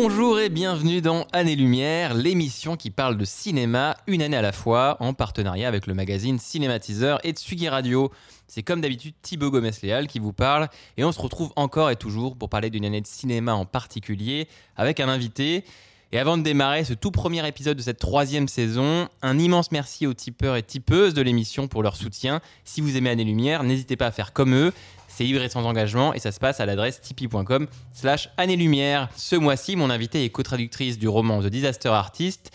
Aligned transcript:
Bonjour 0.00 0.38
et 0.38 0.48
bienvenue 0.48 1.00
dans 1.00 1.26
Année 1.32 1.56
Lumière, 1.56 2.14
l'émission 2.14 2.76
qui 2.76 2.92
parle 2.92 3.16
de 3.16 3.24
cinéma 3.24 3.96
une 4.06 4.22
année 4.22 4.36
à 4.36 4.42
la 4.42 4.52
fois 4.52 4.96
en 5.00 5.12
partenariat 5.12 5.66
avec 5.66 5.88
le 5.88 5.94
magazine 5.94 6.38
Cinématiseur 6.38 7.18
et 7.26 7.32
Tsugi 7.32 7.68
Radio. 7.68 8.12
C'est 8.46 8.62
comme 8.62 8.80
d'habitude 8.80 9.14
Thibaut 9.22 9.50
Gomez-Léal 9.50 10.06
qui 10.06 10.20
vous 10.20 10.32
parle 10.32 10.68
et 10.98 11.02
on 11.02 11.10
se 11.10 11.20
retrouve 11.20 11.52
encore 11.56 11.90
et 11.90 11.96
toujours 11.96 12.36
pour 12.36 12.48
parler 12.48 12.70
d'une 12.70 12.84
année 12.84 13.00
de 13.00 13.08
cinéma 13.08 13.54
en 13.54 13.64
particulier 13.64 14.46
avec 14.76 15.00
un 15.00 15.08
invité. 15.08 15.64
Et 16.12 16.18
avant 16.20 16.38
de 16.38 16.44
démarrer 16.44 16.84
ce 16.84 16.94
tout 16.94 17.10
premier 17.10 17.46
épisode 17.46 17.76
de 17.76 17.82
cette 17.82 17.98
troisième 17.98 18.46
saison, 18.46 19.08
un 19.20 19.36
immense 19.36 19.72
merci 19.72 20.06
aux 20.06 20.14
tipeurs 20.14 20.54
et 20.54 20.62
tipeuses 20.62 21.12
de 21.12 21.22
l'émission 21.22 21.66
pour 21.66 21.82
leur 21.82 21.96
soutien. 21.96 22.40
Si 22.64 22.80
vous 22.80 22.96
aimez 22.96 23.10
Année 23.10 23.24
Lumière, 23.24 23.64
n'hésitez 23.64 23.96
pas 23.96 24.06
à 24.06 24.12
faire 24.12 24.32
comme 24.32 24.54
eux. 24.54 24.72
C'est 25.18 25.24
libre 25.24 25.42
et 25.42 25.48
sans 25.48 25.64
engagement 25.64 26.14
et 26.14 26.20
ça 26.20 26.30
se 26.30 26.38
passe 26.38 26.60
à 26.60 26.66
l'adresse 26.66 27.00
tipeee.com 27.00 27.66
slash 27.92 28.28
année-lumière. 28.36 29.08
Ce 29.16 29.34
mois-ci, 29.34 29.74
mon 29.74 29.90
invité 29.90 30.24
est 30.24 30.30
co-traductrice 30.30 30.96
du 30.96 31.08
roman 31.08 31.42
The 31.42 31.46
Disaster 31.46 31.88
Artist 31.88 32.52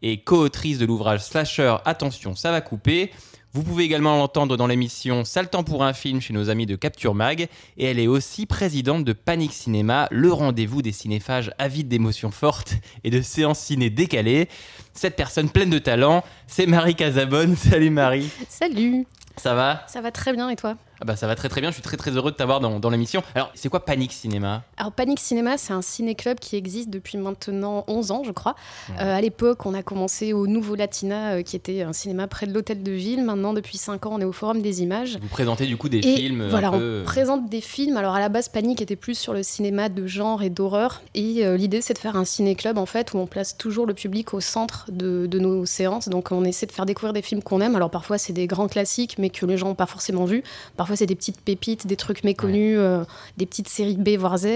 et 0.00 0.18
co-autrice 0.18 0.78
de 0.78 0.86
l'ouvrage 0.86 1.24
Slasher 1.24 1.74
Attention, 1.84 2.36
ça 2.36 2.52
va 2.52 2.60
couper. 2.60 3.10
Vous 3.52 3.64
pouvez 3.64 3.82
également 3.82 4.16
l'entendre 4.16 4.56
dans 4.56 4.68
l'émission 4.68 5.24
Sale 5.24 5.50
temps 5.50 5.64
pour 5.64 5.82
un 5.82 5.92
film 5.92 6.20
chez 6.20 6.32
nos 6.32 6.50
amis 6.50 6.66
de 6.66 6.76
Capture 6.76 7.16
Mag. 7.16 7.48
Et 7.78 7.84
elle 7.84 7.98
est 7.98 8.06
aussi 8.06 8.46
présidente 8.46 9.02
de 9.02 9.12
Panic 9.12 9.52
Cinéma, 9.52 10.06
le 10.12 10.32
rendez-vous 10.32 10.82
des 10.82 10.92
cinéphages 10.92 11.50
avides 11.58 11.88
d'émotions 11.88 12.30
fortes 12.30 12.74
et 13.02 13.10
de 13.10 13.22
séances 13.22 13.58
ciné 13.58 13.90
décalées. 13.90 14.48
Cette 14.92 15.16
personne 15.16 15.50
pleine 15.50 15.70
de 15.70 15.80
talent, 15.80 16.22
c'est 16.46 16.66
Marie 16.66 16.94
Casabonne. 16.94 17.56
Salut 17.56 17.90
Marie. 17.90 18.30
Salut 18.48 19.04
Ça 19.36 19.56
va? 19.56 19.82
Ça 19.88 20.00
va 20.00 20.12
très 20.12 20.32
bien 20.32 20.48
et 20.48 20.54
toi? 20.54 20.76
Bah 21.04 21.16
ça 21.16 21.26
va 21.26 21.34
très 21.36 21.48
très 21.48 21.60
bien, 21.60 21.70
je 21.70 21.74
suis 21.74 21.82
très 21.82 21.96
très 21.96 22.10
heureux 22.12 22.30
de 22.30 22.36
t'avoir 22.36 22.60
dans, 22.60 22.80
dans 22.80 22.90
l'émission. 22.90 23.22
Alors, 23.34 23.50
c'est 23.54 23.68
quoi 23.68 23.84
Panic 23.84 24.12
Cinéma 24.12 24.62
Alors 24.76 24.92
Panic 24.92 25.20
Cinéma, 25.20 25.58
c'est 25.58 25.72
un 25.72 25.82
ciné-club 25.82 26.38
qui 26.40 26.56
existe 26.56 26.90
depuis 26.90 27.18
maintenant 27.18 27.84
11 27.88 28.10
ans, 28.10 28.22
je 28.24 28.32
crois. 28.32 28.54
Euh, 29.00 29.16
à 29.16 29.20
l'époque, 29.20 29.66
on 29.66 29.74
a 29.74 29.82
commencé 29.82 30.32
au 30.32 30.46
Nouveau 30.46 30.74
Latina, 30.74 31.34
euh, 31.34 31.42
qui 31.42 31.56
était 31.56 31.82
un 31.82 31.92
cinéma 31.92 32.26
près 32.26 32.46
de 32.46 32.54
l'Hôtel 32.54 32.82
de 32.82 32.92
Ville. 32.92 33.22
Maintenant, 33.24 33.52
depuis 33.52 33.78
5 33.78 34.06
ans, 34.06 34.12
on 34.14 34.20
est 34.20 34.24
au 34.24 34.32
Forum 34.32 34.62
des 34.62 34.82
Images. 34.82 35.18
Vous 35.20 35.28
présentez 35.28 35.66
du 35.66 35.76
coup 35.76 35.88
des 35.88 35.98
Et 35.98 36.16
films 36.16 36.48
Voilà, 36.48 36.68
un 36.68 36.78
peu... 36.78 37.00
on 37.02 37.04
présente 37.04 37.48
des 37.48 37.60
films. 37.60 37.96
Alors 37.96 38.14
à 38.14 38.20
la 38.20 38.28
base, 38.28 38.48
Panic 38.48 38.80
était 38.80 38.96
plus 38.96 39.18
sur 39.18 39.32
le 39.32 39.42
cinéma 39.42 39.88
de 39.88 40.06
genre 40.06 40.42
et 40.42 40.50
d'horreur. 40.50 41.02
Et 41.14 41.44
euh, 41.44 41.56
l'idée, 41.56 41.80
c'est 41.80 41.94
de 41.94 41.98
faire 41.98 42.16
un 42.16 42.24
ciné-club 42.24 42.78
en 42.78 42.86
fait 42.86 43.12
où 43.12 43.18
on 43.18 43.26
place 43.26 43.56
toujours 43.56 43.86
le 43.86 43.94
public 43.94 44.34
au 44.34 44.40
centre 44.40 44.86
de, 44.90 45.26
de 45.26 45.38
nos 45.38 45.66
séances. 45.66 46.08
Donc 46.08 46.32
on 46.32 46.44
essaie 46.44 46.66
de 46.66 46.72
faire 46.72 46.86
découvrir 46.86 47.12
des 47.12 47.22
films 47.22 47.42
qu'on 47.42 47.60
aime. 47.60 47.76
Alors 47.76 47.90
parfois, 47.90 48.18
c'est 48.18 48.32
des 48.32 48.46
grands 48.46 48.68
classiques, 48.68 49.16
mais 49.18 49.30
que 49.30 49.44
les 49.44 49.58
gens 49.58 49.68
n'ont 49.68 49.74
pas 49.74 49.86
forcément 49.86 50.24
vus. 50.24 50.42
Parfois, 50.76 50.93
c'est 50.96 51.06
des 51.06 51.14
petites 51.14 51.40
pépites, 51.40 51.86
des 51.86 51.96
trucs 51.96 52.24
méconnus, 52.24 52.76
euh, 52.78 53.04
des 53.36 53.46
petites 53.46 53.68
séries 53.68 53.96
B 53.96 54.10
voire 54.18 54.38
Z. 54.38 54.46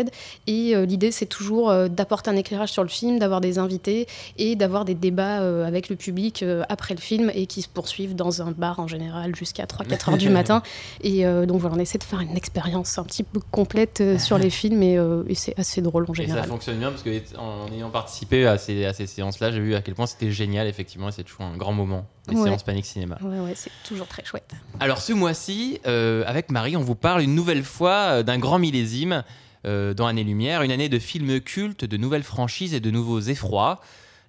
Et 0.47 0.75
euh, 0.75 0.85
l'idée, 0.87 1.11
c'est 1.11 1.27
toujours 1.27 1.71
euh, 1.71 1.89
d'apporter 1.89 2.31
un 2.31 2.37
éclairage 2.37 2.71
sur 2.71 2.83
le 2.83 2.89
film, 2.89 3.19
d'avoir 3.19 3.41
des 3.41 3.59
invités 3.59 4.07
et 4.39 4.57
d'avoir 4.57 4.85
des 4.85 4.95
débats 4.95 5.39
avec 5.67 5.89
le 5.89 5.97
public 5.97 6.45
après 6.69 6.95
le 6.95 7.01
film 7.01 7.31
et 7.35 7.47
qui 7.47 7.63
se 7.63 7.69
poursuivent 7.69 8.15
dans 8.15 8.43
un 8.43 8.51
bar 8.51 8.81
en 8.81 8.87
général 8.87 9.35
jusqu'à 9.35 9.65
3-4 9.65 10.11
heures 10.11 10.19
du 10.19 10.31
matin. 10.39 10.63
Et 11.03 11.25
donc 11.47 11.61
voilà, 11.61 11.77
on 11.77 11.79
essaie 11.79 11.99
de 11.99 12.05
faire 12.05 12.21
une 12.21 12.37
expérience 12.37 12.99
un 12.99 13.05
petit 13.05 13.23
peu 13.23 13.41
complète 13.51 14.03
sur 14.19 14.39
les 14.39 14.51
films 14.61 14.83
et, 14.83 14.99
et 15.29 15.35
c'est 15.35 15.59
assez 15.59 15.81
drôle 15.83 16.05
en 16.09 16.13
Et 16.15 16.17
ça 16.17 16.23
général. 16.23 16.45
fonctionne 16.49 16.79
bien 16.79 16.91
parce 16.91 17.03
que 17.03 17.11
en 17.39 17.71
ayant 17.73 17.91
participé 17.91 18.47
à 18.47 18.59
ces, 18.59 18.85
à 18.85 18.93
ces 18.93 19.07
séances-là, 19.07 19.51
j'ai 19.51 19.61
vu 19.61 19.75
à 19.75 19.81
quel 19.83 19.95
point 19.95 20.07
c'était 20.07 20.31
génial, 20.31 20.67
effectivement, 20.67 21.09
et 21.09 21.13
c'est 21.13 21.25
toujours 21.25 21.47
un 21.47 21.57
grand 21.57 21.73
moment, 21.73 22.07
les 22.31 22.37
Ouais. 22.37 22.49
séances 22.49 22.63
Panic 22.63 22.85
Cinéma. 22.87 23.19
Ouais, 23.23 23.41
ouais, 23.41 23.55
c'est 23.55 23.71
toujours 23.85 24.07
très 24.07 24.25
chouette. 24.25 24.53
Alors 24.81 25.01
ce 25.01 25.13
mois-ci, 25.13 25.81
euh, 25.87 26.23
avec 26.27 26.51
Marie, 26.51 26.77
on 26.77 26.83
vous 26.83 26.95
parle 26.95 27.23
une 27.23 27.35
nouvelle 27.35 27.65
fois 27.65 27.93
euh, 27.93 28.23
d'un 28.23 28.39
grand 28.39 28.59
millésime 28.59 29.25
euh, 29.67 29.95
dans 29.95 30.07
Année 30.07 30.25
Lumière, 30.25 30.63
une 30.63 30.71
année 30.71 30.89
de 30.89 30.99
films 30.99 31.41
cultes, 31.41 31.85
de 31.85 31.97
nouvelles 31.97 32.23
franchises 32.23 32.75
et 32.75 32.81
de 32.81 32.91
nouveaux 32.91 33.21
effrois. 33.21 33.81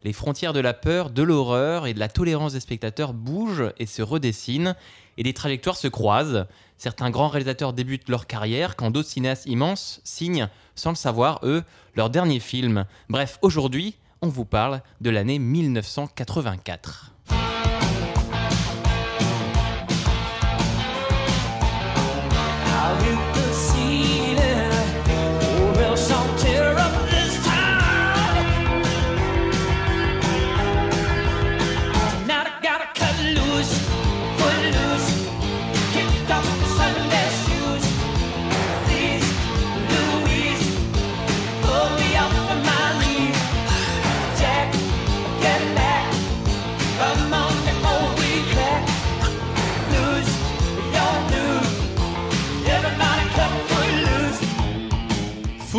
Les 0.04 0.14
frontières 0.14 0.54
de 0.54 0.60
la 0.62 0.74
peur, 0.74 1.10
de 1.10 1.22
l'horreur 1.24 1.86
et 1.86 1.94
de 1.94 2.00
la 2.00 2.08
tolérance 2.08 2.54
des 2.54 2.62
spectateurs 2.62 3.14
bougent 3.14 3.72
et 3.80 3.86
se 3.86 4.02
redessinent, 4.02 4.76
et 5.18 5.24
des 5.24 5.34
trajectoires 5.34 5.76
se 5.76 5.90
croisent. 5.90 6.46
Certains 6.78 7.10
grands 7.10 7.28
réalisateurs 7.28 7.74
débutent 7.74 8.08
leur 8.08 8.26
carrière, 8.26 8.78
quand 8.78 8.92
d'autres 8.92 9.10
cinéastes 9.10 9.46
immenses 9.46 10.00
signent, 10.06 10.48
sans 10.76 10.92
le 10.92 10.96
savoir, 10.96 11.42
eux, 11.44 11.64
leur 11.96 12.10
dernier 12.10 12.40
film. 12.40 12.86
Bref, 13.10 13.38
aujourd'hui, 13.42 13.98
on 14.22 14.30
vous 14.30 14.46
parle 14.46 14.82
de 15.02 15.10
l'année 15.10 15.38
1984. 15.38 17.12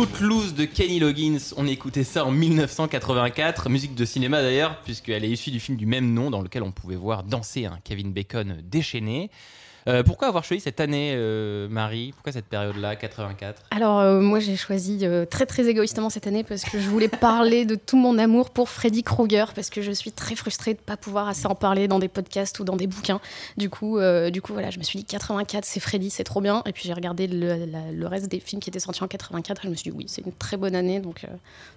Footloose 0.01 0.55
de 0.55 0.65
Kenny 0.65 0.99
Loggins, 0.99 1.37
on 1.57 1.67
écoutait 1.67 2.03
ça 2.03 2.25
en 2.25 2.31
1984, 2.31 3.69
musique 3.69 3.93
de 3.93 4.03
cinéma 4.03 4.41
d'ailleurs, 4.41 4.81
puisqu'elle 4.81 5.23
est 5.23 5.29
issue 5.29 5.51
du 5.51 5.59
film 5.59 5.77
du 5.77 5.85
même 5.85 6.11
nom 6.11 6.31
dans 6.31 6.41
lequel 6.41 6.63
on 6.63 6.71
pouvait 6.71 6.95
voir 6.95 7.21
danser 7.21 7.65
un 7.65 7.77
Kevin 7.83 8.11
Bacon 8.11 8.63
déchaîné. 8.63 9.29
Euh, 9.87 10.03
pourquoi 10.03 10.27
avoir 10.27 10.43
choisi 10.43 10.61
cette 10.61 10.79
année, 10.79 11.13
euh, 11.15 11.67
Marie? 11.69 12.11
Pourquoi 12.13 12.31
cette 12.31 12.45
période-là, 12.45 12.95
84 12.95 13.63
Alors 13.71 13.99
euh, 13.99 14.19
moi 14.21 14.39
j'ai 14.39 14.55
choisi 14.55 14.99
euh, 15.03 15.25
très 15.25 15.45
très 15.45 15.67
égoïstement 15.67 16.09
cette 16.09 16.27
année 16.27 16.43
parce 16.43 16.63
que 16.63 16.79
je 16.79 16.87
voulais 16.87 17.07
parler 17.07 17.65
de 17.65 17.75
tout 17.75 17.97
mon 17.97 18.17
amour 18.19 18.51
pour 18.51 18.69
Freddy 18.69 19.03
Krueger 19.03 19.53
parce 19.53 19.69
que 19.69 19.81
je 19.81 19.91
suis 19.91 20.11
très 20.11 20.35
frustrée 20.35 20.73
de 20.75 20.79
pas 20.79 20.97
pouvoir 20.97 21.27
assez 21.27 21.47
en 21.47 21.55
parler 21.55 21.87
dans 21.87 21.99
des 21.99 22.07
podcasts 22.09 22.59
ou 22.59 22.63
dans 22.63 22.75
des 22.75 22.87
bouquins. 22.87 23.19
Du 23.57 23.69
coup, 23.69 23.97
euh, 23.97 24.29
du 24.29 24.41
coup 24.41 24.53
voilà, 24.53 24.69
je 24.69 24.77
me 24.79 24.83
suis 24.83 24.99
dit 24.99 25.05
84 25.05 25.65
c'est 25.65 25.79
Freddy, 25.79 26.09
c'est 26.09 26.23
trop 26.23 26.41
bien. 26.41 26.61
Et 26.67 26.71
puis 26.73 26.83
j'ai 26.85 26.93
regardé 26.93 27.27
le, 27.27 27.65
la- 27.65 27.91
le 27.91 28.07
reste 28.07 28.27
des 28.27 28.39
films 28.39 28.61
qui 28.61 28.69
étaient 28.69 28.79
sortis 28.79 29.03
en 29.03 29.07
84 29.07 29.61
et 29.63 29.67
je 29.67 29.69
me 29.71 29.75
suis 29.75 29.89
dit 29.91 29.97
oui 29.97 30.05
c'est 30.07 30.21
une 30.25 30.33
très 30.33 30.57
bonne 30.57 30.75
année 30.75 30.99
donc, 30.99 31.23
euh, 31.23 31.27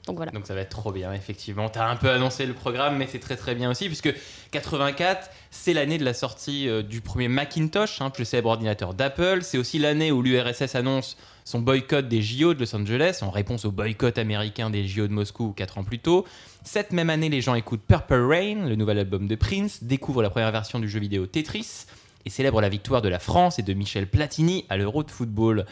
donc 0.07 0.17
voilà. 0.17 0.31
Donc 0.33 0.47
ça 0.47 0.55
va 0.55 0.61
être 0.61 0.69
trop 0.71 0.93
bien, 0.93 1.13
effectivement. 1.15 1.69
Tu 1.71 1.79
as 1.79 1.89
un 1.89 1.97
peu 1.97 2.11
annoncé 2.11 2.45
le 2.47 2.53
programme, 2.55 2.97
mais 2.99 3.07
c'est 3.11 3.19
très 3.19 3.37
très 3.37 3.55
bien 3.55 3.71
aussi, 3.71 3.87
puisque 3.87 4.13
84, 4.51 5.31
c'est 5.55 5.73
l'année 5.73 5.99
de 5.99 6.05
la 6.05 6.15
sortie 6.15 6.69
euh, 6.69 6.83
du 6.83 7.01
premier 7.01 7.29
Macintosh, 7.29 8.01
hein, 8.01 8.11
plus 8.11 8.25
célèbre 8.25 8.51
ordinateur 8.51 8.93
d'Apple. 8.93 9.39
C'est 9.43 9.57
aussi 9.57 9.79
l'année 9.79 10.11
où 10.11 10.21
l'URSS 10.21 10.75
annonce 10.75 11.17
son 11.45 11.61
boycott 11.61 12.09
des 12.09 12.23
JO 12.23 12.55
de 12.55 12.61
Los 12.61 12.75
Angeles, 12.75 13.21
en 13.23 13.31
réponse 13.31 13.65
au 13.65 13.71
boycott 13.71 14.19
américain 14.19 14.69
des 14.69 14.87
JO 14.87 15.07
de 15.07 15.13
Moscou 15.13 15.55
4 15.57 15.79
ans 15.79 15.85
plus 15.85 16.01
tôt. 16.01 16.27
Cette 16.65 16.93
même 16.93 17.09
année, 17.09 17.29
les 17.29 17.41
gens 17.41 17.55
écoutent 17.55 17.85
Purple 17.87 18.27
Rain, 18.29 18.67
le 18.67 18.75
nouvel 18.75 18.99
album 18.99 19.29
de 19.29 19.35
Prince, 19.37 19.85
découvrent 19.85 20.23
la 20.23 20.31
première 20.31 20.51
version 20.51 20.81
du 20.81 20.89
jeu 20.89 20.99
vidéo 20.99 21.27
Tetris, 21.27 21.87
et 22.27 22.31
célèbrent 22.31 22.61
la 22.61 22.69
victoire 22.69 23.03
de 23.03 23.09
la 23.09 23.19
France 23.19 23.59
et 23.59 23.63
de 23.63 23.73
Michel 23.75 24.07
Platini 24.07 24.65
à 24.69 24.77
l'Euro 24.77 25.03
de 25.03 25.11
football. 25.11 25.67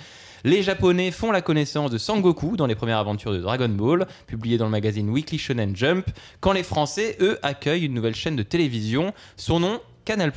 Les 0.44 0.62
Japonais 0.62 1.12
font 1.12 1.30
la 1.30 1.40
connaissance 1.40 1.90
de 1.90 1.98
Sangoku 1.98 2.56
dans 2.56 2.66
les 2.66 2.74
premières 2.74 2.98
aventures 2.98 3.32
de 3.32 3.38
Dragon 3.38 3.68
Ball, 3.68 4.06
publiées 4.26 4.58
dans 4.58 4.64
le 4.64 4.72
magazine 4.72 5.08
Weekly 5.08 5.38
Shonen 5.38 5.76
Jump, 5.76 6.06
quand 6.40 6.52
les 6.52 6.64
Français, 6.64 7.16
eux, 7.20 7.38
accueillent 7.42 7.86
une 7.86 7.94
nouvelle 7.94 8.16
chaîne 8.16 8.34
de 8.34 8.42
télévision, 8.42 9.14
son 9.36 9.60
nom 9.60 9.80
Canal+. 10.04 10.32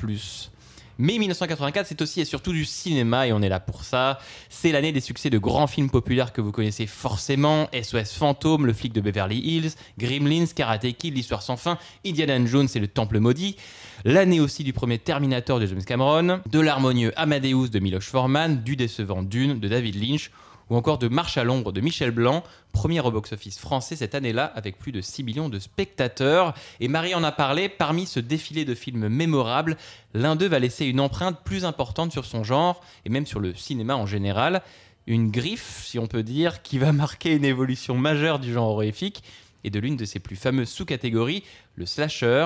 Mais 0.98 1.18
1984, 1.18 1.88
c'est 1.88 2.02
aussi 2.02 2.22
et 2.22 2.26
surtout 2.26 2.54
du 2.54 2.64
cinéma 2.64 3.28
et 3.28 3.34
on 3.34 3.42
est 3.42 3.50
là 3.50 3.60
pour 3.60 3.84
ça. 3.84 4.20
C'est 4.50 4.72
l'année 4.72 4.94
des 4.94 5.02
succès 5.02 5.30
de 5.30 5.38
grands 5.38 5.68
films 5.68 5.90
populaires 5.90 6.32
que 6.32 6.40
vous 6.40 6.54
connaissez 6.54 6.88
forcément 6.88 7.68
SOS 7.74 8.14
Fantôme, 8.14 8.66
Le 8.66 8.74
flic 8.74 8.94
de 8.94 9.02
Beverly 9.02 9.40
Hills, 9.40 9.72
Gremlins, 9.98 10.46
Karate 10.56 10.94
Kid, 10.94 11.14
L'histoire 11.16 11.42
sans 11.42 11.58
fin, 11.58 11.78
Indiana 12.06 12.46
Jones 12.46 12.70
et 12.74 12.80
Le 12.80 12.88
Temple 12.88 13.20
maudit. 13.20 13.58
L'année 14.08 14.40
aussi 14.40 14.64
du 14.64 14.72
premier 14.72 15.00
Terminator 15.00 15.60
de 15.60 15.66
James 15.66 15.84
Cameron, 15.84 16.40
de 16.48 16.60
l'harmonieux 16.60 17.12
Amadeus 17.16 17.70
de 17.70 17.80
Miloš 17.80 18.06
Forman, 18.06 18.62
du 18.62 18.76
décevant 18.76 19.24
Dune 19.24 19.60
de 19.60 19.68
David 19.68 19.96
Lynch 19.96 20.30
ou 20.70 20.76
encore 20.76 21.00
de 21.00 21.08
Marche 21.08 21.40
à 21.40 21.44
l'ombre 21.44 21.72
de 21.72 21.82
Michel 21.82 22.12
Blanc, 22.12 22.44
premier 22.72 23.00
au 23.00 23.10
box-office 23.10 23.58
français 23.58 23.96
cette 23.96 24.14
année-là 24.14 24.46
avec 24.54 24.78
plus 24.78 24.92
de 24.92 25.02
6 25.02 25.24
millions 25.24 25.50
de 25.50 25.58
spectateurs. 25.58 26.54
Et 26.80 26.88
Marie 26.88 27.16
en 27.16 27.24
a 27.24 27.32
parlé, 27.32 27.68
parmi 27.68 28.06
ce 28.06 28.20
défilé 28.20 28.64
de 28.64 28.76
films 28.76 29.08
mémorables, 29.08 29.76
l'un 30.14 30.36
d'eux 30.36 30.50
va 30.50 30.60
laisser 30.60 30.86
une 30.86 31.00
empreinte 31.00 31.40
plus 31.44 31.66
importante 31.66 32.12
sur 32.12 32.26
son 32.26 32.44
genre 32.44 32.82
et 33.06 33.10
même 33.10 33.26
sur 33.26 33.40
le 33.40 33.56
cinéma 33.56 33.96
en 33.96 34.06
général. 34.06 34.62
Une 35.08 35.32
griffe, 35.32 35.84
si 35.84 35.98
on 35.98 36.06
peut 36.06 36.22
dire, 36.22 36.62
qui 36.62 36.78
va 36.78 36.92
marquer 36.92 37.34
une 37.34 37.46
évolution 37.46 37.96
majeure 37.96 38.38
du 38.38 38.54
genre 38.54 38.70
horrifique 38.70 39.24
et 39.64 39.72
de 39.72 39.80
l'une 39.80 39.98
de 39.98 40.06
ses 40.06 40.20
plus 40.20 40.36
fameuses 40.36 40.70
sous-catégories, 40.70 41.44
le 41.74 41.88
slasher. 41.88 42.46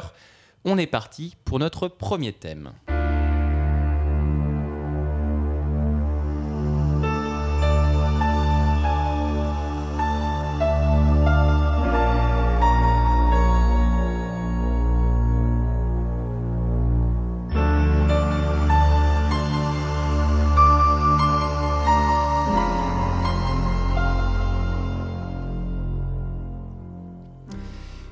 On 0.65 0.77
est 0.77 0.87
parti 0.87 1.35
pour 1.45 1.57
notre 1.57 1.87
premier 1.87 2.33
thème. 2.33 2.73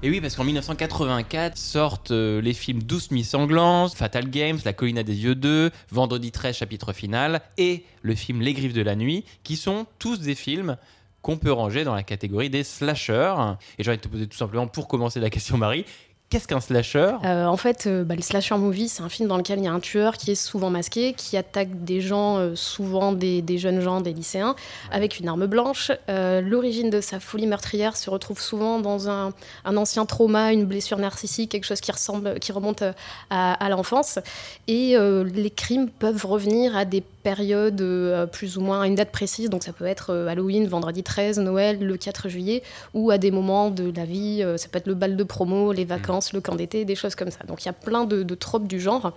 Et 0.08 0.10
oui, 0.10 0.22
parce 0.22 0.38
qu'en 0.38 0.46
1984 0.46 1.58
sortent 1.58 2.12
euh, 2.12 2.40
les 2.40 2.54
films 2.54 2.82
Douce 2.82 3.12
Nuits 3.12 3.26
Sanglantes, 3.26 3.94
Fatal 3.94 4.30
Games, 4.30 4.58
La 4.64 4.72
Colline 4.72 5.04
des 5.04 5.18
yeux 5.18 5.36
2, 5.36 5.70
Vendredi 5.92 6.32
13, 6.32 6.56
chapitre 6.56 6.94
final, 6.94 7.42
et 7.58 7.84
le 8.04 8.16
film 8.16 8.40
Les 8.40 8.54
Griffes 8.54 8.72
de 8.72 8.82
la 8.82 8.96
Nuit, 8.96 9.26
qui 9.44 9.58
sont 9.58 9.86
tous 10.00 10.22
des 10.22 10.34
films 10.34 10.78
qu'on 11.22 11.36
peut 11.36 11.52
ranger 11.52 11.84
dans 11.84 11.94
la 11.94 12.04
catégorie 12.04 12.50
des 12.50 12.64
slashers. 12.64 13.36
Et 13.78 13.84
j'ai 13.84 13.90
envie 13.92 13.98
de 13.98 14.02
te 14.02 14.08
poser 14.08 14.28
tout 14.28 14.38
simplement, 14.38 14.66
pour 14.66 14.88
commencer 14.88 15.20
la 15.20 15.30
question, 15.30 15.58
Marie, 15.58 15.84
qu'est-ce 16.30 16.48
qu'un 16.48 16.60
slasher? 16.60 17.14
Euh, 17.24 17.46
en 17.46 17.58
fait, 17.58 17.86
euh, 17.88 18.04
bah, 18.04 18.16
le 18.16 18.22
slasher 18.22 18.58
movie, 18.58 18.90
c'est 18.90 19.02
un 19.02 19.10
film 19.10 19.30
dans 19.30 19.38
lequel 19.38 19.60
il 19.60 19.66
y 19.66 19.68
a 19.68 19.72
un 19.72 19.80
tueur 19.80 20.18
qui 20.18 20.32
est 20.32 20.36
souvent 20.36 20.70
masqué, 20.70 21.14
qui 21.14 21.38
attaque 21.38 21.84
des 21.86 22.02
gens, 22.02 22.38
euh, 22.38 22.56
souvent 22.56 23.14
des, 23.14 23.42
des 23.42 23.58
jeunes 23.58 23.80
gens, 23.80 24.02
des 24.02 24.14
lycéens, 24.14 24.56
avec 24.92 25.20
une 25.20 25.28
arme 25.28 25.46
blanche. 25.48 25.92
L'origine 26.08 26.90
de 26.90 27.02
sa 27.02 27.20
folie 27.20 27.48
meurtrière 27.48 27.96
se 27.96 28.10
retrouve 28.10 28.42
souvent 28.42 28.80
dans 28.80 29.10
un, 29.10 29.34
un 29.66 29.78
ancien 29.78 30.06
trauma, 30.06 30.52
une 30.52 30.66
blessure 30.66 30.98
narcissique, 30.98 31.52
quelque 31.52 31.66
chose 31.66 31.82
qui 31.82 31.92
ressemble, 31.92 32.40
qui 32.40 32.52
remonte 32.52 32.84
à, 33.30 33.54
à 33.54 33.70
l'enfance. 33.70 34.20
Et 34.68 34.96
les 34.98 35.50
crimes 35.50 35.90
peuvent 35.90 36.26
revenir 36.26 36.76
à 36.76 36.86
des 36.86 37.02
périodes 37.02 38.30
plus 38.32 38.58
ou 38.58 38.62
moins 38.62 38.82
à 38.82 38.88
une 38.88 38.96
date 38.96 39.12
précise. 39.12 39.50
Donc 39.50 39.64
ça 39.64 39.74
peut 39.74 39.86
être 39.86 40.14
Halloween, 40.14 40.68
vendredi 40.68 41.04
13, 41.04 41.40
Noël, 41.40 41.80
le 41.80 41.98
4 41.98 42.30
juillet, 42.30 42.64
ou 42.94 43.12
à 43.12 43.18
des 43.18 43.32
moments 43.32 43.70
de 43.70 43.92
la 43.96 44.06
vie. 44.06 44.44
ça 44.58 44.68
peut 44.70 44.78
être 44.78 44.88
le 44.88 44.96
bal 44.96 45.16
de 45.16 45.24
promo, 45.24 45.72
les 45.72 45.86
vacances, 45.86 46.17
le 46.34 46.42
camp 46.42 46.56
d'été, 46.56 46.86
des 46.86 46.96
choses 46.96 47.16
comme 47.16 47.32
ça. 47.32 47.44
Donc 47.48 47.64
il 47.64 47.68
y 47.68 47.70
a 47.70 47.74
plein 47.74 48.06
de, 48.06 48.36
tropes 48.36 48.68
du 48.68 48.80
genre. 48.80 49.14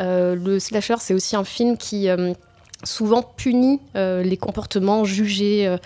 Euh, 0.00 0.34
le 0.34 0.58
slasher, 0.58 0.96
c'est 0.98 1.14
aussi 1.14 1.36
un 1.36 1.44
film 1.44 1.76
qui 1.76 2.08
euh, 2.08 2.32
souvent 2.84 3.22
punit 3.22 3.80
euh, 3.96 4.22
les 4.22 4.36
comportements 4.36 5.04
jugés. 5.04 5.76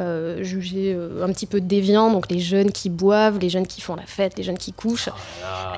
Euh, 0.00 0.42
jugés 0.42 0.92
euh, 0.94 1.24
un 1.24 1.32
petit 1.32 1.46
peu 1.46 1.60
déviants, 1.60 2.10
donc 2.10 2.30
les 2.30 2.38
jeunes 2.40 2.72
qui 2.72 2.90
boivent, 2.90 3.38
les 3.38 3.48
jeunes 3.50 3.66
qui 3.66 3.80
font 3.80 3.94
la 3.96 4.06
fête, 4.06 4.36
les 4.38 4.42
jeunes 4.42 4.58
qui 4.58 4.72
couchent. 4.72 5.08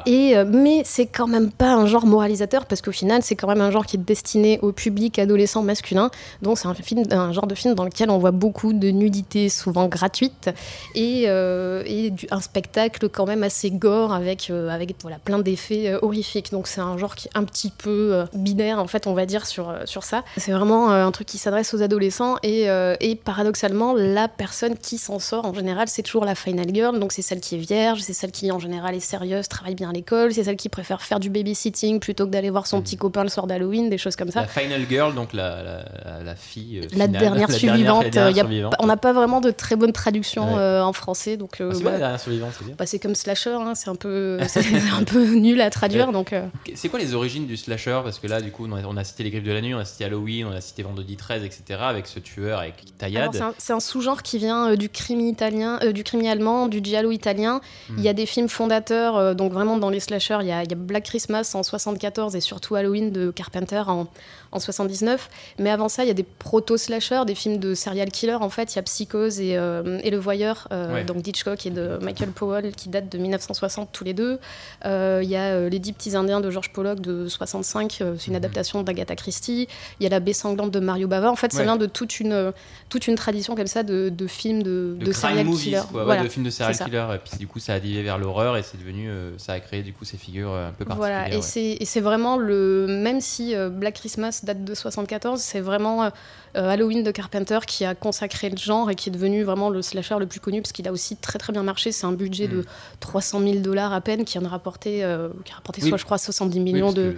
Et, 0.06 0.36
euh, 0.36 0.44
mais 0.46 0.82
c'est 0.84 1.06
quand 1.06 1.26
même 1.26 1.50
pas 1.50 1.72
un 1.74 1.86
genre 1.86 2.06
moralisateur 2.06 2.66
parce 2.66 2.80
qu'au 2.82 2.92
final, 2.92 3.22
c'est 3.22 3.34
quand 3.36 3.48
même 3.48 3.60
un 3.60 3.70
genre 3.70 3.86
qui 3.86 3.96
est 3.96 4.00
destiné 4.00 4.58
au 4.62 4.72
public 4.72 5.18
adolescent 5.18 5.62
masculin. 5.62 6.10
Donc 6.42 6.58
c'est 6.58 6.68
un, 6.68 6.74
film, 6.74 7.02
un 7.10 7.32
genre 7.32 7.46
de 7.46 7.54
film 7.54 7.74
dans 7.74 7.84
lequel 7.84 8.10
on 8.10 8.18
voit 8.18 8.30
beaucoup 8.30 8.72
de 8.72 8.88
nudité, 8.90 9.48
souvent 9.48 9.86
gratuite, 9.88 10.50
et, 10.94 11.24
euh, 11.26 11.82
et 11.86 12.10
du- 12.10 12.26
un 12.30 12.40
spectacle 12.40 13.08
quand 13.08 13.26
même 13.26 13.42
assez 13.42 13.70
gore 13.70 14.12
avec, 14.12 14.48
euh, 14.50 14.68
avec 14.68 14.94
voilà, 15.02 15.18
plein 15.18 15.38
d'effets 15.38 15.94
horrifiques. 16.02 16.50
Donc 16.52 16.66
c'est 16.66 16.80
un 16.80 16.96
genre 16.98 17.14
qui 17.14 17.28
est 17.28 17.36
un 17.36 17.44
petit 17.44 17.70
peu 17.70 18.24
binaire, 18.34 18.78
en 18.78 18.86
fait, 18.86 19.06
on 19.06 19.14
va 19.14 19.26
dire, 19.26 19.46
sur, 19.46 19.74
sur 19.84 20.04
ça. 20.04 20.22
C'est 20.36 20.52
vraiment 20.52 20.90
un 20.90 21.10
truc 21.12 21.26
qui 21.26 21.38
s'adresse 21.38 21.74
aux 21.74 21.82
adolescents 21.82 22.36
et, 22.42 22.66
et 23.00 23.14
paradoxalement, 23.16 23.94
la 24.12 24.28
personne 24.28 24.76
qui 24.76 24.98
s'en 24.98 25.18
sort 25.18 25.44
en 25.46 25.54
général, 25.54 25.88
c'est 25.88 26.02
toujours 26.02 26.24
la 26.24 26.34
final 26.34 26.66
girl. 26.72 26.98
Donc 26.98 27.12
c'est 27.12 27.22
celle 27.22 27.40
qui 27.40 27.54
est 27.56 27.58
vierge, 27.58 28.00
c'est 28.00 28.12
celle 28.12 28.30
qui 28.30 28.50
en 28.52 28.58
général 28.58 28.94
est 28.94 29.00
sérieuse, 29.00 29.48
travaille 29.48 29.74
bien 29.74 29.90
à 29.90 29.92
l'école, 29.92 30.32
c'est 30.32 30.44
celle 30.44 30.56
qui 30.56 30.68
préfère 30.68 31.02
faire 31.02 31.20
du 31.20 31.30
babysitting 31.30 32.00
plutôt 32.00 32.26
que 32.26 32.30
d'aller 32.30 32.50
voir 32.50 32.66
son 32.66 32.80
petit 32.82 32.96
copain 32.96 33.22
le 33.22 33.28
soir 33.28 33.46
d'Halloween, 33.46 33.90
des 33.90 33.98
choses 33.98 34.16
comme 34.16 34.30
ça. 34.30 34.42
La 34.42 34.46
final 34.46 34.86
girl, 34.88 35.14
donc 35.14 35.32
la, 35.32 35.62
la, 35.62 36.22
la 36.22 36.34
fille. 36.36 36.80
euh, 36.80 36.86
La 36.96 37.06
dernière 37.06 37.48
la 37.50 37.54
survivante, 37.58 38.04
la 38.04 38.10
dernière 38.10 38.28
euh, 38.28 38.36
y 38.36 38.40
a 38.40 38.42
survivante. 38.42 38.74
on 38.78 38.86
n'a 38.86 38.96
pas 38.96 39.12
vraiment 39.12 39.40
de 39.40 39.50
très 39.50 39.76
bonne 39.76 39.92
traduction 39.92 40.54
Ouais. 40.54 40.58
euh, 40.60 40.82
en 40.84 40.92
français, 40.92 41.36
donc 41.36 41.56
Ah, 41.60 41.64
c'est 41.72 41.82
bah, 41.82 41.92
la 41.92 41.98
dernière 41.98 42.20
survivante, 42.20 42.52
c'est 42.58 42.74
bah, 42.76 42.84
comme 43.02 43.14
slasher, 43.14 43.50
hein, 43.58 43.74
c'est 43.74 43.88
un 43.90 43.94
peu, 43.94 44.38
un 44.98 45.04
peu 45.04 45.24
nul 45.34 45.60
à 45.60 45.70
traduire, 45.70 46.12
donc. 46.12 46.34
C'est 46.74 46.88
quoi 46.88 46.98
les 46.98 47.14
origines 47.14 47.46
du 47.46 47.56
slasher? 47.56 48.00
Parce 48.04 48.18
que 48.18 48.26
là, 48.26 48.40
du 48.40 48.50
coup, 48.50 48.66
on 48.68 48.72
a, 48.76 48.82
on 48.84 48.96
a 48.96 49.04
cité 49.04 49.22
les 49.22 49.30
griffes 49.30 49.44
de 49.44 49.52
la 49.52 49.60
nuit, 49.60 49.74
on 49.74 49.78
a 49.78 49.84
cité 49.84 50.04
Halloween, 50.04 50.46
on 50.46 50.52
a 50.52 50.60
cité 50.60 50.82
Vendredi 50.82 51.16
13, 51.16 51.44
etc. 51.44 51.80
Avec 51.82 52.06
ce 52.06 52.18
tueur, 52.18 52.58
avec 52.58 52.74
Taillade. 52.98 53.30
c'est 53.58 53.72
un, 53.72 53.76
un 53.76 53.80
sous-genre 54.02 54.22
qui 54.22 54.38
vient 54.38 54.70
euh, 54.70 54.76
du 54.76 54.88
crime 54.88 55.20
italien, 55.20 55.78
euh, 55.82 55.92
du 55.92 56.02
crime 56.02 56.26
allemand, 56.26 56.66
du 56.66 56.80
giallo 56.82 57.12
italien. 57.12 57.60
Hmm. 57.88 57.94
Il 57.98 58.02
y 58.02 58.08
a 58.08 58.12
des 58.12 58.26
films 58.26 58.48
fondateurs, 58.48 59.16
euh, 59.16 59.34
donc 59.34 59.52
vraiment 59.52 59.76
dans 59.78 59.90
les 59.90 60.00
slashers, 60.00 60.38
il 60.40 60.46
y, 60.46 60.48
y 60.48 60.52
a 60.52 60.64
Black 60.74 61.04
Christmas 61.04 61.52
en 61.54 61.62
74 61.62 62.34
et 62.34 62.40
surtout 62.40 62.74
Halloween 62.74 63.12
de 63.12 63.30
Carpenter 63.30 63.82
en, 63.86 64.08
en 64.52 64.60
79. 64.60 65.28
Mais 65.58 65.70
avant 65.70 65.88
ça, 65.88 66.04
il 66.04 66.08
y 66.08 66.10
a 66.10 66.14
des 66.14 66.22
proto-slashers, 66.22 67.22
des 67.26 67.34
films 67.34 67.58
de 67.58 67.74
serial 67.74 68.10
killer. 68.10 68.34
En 68.34 68.50
fait, 68.50 68.72
il 68.74 68.76
y 68.76 68.78
a 68.78 68.82
Psychose 68.82 69.40
et, 69.40 69.56
euh, 69.56 69.98
et 70.04 70.10
Le 70.10 70.18
Voyeur, 70.18 70.68
euh, 70.72 70.92
Ouais. 70.94 71.04
donc 71.04 71.22
d'Hitchcock 71.22 71.64
et 71.66 71.70
de 71.70 71.98
Michael 72.02 72.30
Powell, 72.30 72.72
qui 72.72 72.88
datent 72.88 73.08
de 73.10 73.18
1960 73.18 73.88
tous 73.92 74.04
les 74.04 74.12
deux. 74.14 74.38
Euh, 74.84 75.20
Il 75.22 75.28
y 75.30 75.36
a 75.36 75.68
Les 75.68 75.78
Dix 75.78 75.92
Petits 75.92 76.16
Indiens 76.16 76.40
de 76.40 76.50
George 76.50 76.72
Pollock 76.72 77.00
de 77.00 77.28
65, 77.28 77.98
euh, 78.00 78.14
c'est 78.18 78.26
une 78.26 78.32
Mhm. 78.32 78.36
adaptation 78.36 78.82
d'Agatha 78.82 79.16
Christie. 79.16 79.68
Il 80.00 80.04
y 80.04 80.06
a 80.06 80.10
La 80.10 80.20
Baie 80.20 80.32
sanglante 80.32 80.70
de 80.70 80.80
Mario 80.80 81.08
Bava. 81.08 81.30
En 81.30 81.36
fait, 81.36 81.52
ça 81.52 81.58
Ouais. 81.58 81.64
vient 81.64 81.76
de 81.76 81.86
toute 81.86 82.20
une, 82.20 82.52
toute 82.88 83.06
une 83.08 83.14
tradition 83.14 83.54
comme 83.54 83.66
ça 83.66 83.82
de, 83.82 84.08
de 84.10 84.26
films 84.26 84.62
de, 84.62 84.96
de, 85.00 85.12
serial 85.12 85.46
movies, 85.46 85.62
killer. 85.64 85.80
quoi, 85.90 86.00
ouais, 86.00 86.04
Voilà. 86.06 86.22
de 86.24 86.28
films 86.28 86.44
de 86.44 86.50
serial 86.50 86.76
killer. 86.76 87.06
Et 87.14 87.18
puis 87.18 87.38
du 87.38 87.46
coup, 87.46 87.58
ça 87.58 87.74
a 87.74 87.80
divisé 87.80 88.02
vers 88.02 88.18
l'horreur 88.18 88.56
et 88.56 88.62
c'est 88.62 88.78
devenu, 88.78 89.08
ça 89.38 89.52
a 89.54 89.60
créé 89.60 89.82
du 89.82 89.92
coup 89.92 90.04
ces 90.04 90.16
figures 90.16 90.52
un 90.52 90.72
peu 90.72 90.84
particulières. 90.84 90.96
Voilà, 90.96 91.28
et 91.32 91.36
ouais. 91.36 91.78
c'est 91.84 92.00
vraiment 92.00 92.36
le. 92.36 92.86
Même 92.88 93.20
si 93.20 93.54
Black 93.70 93.94
Christmas 93.94 94.40
date 94.44 94.64
de 94.64 94.74
74, 94.74 95.40
c'est 95.40 95.60
vraiment 95.60 96.04
euh, 96.04 96.10
euh, 96.56 96.68
Halloween 96.68 97.02
de 97.02 97.10
Carpenter 97.10 97.58
qui 97.66 97.84
a 97.84 97.94
consacré 97.94 98.50
le 98.50 98.56
genre 98.56 98.90
et 98.90 98.94
qui 98.94 99.08
est 99.08 99.12
devenu 99.12 99.42
vraiment 99.42 99.70
le 99.70 99.82
slasher 99.82 100.16
le 100.18 100.26
plus 100.26 100.40
connu 100.40 100.60
parce 100.62 100.72
qu'il 100.72 100.86
a 100.88 100.92
aussi 100.92 101.16
très 101.16 101.38
très 101.38 101.52
bien 101.52 101.62
marché. 101.62 101.92
C'est 101.92 102.06
un 102.06 102.12
budget 102.12 102.48
de 102.48 102.64
300 103.00 103.40
000 103.40 103.54
dollars 103.60 103.92
à 103.92 104.00
peine 104.00 104.24
qui 104.24 104.38
en 104.38 104.44
a 104.44 104.48
rapporté, 104.48 105.04
euh, 105.04 105.28
qui 105.44 105.52
a 105.52 105.56
rapporté 105.56 105.82
Oui. 105.82 105.88
soit 105.88 105.98
je 105.98 106.04
crois 106.04 106.18
70 106.18 106.58
Oui, 106.58 106.64
millions 106.64 106.92
de, 106.92 107.12
que 107.12 107.16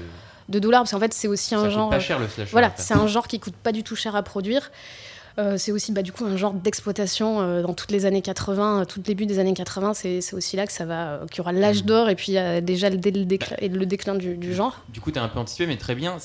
de 0.51 0.59
dollars 0.59 0.83
parce 0.83 0.91
qu'en 0.93 1.01
fait 1.01 1.15
c'est 1.15 1.29
aussi 1.29 1.51
ça 1.51 1.59
un 1.59 1.71
genre. 1.71 1.91
pas 1.91 2.01
cher 2.01 2.19
le 2.19 2.29
slasher. 2.29 2.51
Voilà, 2.53 2.73
c'est 2.77 2.95
un 2.95 3.07
genre 3.07 3.27
qui 3.29 3.41
coûte 3.41 3.55
pas 3.57 3.73
du 3.73 3.83
tout 3.83 3.97
cher 3.97 4.15
à 4.17 4.23
produire. 4.23 4.71
Euh, 5.39 5.57
c'est 5.59 5.73
aussi 5.73 5.91
bah, 5.91 6.03
du 6.03 6.13
coup 6.13 6.25
un 6.25 6.37
genre 6.37 6.53
d'exploitation 6.53 7.41
euh, 7.41 7.63
dans 7.63 7.75
toutes 7.75 7.91
les 7.91 8.07
années 8.07 8.23
80, 8.23 8.81
euh, 8.83 8.85
tout 8.85 9.01
le 9.01 9.05
début 9.05 9.27
des 9.27 9.39
années 9.41 9.53
80, 9.55 9.95
c'est 9.95 10.21
aussi 10.35 10.57
là 10.57 10.65
que 10.67 10.73
ça 10.73 10.85
va, 10.85 11.21
qu'il 11.31 11.39
y 11.39 11.41
aura 11.41 11.51
l'âge 11.53 11.83
Mm. 11.83 11.87
d'or 11.87 12.09
et 12.09 12.15
puis 12.15 12.39
euh, 12.39 12.61
déjà 12.61 12.89
le, 12.89 12.97
dé- 12.99 13.11
le 13.11 13.25
déclin, 13.25 13.57
et 13.59 13.69
le 13.69 13.85
déclin 13.87 14.15
du, 14.15 14.37
du 14.37 14.55
genre. 14.55 14.81
Du 14.91 15.01
coup, 15.01 15.11
t'es 15.11 15.19
un 15.19 15.27
peu 15.29 15.39
anticipé, 15.41 15.67
mais 15.67 15.77
très 15.77 15.95
bien. 15.97 16.19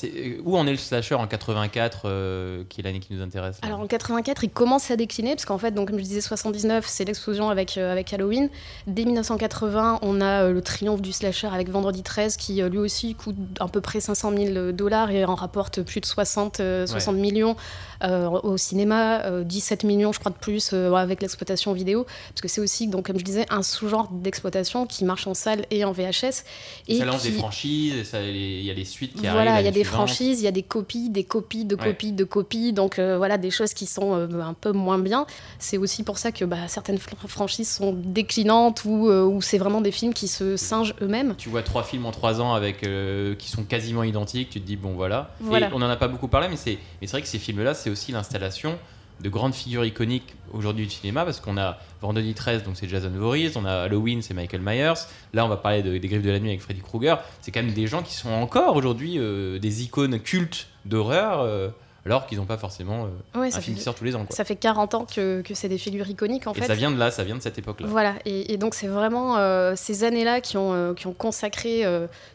Où 0.46 0.58
en 0.58 0.68
est 0.68 0.72
le 0.72 0.78
slasher 0.78 1.16
en 1.16 1.26
84, 1.28 2.02
euh, 2.06 2.64
qui 2.70 2.82
est 2.82 2.84
l'année 2.84 3.00
qui 3.00 3.14
nous 3.14 3.22
intéresse 3.24 3.58
Alors 3.64 3.80
en 3.80 3.88
84, 3.88 4.44
il 4.44 4.50
commence 4.52 4.92
à 4.92 4.96
décliner 4.96 5.36
parce 5.36 5.46
qu'en 5.46 5.58
fait, 5.58 5.72
donc 5.72 5.90
comme 5.90 5.98
je 5.98 6.04
disais, 6.04 6.22
79, 6.22 6.86
c'est 6.88 7.06
l'explosion 7.06 7.50
avec 7.50 7.78
avec 7.78 8.14
Halloween. 8.14 8.50
Dès 8.86 9.06
1980, 9.06 10.00
on 10.04 10.22
a 10.22 10.50
le 10.50 10.62
triomphe 10.62 11.02
du 11.02 11.14
slasher 11.14 11.48
avec 11.52 11.70
Vendredi 11.70 12.04
13 12.04 12.38
qui 12.38 12.62
lui 12.62 12.78
aussi 12.78 13.16
coûte 13.16 13.36
à 13.60 13.68
peu 13.68 13.82
près 13.82 14.00
500 14.00 14.34
000 14.38 14.72
dollars 14.72 15.10
et 15.12 15.26
en 15.26 15.36
rapporte 15.36 15.82
plus 15.82 16.00
de 16.02 16.06
60 16.06 16.60
euh, 16.60 16.86
60 16.86 17.16
millions 17.16 17.56
au 18.02 18.58
cinéma, 18.58 19.24
euh, 19.26 19.44
17 19.44 19.84
millions 19.84 20.12
je 20.12 20.20
crois 20.20 20.32
de 20.32 20.38
plus 20.38 20.72
euh, 20.74 20.94
avec 20.94 21.22
l'exploitation 21.22 21.74
vidéo 21.74 22.06
parce 22.30 22.42
que 22.42 22.48
c'est 22.48 22.62
aussi 22.62 22.88
donc 22.88 23.08
comme 23.08 23.20
je 23.20 23.24
disais 23.26 23.46
un 23.50 23.62
sous-genre 23.64 24.10
d'exploitation 24.12 24.86
qui 24.88 25.04
marche 25.06 25.28
en 25.28 25.34
salle 25.34 25.66
et 25.72 25.84
en 25.84 25.92
VHS 25.92 26.44
Et 26.88 27.00
ça 27.00 27.06
lance 27.06 27.22
qui- 27.24 27.32
des 27.32 27.38
franchises, 27.38 27.94
il 28.14 28.62
y 28.64 28.72
a 28.72 28.74
les 28.74 28.86
suites 28.86 29.14
qui 29.14 29.28
arrivent. 29.28 29.42
voilà, 29.44 29.62
il 29.62 29.66
y 29.66 29.68
a 29.68 29.72
des 29.72 29.84
suivante. 29.84 30.08
franchises, 30.08 30.40
il 30.42 30.46
y 30.46 30.48
a 30.48 30.52
des 30.52 30.64
copies, 30.64 31.10
des 31.10 31.24
copies, 31.24 31.66
de 31.66 31.76
Ouais. 31.76 31.84
copies, 31.86 32.12
de 32.12 32.24
copies. 32.24 32.74
Donc 32.74 33.00
euh, 33.00 33.18
voilà, 33.18 33.38
des 33.38 33.52
choses 33.52 33.74
qui 33.74 33.86
sont 33.86 34.14
euh, 34.16 34.28
un 34.42 34.54
peu 34.54 34.72
moins 34.72 34.98
bien. 35.00 35.26
C'est 35.60 35.78
aussi 35.78 36.04
pour 36.04 36.18
ça 36.18 36.32
que 36.32 36.46
bah, 36.46 36.68
certaines 36.68 36.98
fr- 36.98 37.28
franchises 37.28 37.70
sont 37.70 37.94
déclinantes 37.94 38.86
ou, 38.86 39.10
euh, 39.10 39.24
ou 39.26 39.42
c'est 39.42 39.58
vraiment 39.58 39.82
des 39.82 39.92
films 39.92 40.14
qui 40.14 40.28
se 40.28 40.58
singent 40.58 40.94
eux-mêmes. 41.02 41.36
Tu 41.38 41.50
vois 41.50 41.64
trois 41.64 41.84
films 41.84 42.06
en 42.06 42.12
trois 42.12 42.40
ans 42.42 42.54
avec 42.54 42.84
euh, 42.86 43.36
qui 43.36 43.50
sont 43.50 43.64
quasiment 43.64 44.04
identiques, 44.04 44.50
tu 44.50 44.62
te 44.62 44.66
dis 44.66 44.76
bon 44.76 44.94
voilà. 44.94 45.32
Voilà. 45.40 45.68
Et 45.68 45.72
on 45.74 45.78
en 45.82 45.90
a 45.90 45.96
pas 45.98 46.08
beaucoup 46.08 46.28
parlé, 46.28 46.48
mais 46.50 46.58
c'est 46.58 46.78
mais 47.02 47.08
c'est 47.08 47.12
vrai 47.12 47.22
que 47.22 47.28
ces 47.28 47.40
films-là, 47.40 47.74
c'est 47.74 47.89
aussi 47.90 48.12
l'installation 48.12 48.78
de 49.22 49.28
grandes 49.30 49.54
figures 49.54 49.84
iconiques 49.84 50.34
aujourd'hui 50.54 50.86
du 50.86 50.92
cinéma, 50.94 51.26
parce 51.26 51.42
qu'on 51.42 51.58
a 51.58 51.78
Vendredi 52.02 52.34
13, 52.34 52.64
donc 52.64 52.78
c'est 52.78 52.88
Jason 52.88 53.10
Voorhees, 53.10 53.52
on 53.58 53.66
a 53.66 53.82
Halloween, 53.84 54.22
c'est 54.22 54.34
Michael 54.34 54.62
Myers. 54.62 54.94
Là, 55.34 55.46
on 55.46 55.50
va 55.50 55.58
parler 55.58 55.84
de- 55.84 55.98
des 55.98 56.08
Griffes 56.08 56.22
de 56.24 56.32
la 56.32 56.40
nuit 56.40 56.50
avec 56.50 56.62
Freddy 56.62 56.80
Krueger. 56.80 57.16
C'est 57.42 57.52
quand 57.52 57.62
même 57.62 57.74
des 57.74 57.86
gens 57.88 58.02
qui 58.02 58.14
sont 58.14 58.30
encore 58.32 58.78
aujourd'hui 58.78 59.16
euh, 59.18 59.60
des 59.60 59.84
icônes 59.84 60.20
cultes 60.22 60.68
d'horreur. 60.86 61.42
euh, 61.42 61.68
alors 62.06 62.26
qu'ils 62.28 62.38
n'ont 62.38 62.46
pas 62.46 62.58
forcément 62.58 63.06
euh, 63.36 63.40
Ouais, 63.40 63.56
un 63.56 63.62
film 63.62 63.76
qui 63.78 63.84
sort 63.84 63.96
tous 63.96 64.04
les 64.04 64.16
ans. 64.16 64.26
Quoi. 64.26 64.36
Ça 64.36 64.44
fait 64.46 64.56
40 64.56 64.94
ans 64.96 65.06
que, 65.06 65.42
que 65.42 65.54
c'est 65.54 65.70
des 65.70 65.78
figures 65.78 66.08
iconiques 66.10 66.48
en 66.48 66.54
Et 66.54 66.60
fait. 66.62 66.66
ça 66.68 66.76
vient 66.76 66.92
de 66.92 66.98
là, 66.98 67.12
ça 67.12 67.24
vient 67.24 67.36
de 67.36 67.42
cette 67.42 67.58
époque-là. 67.58 67.88
Voilà, 67.88 68.16
et, 68.26 68.54
et 68.54 68.58
donc 68.58 68.74
c'est 68.76 68.88
vraiment 68.88 69.38
euh, 69.38 69.74
ces 69.76 70.04
années-là 70.04 70.42
qui 70.42 70.58
ont, 70.58 70.74
euh, 70.74 70.94
qui 70.94 71.08
ont 71.08 71.14
consacré, 71.14 71.86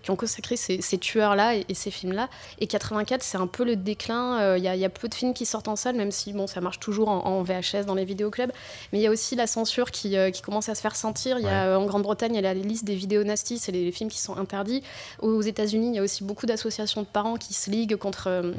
qui 0.02 0.11
ont 0.11 0.16
consacré 0.16 0.56
ces, 0.56 0.80
ces 0.83 0.99
tueurs-là 0.99 1.56
et, 1.56 1.64
et 1.68 1.75
ces 1.75 1.90
films-là. 1.90 2.28
Et 2.59 2.66
84, 2.66 3.23
c'est 3.23 3.38
un 3.38 3.47
peu 3.47 3.64
le 3.64 3.76
déclin. 3.76 4.56
Il 4.56 4.62
y, 4.62 4.68
a- 4.68 4.75
il 4.75 4.80
y 4.80 4.85
a 4.85 4.90
peu 4.90 5.09
de 5.09 5.14
films 5.14 5.35
qui 5.35 5.47
sortent 5.47 5.68
en 5.68 5.76
salle, 5.76 5.97
même 5.97 6.11
si 6.11 6.33
bon, 6.33 6.47
ça 6.47 6.61
marche 6.61 6.78
toujours 6.80 7.09
en, 7.09 7.25
en 7.25 7.42
VHS 7.42 7.85
dans 7.87 7.94
les 7.94 8.04
vidéoclubs. 8.04 8.52
Mais 8.92 8.99
il 8.99 9.02
y 9.02 9.06
a 9.06 9.11
aussi 9.11 9.35
la 9.37 9.47
censure 9.47 9.90
qui, 9.90 10.16
qui 10.33 10.42
commence 10.42 10.68
à 10.68 10.75
se 10.75 10.80
faire 10.80 10.97
sentir. 10.97 11.38
Y 11.38 11.47
a, 11.49 11.78
en 11.78 11.85
Grande-Bretagne, 11.87 12.33
il 12.33 12.37
y 12.37 12.38
a 12.38 12.42
la 12.42 12.54
liste 12.54 12.85
des 12.85 12.94
vidéos 12.94 13.25
nasty, 13.25 13.59
c'est 13.59 13.73
les, 13.73 13.85
les 13.85 13.92
films 13.92 14.11
qui 14.11 14.18
sont 14.21 14.37
interdits. 14.37 14.83
Aux 15.21 15.40
États-Unis, 15.42 15.88
il 15.88 15.94
y 15.97 15.99
a 15.99 16.02
aussi 16.02 16.25
beaucoup 16.25 16.47
d'associations 16.47 17.02
de 17.02 17.06
parents 17.06 17.37
qui 17.37 17.54
se 17.54 17.71
liguent 17.71 17.97
contre. 17.97 18.28
euh, 18.28 18.52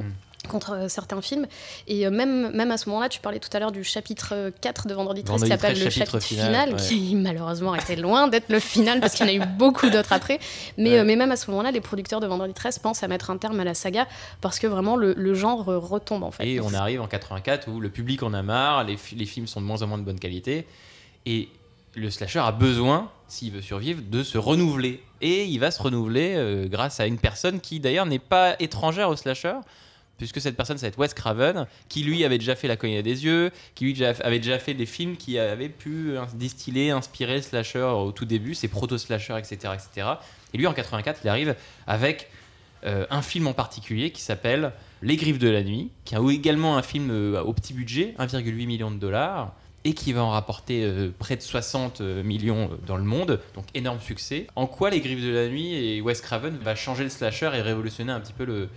contre 0.45 0.71
euh, 0.73 0.87
certains 0.87 1.21
films. 1.21 1.47
Et 1.87 2.05
euh, 2.05 2.09
même, 2.11 2.51
même 2.55 2.71
à 2.71 2.77
ce 2.77 2.89
moment-là, 2.89 3.09
tu 3.09 3.19
parlais 3.19 3.39
tout 3.39 3.49
à 3.53 3.59
l'heure 3.59 3.71
du 3.71 3.83
chapitre 3.83 4.29
euh, 4.33 4.51
4 4.61 4.87
de 4.87 4.93
Vendredi 4.93 5.23
13 5.23 5.41
Vendredi 5.41 5.51
qui 5.51 5.57
s'appelle 5.57 5.73
13, 5.75 5.83
le 5.85 5.89
chapitre 5.91 6.19
final, 6.19 6.45
final, 6.45 6.69
ouais. 6.73 6.87
qui 6.87 7.15
malheureusement 7.15 7.75
était 7.75 7.95
loin 7.95 8.27
d'être 8.27 8.49
le 8.49 8.59
final 8.59 8.99
parce 8.99 9.13
qu'il 9.15 9.29
y 9.29 9.37
en 9.37 9.41
a 9.41 9.45
eu 9.45 9.47
beaucoup 9.57 9.89
d'autres 9.89 10.13
après. 10.13 10.39
Mais, 10.77 10.91
Ouais. 10.91 10.99
euh, 10.99 11.03
mais 11.05 11.15
même 11.15 11.31
à 11.31 11.35
ce 11.35 11.49
moment-là, 11.51 11.71
les 11.71 11.81
producteurs 11.81 12.19
de 12.19 12.27
Vendredi 12.27 12.53
13 12.53 12.79
pensent 12.79 13.03
à 13.03 13.07
mettre 13.07 13.29
un 13.29 13.37
terme 13.37 13.59
à 13.59 13.63
la 13.63 13.73
saga 13.73 14.07
parce 14.41 14.59
que 14.59 14.67
vraiment 14.67 14.95
le, 14.95 15.13
le 15.13 15.33
genre 15.33 15.67
euh, 15.69 15.77
retombe 15.77 16.23
en 16.23 16.31
fait. 16.31 16.45
Et 16.47 16.59
on 16.59 16.73
arrive 16.73 17.01
en 17.01 17.07
84 17.07 17.67
où 17.69 17.79
le 17.79 17.89
public 17.89 18.23
en 18.23 18.33
a 18.33 18.41
marre, 18.41 18.83
les, 18.83 18.97
fi- 18.97 19.15
les 19.15 19.25
films 19.25 19.47
sont 19.47 19.61
de 19.61 19.65
moins 19.65 19.81
en 19.81 19.87
moins 19.87 19.97
de 19.97 20.03
bonne 20.03 20.19
qualité, 20.19 20.65
et 21.25 21.49
le 21.95 22.09
slasher 22.09 22.39
a 22.39 22.51
besoin, 22.51 23.09
s'il 23.27 23.51
veut 23.53 23.61
survivre, 23.61 24.01
de 24.05 24.21
se 24.21 24.37
renouveler. 24.37 25.01
Et 25.21 25.45
il 25.45 25.57
va 25.59 25.71
se 25.71 25.81
renouveler 25.81 26.33
euh, 26.35 26.67
grâce 26.67 26.99
à 26.99 27.05
une 27.07 27.17
personne 27.17 27.61
qui 27.61 27.79
d'ailleurs 27.79 28.05
n'est 28.05 28.19
pas 28.19 28.55
étrangère 28.59 29.09
au 29.09 29.15
slasher, 29.15 29.53
puisque 30.17 30.41
cette 30.41 30.55
personne, 30.55 30.77
ça 30.77 30.84
va 30.84 30.88
être 30.89 31.00
Wes 31.00 31.13
Craven, 31.13 31.67
qui 31.89 32.03
lui 32.03 32.24
avait 32.24 32.38
déjà 32.38 32.55
fait 32.55 32.67
La 32.67 32.77
cognée 32.77 33.03
des 33.03 33.25
yeux, 33.25 33.51
qui 33.75 33.86
lui 33.86 34.05
avait 34.05 34.39
déjà 34.39 34.60
fait 34.60 34.74
des 34.74 34.86
films 34.86 35.17
qui 35.17 35.38
avaient 35.39 35.69
pu 35.69 36.12
euh, 36.12 36.25
distiller, 36.34 36.91
inspirer 36.91 37.41
slasher 37.41 37.84
au 37.84 38.12
tout 38.12 38.25
début, 38.25 38.55
ses 38.55 38.67
proto-slashers, 38.67 39.38
etc., 39.38 39.74
etc. 39.74 40.07
Et 40.53 40.57
lui, 40.57 40.67
en 40.67 40.74
84, 40.74 41.22
il 41.24 41.29
arrive 41.29 41.55
avec 41.88 42.29
euh, 42.86 43.05
un 43.10 43.22
film 43.22 43.48
en 43.48 43.53
particulier 43.53 44.12
qui 44.12 44.22
s'appelle 44.22 44.72
Les 45.01 45.15
Griffes 45.17 45.39
de 45.39 45.50
la 45.50 45.63
Nuit, 45.63 45.91
qui 46.05 46.15
est 46.15 46.34
également 46.34 46.77
un 46.77 46.84
film 46.84 47.10
euh, 47.12 47.41
au 47.41 47.53
petit 47.53 47.74
budget, 47.74 48.15
1,8 48.19 48.65
million 48.65 48.91
de 48.91 48.98
dollars, 48.98 49.53
et 49.84 49.93
qui 49.93 50.13
va 50.13 50.24
en 50.24 50.31
rapporter 50.31 51.12
près 51.19 51.36
de 51.36 51.43
60 51.43 52.01
millions 52.01 52.72
dans 52.88 52.98
le 52.98 53.03
monde, 53.03 53.39
donc 53.53 53.65
énorme 53.75 54.00
succès. 54.00 54.48
En 54.55 54.65
quoi 54.65 54.89
Les 54.89 55.00
Griffes 55.00 55.24
de 55.24 55.29
la 55.29 55.48
Nuit 55.48 55.75
et 55.75 56.01
Wes 56.01 56.19
Craven 56.22 56.57
va 56.57 56.74
changer 56.74 57.03
le 57.03 57.12
slasher 57.12 57.51
et 57.53 57.62
révolutionner 57.62 58.12
un 58.12 58.19
petit 58.19 58.34
peu 58.34 58.45
le, 58.45 58.67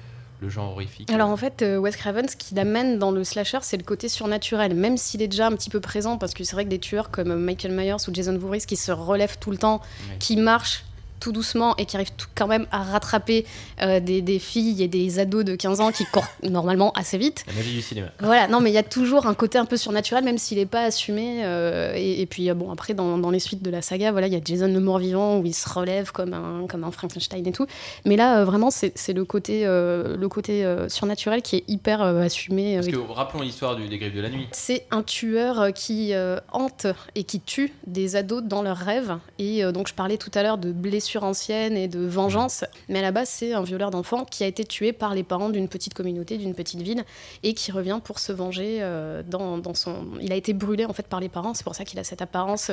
le 0.41 0.49
genre 0.49 0.73
horrifique. 0.73 1.11
Alors 1.11 1.31
en 1.31 1.37
fait, 1.37 1.63
euh, 1.63 1.79
Wes 1.79 1.97
Craven, 1.97 2.29
ce 2.29 2.37
qu'il 2.37 2.59
amène 2.59 2.99
dans 2.99 3.11
le 3.11 3.25
slasher, 3.25 3.59
c'est 3.63 3.77
le 3.77 3.83
côté 3.83 4.09
surnaturel, 4.09 4.75
même 4.75 4.97
s'il 4.97 5.23
est 5.23 5.29
déjà 5.29 5.47
un 5.47 5.53
petit 5.53 5.71
peu 5.71 5.81
présent, 5.81 6.19
parce 6.19 6.35
que 6.35 6.45
c'est 6.45 6.55
vrai 6.55 6.65
que 6.65 6.71
des 6.71 6.79
tueurs 6.79 7.11
comme 7.11 7.35
Michael 7.35 7.73
Myers 7.73 8.09
ou 8.09 8.15
Jason 8.15 8.37
Voorhees 8.39 8.67
qui 8.67 8.77
se 8.77 8.93
relèvent 8.93 9.39
tout 9.39 9.51
le 9.51 9.59
temps, 9.59 9.81
qui 10.19 10.37
marchent 10.37 10.85
tout 11.19 11.33
doucement 11.33 11.77
et 11.77 11.85
qui 11.87 11.97
arrivent 11.97 12.13
tout- 12.17 12.27
quand 12.35 12.47
même 12.47 12.67
à 12.71 12.83
rattraper 12.83 13.47
euh, 13.83 14.01
des, 14.01 14.23
des 14.23 14.39
filles 14.39 14.83
et 14.83 14.89
des 14.89 15.19
ados 15.19 15.45
de 15.45 15.55
15 15.57 15.81
ans 15.81 15.93
qui 15.93 16.05
courent 16.07 16.27
normalement 16.43 16.93
assez 16.93 17.19
vite. 17.19 17.45
La 17.47 17.55
magie 17.55 17.75
du 17.75 17.83
cinéma. 17.83 18.09
Voilà, 18.21 18.49
non, 18.49 18.61
mais 18.61 18.71
il 18.71 18.75
y 18.75 18.79
a 18.79 18.83
toujours 18.83 19.27
un 19.27 19.35
côté 19.35 19.59
un 19.59 19.65
peu 19.65 19.77
surnaturel, 19.77 20.25
même 20.25 20.39
s'il 20.39 20.59
n'est 20.59 20.67
pas 20.67 20.83
assumé. 20.85 21.45
euh, 21.45 21.93
et, 21.97 22.21
et 22.21 22.27
puis, 22.27 22.51
euh, 22.51 22.55
bon, 22.55 22.71
après, 22.71 22.95
dans, 22.95 23.19
dans 23.19 23.31
les 23.31 23.41
suites 23.41 23.63
de 23.63 23.71
la 23.71 23.83
saga, 23.83 24.13
voilà, 24.13 24.27
il 24.27 24.33
y 24.33 24.37
a 24.37 24.41
Jason 24.45 24.69
le 24.69 24.81
mort-vivant 24.81 25.39
où 25.39 25.47
il 25.47 25.55
se 25.55 25.69
relève 25.69 26.13
comme 26.13 26.33
un, 26.35 26.67
comme 26.69 26.85
un 26.85 26.91
Frankenstein 26.91 27.47
et 27.47 27.53
tout. 27.53 27.67
Mais 28.05 28.17
là, 28.17 28.45
vraiment, 28.45 28.71
c'est 28.71 28.93
le 29.13 29.25
côté, 29.25 29.65
le 29.65 30.27
côté 30.29 30.65
surnaturel 30.89 31.43
qui 31.43 31.57
est 31.57 31.65
hyper 31.69 32.01
assumé. 32.03 32.77
Parce 32.77 32.87
que 32.89 32.97
rappelons 33.13 33.43
l'histoire 33.43 33.75
du 33.77 33.89
des 33.89 33.99
Griffes 33.99 34.15
de 34.15 34.21
la 34.21 34.31
Nuit. 34.31 34.47
c'est 34.53 34.87
un 34.91 35.03
tueur 35.03 35.73
qui 35.75 36.13
hante 36.53 36.87
et 37.15 37.25
qui 37.25 37.41
tue 37.41 37.73
des 37.87 38.17
ados 38.17 38.43
dans 38.43 38.63
leurs 38.63 38.77
rêves. 38.77 39.17
Et 39.39 39.63
donc, 39.73 39.89
je 39.89 39.95
parlais 39.95 40.17
tout 40.17 40.31
à 40.35 40.43
l'heure 40.43 40.59
de 40.59 40.71
blessures 40.73 41.08
anciennes 41.17 41.77
et 41.77 41.89
de 41.89 42.01
vengeance. 42.07 42.65
Mais 42.89 42.99
à 42.99 43.03
la 43.03 43.11
base, 43.13 43.29
c'est 43.29 43.53
un 43.55 43.63
violeur 43.63 43.91
d'enfants 43.91 44.25
qui 44.25 44.45
a 44.45 44.47
été 44.47 44.65
tué 44.65 44.93
par 44.93 45.15
les 45.15 45.23
parents 45.23 45.49
d'une 45.49 45.69
petite 45.69 45.95
communauté, 45.95 46.37
d'une 46.39 46.55
petite 46.55 46.83
ville, 46.83 47.05
et 47.43 47.55
qui 47.55 47.73
revient 47.73 48.01
pour 48.05 48.19
se 48.19 48.33
venger 48.33 48.79
euh, 48.81 49.23
dans, 49.27 49.59
dans 49.59 49.75
son. 49.75 50.07
Il 50.21 50.33
a 50.33 50.37
été 50.37 50.53
brûlé 50.53 50.85
en 50.85 50.93
fait 50.93 51.07
par 51.07 51.21
les 51.21 51.29
parents. 51.29 51.55
C'est 51.55 51.65
pour 51.65 51.75
ça 51.75 51.85
qu'il 51.85 51.99
a 51.99 52.05
cette 52.05 52.21
apparence. 52.23 52.71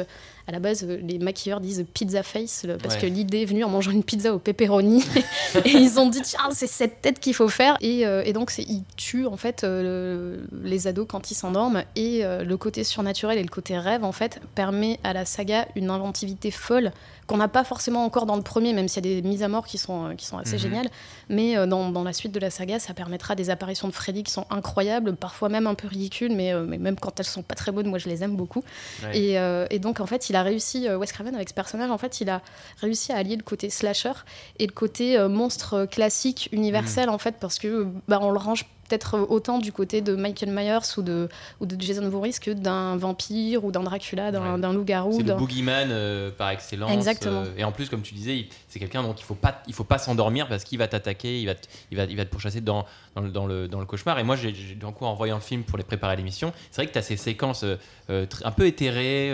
À 0.48 0.52
la 0.52 0.60
base, 0.60 0.84
euh, 0.84 0.98
les 1.02 1.20
maquilleurs 1.20 1.62
disent 1.62 1.86
pizza 1.94 2.22
face 2.24 2.66
parce 2.84 2.96
Ouais. 2.96 3.02
que 3.02 3.06
l'idée 3.08 3.42
est 3.44 3.46
venue 3.46 3.64
en 3.64 3.70
mangeant 3.70 3.92
une 3.92 4.04
pizza 4.04 4.34
au 4.34 4.40
pepperoni. 4.40 5.04
et 5.66 5.70
ils 5.70 6.00
ont 6.00 6.10
dit 6.10 6.22
tiens, 6.22 6.50
c'est 6.52 6.68
cette 6.68 7.02
tête 7.02 7.20
qu'il 7.20 7.34
faut 7.34 7.48
faire. 7.50 7.78
Et, 7.82 8.06
euh, 8.06 8.24
et 8.26 8.34
donc, 8.34 8.52
il 8.58 8.84
tue 8.98 9.26
en 9.26 9.38
fait 9.38 9.64
le- 9.64 10.46
les 10.64 10.88
ados 10.88 11.06
quand 11.08 11.32
ils 11.32 11.36
s'endorment. 11.36 11.84
Et 11.96 12.24
le 12.24 12.58
côté 12.58 12.84
surnaturel 12.84 13.38
et 13.38 13.44
le 13.44 13.50
côté 13.50 13.78
rêve 13.78 14.04
en 14.04 14.12
fait 14.12 14.40
permet 14.56 15.00
à 15.04 15.14
la 15.14 15.26
saga 15.26 15.68
une 15.76 15.90
inventivité 15.90 16.52
folle 16.52 16.92
qu'on 17.28 17.38
n'a 17.38 17.48
pas 17.48 17.64
forcément 17.64 18.06
encore 18.06 18.26
dans 18.26 18.36
le 18.36 18.42
premier, 18.44 18.72
même 18.74 18.88
s'il 18.88 19.06
y 19.06 19.12
a 19.12 19.22
des 19.22 19.28
mises 19.28 19.42
à 19.42 19.48
mort 19.48 19.66
qui 19.66 19.78
sont, 19.78 20.16
qui 20.16 20.26
sont 20.26 20.38
assez 20.38 20.54
Mhm. 20.54 20.60
géniales. 20.60 20.90
Mais 21.30 21.58
euh, 21.58 21.66
dans, 21.66 21.90
dans 21.90 22.04
la 22.04 22.14
suite 22.14 22.32
de 22.32 22.40
la 22.40 22.50
saga, 22.52 22.78
ça 22.80 22.94
permettra 22.94 23.34
des 23.36 23.50
apparitions 23.50 23.88
de 23.88 23.94
Freddy 23.94 24.22
qui 24.24 24.32
sont 24.32 24.46
incroyables, 24.52 25.16
parfois 25.16 25.50
même 25.50 25.66
un 25.66 25.74
peu 25.74 25.88
ridicules, 25.88 26.36
mais, 26.36 26.54
euh, 26.54 26.66
mais 26.68 26.78
même 26.78 26.98
quand 27.00 27.20
elles 27.20 27.26
sont 27.26 27.42
pas 27.42 27.56
très 27.56 27.72
bonnes, 27.72 27.88
moi 27.88 27.98
je 27.98 28.10
les 28.10 28.24
aime 28.24 28.36
beaucoup. 28.36 28.64
Ouais. 29.04 29.18
Et, 29.18 29.40
euh, 29.40 29.66
et 29.72 29.80
donc 29.80 30.00
en 30.00 30.06
fait, 30.06 30.30
il 30.30 30.36
a 30.36 30.44
réussi, 30.44 30.88
Wes 30.90 31.12
Craven 31.12 31.34
avec 31.34 31.50
ce 31.50 31.54
personnage, 31.56 31.90
en 31.90 31.98
fait, 31.98 32.22
il 32.22 32.30
a 32.30 32.42
réussi 32.82 33.12
à 33.12 33.18
allier 33.18 33.36
le 33.36 33.44
côté 33.44 33.70
slasher 33.72 34.14
et 34.60 34.68
le 34.68 34.72
côté 34.74 35.18
euh, 35.18 35.28
monstre 35.28 35.86
classique, 35.86 36.50
universel, 36.52 37.10
en 37.10 37.18
fait, 37.18 37.36
parce 37.40 37.58
que 37.60 37.88
bah, 38.08 38.20
on 38.22 38.30
le 38.32 38.38
range 38.40 38.66
peut-être 38.88 39.20
autant 39.30 39.60
du 39.60 39.72
côté 39.72 40.02
de 40.02 40.16
Michael 40.16 40.52
Myers 40.52 40.80
ou 40.98 41.02
de, 41.02 41.30
ou 41.60 41.66
de 41.66 41.80
Jason 41.82 42.08
Voorhees 42.10 42.40
que 42.42 42.52
d'un 42.52 42.98
vampire 42.98 43.64
ou 43.66 43.72
d'un 43.72 43.84
Dracula, 43.84 44.32
d'un 44.32 44.60
Ouais. 44.62 44.74
loup-garou. 44.74 45.14
C'est 45.18 45.24
le 45.24 45.34
boogeyman 45.36 45.90
euh, 45.92 46.32
par 46.32 46.50
excellence. 46.52 46.92
Exactement. 46.92 47.42
euh, 47.44 47.54
et 47.58 47.64
en 47.64 47.72
plus, 47.72 47.90
comme 47.90 48.02
tu 48.02 48.14
disais, 48.14 48.48
c'est 48.68 48.80
quelqu'un 48.80 49.04
dont 49.04 49.14
il 49.14 49.24
faut 49.24 49.36
pas, 49.36 49.62
il 49.68 49.74
faut 49.74 49.84
pas 49.84 49.98
s'endormir 49.98 50.48
parce 50.48 50.64
qu'il 50.64 50.78
va 50.78 50.88
t'attaquer, 50.88 51.40
il 51.40 51.46
va, 51.46 51.56
te- 51.56 51.68
il 51.92 51.98
va, 51.98 52.04
il 52.06 52.16
va 52.16 52.26
te 52.26 52.30
pourchasser 52.30 52.62
dans, 52.62 52.86
dans, 53.16 53.22
le, 53.22 53.30
dans, 53.32 53.46
le, 53.46 53.68
dans 53.68 53.80
le 53.80 53.86
cauchemar. 53.86 54.20
Et 54.20 54.24
moi, 54.24 54.36
j'ai, 54.36 54.52
d'un 54.80 54.92
coup, 54.92 55.06
en 55.06 55.14
voyant 55.16 55.36
le 55.36 55.42
film 55.42 55.64
pour 55.64 55.78
les 55.78 55.84
préparer 55.84 56.14
à 56.14 56.16
l'émission, 56.16 56.54
c'est 56.72 56.82
vrai 56.82 56.88
que 56.88 56.94
tu 56.94 57.00
as 57.00 57.04
ces 57.04 57.18
séquences 57.18 57.64
euh, 58.10 58.26
un 58.44 58.52
peu 58.52 58.66
éthérées 58.68 59.34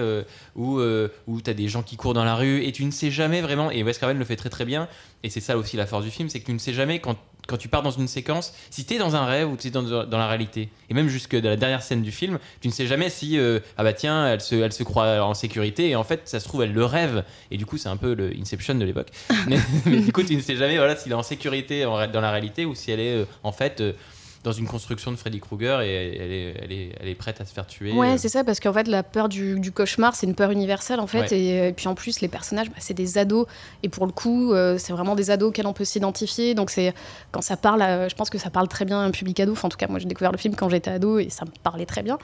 où, 0.56 0.80
où 1.28 1.42
tu 1.42 1.50
as 1.50 1.54
des 1.54 1.68
gens 1.68 1.84
qui 1.84 1.98
courent 1.98 2.14
dans 2.14 2.24
la 2.24 2.36
rue 2.36 2.64
et 2.64 2.72
tu 2.72 2.86
ne 2.86 2.92
sais 2.92 3.12
jamais 3.12 3.42
vraiment. 3.42 3.72
Et 3.72 3.84
Wes 3.84 3.98
Craven 3.98 4.18
le 4.18 4.26
fait 4.26 4.36
très 4.36 4.50
très 4.50 4.66
bien. 4.66 4.88
Et 5.24 5.30
c'est 5.30 5.40
ça 5.40 5.58
aussi 5.58 5.78
la 5.78 5.86
force 5.86 6.04
du 6.04 6.10
film, 6.12 6.30
c'est 6.30 6.40
que 6.40 6.46
tu 6.46 6.54
ne 6.54 6.58
sais 6.58 6.74
jamais 6.74 7.00
quand 7.00 7.16
quand 7.48 7.58
tu 7.58 7.68
pars 7.68 7.82
dans 7.82 7.92
une 7.92 8.08
séquence, 8.08 8.54
si 8.70 8.86
tu 8.86 8.96
es 8.96 8.98
dans 8.98 9.16
un 9.16 9.26
rêve 9.26 9.52
ou 9.52 9.58
tu 9.58 9.68
es 9.68 9.72
dans, 9.72 9.84
dans 9.84 10.18
la 10.18 10.28
réalité, 10.28 10.70
et 10.90 10.94
même 10.94 11.08
jusque 11.08 11.36
dans 11.36 11.50
la 11.50 11.58
dernière 11.58 11.82
scène 11.82 12.02
du 12.02 12.12
film, 12.12 12.40
tu 12.62 12.68
ne 12.68 12.74
sais 12.74 12.88
jamais 12.88 13.10
si, 13.10 13.38
euh, 13.38 13.60
ah 13.78 13.84
bah 13.84 13.94
tiens, 13.94 14.28
elle 14.28 14.42
se, 14.42 14.56
elle 14.56 14.74
se 14.74 14.84
croit 14.84 15.24
en 15.24 15.34
sécurité, 15.34 15.90
et 15.90 15.96
en 15.96 16.04
fait, 16.04 16.22
ça 16.26 16.40
se 16.40 16.48
trouve, 16.48 16.64
elle 16.64 16.74
le 16.74 16.86
rêve, 16.86 17.24
et 17.50 17.58
du 17.58 17.66
coup, 17.66 17.78
c'est 17.78 17.90
un 17.90 17.98
peu 17.98 18.14
le 18.14 18.32
Inception 18.40 18.76
de 18.76 18.86
l'époque. 18.86 19.10
mais, 19.48 19.58
mais 19.86 20.00
du 20.00 20.12
coup, 20.12 20.24
tu 20.24 20.36
ne 20.36 20.42
sais 20.42 20.56
jamais 20.56 20.78
voilà, 20.78 20.96
s'il 20.96 21.12
est 21.12 21.16
en 21.16 21.24
sécurité 21.24 21.86
en 21.86 22.08
dans 22.08 22.22
la 22.22 22.32
réalité 22.32 22.66
ou 22.66 22.76
si 22.76 22.92
elle 22.92 23.00
est, 23.00 23.16
euh, 23.16 23.26
en 23.44 23.52
fait, 23.52 23.82
euh, 23.82 23.94
dans 24.44 24.52
une 24.52 24.68
construction 24.68 25.12
de 25.12 25.16
Freddy 25.18 25.40
Krueger 25.40 25.82
et 25.82 25.94
elle 25.94 26.32
est, 26.32 26.56
elle 26.64 26.72
est, 26.72 26.96
elle 27.00 27.08
est 27.08 27.16
prête 27.16 27.40
à 27.42 27.46
se 27.46 27.54
faire 27.54 27.68
tuer. 27.68 27.92
Ouais, 27.92 28.12
euh. 28.14 28.18
c'est 28.18 28.30
ça, 28.30 28.44
parce 28.44 28.60
qu'en 28.60 28.74
fait, 28.74 28.88
la 28.88 29.04
peur 29.04 29.30
du, 29.30 29.60
du 29.60 29.72
cauchemar, 29.72 30.16
c'est 30.16 30.26
une 30.26 30.36
peur 30.36 30.52
universelle, 30.52 31.00
en 31.00 31.08
fait. 31.08 31.30
Ouais. 31.32 31.40
Et, 31.40 31.60
euh, 31.62 31.68
et 31.70 31.74
puis 31.74 31.88
en 31.88 31.96
plus, 31.96 32.22
les 32.22 32.28
personnages, 32.28 32.70
bah, 32.70 32.78
c'est 32.80 32.94
des 32.94 33.18
ados. 33.18 33.46
Et 33.84 33.90
pour 33.90 34.06
le 34.06 34.12
coup, 34.12 34.54
euh, 34.54 34.78
c'est 34.78 34.94
vraiment 34.94 35.16
des 35.16 35.30
ados 35.30 35.50
auxquels 35.50 35.68
on 35.68 35.74
peut 35.74 35.86
s'identifier. 35.86 36.54
Donc, 36.56 36.70
c'est 36.72 36.94
quand 37.32 37.42
ça 37.42 37.56
parle, 37.58 37.82
à- 37.82 38.08
je 38.08 38.16
pense 38.16 38.30
que 38.30 38.38
ça 38.38 38.50
parle 38.50 38.68
très 38.68 38.86
bien 38.86 39.00
à 39.00 39.04
un 39.04 39.12
public 39.12 39.40
ado. 39.40 39.52
Enfin, 39.52 39.68
en 39.68 39.72
tout 39.72 39.78
cas, 39.78 39.88
moi, 39.88 40.00
j'ai 40.00 40.06
découvert 40.08 40.32
le 40.32 40.38
film 40.38 40.56
quand 40.56 40.70
j'étais 40.70 40.92
ado 40.92 41.20
et 41.20 41.30
ça 41.30 41.46
me 41.46 41.52
parlait 41.64 41.86
très 41.86 42.02
bien. 42.02 42.18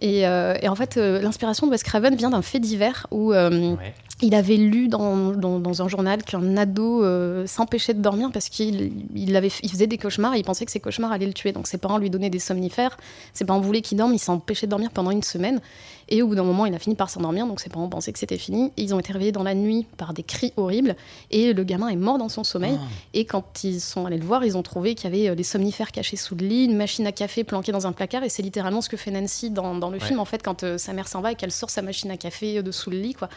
Et, 0.00 0.26
euh, 0.28 0.54
et 0.62 0.68
en 0.68 0.74
fait, 0.76 0.96
euh, 0.96 1.20
l'inspiration 1.20 1.66
de 1.66 1.72
Wes 1.72 1.82
Craven 1.82 2.14
vient 2.14 2.30
d'un 2.30 2.42
fait 2.42 2.60
divers 2.60 3.06
où. 3.10 3.32
Ouais. 3.32 3.94
Il 4.24 4.34
avait 4.34 4.56
lu 4.56 4.88
dans, 4.88 5.32
dans, 5.32 5.82
un 5.82 5.88
journal 5.88 6.22
qu'un 6.22 6.56
ado 6.56 7.04
euh, 7.04 7.46
s'empêchait 7.46 7.92
de 7.92 8.00
dormir 8.00 8.30
parce 8.32 8.48
qu'il 8.48 8.92
il 9.14 9.36
avait, 9.36 9.50
il 9.62 9.70
faisait 9.70 9.86
des 9.86 9.98
cauchemars 9.98 10.34
et 10.34 10.38
il 10.38 10.44
pensait 10.44 10.64
que 10.64 10.72
ses 10.72 10.80
cauchemars 10.80 11.12
allaient 11.12 11.26
le 11.26 11.34
tuer. 11.34 11.52
Donc 11.52 11.66
ses 11.66 11.76
parents 11.76 11.98
lui 11.98 12.08
donnaient 12.08 12.30
des 12.30 12.38
somnifères. 12.38 12.96
Ses 13.34 13.44
parents 13.44 13.60
voulaient 13.60 13.82
qu'il 13.82 13.98
dorme, 13.98 14.14
il 14.14 14.18
s'empêchait 14.18 14.66
de 14.66 14.70
dormir 14.70 14.90
pendant 14.90 15.10
une 15.10 15.22
semaine. 15.22 15.60
Et 16.08 16.22
au 16.22 16.28
bout 16.28 16.34
d'un 16.34 16.44
moment, 16.44 16.66
il 16.66 16.74
a 16.74 16.78
fini 16.78 16.94
par 16.94 17.10
s'endormir. 17.10 17.46
Donc 17.46 17.60
ses 17.60 17.70
parents 17.70 17.88
pensaient 17.88 18.12
que 18.12 18.18
c'était 18.18 18.38
fini. 18.38 18.72
Et 18.76 18.82
ils 18.82 18.94
ont 18.94 18.98
été 19.00 19.12
réveillés 19.12 19.32
dans 19.32 19.42
la 19.42 19.54
nuit 19.54 19.86
par 19.96 20.12
des 20.14 20.22
cris 20.22 20.52
horribles. 20.56 20.96
Et 21.30 21.52
le 21.52 21.64
gamin 21.64 21.88
est 21.88 21.96
mort 21.96 22.18
dans 22.18 22.28
son 22.28 22.44
sommeil. 22.44 22.78
Ah. 22.80 22.86
Et 23.14 23.24
quand 23.24 23.64
ils 23.64 23.80
sont 23.80 24.06
allés 24.06 24.18
le 24.18 24.24
voir, 24.24 24.44
ils 24.44 24.56
ont 24.56 24.62
trouvé 24.62 24.94
qu'il 24.94 25.10
y 25.10 25.14
avait 25.16 25.30
euh, 25.30 25.34
des 25.34 25.42
somnifères 25.42 25.92
cachés 25.92 26.16
sous 26.16 26.34
le 26.34 26.46
lit, 26.46 26.64
une 26.64 26.76
machine 26.76 27.06
à 27.06 27.12
café 27.12 27.44
planquée 27.44 27.72
dans 27.72 27.86
un 27.86 27.92
placard. 27.92 28.22
Et 28.24 28.28
c'est 28.28 28.42
littéralement 28.42 28.80
ce 28.80 28.88
que 28.88 28.96
fait 28.96 29.10
Nancy 29.10 29.50
dans, 29.50 29.74
dans 29.74 29.90
le 29.90 29.98
Ouais. 29.98 30.04
film, 30.06 30.18
en 30.18 30.24
fait, 30.24 30.42
quand 30.42 30.64
euh, 30.64 30.76
sa 30.76 30.92
mère 30.92 31.06
s'en 31.08 31.20
va 31.20 31.32
et 31.32 31.34
qu'elle 31.36 31.52
sort 31.52 31.70
sa 31.70 31.80
machine 31.82 32.10
à 32.10 32.16
café 32.16 32.58
euh, 32.58 32.62
de 32.62 32.70
sous 32.72 32.90
le 32.90 32.98
lit. 32.98 33.14
Quoi. 33.14 33.28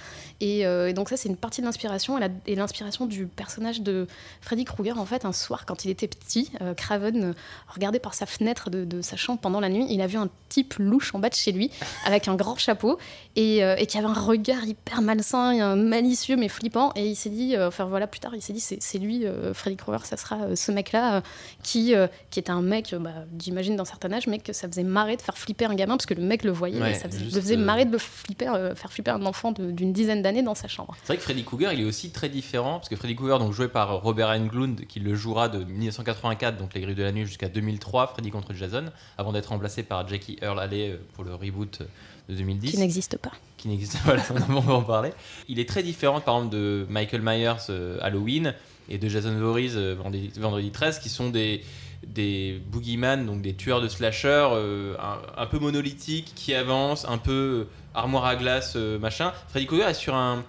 Et, 0.41 0.61
et 0.61 0.93
donc, 0.93 1.09
ça, 1.09 1.17
c'est 1.17 1.29
une 1.29 1.35
partie 1.37 1.61
de 1.61 1.65
l'inspiration. 1.65 2.17
Et, 2.45 2.55
l'inspiration 2.55 3.05
du 3.05 3.27
personnage 3.27 3.81
de 3.81 4.07
Freddy 4.41 4.65
Krueger, 4.65 4.99
en 4.99 5.05
fait, 5.05 5.25
un 5.25 5.31
soir, 5.31 5.65
quand 5.65 5.85
il 5.85 5.91
était 5.91 6.07
petit, 6.07 6.51
Craven 6.75 7.33
regardait 7.73 7.99
par 7.99 8.13
sa 8.13 8.25
fenêtre 8.25 8.69
de, 8.69 8.85
de 8.85 9.01
sa 9.01 9.15
chambre 9.15 9.39
pendant 9.39 9.59
la 9.59 9.69
nuit. 9.69 9.85
Il 9.89 10.01
a 10.01 10.07
vu 10.07 10.17
un 10.17 10.29
type 10.49 10.75
louche 10.79 11.13
en 11.15 11.19
bas 11.19 11.29
de 11.29 11.35
chez 11.35 11.51
lui, 11.51 11.71
avec 12.05 12.27
un 12.27 12.35
grand 12.35 12.56
chapeau 12.59 12.97
et, 13.35 13.63
euh, 13.63 13.75
et 13.77 13.85
qui 13.85 13.97
avait 13.97 14.07
un 14.07 14.13
regard 14.13 14.65
hyper 14.65 15.01
malsain, 15.01 15.51
et 15.51 15.61
un 15.61 15.75
malicieux 15.75 16.35
mais 16.35 16.49
flippant. 16.49 16.91
Et 16.95 17.07
il 17.07 17.15
s'est 17.15 17.29
dit, 17.29 17.55
euh, 17.55 17.67
enfin 17.67 17.85
voilà, 17.85 18.07
plus 18.07 18.19
tard, 18.19 18.35
il 18.35 18.41
s'est 18.41 18.53
dit, 18.53 18.59
c'est 18.59 18.81
c'est 18.81 18.97
lui, 18.99 19.25
euh, 19.25 19.53
Freddy 19.53 19.75
Krueger, 19.75 20.05
ça 20.05 20.17
sera 20.17 20.55
ce 20.55 20.71
mec-là, 20.71 21.21
qui, 21.63 21.93
qui 22.31 22.39
était 22.39 22.51
un 22.51 22.61
mec, 22.61 22.95
bah, 22.99 23.11
j'imagine 23.39 23.75
d'un 23.75 23.85
certain 23.85 24.11
âge, 24.11 24.27
mais 24.27 24.39
que 24.39 24.53
ça 24.53 24.67
faisait 24.67 24.83
marrer 24.83 25.17
de 25.17 25.21
faire 25.21 25.37
flipper 25.37 25.65
un 25.65 25.75
gamin, 25.75 25.97
parce 25.97 26.05
que 26.05 26.13
le 26.13 26.23
mec 26.23 26.43
le 26.43 26.51
voyait, 26.51 26.81
Ouais, 26.81 26.91
et 26.91 26.93
ça 26.95 27.09
faisait, 27.09 27.23
juste, 27.23 27.35
le 27.35 27.41
faisait 27.41 27.57
marrer 27.57 27.85
de 27.85 27.91
le 27.91 27.97
flipper, 27.97 28.73
faire 28.75 28.91
flipper 28.91 29.11
un 29.11 29.25
enfant 29.25 29.51
d'une 29.51 29.93
dizaine 29.93 30.21
d'années 30.21 30.43
dans 30.43 30.55
sa 30.55 30.67
chambre. 30.67 30.95
C'est 31.01 31.07
vrai 31.07 31.17
que 31.17 31.23
Freddy 31.23 31.43
Krueger, 31.43 31.73
il 31.73 31.81
est 31.81 31.85
aussi 31.85 32.11
très 32.11 32.29
différent 32.29 32.77
parce 32.77 32.89
que 32.89 32.95
Freddy 32.95 33.15
Krueger, 33.15 33.39
donc 33.39 33.51
joué 33.53 33.67
par 33.67 34.01
Robert 34.01 34.29
Englund, 34.29 34.85
qui 34.87 34.99
le 34.99 35.15
jouera 35.15 35.49
de 35.49 35.63
1984, 35.63 36.57
donc 36.57 36.73
Les 36.73 36.81
Griffes 36.81 36.95
de 36.95 37.03
la 37.03 37.11
Nuit, 37.11 37.25
jusqu'à 37.25 37.49
2003, 37.49 38.07
Freddy 38.07 38.31
contre 38.31 38.53
Jason, 38.53 38.85
avant 39.17 39.31
d'être 39.31 39.47
remplacé 39.47 39.83
par 39.83 40.07
Jackie 40.07 40.37
Earl 40.41 40.59
euh, 40.73 40.97
pour 41.13 41.23
le 41.23 41.35
reboot 41.35 41.81
de 42.29 42.35
2010. 42.35 42.71
Qui 42.71 42.77
n'existe 42.77 43.17
pas. 43.17 43.31
qui 43.57 43.67
n'existe 43.67 43.97
voilà, 44.05 44.23
on 44.49 44.59
va 44.59 44.73
en 44.73 44.83
parler. 44.83 45.11
Il 45.47 45.59
est 45.59 45.67
très 45.67 45.83
différent, 45.83 46.21
par 46.21 46.37
exemple, 46.37 46.55
de 46.55 46.85
Michael 46.89 47.21
Myers 47.21 47.69
euh, 47.69 47.97
Halloween 48.01 48.53
et 48.89 48.97
de 48.97 49.07
Jason 49.09 49.37
Voorhees 49.37 49.75
euh, 49.75 49.95
vendredi, 49.95 50.31
vendredi 50.39 50.71
13, 50.71 50.99
qui 50.99 51.09
sont 51.09 51.29
des 51.29 51.61
des 52.05 52.61
boogeyman, 52.67 53.25
donc 53.25 53.41
des 53.41 53.55
tueurs 53.55 53.81
de 53.81 53.87
slasher 53.87 54.49
euh, 54.51 54.95
un, 54.99 55.17
un 55.41 55.45
peu 55.47 55.57
monolithiques 55.57 56.31
qui 56.35 56.53
avancent, 56.53 57.05
un 57.05 57.17
peu 57.17 57.67
armoire 57.95 58.25
à 58.25 58.35
glace, 58.35 58.75
machin. 58.75 59.33
Freddy 59.49 59.65
Krueger 59.65 59.87
est 59.87 59.95
sur 59.95 60.13
un 60.13 60.45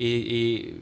et 0.00 0.74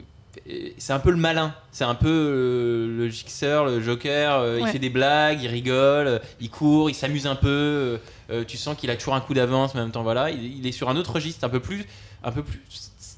c'est 0.77 0.93
un 0.93 0.99
peu 0.99 1.11
le 1.11 1.17
malin, 1.17 1.53
c'est 1.71 1.83
un 1.83 1.95
peu 1.95 2.07
euh, 2.09 2.97
le 2.97 3.09
Jigsaw, 3.09 3.65
le 3.65 3.81
Joker. 3.81 4.39
euh, 4.39 4.59
Il 4.59 4.67
fait 4.67 4.79
des 4.79 4.89
blagues, 4.89 5.41
il 5.41 5.47
rigole, 5.47 6.07
euh, 6.07 6.19
il 6.39 6.49
court, 6.49 6.89
il 6.89 6.93
s'amuse 6.93 7.27
un 7.27 7.35
peu. 7.35 7.99
tu 8.47 8.57
sens 8.57 8.75
qu'il 8.77 8.89
a 8.89 8.95
toujours 8.95 9.15
un 9.15 9.21
coup 9.21 9.33
d'avance, 9.33 9.73
mais 9.73 9.81
en 9.81 9.83
même 9.83 9.91
temps 9.91 10.03
voilà, 10.03 10.29
il, 10.31 10.59
il 10.59 10.67
est 10.67 10.71
sur 10.71 10.89
un 10.89 10.95
autre 10.95 11.13
registre, 11.13 11.43
un 11.45 11.49
peu 11.49 11.59
plus, 11.59 11.85
un 12.23 12.31
peu 12.31 12.43
plus. 12.43 12.59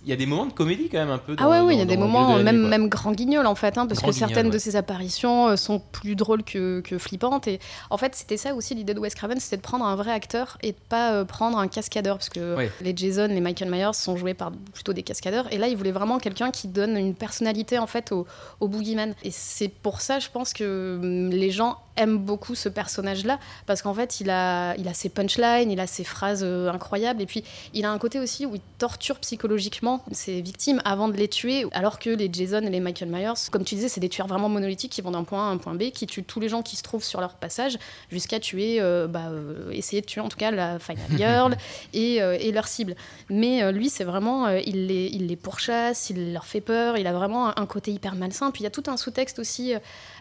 Il 0.07 0.11
y 0.11 0.13
a 0.13 0.15
des 0.15 0.25
moments 0.25 0.45
de 0.45 0.53
comédie 0.53 0.87
quand 0.89 0.99
même 0.99 1.09
un 1.09 1.17
peu. 1.17 1.35
Ah 1.37 1.49
ouais, 1.49 1.59
oui, 1.59 1.75
il 1.75 1.79
y 1.79 1.81
a 1.81 1.85
des 1.85 1.97
moments, 1.97 2.37
de 2.37 2.41
même, 2.41 2.61
quoi. 2.61 2.69
même 2.69 2.87
grand 2.87 3.11
guignol 3.11 3.45
en 3.45 3.55
fait, 3.55 3.77
hein, 3.77 3.87
parce 3.87 3.99
Grand 3.99 4.07
que 4.07 4.15
certaines 4.15 4.43
guignol, 4.43 4.53
de 4.53 4.57
ses 4.57 4.77
apparitions 4.77 5.49
euh, 5.49 5.55
sont 5.57 5.81
plus 5.91 6.15
drôles 6.15 6.43
que, 6.43 6.79
que 6.79 6.97
flippantes. 6.97 7.49
Et 7.49 7.59
en 7.89 7.97
fait, 7.97 8.15
c'était 8.15 8.37
ça 8.37 8.55
aussi 8.55 8.73
l'idée 8.73 8.93
de 8.93 9.01
Wes 9.01 9.13
Craven, 9.13 9.37
c'était 9.37 9.57
de 9.57 9.61
prendre 9.61 9.83
un 9.85 9.97
vrai 9.97 10.13
acteur 10.13 10.57
et 10.63 10.71
de 10.71 10.77
pas 10.87 11.11
euh, 11.11 11.25
prendre 11.25 11.57
un 11.57 11.67
cascadeur, 11.67 12.17
parce 12.17 12.29
que 12.29 12.55
les 12.79 12.95
Jason, 12.95 13.27
les 13.27 13.41
Michael 13.41 13.69
Myers 13.69 13.93
sont 13.95 14.15
joués 14.15 14.33
par 14.33 14.53
plutôt 14.73 14.93
des 14.93 15.03
cascadeurs. 15.03 15.51
Et 15.51 15.57
là, 15.57 15.67
il 15.67 15.75
voulait 15.75 15.91
vraiment 15.91 16.19
quelqu'un 16.19 16.51
qui 16.51 16.69
donne 16.69 16.95
une 16.95 17.13
personnalité 17.13 17.77
en 17.77 17.87
fait 17.87 18.13
au, 18.13 18.25
au 18.61 18.69
boogeyman. 18.69 19.13
Et 19.23 19.31
c'est 19.31 19.67
pour 19.67 19.99
ça, 19.99 20.19
je 20.19 20.29
pense 20.31 20.53
que 20.53 20.99
hum, 21.01 21.31
les 21.31 21.51
gens 21.51 21.79
aiment 21.97 22.17
beaucoup 22.17 22.55
ce 22.55 22.69
personnage-là, 22.69 23.39
parce 23.65 23.81
qu'en 23.81 23.93
fait, 23.93 24.19
il 24.21 24.29
a, 24.29 24.75
il 24.77 24.87
a 24.87 24.93
ses 24.93 25.09
punchlines, 25.09 25.71
il 25.71 25.79
a 25.79 25.87
ses 25.87 26.03
phrases 26.03 26.41
euh, 26.43 26.71
incroyables, 26.71 27.21
et 27.21 27.25
puis 27.25 27.43
il 27.73 27.85
a 27.85 27.91
un 27.91 27.97
côté 27.97 28.19
aussi 28.19 28.45
où 28.45 28.55
il 28.55 28.61
torture 28.77 29.19
psychologiquement 29.19 30.03
ses 30.11 30.41
victimes 30.41 30.81
avant 30.85 31.09
de 31.09 31.17
les 31.17 31.27
tuer, 31.27 31.65
alors 31.71 31.99
que 31.99 32.09
les 32.09 32.29
Jason 32.31 32.61
et 32.61 32.69
les 32.69 32.79
Michael 32.79 33.09
Myers, 33.09 33.49
comme 33.51 33.63
tu 33.63 33.75
disais, 33.75 33.89
c'est 33.89 33.99
des 33.99 34.09
tueurs 34.09 34.27
vraiment 34.27 34.49
monolithiques 34.49 34.91
qui 34.91 35.01
vont 35.01 35.11
d'un 35.11 35.23
point 35.23 35.47
A 35.47 35.49
à 35.49 35.51
un 35.51 35.57
point 35.57 35.73
B, 35.73 35.89
qui 35.91 36.05
tuent 36.07 36.23
tous 36.23 36.39
les 36.39 36.49
gens 36.49 36.61
qui 36.61 36.75
se 36.75 36.83
trouvent 36.83 37.03
sur 37.03 37.19
leur 37.19 37.35
passage, 37.35 37.77
jusqu'à 38.11 38.39
tuer, 38.39 38.77
euh, 38.79 39.07
bah, 39.07 39.29
euh, 39.29 39.71
essayer 39.71 40.01
de 40.01 40.05
tuer 40.05 40.21
en 40.21 40.29
tout 40.29 40.37
cas 40.37 40.51
la 40.51 40.79
Final 40.79 41.05
Girl 41.17 41.57
et, 41.93 42.17
et 42.17 42.51
leur 42.51 42.67
cible. 42.67 42.95
Mais 43.29 43.71
lui, 43.71 43.89
c'est 43.89 44.03
vraiment, 44.03 44.49
il, 44.49 44.87
les, 44.87 45.07
il 45.07 45.27
les 45.27 45.35
pourchasse, 45.35 46.09
il 46.09 46.33
leur 46.33 46.45
fait 46.45 46.61
peur, 46.61 46.97
il 46.97 47.07
a 47.07 47.13
vraiment 47.13 47.49
un, 47.49 47.53
un 47.57 47.65
côté 47.65 47.91
hyper 47.91 48.15
malsain. 48.15 48.51
Puis 48.51 48.61
il 48.61 48.63
y 48.65 48.67
a 48.67 48.71
tout 48.71 48.83
un 48.87 48.97
sous-texte 48.97 49.39
aussi 49.39 49.73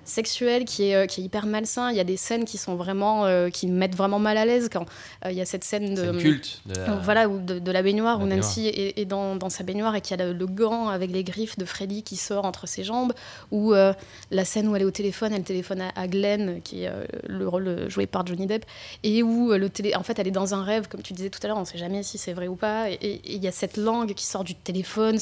sexuel 0.09 0.65
qui 0.65 0.91
est, 0.91 0.95
euh, 0.95 1.07
qui 1.07 1.21
est 1.21 1.25
hyper 1.25 1.47
malsain. 1.47 1.91
Il 1.91 1.97
y 1.97 2.01
a 2.01 2.05
des 2.05 2.17
scènes 2.17 2.45
qui 2.45 2.59
sont 2.59 2.75
vraiment, 2.77 3.25
euh, 3.27 3.49
qui 3.51 3.67
me 3.67 3.73
mettent 3.77 3.95
vraiment 3.97 4.19
mal 4.19 4.37
à 4.39 4.45
l'aise 4.45 4.69
quand 4.73 4.87
euh, 5.25 5.31
il 5.31 5.37
y 5.37 5.41
a 5.41 5.45
cette 5.45 5.65
scène 5.65 5.95
de. 5.95 6.19
Culte. 6.19 6.61
de 6.67 6.75
la- 6.75 6.97
Voilà, 6.97 7.29
ou 7.29 7.39
de, 7.41 7.59
de 7.59 7.71
la 7.73 7.83
baignoire 7.83 8.19
La 8.19 8.25
où 8.25 8.29
baignoire. 8.29 8.47
Nancy 8.47 8.67
est, 8.69 8.99
est 8.99 9.05
dans, 9.05 9.37
dans 9.37 9.51
sa 9.51 9.65
baignoire 9.65 9.95
et 9.95 10.01
qu'il 10.01 10.19
y 10.19 10.23
a 10.23 10.27
le, 10.27 10.33
le 10.33 10.47
gant 10.47 10.89
avec 10.89 11.11
les 11.11 11.25
griffes 11.25 11.59
de 11.59 11.65
Freddy 11.65 12.03
qui 12.03 12.17
sort 12.17 12.45
entre 12.45 12.67
ses 12.69 12.85
jambes, 12.85 13.13
ou 13.51 13.73
la 13.73 14.45
scène 14.45 14.69
où 14.69 14.77
elle 14.77 14.83
est 14.83 14.87
au 14.87 14.91
téléphone, 14.91 15.33
elle 15.33 15.43
téléphone 15.43 15.81
à, 15.83 15.91
à 15.95 16.07
Glenn, 16.09 16.61
qui 16.63 16.85
est 16.85 16.91
le 17.27 17.49
rôle 17.49 17.89
joué 17.89 18.07
par 18.07 18.27
Johnny 18.27 18.47
Depp, 18.47 18.65
et 19.03 19.23
où 19.23 19.53
le 19.53 19.69
télé, 19.71 19.95
en 19.95 20.03
fait 20.03 20.19
elle 20.19 20.29
est 20.29 20.31
dans 20.33 20.55
un 20.55 20.63
rêve, 20.63 20.89
comme 20.89 21.03
tu 21.03 21.13
disais 21.13 21.31
tout 21.31 21.41
à 21.43 21.47
l'heure, 21.49 21.57
on 21.57 21.61
ne 21.61 21.65
sait 21.67 21.79
jamais 21.79 22.03
si 22.03 22.19
c'est 22.19 22.33
vrai 22.33 22.49
ou 22.49 22.57
pas, 22.57 22.91
et- 22.91 23.21
il 23.25 23.43
y 23.43 23.49
a 23.49 23.53
cette 23.53 23.77
langue 23.77 24.15
qui 24.15 24.25
sort 24.27 24.45
du 24.45 24.55
téléphone, 24.55 25.19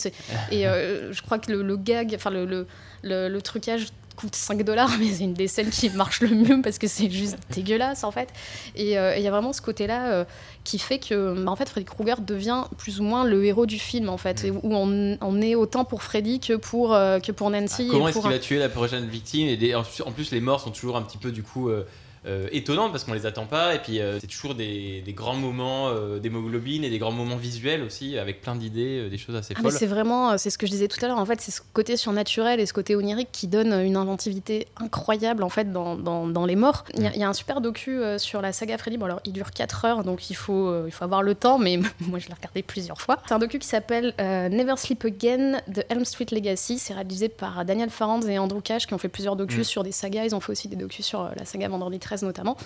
et 0.50 0.66
euh, 0.66 1.12
je 1.12 1.22
crois 1.22 1.38
que 1.38 1.50
le, 1.52 1.62
le 1.62 1.76
gag, 1.76 2.12
enfin 2.14 2.30
le- 2.30 2.66
le 3.02 3.40
trucage 3.40 3.88
coûte 4.16 4.34
5 4.36 4.62
dollars, 4.62 4.90
mais 5.00 5.08
c'est 5.12 5.24
une 5.24 5.34
des 5.34 5.48
scènes 5.48 5.70
qui 5.70 5.90
marche 5.90 6.20
le 6.20 6.28
mieux 6.28 6.60
parce 6.62 6.78
que 6.78 6.86
c'est 6.86 7.10
juste 7.10 7.36
dégueulasse 7.50 8.04
en 8.04 8.10
fait. 8.10 8.28
Et 8.76 8.98
euh, 8.98 9.16
il 9.16 9.22
y 9.22 9.28
a 9.28 9.30
vraiment 9.30 9.52
ce 9.52 9.60
côté-là 9.62 10.12
euh, 10.12 10.24
qui 10.64 10.78
fait 10.78 10.98
que 10.98 11.34
bah, 11.44 11.50
en 11.50 11.56
fait 11.56 11.68
Freddy 11.68 11.84
Krueger 11.86 12.20
devient 12.20 12.64
plus 12.78 13.00
ou 13.00 13.02
moins 13.02 13.24
le 13.24 13.44
héros 13.44 13.66
du 13.66 13.78
film 13.78 14.08
en 14.08 14.16
fait, 14.18 14.44
et 14.44 14.50
où 14.50 14.60
on, 14.64 15.18
on 15.20 15.42
est 15.42 15.54
autant 15.54 15.84
pour 15.84 16.02
Freddy 16.02 16.40
que 16.40 16.54
pour, 16.54 16.94
euh, 16.94 17.18
que 17.18 17.32
pour 17.32 17.50
Nancy. 17.50 17.86
Ah, 17.88 17.92
Comment 17.92 18.08
est-ce 18.08 18.18
qu'il 18.20 18.30
va 18.30 18.38
tuer 18.38 18.58
la 18.58 18.68
prochaine 18.68 19.06
victime? 19.06 19.48
Et 19.48 19.56
des- 19.56 19.74
en 19.74 19.82
plus, 20.12 20.30
les 20.30 20.40
morts 20.40 20.60
sont 20.60 20.70
toujours 20.70 20.96
un 20.96 21.02
petit 21.02 21.18
peu 21.18 21.30
du 21.32 21.42
coup 21.42 21.70
euh, 22.26 22.48
étonnantes 22.52 22.90
parce 22.92 23.04
qu'on 23.04 23.12
les 23.12 23.26
attend 23.26 23.46
pas. 23.46 23.74
Et 23.74 23.78
puis, 23.78 24.00
euh, 24.00 24.18
c'est 24.20 24.26
toujours 24.26 24.54
des, 24.54 25.02
des 25.02 25.12
grands 25.12 25.34
moments 25.36 25.88
euh, 25.88 26.18
d'hémoglobine 26.18 26.84
et 26.84 26.90
des 26.90 26.98
grands 26.98 27.12
moments 27.12 27.36
visuels 27.36 27.82
aussi, 27.82 28.18
avec 28.18 28.40
plein 28.40 28.56
d'idées, 28.56 29.04
euh, 29.06 29.08
des 29.10 29.18
choses 29.18 29.36
assez 29.36 29.54
Ah, 29.56 29.62
folles. 29.62 29.72
c'est 29.72 29.86
vraiment, 29.86 30.36
c'est 30.38 30.50
ce 30.50 30.58
que 30.58 30.66
je 30.66 30.70
disais 30.72 30.88
tout 30.88 31.02
à 31.04 31.08
l'heure, 31.08 31.18
en 31.18 31.26
fait, 31.26 31.40
c'est 31.40 31.50
ce 31.50 31.60
côté 31.72 31.96
surnaturel 31.96 32.60
et 32.60 32.66
ce 32.66 32.72
côté 32.72 32.96
onirique 32.96 33.28
qui 33.32 33.46
donne 33.48 33.72
une 33.84 33.96
inventivité 33.96 34.66
incroyable, 34.76 35.42
en 35.42 35.48
fait, 35.48 35.72
dans, 35.72 35.96
dans, 35.96 36.26
dans 36.26 36.46
les 36.46 36.56
morts. 36.56 36.84
Il 36.94 37.02
y, 37.02 37.06
a- 37.06 37.12
il 37.14 37.20
y 37.20 37.24
a 37.24 37.28
un 37.28 37.32
super 37.34 37.60
docu 37.60 38.00
sur 38.18 38.40
la 38.40 38.52
saga 38.52 38.78
Freddy, 38.78 38.96
bon 38.98 39.06
alors, 39.06 39.20
il 39.24 39.32
dure 39.32 39.50
4 39.50 39.84
heures, 39.84 40.04
donc 40.04 40.30
il 40.30 40.34
faut, 40.34 40.86
il 40.86 40.92
faut 40.92 41.04
avoir 41.04 41.22
le 41.22 41.34
temps, 41.34 41.58
mais 41.58 41.76
moi, 42.00 42.18
je 42.18 42.28
l'ai 42.28 42.34
regardé 42.34 42.62
plusieurs 42.62 43.00
fois. 43.00 43.18
C'est 43.26 43.34
un 43.34 43.38
docu 43.38 43.58
qui 43.58 43.68
s'appelle 43.68 44.14
Never 44.18 44.74
Sleep 44.76 45.04
Again, 45.04 45.60
The 45.72 45.84
Elm 45.88 46.04
Street 46.04 46.26
Legacy, 46.32 46.78
c'est 46.78 46.94
réalisé 46.94 47.28
par 47.28 47.64
Daniel 47.64 47.90
Farrands 47.90 48.22
et 48.22 48.38
Andrew 48.38 48.60
Cash, 48.62 48.86
qui 48.86 48.94
ont 48.94 48.98
fait 48.98 49.08
plusieurs 49.08 49.36
docus 49.36 49.54
Mm. 49.60 49.64
sur 49.64 49.82
des 49.84 49.92
sagas, 49.92 50.24
ils 50.24 50.34
ont 50.34 50.40
fait 50.40 50.52
aussi 50.52 50.68
des 50.68 50.76
docus 50.76 51.04
sur 51.04 51.30
la 51.36 51.44
saga 51.44 51.68
Vendredi 51.68 51.98
13 51.98 52.13
notamment. 52.22 52.56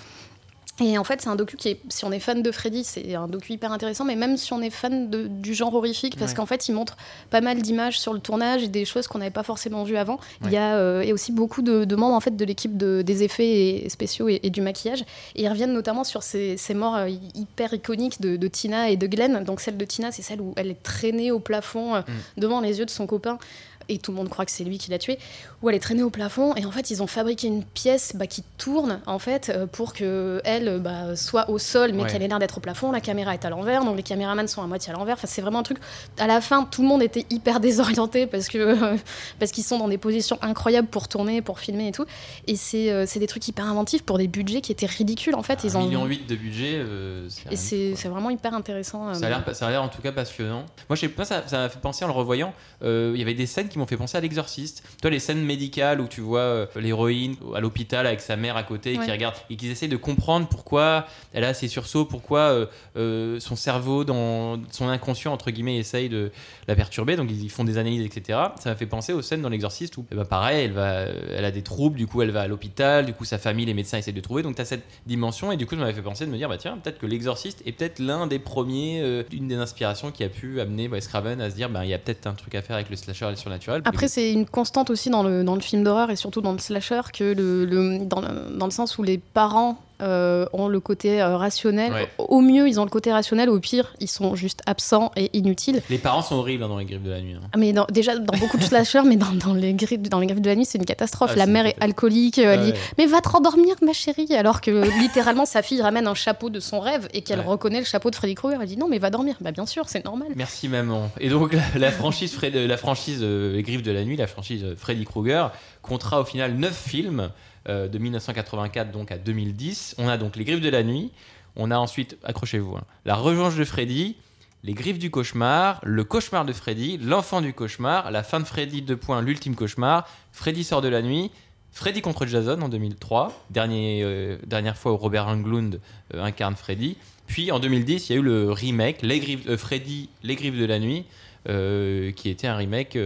Et 0.81 0.97
en 0.97 1.03
fait, 1.03 1.21
c'est 1.21 1.29
un 1.29 1.35
docu 1.35 1.57
qui 1.57 1.71
est, 1.71 1.81
si 1.89 2.05
on 2.05 2.13
est 2.13 2.21
fan 2.21 2.41
de 2.41 2.53
Freddy, 2.53 2.85
c'est 2.85 3.17
un 3.17 3.27
docu 3.27 3.53
hyper 3.55 3.73
intéressant, 3.73 4.05
mais 4.05 4.15
même 4.15 4.37
si 4.37 4.53
on 4.53 4.63
est 4.63 4.71
fan 4.71 5.11
de- 5.11 5.27
du 5.27 5.53
genre 5.53 5.75
horrifique, 5.75 6.17
parce 6.17 6.31
Ouais. 6.31 6.37
qu'en 6.37 6.47
fait, 6.47 6.69
il 6.69 6.73
montre 6.73 6.97
pas 7.31 7.41
mal 7.41 7.61
d'images 7.61 7.99
sur 7.99 8.13
le 8.15 8.21
tournage 8.21 8.63
et 8.63 8.69
des 8.69 8.85
choses 8.85 9.09
qu'on 9.09 9.19
n'avait 9.19 9.33
pas 9.33 9.43
forcément 9.43 9.83
vues 9.83 9.97
avant. 9.97 10.21
Il 10.45 10.53
y 10.53 10.57
a 10.57 10.77
euh, 10.77 11.01
et 11.01 11.13
aussi 11.13 11.33
beaucoup 11.33 11.63
de, 11.63 11.85
de 11.85 11.97
membres 11.97 12.15
en 12.15 12.21
fait 12.21 12.37
de 12.37 12.45
l'équipe 12.45 12.77
de- 12.77 13.03
des 13.03 13.25
effets 13.25 13.87
et- 13.87 13.89
spéciaux 13.89 14.29
et, 14.29 14.39
et 14.45 14.51
du 14.51 14.61
maquillage. 14.61 15.01
Et 15.35 15.43
ils 15.43 15.49
reviennent 15.49 15.73
notamment 15.73 16.05
sur 16.05 16.23
ces, 16.23 16.57
ces 16.57 16.75
morts 16.75 16.95
euh, 16.95 17.09
hyper 17.35 17.75
iconiques 17.75 18.21
de, 18.21 18.37
de 18.37 18.47
Tina 18.47 18.89
et 18.89 18.97
de 18.97 19.09
Glenn. 19.09 19.43
Donc 19.43 19.61
celle 19.61 19.79
de 19.79 19.85
Tina, 19.85 20.13
c'est 20.13 20.23
celle 20.23 20.41
où 20.41 20.53
elle 20.57 20.71
est 20.71 20.81
traînée 20.81 21.33
au 21.33 21.41
plafond 21.41 21.97
euh, 21.97 22.01
Mm. 22.03 22.41
devant 22.41 22.61
les 22.61 22.79
yeux 22.79 22.85
de 22.87 22.91
son 22.91 23.09
copain. 23.09 23.39
Et 23.89 23.99
tout 23.99 24.11
le 24.13 24.17
monde 24.19 24.29
croit 24.29 24.45
que 24.45 24.51
c'est 24.51 24.65
lui 24.65 24.79
qui 24.79 24.91
l'a 24.91 24.99
tuée, 24.99 25.19
où 25.63 25.69
elle 25.71 25.77
est 25.77 25.81
traînée 25.81 26.03
au 26.03 26.11
plafond. 26.11 26.55
Et 26.57 26.65
en 26.67 26.71
fait, 26.71 26.91
ils 26.91 27.03
ont 27.03 27.07
fabriqué 27.07 27.47
une 27.47 27.65
pièce 27.65 28.13
bah, 28.15 28.27
qui 28.27 28.43
tourne, 28.59 29.01
en 29.07 29.19
fait, 29.19 29.49
euh, 29.55 29.67
pour 29.67 29.93
que 29.95 30.41
elle 30.45 30.79
bah, 30.81 31.17
soit 31.17 31.49
au 31.51 31.59
sol, 31.59 31.93
mais 31.95 32.03
Ouais. 32.03 32.11
qu'elle 32.11 32.23
ait 32.23 32.29
l'air 32.29 32.39
d'être 32.39 32.59
au 32.59 32.61
plafond. 32.61 32.93
La 32.93 33.01
caméra 33.01 33.35
est 33.35 33.45
à 33.45 33.51
l'envers, 33.51 33.85
donc 33.85 33.97
les 33.97 34.03
caméramans 34.03 34.47
sont 34.49 34.63
à 34.63 34.67
moitié 34.67 34.93
à 34.93 34.97
l'envers. 34.97 35.15
Enfin, 35.15 35.27
c'est 35.27 35.41
vraiment 35.43 35.61
un 35.61 35.63
truc. 35.63 35.79
À 36.19 36.27
la 36.27 36.41
fin, 36.41 36.65
tout 36.65 36.83
le 36.83 36.89
monde 36.89 37.03
était 37.03 37.25
hyper 37.31 37.61
désorienté 37.61 38.27
parce 38.27 38.49
que 38.49 38.59
euh, 38.59 38.97
parce 39.39 39.51
qu'ils 39.53 39.65
sont 39.65 39.79
dans 39.79 39.89
des 39.89 39.99
positions 39.99 40.39
incroyables 40.43 40.89
pour 40.89 41.09
tourner, 41.09 41.41
pour 41.43 41.59
filmer 41.61 41.89
et 41.89 41.93
tout. 41.93 42.05
Et 42.47 42.57
c'est 42.57 42.91
euh, 42.91 43.07
des 43.17 43.27
trucs 43.27 43.49
hyper 43.49 43.65
inventifs 43.65 44.03
pour 44.05 44.19
des 44.19 44.29
budgets 44.29 44.61
qui 44.61 44.71
étaient 44.71 44.87
ridicules, 44.87 45.35
en 45.35 45.43
fait. 45.43 45.65
Ils 45.65 45.71
1,8 45.73 45.77
ont... 45.77 45.85
million 45.87 46.05
de 46.07 46.35
budget, 46.37 46.75
euh, 46.77 47.29
Et 47.51 47.57
c'est 47.57 47.95
vraiment 48.09 48.31
hyper 48.31 48.55
intéressant. 48.55 49.09
euh, 49.09 49.15
Ça 49.15 49.27
a 49.67 49.71
l'air, 49.71 49.83
en 49.83 49.89
tout 49.89 50.03
cas 50.03 50.13
passionnant. 50.13 50.67
Moi, 50.89 50.97
je 50.97 51.01
sais 51.01 51.09
pas, 51.09 51.25
ça, 51.25 51.43
m'a 51.53 51.69
fait 51.69 51.81
penser 51.81 52.05
en 52.05 52.09
le 52.09 52.15
revoyant. 52.15 52.53
Il 52.83 53.17
y 53.17 53.23
avait 53.23 53.35
des 53.35 53.47
scènes 53.47 53.69
qui 53.69 53.78
m'ont 53.79 53.87
fait 53.87 53.97
penser 53.97 54.17
à 54.17 54.21
l'exorciste. 54.21 54.83
Toi, 55.01 55.11
les 55.11 55.19
scènes 55.19 55.43
médicales 55.43 56.01
où 56.01 56.09
tu 56.09 56.21
vois 56.21 56.41
euh, 56.41 56.67
l'héroïne 56.77 57.37
à 57.55 57.61
l'hôpital 57.61 58.07
avec 58.07 58.21
sa 58.21 58.37
mère 58.37 58.57
à 58.57 58.63
côté 58.63 58.99
qui 58.99 59.11
regarde 59.11 59.35
et 59.51 59.57
qui 59.57 59.69
essaient 59.71 59.89
de 59.89 59.97
comprendre 59.97 60.49
pourquoi 60.49 61.07
elle 61.33 61.45
a 61.45 61.55
ses 61.55 61.69
sursauts, 61.69 62.05
pourquoi 62.05 62.41
euh, 62.41 62.67
euh, 62.97 63.41
son 63.41 63.57
cerveau, 63.57 64.05
dans 64.05 64.61
son 64.71 64.89
inconscient, 64.89 65.33
entre 65.33 65.51
guillemets, 65.51 65.79
essaye 65.79 66.09
de 66.09 66.31
la 66.67 66.75
perturber. 66.75 67.17
Donc, 67.17 67.31
ils 67.31 67.51
font 67.51 67.65
des 67.65 67.79
analyses, 67.79 68.05
etc. 68.05 68.39
Ça 68.59 68.71
m'a 68.71 68.77
fait 68.77 68.87
penser 68.87 69.13
aux 69.13 69.23
scènes 69.23 69.43
dans 69.43 69.49
l'exorciste 69.49 69.97
où, 69.97 70.05
ben, 70.11 70.25
pareil, 70.25 70.65
elle, 70.65 70.73
va, 70.73 71.05
elle 71.35 71.45
a 71.45 71.51
des 71.51 71.63
troubles, 71.63 71.97
du 71.97 72.07
coup, 72.07 72.23
elle 72.23 72.31
va 72.31 72.43
à 72.43 72.49
l'hôpital, 72.49 73.07
du 73.07 73.13
coup, 73.13 73.25
sa 73.25 73.39
famille, 73.39 73.67
les 73.67 73.75
médecins 73.75 73.99
essaient 73.99 74.13
de 74.13 74.21
trouver. 74.21 74.43
Donc, 74.43 74.57
tu 74.57 74.63
as 74.63 74.65
cette 74.65 74.85
dimension 75.07 75.53
et 75.53 75.57
du 75.57 75.67
coup, 75.67 75.75
ça 75.75 75.81
m'avait 75.81 75.93
fait 75.93 76.03
penser 76.03 76.27
de 76.27 76.31
me 76.31 76.37
dire, 76.37 76.49
bah 76.49 76.59
tiens, 76.59 76.79
peut-être 76.79 76.99
que 76.99 77.07
l'exorciste 77.07 77.63
est 77.67 77.73
peut-être 77.73 77.99
l'un 77.99 78.27
des 78.27 78.39
premiers, 78.39 79.25
une 79.33 79.49
des 79.49 79.57
inspirations 79.57 80.11
qui 80.11 80.25
a 80.25 80.29
pu 80.29 80.61
amener 80.61 80.89
Wes 80.89 81.07
Craven 81.07 81.41
à 81.41 81.51
se 81.51 81.55
dire, 81.55 81.71
bah, 81.71 81.85
il 81.85 81.91
y 81.91 81.95
a 81.95 81.99
peut-être 81.99 82.27
un 82.27 82.35
truc 82.35 82.55
à 82.55 82.63
faire 82.63 82.77
avec 82.77 82.91
le 82.91 82.97
slasher 82.97 83.27
et 83.27 83.31
le 83.31 83.37
surnaturel. 83.37 83.68
Après, 83.85 84.09
c'est 84.09 84.33
une 84.33 84.47
constante 84.47 84.91
aussi 84.91 85.11
dans 85.11 85.23
le, 85.23 85.45
dans 85.45 85.55
le 85.55 85.61
film 85.61 85.85
d'horreur 85.85 86.11
et 86.11 86.17
surtout 86.17 86.41
dans 86.41 86.53
le 86.53 86.59
slasher, 86.59 87.01
que 87.13 87.35
le, 87.35 87.65
le- 87.65 88.05
dans, 88.07 88.21
le, 88.21 88.57
dans 88.59 88.67
le 88.67 88.73
sens 88.73 88.99
où 88.99 89.03
les 89.03 89.19
parents 89.19 89.79
euh, 90.03 90.47
ont 90.53 90.69
le 90.69 90.81
côté 90.81 91.21
euh, 91.21 91.37
rationnel. 91.37 91.93
Ouais. 91.93 92.09
Au 92.19 92.41
mieux, 92.41 92.69
ils 92.69 92.79
ont 92.81 92.85
le 92.85 92.91
côté 92.91 93.13
rationnel. 93.13 93.49
Au 93.51 93.59
pire, 93.61 93.95
ils 94.01 94.09
sont 94.09 94.35
juste 94.35 94.61
absents 94.67 95.11
et 95.17 95.31
inutiles. 95.37 95.83
Les 95.91 95.99
parents 95.99 96.23
sont 96.23 96.37
horribles 96.37 96.63
hein, 96.65 96.69
dans 96.69 96.79
les 96.79 96.85
griffes 96.85 97.03
de 97.03 97.11
la 97.11 97.21
nuit. 97.21 97.35
hein. 97.35 97.49
Ah, 97.53 97.59
Mais 97.59 97.73
dans- 97.73 97.87
déjà, 97.91 98.17
dans 98.19 98.39
beaucoup 98.39 98.57
de 98.59 98.63
slashers, 98.63 99.03
mais 99.05 99.17
dans, 99.17 99.33
dans 99.33 99.55
les 99.55 99.75
griffes, 99.75 100.01
dans 100.03 100.21
les 100.21 100.27
griffes 100.27 100.41
de 100.43 100.49
la 100.51 100.57
nuit, 100.57 100.65
c'est 100.65 100.79
une 100.79 100.85
catastrophe. 100.85 101.31
Ah, 101.35 101.37
la 101.39 101.47
mère 101.47 101.67
est 101.67 101.77
alcoolique. 101.81 102.39
elle 102.39 102.61
dit 102.61 102.71
Ouais. 102.73 102.79
Mais 102.99 103.07
va 103.07 103.21
te 103.21 103.29
rendormir, 103.29 103.75
ma 103.85 103.93
chérie. 103.93 104.35
Alors 104.35 104.61
que 104.61 104.85
littéralement, 105.01 105.47
sa 105.47 105.63
fille 105.63 105.83
ramène 105.83 106.07
un 106.07 106.15
chapeau 106.15 106.51
de 106.51 106.61
son 106.61 106.81
rêve 106.81 107.09
et 107.15 107.23
qu'elle 107.23 107.41
Ouais. 107.41 107.45
reconnaît 107.47 107.79
le 107.81 107.85
chapeau 107.87 108.11
de 108.11 108.15
Freddy 108.17 108.35
Krueger. 108.35 108.59
Elle 108.61 108.69
dit 108.69 108.77
Non, 108.77 108.89
mais 108.89 108.99
va 108.99 109.11
dormir. 109.11 109.37
Bah, 109.41 109.53
bien 109.53 109.67
sûr, 109.67 109.89
c'est 109.89 110.05
normal. 110.05 110.29
Merci 110.37 110.69
maman. 110.69 111.11
Et 111.21 111.29
donc 111.29 111.53
la, 111.53 111.63
la 111.77 111.91
franchise, 111.91 112.35
Fred- 112.35 112.55
la 112.55 112.77
franchise 112.77 113.21
euh, 113.23 113.53
Les 113.55 113.63
Griffes 113.63 113.83
de 113.83 113.93
la 113.93 114.05
Nuit, 114.05 114.17
la 114.17 114.27
franchise 114.27 114.65
Freddy 114.77 115.05
Krueger, 115.05 115.51
comptera 115.89 116.21
au 116.21 116.25
final 116.25 116.55
9 116.55 116.77
films 116.77 117.31
euh, 117.69 117.89
de 117.89 117.99
1984 117.99 118.93
donc 118.93 119.11
à 119.11 119.19
2010. 119.19 119.97
On 119.99 120.09
a 120.09 120.17
donc 120.17 120.37
Les 120.37 120.45
Griffes 120.45 120.61
de 120.61 120.69
la 120.69 120.85
Nuit, 120.85 121.11
on 121.57 121.71
a 121.71 121.77
ensuite, 121.77 122.17
accrochez-vous, 122.23 122.77
hein, 122.77 122.85
La 123.05 123.17
Revanche 123.17 123.57
de 123.57 123.65
Freddy, 123.65 124.17
Les 124.63 124.75
Griffes 124.75 124.99
du 124.99 125.11
Cauchemar, 125.11 125.81
Le 125.83 126.05
Cauchemar 126.05 126.45
de 126.45 126.53
Freddy, 126.53 126.99
L'Enfant 126.99 127.41
du 127.41 127.53
Cauchemar, 127.53 128.11
La 128.11 128.23
fin 128.23 128.39
de 128.39 128.45
Freddy, 128.45 128.83
deux 128.83 128.97
points, 128.97 129.21
L'Ultime 129.23 129.57
Cauchemar, 129.57 130.09
Freddy 130.31 130.63
sort 130.63 130.83
de 130.83 130.89
la 130.89 131.03
nuit, 131.03 131.31
Freddy 131.73 132.01
contre 132.01 132.27
Jason 132.27 132.61
en 132.63 132.69
2003, 132.69 133.47
dernier, 133.51 134.03
euh, 134.05 134.39
dernière 134.47 134.77
fois 134.77 134.93
où 134.93 134.97
Robert 134.97 135.27
Englund 135.27 135.81
euh, 136.15 136.23
incarne 136.23 136.55
Freddy. 136.55 136.97
Puis 137.27 137.51
en 137.51 137.59
2010, 137.59 138.09
il 138.09 138.13
y 138.13 138.17
a 138.17 138.19
eu 138.21 138.25
le 138.25 138.53
remake, 138.53 139.03
Les 139.03 139.19
Griffes, 139.21 139.57
Freddy, 139.57 140.09
Les 140.23 140.37
Griffes 140.37 140.59
de 140.59 140.65
la 140.65 140.79
Nuit, 140.79 141.05
qui 141.47 142.29
était 142.29 142.47
un 142.47 142.57
remake 142.57 142.99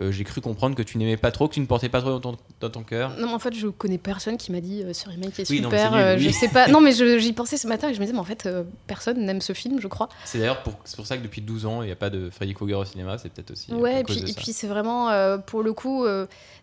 euh, 0.00 0.10
j'ai 0.10 0.24
cru 0.24 0.40
comprendre 0.40 0.74
que 0.74 0.82
tu 0.82 0.98
n'aimais 0.98 1.16
pas 1.16 1.30
trop, 1.30 1.48
que 1.48 1.54
tu 1.54 1.60
ne 1.60 1.66
portais 1.66 1.88
pas 1.88 2.00
trop 2.00 2.10
dans 2.10 2.20
ton, 2.20 2.36
dans 2.60 2.70
ton 2.70 2.82
cœur. 2.82 3.10
Non, 3.18 3.28
mais 3.28 3.34
en 3.34 3.38
fait, 3.38 3.54
je 3.54 3.68
connais 3.68 3.98
personne 3.98 4.36
qui 4.36 4.52
m'a 4.52 4.60
dit 4.60 4.82
euh, 4.82 4.92
ce 4.92 5.08
remake 5.08 5.38
est 5.38 5.50
Oui, 5.50 5.60
non, 5.60 5.68
mais 5.70 5.78
super. 5.78 5.92
c'est 5.92 5.96
nul, 5.96 6.06
euh, 6.06 6.16
oui. 6.16 6.24
Je 6.24 6.30
sais 6.30 6.48
pas. 6.48 6.68
Non, 6.74 6.80
mais 6.80 6.92
j'y 6.92 7.32
pensais 7.32 7.56
ce 7.56 7.66
matin 7.68 7.88
et 7.88 7.94
je 7.94 8.00
me 8.00 8.04
disais, 8.04 8.14
mais 8.14 8.20
en 8.20 8.24
fait, 8.24 8.46
euh, 8.46 8.64
personne 8.86 9.24
n'aime 9.24 9.40
ce 9.40 9.52
film, 9.52 9.80
je 9.80 9.86
crois. 9.86 10.08
C'est 10.24 10.38
d'ailleurs 10.38 10.62
pour, 10.62 10.74
pour 10.74 11.06
ça 11.06 11.16
que 11.16 11.22
depuis 11.22 11.40
12 11.40 11.66
ans, 11.66 11.82
il 11.82 11.86
n'y 11.86 11.92
a 11.92 11.96
pas 11.96 12.10
de 12.10 12.30
Freddy 12.30 12.54
Krueger 12.54 12.78
au 12.78 12.84
cinéma, 12.84 13.18
c'est 13.18 13.28
peut-être 13.28 13.52
aussi 13.52 13.72
Ouais, 13.72 14.00
et 14.00 14.04
puis, 14.04 14.18
et 14.18 14.52
c'est 14.52 14.66
vraiment, 14.66 15.38
pour 15.46 15.62
le 15.62 15.72
coup, 15.72 16.04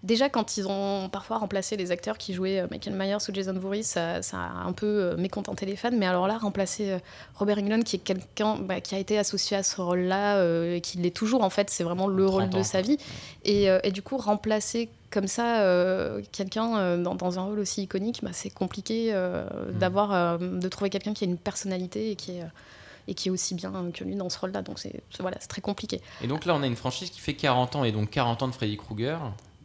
déjà 0.04 0.30
quand 0.30 0.58
ils 0.58 0.67
ont 0.67 1.10
parfois 1.10 1.38
remplacé 1.38 1.78
les 1.78 1.91
acteurs 1.91 2.17
qui 2.17 2.34
jouaient 2.34 2.65
Michael 2.70 2.96
Myers 2.96 3.17
ou 3.30 3.34
Jason 3.34 3.54
Voorhees, 3.54 3.84
ça, 3.84 4.22
ça 4.22 4.38
a 4.38 4.67
un 4.67 4.74
peu 4.74 5.15
mécontenté 5.17 5.65
les 5.65 5.76
fans. 5.76 5.91
Mais 5.94 6.06
alors 6.08 6.28
là, 6.28 6.38
remplacer 6.38 6.98
Robert 7.36 7.60
Englund, 7.60 7.84
qui 7.84 7.98
est 7.98 8.00
quelqu'un 8.00 8.58
bah, 8.58 8.82
qui 8.82 8.96
a 8.96 8.98
été 8.98 9.17
associé 9.17 9.58
à 9.58 9.63
ce 9.63 9.80
rôle-là, 9.80 10.44
et 10.76 10.82
qui 10.82 10.98
l'est 10.98 11.15
toujours 11.15 11.44
en 11.44 11.50
fait, 11.50 11.70
c'est 11.70 11.84
vraiment 11.84 12.08
le 12.08 12.26
30 12.26 12.34
rôle 12.34 12.44
ans, 12.44 12.48
de 12.48 12.63
sa 12.63 12.82
vie. 12.82 12.98
Et, 13.45 13.69
euh, 13.69 13.79
et 13.84 13.91
du 13.91 14.01
coup, 14.01 14.17
remplacer 14.17 14.89
comme 15.10 15.27
ça 15.27 15.62
euh, 15.62 16.21
quelqu'un 16.31 16.77
euh, 16.77 17.03
dans, 17.03 17.15
dans 17.15 17.38
un 17.39 17.43
rôle 17.43 17.60
aussi 17.60 17.84
iconique, 17.84 18.19
bah, 18.23 18.29
c'est 18.34 18.49
compliqué 18.49 19.10
euh, 19.13 19.43
Mm. 19.73 19.77
d'avoir, 19.79 20.39
de 20.39 20.67
trouver 20.69 20.89
quelqu'un 20.89 21.13
qui 21.13 21.23
a 21.25 21.27
une 21.27 21.38
personnalité 21.38 22.12
et 22.12 22.15
qui 22.15 22.31
est... 22.38 22.43
et 23.07 23.13
qui 23.13 23.27
est 23.29 23.31
aussi 23.31 23.55
bien 23.55 23.71
que 23.93 24.03
lui 24.03 24.15
dans 24.15 24.29
ce 24.29 24.39
rôle-là. 24.39 24.62
Donc 24.62 24.79
c'est- 24.79 25.01
voilà, 25.19 25.38
c'est 25.41 25.47
très 25.47 25.62
compliqué. 25.62 26.01
Et 26.21 26.27
donc 26.27 26.45
là, 26.45 26.55
on 26.55 26.62
a 26.63 26.67
une 26.67 26.75
franchise 26.75 27.10
qui 27.10 27.19
fait 27.19 27.34
40 27.34 27.75
ans, 27.75 27.84
et 27.84 27.91
donc 27.91 28.10
40 28.12 28.43
ans 28.43 28.47
de 28.47 28.53
Freddy 28.53 28.77
Krueger. 28.77 29.19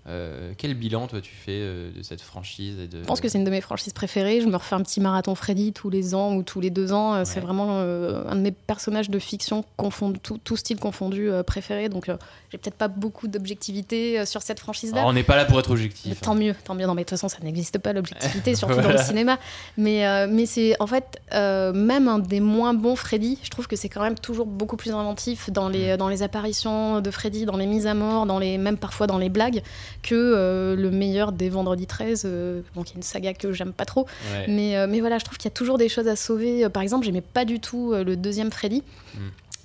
Euh, 0.09 0.53
quel 0.57 0.75
bilan, 0.75 1.07
toi, 1.07 1.21
tu 1.21 1.35
fais 1.35 1.53
euh, 1.53 1.91
de 1.93 2.03
cette 2.03 2.21
franchise 2.21 2.79
et 2.79 2.87
de... 2.87 3.01
Je 3.01 3.07
pense 3.07 3.21
que 3.21 3.29
c'est 3.29 3.39
une 3.39 3.45
de 3.45 3.51
mes 3.51 3.61
franchises 3.61 3.93
préférées. 3.93 4.41
Je 4.41 4.47
me 4.47 4.57
refais 4.57 4.75
un 4.75 4.83
petit 4.83 5.01
marathon 5.01 5.35
Freddy 5.35 5.73
tous 5.73 5.91
les 5.91 6.15
ans 6.15 6.35
ou 6.35 6.43
tous 6.43 6.61
les 6.61 6.71
deux 6.71 6.93
ans. 6.93 7.15
Euh, 7.15 7.23
C'est 7.25 7.41
vraiment 7.41 7.79
un 7.79 8.37
de 8.37 8.41
mes 8.41 8.53
personnages 8.53 9.11
de 9.11 9.19
fiction, 9.19 9.65
confondu, 9.77 10.19
tout, 10.21 10.39
tout 10.39 10.57
style 10.57 10.79
confondu, 10.79 11.31
préféré. 11.47 11.89
Donc 11.89 12.07
j'ai 12.51 12.59
peut-être 12.59 12.77
pas 12.77 12.89
beaucoup 12.89 13.29
d'objectivité 13.29 14.25
sur 14.27 14.43
cette 14.43 14.61
franchise-là. 14.61 14.99
Alors, 14.99 15.11
on 15.11 15.13
n'est 15.13 15.23
pas 15.23 15.37
là 15.37 15.45
pour 15.45 15.59
être 15.59 15.71
objectif. 15.71 16.13
Hein. 16.13 16.21
tant 16.23 16.35
mieux, 16.35 16.55
tant 16.65 16.75
mieux. 16.75 16.87
Non, 16.87 16.95
mais 16.95 17.03
de 17.03 17.09
toute 17.09 17.19
façon, 17.19 17.29
ça 17.29 17.39
n'existe 17.43 17.79
pas 17.79 17.93
l'objectivité, 17.93 18.55
surtout 18.57 18.81
dans 18.81 18.91
le 18.91 18.99
cinéma. 18.99 19.39
Mais, 19.77 20.27
mais 20.29 20.47
c'est 20.47 20.77
en 20.81 20.87
fait 20.87 21.21
même 21.33 22.09
un 22.09 22.19
des 22.19 22.41
moins 22.41 22.75
bons 22.75 22.97
Freddy. 22.97 23.39
Je 23.43 23.51
trouve 23.51 23.67
que 23.67 23.77
c'est 23.77 23.89
quand 23.89 24.03
même 24.03 24.19
toujours 24.19 24.47
beaucoup 24.47 24.77
plus 24.77 24.93
inventif 24.93 25.51
dans 25.51 25.69
les, 25.69 25.95
Mm. 25.95 25.97
dans 25.97 26.09
les 26.09 26.23
apparitions 26.23 27.01
de 27.01 27.11
Freddy, 27.11 27.45
dans 27.47 27.57
les 27.57 27.67
mises 27.67 27.87
à 27.87 27.95
mort, 27.95 28.27
dans 28.27 28.39
les, 28.39 28.59
même 28.59 28.77
parfois 28.77 29.07
dans 29.07 29.19
les 29.19 29.29
blagues, 29.29 29.63
que 30.07 30.15
euh, 30.15 30.77
le 30.77 30.91
meilleur 30.91 31.33
des 31.33 31.51
Vendredi 31.51 31.87
13, 31.87 32.23
euh, 32.25 32.63
bon, 32.75 32.85
qui 32.85 32.93
est 32.93 32.97
une 32.97 33.03
saga 33.03 33.35
que 33.35 33.53
j'aime 33.53 33.73
pas 33.73 33.85
trop. 33.85 34.07
Ouais. 34.33 34.47
Mais, 34.49 34.77
euh, 34.77 34.87
mais 34.89 35.01
voilà, 35.01 35.19
je 35.19 35.25
trouve 35.25 35.37
qu'il 35.37 35.47
y 35.47 35.53
a 35.53 35.57
toujours 35.57 35.79
des 35.79 35.89
choses 35.89 36.07
à 36.07 36.15
sauver. 36.15 36.65
Euh, 36.65 36.69
Par 36.69 36.83
exemple, 36.83 37.05
j'aimais 37.05 37.21
pas 37.21 37.45
du 37.45 37.59
tout 37.59 37.93
le 37.93 38.17
deuxième 38.17 38.51
Freddy. 38.53 38.83
Mm. 39.15 39.19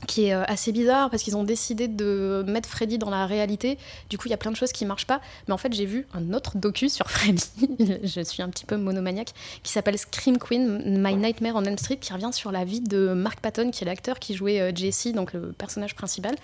Qui 0.07 0.25
est 0.25 0.33
euh, 0.33 0.43
assez 0.47 0.71
bizarre 0.71 1.09
parce 1.09 1.23
qu'ils 1.23 1.37
ont 1.37 1.43
décidé 1.43 1.87
de 1.87 2.43
mettre 2.47 2.67
Freddy 2.67 2.97
dans 2.97 3.09
la 3.09 3.25
réalité. 3.25 3.77
Du 4.09 4.17
coup, 4.17 4.27
il 4.27 4.31
y 4.31 4.33
a 4.33 4.37
plein 4.37 4.51
de 4.51 4.55
choses 4.55 4.71
qui 4.71 4.85
marchent 4.85 5.05
pas. 5.05 5.21
Mais 5.47 5.53
en 5.53 5.57
fait, 5.57 5.73
j'ai 5.73 5.85
vu 5.85 6.07
un 6.13 6.33
autre 6.33 6.57
docu 6.57 6.89
sur 6.89 7.09
Freddy. 7.09 7.43
Je 8.03 8.21
suis 8.21 8.41
un 8.41 8.49
petit 8.49 8.65
peu 8.65 8.77
monomaniaque. 8.77 9.33
Qui 9.63 9.71
s'appelle 9.71 9.97
Scream 9.97 10.37
Queen, 10.37 11.01
My 11.01 11.15
Nightmare 11.15 11.55
on 11.55 11.63
Elm 11.63 11.77
Street, 11.77 11.97
qui 11.97 12.13
revient 12.13 12.31
sur 12.33 12.51
la 12.51 12.65
vie 12.65 12.81
de 12.81 13.13
Mark 13.13 13.39
Patton, 13.39 13.71
qui 13.71 13.83
est 13.83 13.87
l'acteur 13.87 14.19
qui 14.19 14.33
jouait 14.33 14.59
euh, 14.59 14.71
Jesse, 14.73 15.13
donc 15.13 15.33
le 15.33 15.51
personnage 15.51 15.95
principal. 15.95 16.35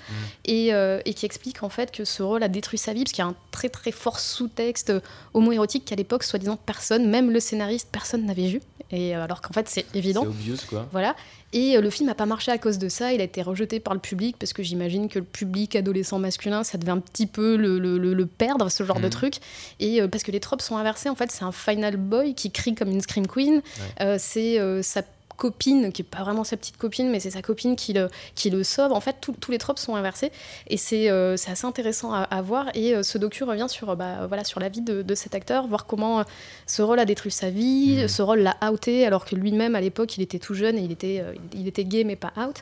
Et, 0.45 0.73
euh, 0.73 1.01
et 1.05 1.13
qui 1.13 1.25
explique 1.25 1.63
en 1.63 1.69
fait 1.69 1.91
que 1.91 2.05
ce 2.05 2.23
rôle 2.23 2.43
a 2.43 2.49
détruit 2.49 2.77
sa 2.77 2.93
vie 2.93 3.03
parce 3.03 3.11
qu'il 3.11 3.23
y 3.23 3.27
a 3.27 3.29
un 3.29 3.35
très 3.51 3.69
très 3.69 3.91
fort 3.91 4.19
sous-texte 4.19 4.93
homo-érotique 5.33 5.85
qu'à 5.85 5.95
l'époque, 5.95 6.23
soi-disant, 6.23 6.57
personne, 6.57 7.09
même 7.09 7.31
le 7.31 7.39
scénariste, 7.39 7.89
personne 7.91 8.25
n'avait 8.25 8.47
vu. 8.47 8.61
Et 8.91 9.13
alors 9.13 9.41
qu'en 9.41 9.53
fait, 9.53 9.67
c'est 9.67 9.85
évident. 9.95 10.21
C'est 10.21 10.27
obvious, 10.27 10.57
quoi. 10.69 10.87
Voilà. 10.91 11.15
Et 11.53 11.77
euh, 11.77 11.81
le 11.81 11.89
film 11.89 12.07
n'a 12.09 12.15
pas 12.15 12.25
marché 12.25 12.51
à 12.51 12.57
cause 12.57 12.77
de 12.77 12.89
ça. 12.89 13.13
Il 13.13 13.21
a 13.21 13.23
été 13.23 13.41
rejeté 13.41 13.79
par 13.79 13.93
le 13.93 13.99
public 13.99 14.35
parce 14.37 14.51
que 14.53 14.63
j'imagine 14.63 15.07
que 15.07 15.19
le 15.19 15.25
public 15.25 15.75
adolescent 15.75 16.19
masculin, 16.19 16.63
ça 16.63 16.77
devait 16.77 16.91
un 16.91 16.99
petit 16.99 17.25
peu 17.25 17.55
le, 17.55 17.79
le- 17.79 17.97
le- 17.97 18.13
le 18.13 18.25
perdre, 18.25 18.69
ce 18.69 18.83
genre 18.83 18.99
de 18.99 19.05
Mhm. 19.05 19.09
truc. 19.11 19.33
Et 19.79 20.01
euh, 20.01 20.07
parce 20.07 20.23
que 20.23 20.31
les 20.31 20.39
tropes 20.41 20.61
sont 20.61 20.75
inversés. 20.77 21.07
En 21.09 21.15
fait, 21.15 21.31
c'est 21.31 21.43
un 21.45 21.51
final 21.53 21.95
boy 21.97 22.33
qui 22.35 22.51
crie 22.51 22.75
comme 22.75 22.89
une 22.89 23.01
scream 23.01 23.27
queen. 23.27 23.61
Euh, 24.01 24.17
c'est 24.19 24.59
euh, 24.59 24.81
sa 24.83 25.03
copine, 25.37 25.91
qui 25.93 26.01
est 26.01 26.05
pas 26.05 26.23
vraiment 26.23 26.43
sa 26.43 26.57
petite 26.57 26.77
copine, 26.77 27.09
mais 27.09 27.19
c'est 27.19 27.29
sa 27.29 27.41
copine 27.41 27.75
qui 27.75 27.93
le, 27.93 28.09
qui 28.35 28.49
le 28.49 28.63
sauve. 28.63 28.91
En 28.91 28.99
fait, 28.99 29.17
tout- 29.21 29.35
tous 29.39 29.51
les 29.51 29.57
tropes 29.59 29.79
sont 29.79 29.95
inversés. 29.95 30.31
Et 30.67 30.77
c'est 30.77 31.09
euh, 31.09 31.33
assez 31.35 31.65
intéressant 31.65 32.11
à, 32.11 32.21
à 32.23 32.41
voir. 32.41 32.65
Et 32.73 32.95
euh, 32.95 33.03
ce 33.03 33.17
docu 33.17 33.43
revient 33.43 33.67
sur, 33.69 33.95
bah, 33.95 34.25
voilà, 34.27 34.43
sur 34.43 34.59
la 34.59 34.67
vie 34.69 34.81
de, 34.81 35.03
de 35.03 35.15
cet 35.15 35.35
acteur, 35.35 35.67
voir 35.67 35.85
comment 35.85 36.19
euh, 36.19 36.23
ce 36.65 36.81
rôle 36.81 36.99
a 36.99 37.05
détruit 37.05 37.31
sa 37.31 37.49
vie, 37.49 37.97
Mhm. 38.01 38.07
ce 38.07 38.21
rôle 38.21 38.39
l'a 38.39 38.57
outé, 38.73 39.05
alors 39.05 39.25
que 39.25 39.35
lui-même, 39.35 39.75
à 39.75 39.81
l'époque, 39.81 40.17
il 40.17 40.23
était 40.23 40.39
tout 40.39 40.53
jeune 40.55 40.77
et 40.77 40.81
il 40.81 40.91
était, 40.91 41.19
euh, 41.23 41.33
il 41.53 41.67
était 41.67 41.85
gay, 41.85 42.03
mais 42.03 42.15
pas 42.15 42.33
out. 42.37 42.55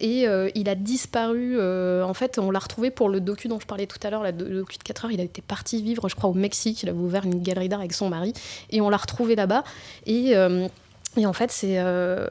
Ouais. 0.00 0.06
Et 0.06 0.26
il 0.54 0.68
a 0.68 0.74
disparu. 0.74 1.60
en 1.60 2.14
fait, 2.14 2.38
on 2.38 2.50
l'a 2.50 2.58
retrouvé 2.60 2.90
pour 2.90 3.08
le 3.08 3.20
docu 3.20 3.48
dont 3.48 3.58
je 3.60 3.66
parlais 3.66 3.86
tout 3.86 3.98
à 4.02 4.10
l'heure, 4.10 4.22
le 4.22 4.32
docu 4.32 4.78
de 4.78 4.82
4 4.84 5.04
heures. 5.06 5.10
Il 5.12 5.20
a 5.20 5.24
été 5.24 5.42
parti 5.42 5.82
vivre, 5.82 6.08
je 6.08 6.14
crois, 6.14 6.30
au 6.30 6.34
Mexique. 6.34 6.82
Il 6.82 6.88
avait 6.88 6.98
ouvert 6.98 7.24
une 7.24 7.42
galerie 7.42 7.68
d'art 7.68 7.80
avec 7.80 7.92
son 7.92 8.08
mari. 8.08 8.32
Et 8.70 8.80
on 8.80 8.88
l'a 8.88 8.96
retrouvé 8.96 9.34
là-bas. 9.34 9.64
Et. 10.06 10.34
Et 11.16 11.26
en 11.26 11.32
fait, 11.32 11.50
c'est, 11.50 11.78
euh, 11.80 12.28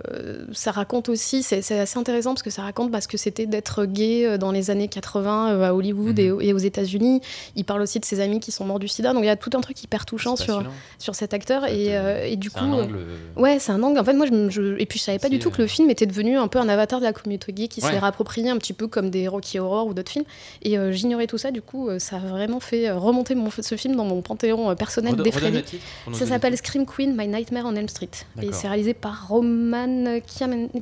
ça 0.53 0.71
raconte 0.71 1.09
aussi, 1.09 1.43
c'est, 1.43 1.61
c'est 1.61 1.77
assez 1.79 1.99
intéressant 1.99 2.31
parce 2.33 2.43
que 2.43 2.49
ça 2.49 2.61
raconte 2.61 2.91
bah, 2.91 3.01
ce 3.01 3.09
que 3.09 3.17
c'était 3.17 3.45
d'être 3.45 3.83
gay 3.85 4.25
euh, 4.25 4.37
dans 4.37 4.51
les 4.53 4.69
années 4.71 4.87
80 4.87 5.51
euh, 5.51 5.63
à 5.67 5.73
Hollywood 5.73 6.17
Mhm. 6.17 6.25
et, 6.25 6.31
au- 6.31 6.39
et 6.41 6.53
aux 6.53 6.57
États-Unis. 6.57 7.19
Il 7.57 7.65
parle 7.65 7.81
aussi 7.81 7.99
de 7.99 8.05
ses 8.05 8.21
amis 8.21 8.39
qui 8.39 8.53
sont 8.53 8.63
morts 8.65 8.79
du 8.79 8.87
sida. 8.87 9.11
Donc 9.13 9.23
il 9.23 9.27
y 9.27 9.29
a 9.29 9.35
tout 9.35 9.49
un 9.53 9.59
truc 9.59 9.83
hyper 9.83 10.05
touchant 10.05 10.37
sur, 10.37 10.63
sur 10.97 11.13
cet 11.13 11.33
acteur. 11.33 11.65
Et, 11.65 11.97
euh, 11.97 12.23
et 12.25 12.37
du 12.37 12.49
C'est 12.49 12.59
coup. 12.59 12.65
un 12.65 12.71
angle. 12.71 12.99
Ouais, 13.35 13.59
c'est 13.59 13.73
un 13.73 13.83
angle. 13.83 13.99
En 13.99 14.03
fait, 14.05 14.13
moi, 14.13 14.25
je, 14.25 14.49
je- 14.49 14.79
et 14.79 14.85
puis 14.85 14.97
je 14.97 15.03
savais 15.03 15.19
pas 15.19 15.29
du 15.29 15.39
tout 15.39 15.51
que 15.51 15.61
le 15.61 15.67
film 15.67 15.89
était 15.89 16.05
devenu 16.05 16.37
un 16.37 16.47
peu 16.47 16.59
un 16.59 16.69
avatar 16.69 16.99
de 17.01 17.05
la 17.05 17.11
communauté 17.11 17.51
gay 17.51 17.67
qui 17.67 17.81
se 17.81 17.85
Ouais. 17.87 17.91
l'est 17.91 17.99
rapproprié 17.99 18.49
un 18.49 18.57
petit 18.57 18.73
peu 18.73 18.87
comme 18.87 19.09
des 19.09 19.27
Rocky 19.27 19.59
Horror 19.59 19.87
ou 19.87 19.93
d'autres 19.93 20.11
films. 20.11 20.25
Et 20.61 20.77
euh, 20.77 20.93
j'ignorais 20.93 21.27
tout 21.27 21.37
ça. 21.37 21.51
Du 21.51 21.61
coup, 21.61 21.89
ça 21.99 22.15
a 22.15 22.19
vraiment 22.19 22.61
fait 22.61 22.89
remonter 22.91 23.35
mon, 23.35 23.49
ce 23.51 23.75
film 23.75 23.97
dans 23.97 24.05
mon 24.05 24.21
panthéon 24.21 24.73
personnel 24.75 25.15
nos 25.15 25.23
Ça 26.13 26.25
s'appelle. 26.25 26.55
Scream 26.55 26.85
Queen, 26.85 27.13
My 27.17 27.27
Nightmare 27.27 27.65
on 27.65 27.75
Elm 27.75 27.89
Street. 27.89 28.09
Et 28.37 28.41
D'accord. 28.45 28.55
c'est 28.55 28.68
réalisé 28.69 28.93
par 28.93 29.27
Roman 29.27 30.19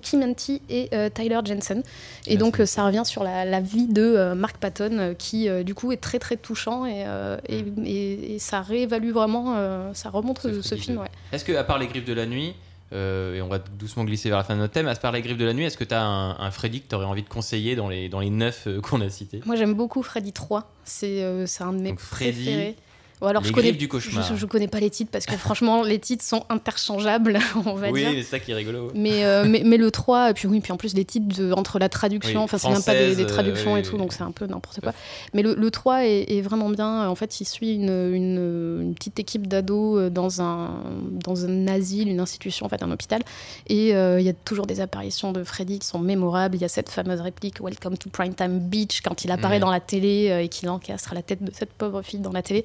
Chianti 0.02 0.62
et 0.70 0.90
euh, 0.94 1.10
Tyler 1.10 1.40
Jensen. 1.46 1.84
Et 2.28 2.38
donc, 2.38 2.60
euh, 2.60 2.66
ça 2.66 2.86
revient 2.86 3.04
sur 3.06 3.24
la, 3.24 3.46
la 3.46 3.60
vie 3.62 3.88
de 3.88 4.02
euh, 4.02 4.36
Mark 4.36 4.58
Patton, 4.58 5.16
qui, 5.18 5.48
du 5.64 5.74
coup, 5.76 5.92
est 5.92 5.98
très, 5.98 6.20
très 6.20 6.38
touchant. 6.38 6.86
Et, 6.86 7.06
et, 7.50 7.64
et- 7.86 8.36
et 8.36 8.40
ça 8.40 8.62
réévalue 8.62 9.12
vraiment, 9.12 9.56
ça 9.94 10.10
remonte 10.10 10.40
Ce 10.62 10.76
film. 10.76 10.98
Ouais. 11.00 11.08
Est-ce 11.32 11.44
que, 11.46 11.54
à 11.54 11.64
part 11.64 11.80
les 11.80 11.88
griffes 11.88 12.06
de 12.06 12.14
la 12.14 12.26
nuit, 12.26 12.54
euh, 12.94 13.36
et 13.36 13.42
on 13.42 13.48
va 13.48 13.60
doucement 13.60 14.04
glisser 14.06 14.30
vers 14.30 14.38
la 14.38 14.44
fin 14.44 14.54
de 14.56 14.60
notre 14.60 14.74
thème, 14.74 14.88
à 14.88 14.96
part 14.96 15.12
les 15.12 15.22
griffes 15.22 15.38
de 15.38 15.46
la 15.46 15.54
nuit, 15.54 15.66
est-ce 15.66 15.78
que 15.78 15.84
tu 15.84 15.94
as 15.94 16.02
un, 16.04 16.40
un 16.40 16.52
Freddy 16.52 16.82
que 16.82 16.88
tu 16.88 16.96
aurais 16.96 17.06
envie 17.06 17.24
de 17.24 17.28
conseiller 17.30 17.76
dans 17.76 17.90
les, 17.90 18.08
dans 18.10 18.20
les 18.20 18.30
neuf 18.30 18.68
qu'on 18.84 19.02
a 19.02 19.10
cités? 19.10 19.42
Moi, 19.46 19.56
j'aime 19.56 19.74
beaucoup 19.74 20.04
Freddy 20.04 20.32
3. 20.34 20.72
C'est 20.86 21.22
euh, 21.24 21.46
un 21.60 21.74
de 21.74 21.80
mes 21.80 21.90
Donc, 21.90 22.00
Freddy, 22.00 22.44
préférés. 22.46 22.76
Ou 23.22 23.26
alors, 23.26 23.42
Les 23.42 23.48
je 23.50 23.54
connais, 23.54 23.68
Griffes 23.70 23.80
du 23.80 23.88
Cauchemar. 23.88 24.24
Je, 24.24 24.36
je 24.36 24.46
connais 24.46 24.68
pas 24.68 24.80
les 24.80 24.90
titres 24.92 25.10
parce 25.12 25.26
que 25.26 25.36
franchement, 25.36 25.82
les 25.82 25.98
titres 25.98 26.24
sont 26.24 26.44
interchangeables, 26.50 27.40
on 27.66 27.74
va 27.74 27.90
Oui, 27.90 28.02
dire. 28.02 28.12
c'est 28.16 28.24
ça 28.24 28.40
qui 28.40 28.52
est 28.52 28.56
rigolo. 28.56 28.92
Mais, 28.94 29.26
euh, 29.26 29.44
mais, 29.48 29.64
mais 29.66 29.78
le 29.78 29.90
3, 29.90 30.30
et 30.30 30.34
puis 30.34 30.48
oui, 30.48 30.60
puis 30.60 30.72
en 30.72 30.78
plus 30.78 30.94
les 30.94 31.04
titres 31.06 31.36
de- 31.36 31.52
entre 31.54 31.80
la 31.80 31.90
traduction, 31.90 32.42
Oui, 32.42 32.44
enfin 32.44 32.58
c'est 32.60 32.70
même 32.70 32.84
pas 32.84 32.94
des, 32.94 33.20
euh, 33.22 33.26
traductions 33.26 33.74
oui, 33.74 33.80
et 33.80 33.84
tout, 33.84 33.94
oui, 33.94 33.98
donc 34.00 34.12
oui. 34.12 34.16
c'est 34.18 34.24
un 34.24 34.32
peu 34.32 34.46
n'importe 34.46 34.82
quoi. 34.82 34.94
Mais 35.34 35.42
le, 35.42 35.56
le 35.56 35.72
3 35.72 36.06
est, 36.06 36.32
est 36.38 36.42
vraiment 36.42 36.70
bien. 36.70 37.08
En 37.10 37.16
fait, 37.16 37.42
il 37.42 37.46
suit 37.46 37.74
une, 37.74 37.90
une, 37.90 38.82
une 38.84 38.94
petite 38.94 39.20
équipe 39.20 39.48
d'ados 39.48 39.98
euh, 40.00 40.10
dans 40.12 40.42
un, 40.42 40.70
dans 41.12 41.44
un 41.46 41.68
asile, 41.68 42.10
une 42.10 42.20
institution, 42.20 42.68
en 42.68 42.70
fait, 42.70 42.84
un 42.84 42.92
hôpital. 42.92 43.22
Et 43.68 43.96
euh, 43.96 44.20
il 44.20 44.26
y 44.26 44.30
a 44.30 44.34
toujours 44.34 44.68
des 44.68 44.80
apparitions 44.80 45.32
de 45.32 45.44
Freddy 45.44 45.80
qui 45.80 45.88
sont 45.88 46.00
mémorables. 46.00 46.56
Il 46.56 46.62
y 46.62 46.66
a 46.66 46.70
cette 46.70 46.90
fameuse 46.90 47.22
réplique 47.22 47.62
Welcome 47.62 47.98
to 47.98 48.10
Primetime 48.12 48.60
Beach 48.60 49.02
quand 49.04 49.24
il 49.24 49.32
apparaît 49.32 49.60
dans 49.60 49.72
la 49.72 49.80
télé 49.80 50.30
euh, 50.30 50.42
et 50.44 50.50
qu'il 50.50 50.70
encastre 50.70 51.16
la 51.16 51.24
tête 51.24 51.44
de 51.44 51.52
cette 51.52 51.74
pauvre 51.74 52.02
fille 52.04 52.20
dans 52.20 52.32
la 52.32 52.44
télé. 52.44 52.64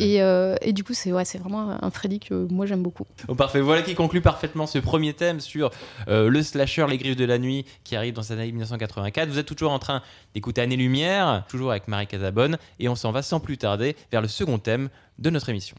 Et, 0.00 0.22
euh, 0.22 0.56
et 0.60 0.72
du 0.72 0.84
coup, 0.84 0.94
c'est 0.94 1.12
ouais, 1.12 1.24
vraiment 1.38 1.76
un 1.82 1.90
Freddy 1.90 2.20
que 2.20 2.46
moi 2.50 2.66
j'aime 2.66 2.82
beaucoup. 2.82 3.04
Oh, 3.28 3.34
parfait, 3.34 3.60
voilà 3.60 3.82
qui 3.82 3.94
conclut 3.94 4.20
parfaitement 4.20 4.66
ce 4.66 4.78
premier 4.78 5.14
thème 5.14 5.40
sur 5.40 5.70
euh, 6.08 6.28
le 6.28 6.42
slasher 6.42 6.86
Les 6.88 6.98
Griffes 6.98 7.16
de 7.16 7.24
la 7.24 7.38
Nuit 7.38 7.64
qui 7.84 7.96
arrive 7.96 8.14
dans 8.14 8.22
cette 8.22 8.38
année 8.38 8.52
1984. 8.52 9.28
Vous 9.28 9.38
êtes 9.38 9.46
toujours 9.46 9.72
en 9.72 9.78
train 9.78 10.02
d'écouter 10.34 10.60
Année 10.60 10.76
Lumière, 10.76 11.44
toujours 11.48 11.70
avec 11.70 11.88
Marie 11.88 12.06
Casabonne, 12.06 12.58
et 12.78 12.88
on 12.88 12.94
s'en 12.94 13.12
va 13.12 13.22
sans 13.22 13.40
plus 13.40 13.58
tarder 13.58 13.96
vers 14.10 14.22
le 14.22 14.28
second 14.28 14.58
thème 14.58 14.88
de 15.18 15.30
notre 15.30 15.48
émission. 15.48 15.76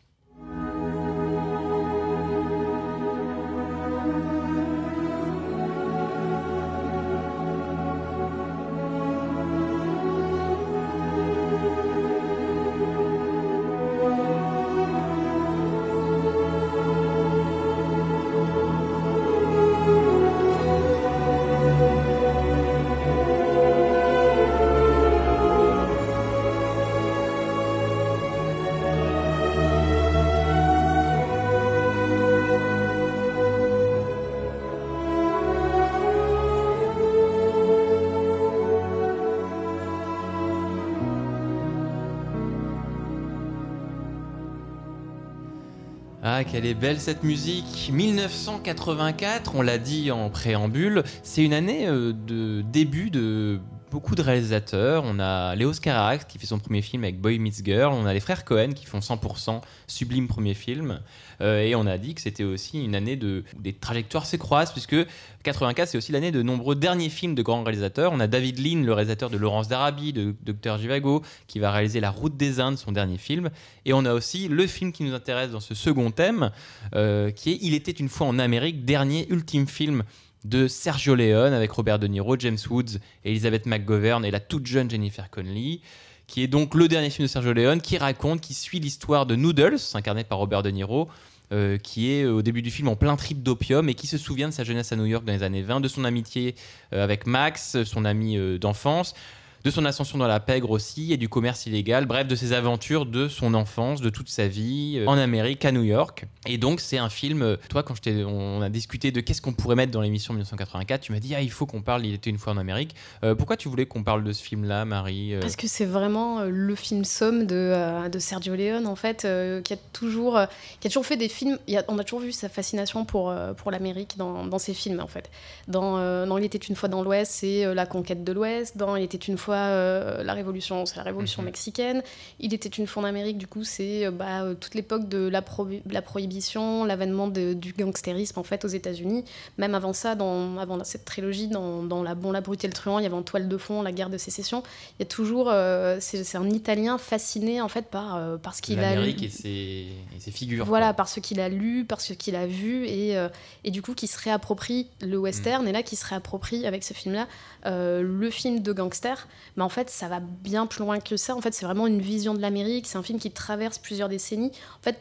Quelle 46.64 46.72
est 46.72 46.76
belle 46.76 47.02
cette 47.02 47.24
musique. 47.24 47.92
1984, 47.92 49.56
on 49.56 49.62
l'a 49.62 49.78
dit 49.78 50.12
en 50.12 50.30
préambule, 50.30 51.04
c'est 51.22 51.44
une 51.44 51.52
année 51.52 51.90
euh, 51.90 52.14
de 52.14 52.62
début 52.62 53.10
de 53.10 53.60
beaucoup 53.94 54.16
de 54.16 54.24
réalisateurs. 54.24 55.04
On 55.06 55.20
a 55.20 55.54
Léo 55.54 55.72
Scarax 55.72 56.26
qui 56.26 56.40
fait 56.40 56.48
son 56.48 56.58
premier 56.58 56.82
film 56.82 57.04
avec 57.04 57.22
Boy 57.22 57.38
Meets 57.38 57.64
Girl, 57.64 57.94
on 57.94 58.08
a 58.08 58.14
les 58.14 58.20
frères 58.20 58.44
Cohen 58.44 58.72
qui 58.74 58.88
font 58.88 58.98
100% 58.98 59.62
sublime 59.86 60.28
premier 60.28 60.56
film, 60.56 61.00
Euh, 61.42 61.62
et 61.62 61.76
on 61.76 61.86
a 61.86 61.98
dit 61.98 62.14
que 62.16 62.22
c'était 62.22 62.44
aussi 62.44 62.84
une 62.84 62.96
année 62.96 63.16
de 63.16 63.44
où 63.58 63.62
des 63.62 63.74
trajectoires 63.74 64.26
s'écroisent 64.26 64.72
puisque 64.72 64.96
84 65.44 65.90
c'est 65.90 65.98
aussi 65.98 66.12
l'année 66.12 66.32
de 66.32 66.42
nombreux 66.42 66.76
derniers 66.76 67.10
films 67.10 67.36
de 67.36 67.44
grands 67.44 67.64
réalisateurs. 67.64 68.12
On 68.14 68.20
a 68.20 68.28
David 68.28 68.60
Lean, 68.60 68.84
le 68.84 68.94
réalisateur 68.94 69.30
de 69.30 69.38
Laurence 69.38 69.68
d'Arabie, 69.68 70.14
de 70.14 70.34
Dr 70.44 70.78
Givago, 70.78 71.22
qui 71.48 71.60
va 71.60 71.72
réaliser 71.72 72.00
La 72.00 72.10
Route 72.10 72.36
des 72.36 72.60
Indes, 72.60 72.78
son 72.78 72.92
dernier 72.92 73.18
film. 73.18 73.50
Et 73.86 73.94
on 73.94 74.06
a 74.06 74.14
aussi 74.14 74.48
le 74.48 74.66
film 74.66 74.92
qui 74.92 75.04
nous 75.04 75.14
intéresse 75.14 75.52
dans 75.52 75.60
ce 75.60 75.76
second 75.76 76.10
thème, 76.12 76.52
euh, 76.96 77.30
qui 77.30 77.52
est 77.52 77.60
Il 77.62 77.74
était 77.74 77.92
une 77.92 78.10
fois 78.10 78.28
en 78.28 78.40
Amérique, 78.40 78.86
dernier 78.86 79.28
ultime 79.30 79.68
film 79.68 80.04
de 80.46 80.68
Sergio 80.68 81.16
Leone 81.16 81.54
avec 81.54 81.72
Robert 81.72 82.00
De 82.00 82.08
Niro, 82.08 82.38
James 82.38 82.58
Woods, 82.70 83.00
Elizabeth 83.24 83.66
McGovern 83.66 84.26
et 84.26 84.32
la 84.32 84.40
toute 84.40 84.66
jeune 84.66 84.90
Jennifer 84.90 85.30
Connelly 85.30 85.82
qui 86.28 86.44
est 86.44 86.48
donc 86.48 86.76
le 86.76 86.88
dernier 86.88 87.10
film 87.10 87.26
de 87.26 87.30
Sergio 87.30 87.54
Leone, 87.54 87.82
qui 87.82 87.98
raconte, 87.98 88.42
qui 88.42 88.54
suit 88.54 88.80
l'histoire 88.80 89.26
de 89.26 89.36
Noodles, 89.36 89.78
incarné 89.94 90.24
par 90.24 90.38
Robert 90.38 90.64
De 90.64 90.70
Niro, 90.70 91.10
euh, 91.52 91.78
qui 91.78 92.12
est 92.12 92.24
euh, 92.24 92.32
au 92.32 92.42
début 92.42 92.62
du 92.62 92.72
film 92.72 92.88
en 92.88 92.96
plein 92.96 93.16
trip 93.16 93.44
d'opium 93.44 93.88
et 93.90 93.94
qui 93.94 94.08
se 94.08 94.18
souvient 94.18 94.48
de 94.48 94.54
sa 94.54 94.64
jeunesse 94.64 94.92
à 94.92 94.96
New 94.96 95.06
York 95.06 95.26
dans 95.26 95.34
les 95.34 95.44
années 95.44 95.62
20, 95.62 95.82
de 95.82 95.88
son 95.88 96.06
amitié 96.06 96.56
euh, 96.94 97.04
avec 97.04 97.28
Max, 97.28 97.84
son 97.84 98.06
ami 98.06 98.38
d'enfance, 98.60 99.14
de 99.64 99.72
son 99.72 99.86
ascension 99.86 100.18
dans 100.18 100.28
la 100.28 100.40
pègre 100.42 100.72
aussi 100.72 101.14
et 101.14 101.18
du 101.18 101.30
commerce 101.30 101.66
illégal, 101.66 102.06
bref, 102.06 102.28
de 102.28 102.36
ses 102.36 102.52
aventures 102.52 103.06
de 103.06 103.30
son 103.30 103.54
enfance, 103.54 104.02
de 104.02 104.10
toute 104.10 104.30
sa 104.30 104.48
vie 104.48 104.98
euh, 104.98 105.08
en 105.08 105.18
Amérique, 105.18 105.64
à 105.64 105.72
New 105.72 105.84
York. 105.84 106.26
Et 106.46 106.58
donc, 106.58 106.82
c'est 106.82 106.98
un 106.98 107.10
film, 107.10 107.42
euh, 107.42 107.56
toi, 107.70 107.82
quand 107.82 107.96
je 107.96 108.26
on 108.26 108.62
a 108.62 108.70
discuté 108.70 109.12
de 109.12 109.22
qu'est-ce 109.22 109.42
qu'on 109.42 109.54
pourrait 109.54 109.76
mettre 109.76 109.92
dans 109.92 110.02
l'émission 110.02 110.34
1984, 110.34 111.02
tu 111.02 111.12
m'as 111.14 111.20
dit, 111.20 111.34
ah, 111.36 111.42
il 111.42 111.52
faut 111.52 111.66
qu'on 111.66 111.82
parle, 111.82 112.06
il 112.06 112.14
était 112.14 112.30
une 112.30 112.38
fois 112.38 112.52
en 112.52 112.58
Amérique. 112.58 112.96
Euh, 113.24 113.36
pourquoi 113.36 113.56
tu 113.56 113.70
voulais 113.70 113.86
qu'on 113.86 114.04
parle 114.04 114.24
de 114.26 114.34
ce 114.34 114.44
film-là, 114.44 114.84
Marie 114.84 115.34
Parce 115.40 115.56
que 115.56 115.68
c'est 115.68 115.86
vraiment 115.86 116.42
le 116.42 116.76
film 116.76 117.06
somme 117.06 117.46
de, 117.46 118.10
de 118.10 118.20
Sergio 118.20 118.56
Leone, 118.56 118.88
en 118.88 118.96
fait, 118.96 119.26
qui, 119.64 119.74
a 119.74 119.78
toujours, 119.94 120.40
qui 120.82 120.88
a 120.88 120.90
toujours 120.90 121.06
fait 121.06 121.16
des 121.16 121.30
films. 121.30 121.58
on 121.88 121.98
a 121.98 122.04
toujours 122.04 122.20
vu 122.20 122.34
sa 122.34 122.50
fascination 122.50 123.06
pour, 123.06 123.34
pour 123.58 123.72
l'Amérique 123.72 124.18
dans, 124.18 124.46
dans 124.46 124.60
ses 124.60 124.74
films, 124.74 125.00
en 125.00 125.08
fait. 125.08 125.30
Dans, 125.70 126.26
dans 126.26 126.38
Il 126.38 126.44
était 126.44 126.58
une 126.58 126.76
fois 126.76 126.90
dans 126.90 127.04
l'Ouest, 127.04 127.32
c'est 127.32 127.74
la 127.74 127.86
conquête 127.86 128.26
de 128.26 128.32
l'Ouest. 128.34 128.76
Dans 128.78 128.98
Il 128.98 129.04
était 129.04 129.18
une 129.18 129.38
fois 129.38 129.53
euh, 129.70 130.24
la 130.24 130.34
Révolution, 130.34 130.86
c'est 130.86 130.96
la 130.98 131.04
Révolution 131.04 131.42
Mhm. 131.42 131.46
mexicaine. 131.48 132.04
Il 132.40 132.54
était 132.54 132.70
une 132.70 132.88
fois 132.88 133.04
en 133.04 133.06
Amérique, 133.06 133.38
du 133.38 133.48
coup, 133.48 133.64
c'est 133.64 134.06
euh, 134.06 134.12
bah, 134.12 134.44
euh, 134.44 134.54
toute 134.54 134.76
l'époque 134.76 135.08
de 135.10 135.28
la, 135.28 135.42
pro- 135.42 135.68
la 135.90 136.02
prohibition, 136.02 136.86
l'avènement 136.86 137.28
du 137.28 137.74
gangstérisme, 137.78 138.40
en 138.40 138.44
fait, 138.44 138.66
aux 138.66 138.70
États-Unis. 138.70 139.26
Même 139.58 139.76
avant 139.76 139.94
ça, 139.94 140.16
dans, 140.16 140.58
avant 140.58 140.84
cette 140.84 141.06
trilogie, 141.06 141.48
dans, 141.48 141.84
dans 141.84 142.04
La 142.04 142.16
Bon, 142.16 142.32
la 142.32 142.42
Brute 142.42 142.64
et 142.64 142.68
le 142.68 142.74
Truand, 142.74 143.00
il 143.00 143.04
y 143.04 143.06
avait 143.06 143.16
en 143.16 143.22
toile 143.24 143.48
de 143.48 143.58
fond 143.58 143.82
la 143.82 143.92
guerre 143.92 144.10
de 144.10 144.18
sécession 144.18 144.64
il 145.00 145.02
y 145.02 145.04
a 145.04 145.06
toujours 145.08 145.50
euh, 145.52 145.98
c'est 146.00 146.36
un 146.36 146.50
Italien 146.50 146.98
fasciné 146.98 147.62
en 147.62 147.68
fait 147.68 147.88
par 147.88 148.16
euh, 148.16 148.38
par 148.38 148.56
ce 148.56 148.62
qu'il 148.62 148.80
a 148.80 148.92
l'Amérique 148.94 149.22
lu. 149.22 149.26
et 149.28 149.30
ses, 149.30 149.48
et 149.50 150.20
ses 150.20 150.32
figures. 150.32 150.66
Voilà, 150.66 150.88
quoi. 150.88 150.94
par 150.94 151.08
ce 151.10 151.20
qu'il 151.20 151.40
a 151.40 151.50
lu, 151.50 151.86
par 151.86 152.02
ce 152.02 152.14
qu'il 152.14 152.36
a 152.36 152.46
vu, 152.48 152.86
et, 152.86 153.16
et 153.64 153.72
du 153.72 153.82
coup 153.82 153.94
qui 153.94 154.08
se 154.08 154.18
réapproprie 154.20 154.88
le 155.02 155.18
western, 155.18 155.68
et 155.68 155.72
là 155.72 155.84
qui 155.84 155.96
se 155.96 156.06
réapproprie 156.06 156.66
avec 156.66 156.84
ce 156.84 156.94
film-là 156.94 157.28
euh, 157.66 158.02
le 158.02 158.30
film 158.30 158.62
de 158.62 158.72
gangster. 158.72 159.28
Mais 159.58 159.64
en 159.64 159.70
fait, 159.70 159.90
ça 159.90 160.08
va 160.08 160.20
bien 160.20 160.68
plus 160.68 160.80
loin 160.84 161.00
que 161.00 161.18
ça. 161.18 161.36
En 161.36 161.42
fait, 161.42 161.54
c'est 161.54 161.66
vraiment 161.66 161.88
une 161.88 162.02
vision 162.02 162.34
de 162.34 162.40
l'Amérique. 162.40 162.88
C'est 162.88 162.98
un 162.98 163.04
film 163.04 163.20
qui 163.20 163.32
traverse 163.32 163.78
plusieurs 163.78 164.10
décennies. 164.10 164.52
En 164.80 164.84
fait, 164.84 165.00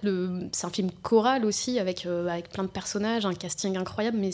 c'est 0.53 0.67
un 0.67 0.71
film 0.71 0.91
choral 1.03 1.45
aussi, 1.45 1.79
avec, 1.79 2.07
euh, 2.07 2.27
avec 2.29 2.49
plein 2.49 2.65
de 2.65 2.69
personnages, 2.69 3.27
un 3.27 3.35
casting 3.35 3.77
incroyable, 3.77 4.19
mais 4.19 4.31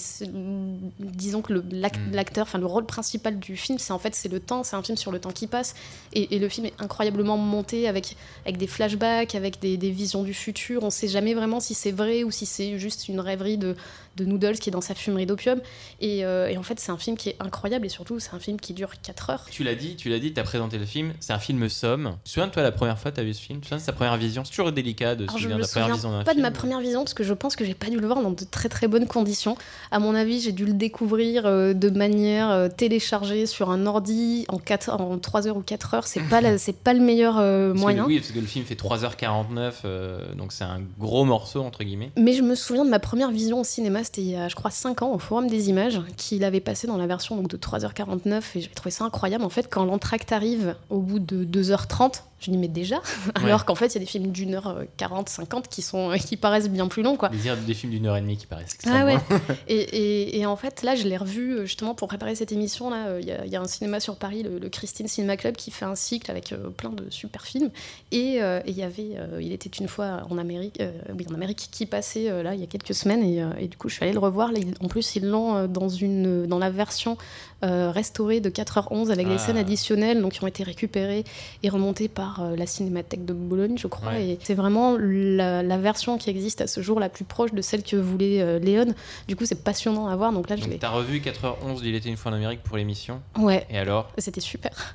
disons 0.98 1.42
que 1.42 1.48
Mm. 1.52 2.12
l'acteur, 2.12 2.42
enfin 2.42 2.58
le 2.58 2.66
rôle 2.66 2.86
principal 2.86 3.38
du 3.38 3.56
film, 3.56 3.78
c'est 3.78 3.92
en 3.92 3.98
fait 3.98 4.14
c'est 4.14 4.28
le 4.28 4.40
temps, 4.40 4.62
c'est 4.62 4.76
un 4.76 4.82
film 4.82 4.96
sur 4.96 5.12
le 5.12 5.18
temps 5.18 5.30
qui 5.30 5.46
passe, 5.46 5.74
et, 6.12 6.34
et 6.34 6.38
le 6.38 6.48
film 6.48 6.66
est 6.66 6.74
incroyablement 6.78 7.36
monté 7.36 7.88
avec, 7.88 8.16
avec 8.44 8.58
des 8.58 8.66
flashbacks, 8.66 9.34
avec 9.34 9.60
des, 9.60 9.76
des 9.76 9.90
visions 9.90 10.22
du 10.22 10.34
futur. 10.34 10.82
On 10.82 10.90
sait 10.90 11.08
jamais 11.08 11.34
vraiment 11.34 11.60
si 11.60 11.74
c'est 11.74 11.92
vrai 11.92 12.24
ou 12.24 12.30
si 12.30 12.46
c'est 12.46 12.78
juste 12.78 13.08
une 13.08 13.20
rêverie 13.20 13.58
de, 13.58 13.76
de 14.18 14.24
Noodles 14.24 14.58
qui 14.58 14.68
est 14.68 14.72
dans 14.72 14.80
sa 14.80 14.94
fumerie 14.94 15.26
d'opium. 15.26 15.60
Et, 16.00 16.24
euh, 16.24 16.48
et 16.48 16.58
en 16.58 16.62
fait, 16.62 16.78
c'est 16.80 16.90
un 16.92 16.98
film 16.98 17.16
qui 17.16 17.30
est 17.30 17.36
incroyable, 17.40 17.86
et 17.86 17.88
surtout, 17.88 18.18
c'est 18.20 18.34
un 18.34 18.38
film 18.38 18.58
qui 18.60 18.74
dure 18.74 18.90
4 19.02 19.30
heures. 19.30 19.44
Tu 19.50 19.64
l'as 19.64 19.74
dit, 19.74 19.96
tu 19.96 20.08
l'as 20.10 20.18
dit, 20.18 20.32
tu 20.34 20.40
as 20.40 20.44
présenté 20.44 20.78
le 20.78 20.84
film, 20.84 21.12
c'est 21.20 21.32
un 21.32 21.38
film 21.38 21.68
somme. 21.68 22.16
Tu 22.24 22.24
te 22.24 22.34
souviens 22.34 22.46
de 22.48 22.52
toi 22.52 22.62
la 22.62 22.72
première 22.72 22.98
fois 22.98 23.10
que 23.10 23.16
tu 23.16 23.20
as 23.20 23.24
vu 23.24 23.32
ce 23.34 23.40
film 23.40 23.60
Tu 23.60 23.68
souviens 23.68 23.78
de 23.78 23.86
ta 23.86 23.92
première 23.92 24.16
vision 24.16 24.44
C'est 24.44 24.50
toujours 24.50 24.72
délicat 24.72 25.14
de 25.14 25.26
se 25.26 25.32
souvenir 25.32 25.56
de 25.56 25.62
la 25.62 25.68
première 25.68 25.94
vision 25.94 26.10
d'un 26.10 26.24
pas 26.24 26.32
film. 26.32 26.42
de 26.44 26.48
ma 26.48 26.50
première 26.50 26.80
vision 26.80 27.00
parce 27.04 27.14
que 27.14 27.24
je 27.24 27.32
pense 27.34 27.56
que 27.56 27.64
j'ai 27.64 27.74
pas 27.74 27.88
dû 27.88 27.98
le 27.98 28.06
voir 28.06 28.22
dans 28.22 28.30
de 28.32 28.44
très 28.44 28.68
très 28.68 28.88
bonnes 28.88 29.06
conditions. 29.06 29.56
À 29.90 29.98
mon 29.98 30.14
avis, 30.14 30.40
j'ai 30.40 30.52
dû 30.52 30.64
le 30.66 30.72
découvrir 30.74 31.46
euh, 31.46 31.72
de 31.74 31.90
manière 31.90 32.50
euh, 32.50 32.68
téléchargée 32.68 33.46
sur 33.46 33.70
un 33.70 33.86
ordi 33.86 34.44
en, 34.48 34.58
4, 34.58 34.90
en 34.90 35.18
3 35.18 35.46
heures 35.48 35.56
ou 35.56 35.62
4 35.62 35.94
heures. 35.94 36.06
C'est 36.06 36.20
pas, 36.28 36.40
la- 36.40 36.56
pas 36.84 36.92
le 36.94 37.00
meilleur 37.00 37.36
euh, 37.38 37.68
Parce 37.68 37.74
que 37.76 37.80
moyen. 37.80 38.02
le- 38.02 38.08
oui, 38.08 38.18
parce 38.20 38.32
que 38.32 38.38
le 38.38 38.46
film 38.46 38.64
fait 38.64 38.74
3h49, 38.74 39.72
euh, 39.84 40.34
donc 40.34 40.52
c'est 40.52 40.64
un 40.64 40.80
gros 40.98 41.24
morceau, 41.24 41.62
entre 41.62 41.84
guillemets. 41.84 42.10
Mais 42.16 42.32
je 42.32 42.42
me 42.42 42.54
souviens 42.54 42.84
de 42.84 42.90
ma 42.90 42.98
première 42.98 43.30
vision 43.30 43.60
au 43.60 43.64
cinéma, 43.64 44.04
c'était 44.08 44.22
il 44.22 44.30
y 44.30 44.36
a, 44.36 44.48
je 44.48 44.54
crois, 44.54 44.70
5 44.70 45.02
ans, 45.02 45.12
au 45.12 45.18
Forum 45.18 45.48
des 45.48 45.68
Images, 45.68 46.00
qu'il 46.16 46.42
avait 46.42 46.60
passé 46.60 46.86
dans 46.86 46.96
la 46.96 47.06
version 47.06 47.36
donc, 47.36 47.48
de 47.48 47.58
3h49, 47.58 48.42
et 48.54 48.60
j'avais 48.62 48.74
trouvé 48.74 48.90
ça 48.90 49.04
incroyable. 49.04 49.44
En 49.44 49.50
fait, 49.50 49.68
quand 49.70 49.84
l'entracte 49.84 50.32
arrive 50.32 50.76
au 50.88 51.00
bout 51.00 51.18
de 51.18 51.44
2h30, 51.44 52.22
je 52.40 52.50
dis, 52.50 52.56
mais 52.58 52.68
déjà 52.68 53.00
Alors 53.34 53.64
qu'en 53.64 53.74
fait, 53.74 53.86
il 53.88 53.94
y 53.94 53.96
a 53.96 54.00
des 54.00 54.06
films 54.06 54.30
d'une 54.32 54.54
heure 54.54 54.68
euh, 54.68 54.84
40, 54.96 55.28
50 55.28 55.68
qui, 55.68 55.82
sont, 55.82 56.12
qui 56.18 56.36
paraissent 56.36 56.68
bien 56.70 56.86
plus 56.88 57.02
longs, 57.02 57.16
quoi. 57.16 57.28
Des, 57.30 57.50
des 57.66 57.74
films 57.74 57.92
d'une 57.92 58.06
heure 58.06 58.16
et 58.16 58.20
demie 58.20 58.36
qui 58.36 58.46
paraissent 58.46 58.76
Ah 58.84 59.04
extrêmement 59.04 59.04
ouais. 59.14 59.56
et, 59.68 59.74
et- 59.76 60.38
et 60.40 60.46
en 60.46 60.56
fait, 60.56 60.82
là, 60.82 60.94
je 60.94 61.04
l'ai 61.08 61.16
revu 61.16 61.52
euh, 61.52 61.64
justement 61.66 61.94
pour 61.94 62.08
préparer 62.08 62.34
cette 62.34 62.52
émission. 62.52 62.90
Là, 62.90 63.06
Euh, 63.08 63.20
il 63.20 63.26
y, 63.28 63.32
a- 63.32 63.44
il 63.44 63.50
y 63.50 63.56
a 63.56 63.60
un 63.60 63.66
cinéma 63.66 64.00
sur 64.00 64.16
Paris, 64.16 64.42
le, 64.42 64.58
le 64.58 64.68
Christine 64.68 65.08
Cinema 65.08 65.36
Club, 65.36 65.56
qui 65.56 65.70
fait 65.70 65.84
un 65.84 65.94
cycle 65.94 66.30
avec 66.30 66.52
euh, 66.52 66.68
plein 66.70 66.90
de 66.90 67.10
super 67.10 67.44
films. 67.44 67.70
Et 68.12 68.42
euh, 68.42 68.60
il 68.66 68.76
y 68.76 68.82
avait, 68.82 69.12
euh, 69.16 69.40
il 69.40 69.52
était 69.52 69.68
une 69.80 69.88
fois 69.88 70.22
en 70.30 70.38
Amérique, 70.38 70.80
euh, 70.80 70.92
oui, 71.18 71.26
en 71.30 71.34
Amérique, 71.34 71.68
qui 71.72 71.86
passait 71.86 72.30
euh, 72.30 72.42
là 72.42 72.54
il 72.54 72.60
y 72.60 72.64
a 72.64 72.66
quelques 72.66 72.94
semaines. 72.94 73.22
Et, 73.24 73.42
euh, 73.42 73.50
et 73.58 73.68
du 73.68 73.76
coup, 73.76 73.88
je 73.88 73.94
suis 73.94 74.04
allée 74.04 74.12
le 74.12 74.18
revoir. 74.18 74.52
Là, 74.52 74.60
en 74.80 74.88
plus, 74.88 75.16
ils 75.16 75.26
l'ont 75.26 75.56
euh, 75.56 75.66
dans 75.66 75.88
une, 75.88 76.46
dans 76.46 76.58
la 76.58 76.70
version 76.70 77.16
euh, 77.64 77.90
restaurée 77.90 78.40
de 78.40 78.50
4h11 78.50 79.10
avec 79.10 79.26
Ah. 79.28 79.32
les 79.32 79.38
scènes 79.38 79.56
additionnelles, 79.56 80.20
donc 80.20 80.32
qui 80.32 80.44
ont 80.44 80.46
été 80.46 80.62
récupérées 80.62 81.24
et 81.62 81.68
remontées 81.68 82.08
par 82.08 82.42
euh, 82.42 82.56
la 82.56 82.66
Cinémathèque 82.66 83.24
de 83.24 83.32
Bologne, 83.32 83.76
je 83.76 83.86
crois. 83.88 84.12
Ouais. 84.12 84.24
Et 84.28 84.38
c'est 84.42 84.54
vraiment 84.54 84.96
la, 84.98 85.62
la 85.62 85.76
version 85.78 86.18
qui 86.18 86.30
existe 86.30 86.60
à 86.60 86.66
ce 86.66 86.80
jour 86.82 87.00
la 87.00 87.08
plus 87.08 87.24
proche 87.24 87.52
de 87.52 87.60
celle 87.62 87.82
que 87.82 87.96
voulait 87.96 88.40
euh, 88.42 88.58
Léon. 88.58 88.94
Du 89.26 89.36
coup, 89.36 89.44
c'est 89.44 89.62
passionnant 89.64 90.06
à 90.08 90.16
voir. 90.16 90.32
Donc 90.32 90.48
là, 90.48 90.56
je 90.56 90.62
Donc 90.62 90.70
l'ai. 90.70 90.78
t'as 90.78 90.90
revu 90.90 91.18
4h11 91.20 91.80
d'Il 91.82 91.94
était 91.94 92.08
une 92.08 92.16
fois 92.16 92.30
en 92.32 92.34
Amérique 92.34 92.62
pour 92.62 92.76
l'émission. 92.76 93.20
Ouais. 93.38 93.66
Et 93.70 93.78
alors? 93.78 94.08
C'était 94.18 94.40
super. 94.40 94.70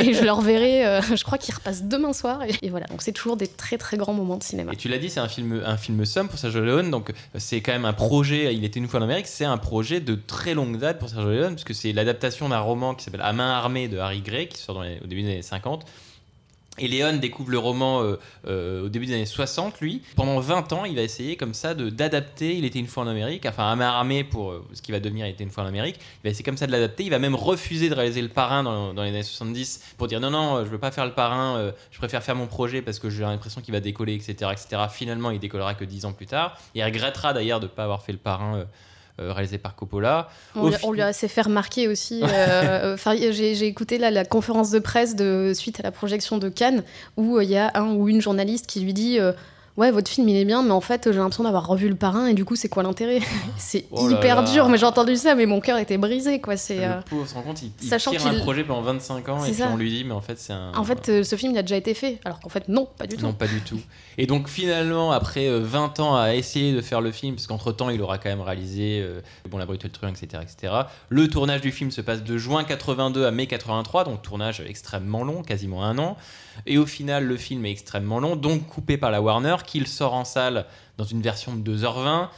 et 0.00 0.12
je 0.12 0.22
le 0.24 0.30
reverrai, 0.32 0.86
euh, 0.86 1.00
je 1.02 1.24
crois 1.24 1.38
qu'il 1.38 1.54
repasse 1.54 1.84
demain 1.84 2.12
soir. 2.12 2.42
Et, 2.44 2.54
et 2.66 2.70
voilà, 2.70 2.86
donc 2.86 3.02
c'est 3.02 3.12
toujours 3.12 3.36
des 3.36 3.46
très 3.48 3.78
très 3.78 3.96
grands 3.96 4.12
moments 4.14 4.36
de 4.36 4.42
cinéma. 4.42 4.72
Et 4.72 4.76
tu 4.76 4.88
l'as 4.88 4.98
dit, 4.98 5.10
c'est 5.10 5.20
un 5.20 5.28
film, 5.28 5.62
un 5.64 5.76
film 5.76 6.04
somme 6.04 6.28
pour 6.28 6.38
Sergio 6.38 6.60
Leone, 6.60 6.90
donc 6.90 7.12
c'est 7.36 7.60
quand 7.60 7.72
même 7.72 7.84
un 7.84 7.92
projet. 7.92 8.54
Il 8.54 8.64
était 8.64 8.78
une 8.78 8.88
fois 8.88 9.00
en 9.00 9.02
Amérique, 9.04 9.26
c'est 9.26 9.44
un 9.44 9.56
projet 9.58 10.00
de 10.00 10.14
très 10.14 10.54
longue 10.54 10.78
date 10.78 10.98
pour 10.98 11.08
Sergio 11.08 11.30
Leone, 11.30 11.54
puisque 11.54 11.74
c'est 11.78 11.92
l'adaptation 11.92 12.48
d'un 12.48 12.60
roman 12.60 12.94
qui 12.94 13.04
s'appelle 13.04 13.22
À 13.22 13.32
main 13.32 13.50
armée 13.50 13.88
de 13.88 13.98
Harry 13.98 14.20
Gray, 14.20 14.48
qui 14.48 14.58
sort 14.58 14.74
dans 14.74 14.82
les- 14.82 15.00
au 15.00 15.06
début 15.06 15.22
des 15.22 15.30
années 15.30 15.42
50. 15.42 15.84
Et 16.80 16.88
Léon 16.88 17.16
découvre 17.16 17.50
le 17.50 17.58
roman 17.58 18.02
euh, 18.02 18.18
euh, 18.46 18.84
au 18.84 18.88
début 18.88 19.06
des 19.06 19.14
années 19.14 19.26
60, 19.26 19.80
lui. 19.80 20.02
Pendant 20.14 20.38
20 20.38 20.72
ans, 20.72 20.84
il 20.84 20.94
va 20.94 21.02
essayer 21.02 21.36
comme 21.36 21.54
ça 21.54 21.74
de 21.74 21.90
d'adapter 21.90 22.56
Il 22.56 22.64
était 22.64 22.78
une 22.78 22.86
fois 22.86 23.02
en 23.02 23.08
Amérique, 23.08 23.46
enfin 23.46 23.70
Amarame 23.70 24.24
pour 24.30 24.52
euh, 24.52 24.64
ce 24.72 24.82
qui 24.82 24.92
va 24.92 25.00
devenir 25.00 25.26
Il 25.26 25.30
était 25.30 25.44
une 25.44 25.50
fois 25.50 25.64
en 25.64 25.66
Amérique. 25.66 25.96
Il 25.98 26.24
va 26.24 26.30
essayer 26.30 26.44
comme 26.44 26.56
ça 26.56 26.66
de 26.66 26.72
l'adapter. 26.72 27.04
Il 27.04 27.10
va 27.10 27.18
même 27.18 27.34
refuser 27.34 27.88
de 27.88 27.94
réaliser 27.94 28.22
le 28.22 28.28
parrain 28.28 28.62
dans, 28.62 28.92
les 29.02 29.08
années 29.08 29.22
70 29.22 29.94
pour 29.96 30.06
dire 30.06 30.20
non, 30.20 30.30
non, 30.30 30.64
je 30.64 30.70
veux 30.70 30.78
pas 30.78 30.92
faire 30.92 31.06
le 31.06 31.12
parrain, 31.12 31.72
je 31.90 31.98
préfère 31.98 32.22
faire 32.22 32.36
mon 32.36 32.46
projet 32.46 32.82
parce 32.82 32.98
que 32.98 33.10
j'ai 33.10 33.22
l'impression 33.22 33.60
qu'il 33.60 33.72
va 33.72 33.80
décoller, 33.80 34.14
etc., 34.14 34.52
etc. 34.52 34.82
Finalement, 34.90 35.30
il 35.30 35.40
décollera 35.40 35.74
que 35.74 35.84
10 35.84 36.04
ans 36.04 36.12
plus 36.12 36.26
tard. 36.26 36.56
Il 36.74 36.84
regrettera 36.84 37.32
d'ailleurs 37.32 37.60
de 37.60 37.66
ne 37.66 37.70
pas 37.70 37.84
avoir 37.84 38.02
fait 38.02 38.12
le 38.12 38.18
parrain. 38.18 38.64
Euh, 39.20 39.28
euh, 39.28 39.32
réalisé 39.32 39.58
par 39.58 39.74
Coppola. 39.74 40.28
On, 40.54 40.68
lui- 40.68 40.74
fi- 40.74 40.86
on 40.86 40.92
lui 40.92 41.02
a 41.02 41.06
assez 41.06 41.28
fait 41.28 41.42
remarquer 41.42 41.88
aussi. 41.88 42.22
euh, 42.22 42.94
enfin, 42.94 43.14
j'ai 43.16 43.66
écouté 43.66 43.98
là, 43.98 44.10
la 44.10 44.24
conférence 44.24 44.70
de 44.70 44.78
presse 44.78 45.16
de, 45.16 45.52
suite 45.54 45.80
à 45.80 45.82
la 45.82 45.90
projection 45.90 46.38
de 46.38 46.48
Cannes 46.48 46.82
où 47.16 47.36
euh, 47.36 47.44
il 47.44 47.50
y 47.50 47.56
a 47.56 47.70
un 47.74 47.92
ou 47.94 48.08
une 48.08 48.20
journaliste 48.20 48.66
qui 48.66 48.80
lui 48.80 48.94
dit 48.94 49.18
euh, 49.18 49.32
Ouais, 49.78 49.92
votre 49.92 50.10
film 50.10 50.28
il 50.28 50.36
est 50.36 50.44
bien, 50.44 50.62
mais 50.64 50.72
en 50.72 50.80
fait 50.80 51.10
j'ai 51.12 51.18
l'impression 51.18 51.44
d'avoir 51.44 51.66
revu 51.66 51.88
le 51.88 51.94
parrain 51.94 52.26
et 52.26 52.34
du 52.34 52.44
coup 52.44 52.56
c'est 52.56 52.68
quoi 52.68 52.82
l'intérêt 52.82 53.20
C'est 53.56 53.84
Oh 53.92 54.10
hyper 54.10 54.42
là. 54.42 54.50
dur, 54.50 54.68
mais 54.68 54.76
j'ai 54.76 54.86
entendu 54.86 55.14
ça, 55.14 55.36
mais 55.36 55.46
mon 55.46 55.60
cœur 55.60 55.78
était 55.78 55.96
brisé 55.98 56.40
quoi. 56.40 56.56
C'est. 56.56 56.84
Euh, 56.84 57.00
pauvre 57.08 57.26
se 57.28 57.34
rend 57.34 57.42
compte, 57.42 57.62
il, 57.62 57.70
il 57.80 57.88
sachant 57.88 58.10
tire 58.10 58.26
un 58.26 58.40
projet 58.40 58.64
pendant 58.64 58.82
25 58.82 59.28
ans 59.28 59.38
et 59.38 59.46
C'est 59.46 59.52
puis 59.52 59.60
ça. 59.62 59.70
on 59.72 59.76
lui 59.76 59.88
dit 59.90 60.02
mais 60.04 60.12
en 60.14 60.20
fait 60.20 60.36
c'est 60.38 60.52
un... 60.52 60.72
En 60.74 60.82
fait, 60.82 61.08
euh, 61.08 61.22
ce 61.22 61.36
film 61.36 61.52
il 61.52 61.58
a 61.58 61.62
déjà 61.62 61.76
été 61.76 61.94
fait, 61.94 62.18
alors 62.24 62.40
qu'en 62.40 62.48
fait 62.48 62.68
non, 62.68 62.88
pas 62.98 63.06
du 63.06 63.16
tout. 63.16 63.22
Non, 63.22 63.32
pas 63.32 63.46
du 63.46 63.60
tout. 63.60 63.78
Et 64.18 64.26
donc 64.26 64.48
finalement, 64.48 65.12
après 65.12 65.46
euh, 65.46 65.60
20 65.62 66.00
ans 66.00 66.16
à 66.16 66.34
essayer 66.34 66.72
de 66.72 66.80
faire 66.80 67.00
le 67.00 67.12
film, 67.12 67.36
parce 67.36 67.46
qu'entre 67.46 67.70
temps 67.70 67.88
il 67.88 68.02
aura 68.02 68.18
quand 68.18 68.30
même 68.30 68.40
réalisé 68.40 69.00
euh, 69.00 69.20
Bon 69.48 69.58
la 69.58 69.64
brute 69.64 69.84
et 69.84 69.86
le 69.88 69.92
truand, 69.92 70.08
etc., 70.12 70.42
etc. 70.42 70.72
Le 71.08 71.28
tournage 71.28 71.60
du 71.60 71.70
film 71.70 71.92
se 71.92 72.00
passe 72.00 72.24
de 72.24 72.36
juin 72.36 72.64
82 72.64 73.24
à 73.26 73.30
mai 73.30 73.46
83, 73.46 74.02
donc 74.04 74.22
tournage 74.22 74.60
extrêmement 74.66 75.22
long, 75.22 75.42
quasiment 75.42 75.84
un 75.84 75.96
an. 75.98 76.16
Et 76.66 76.78
au 76.78 76.86
final, 76.86 77.24
le 77.24 77.36
film 77.36 77.64
est 77.66 77.70
extrêmement 77.70 78.20
long, 78.20 78.36
donc 78.36 78.66
coupé 78.66 78.96
par 78.96 79.10
la 79.10 79.22
Warner, 79.22 79.56
qu'il 79.66 79.86
sort 79.86 80.14
en 80.14 80.24
salle 80.24 80.66
dans 80.96 81.04
une 81.04 81.22
version 81.22 81.54
de 81.54 81.76
2h20. 81.76 82.28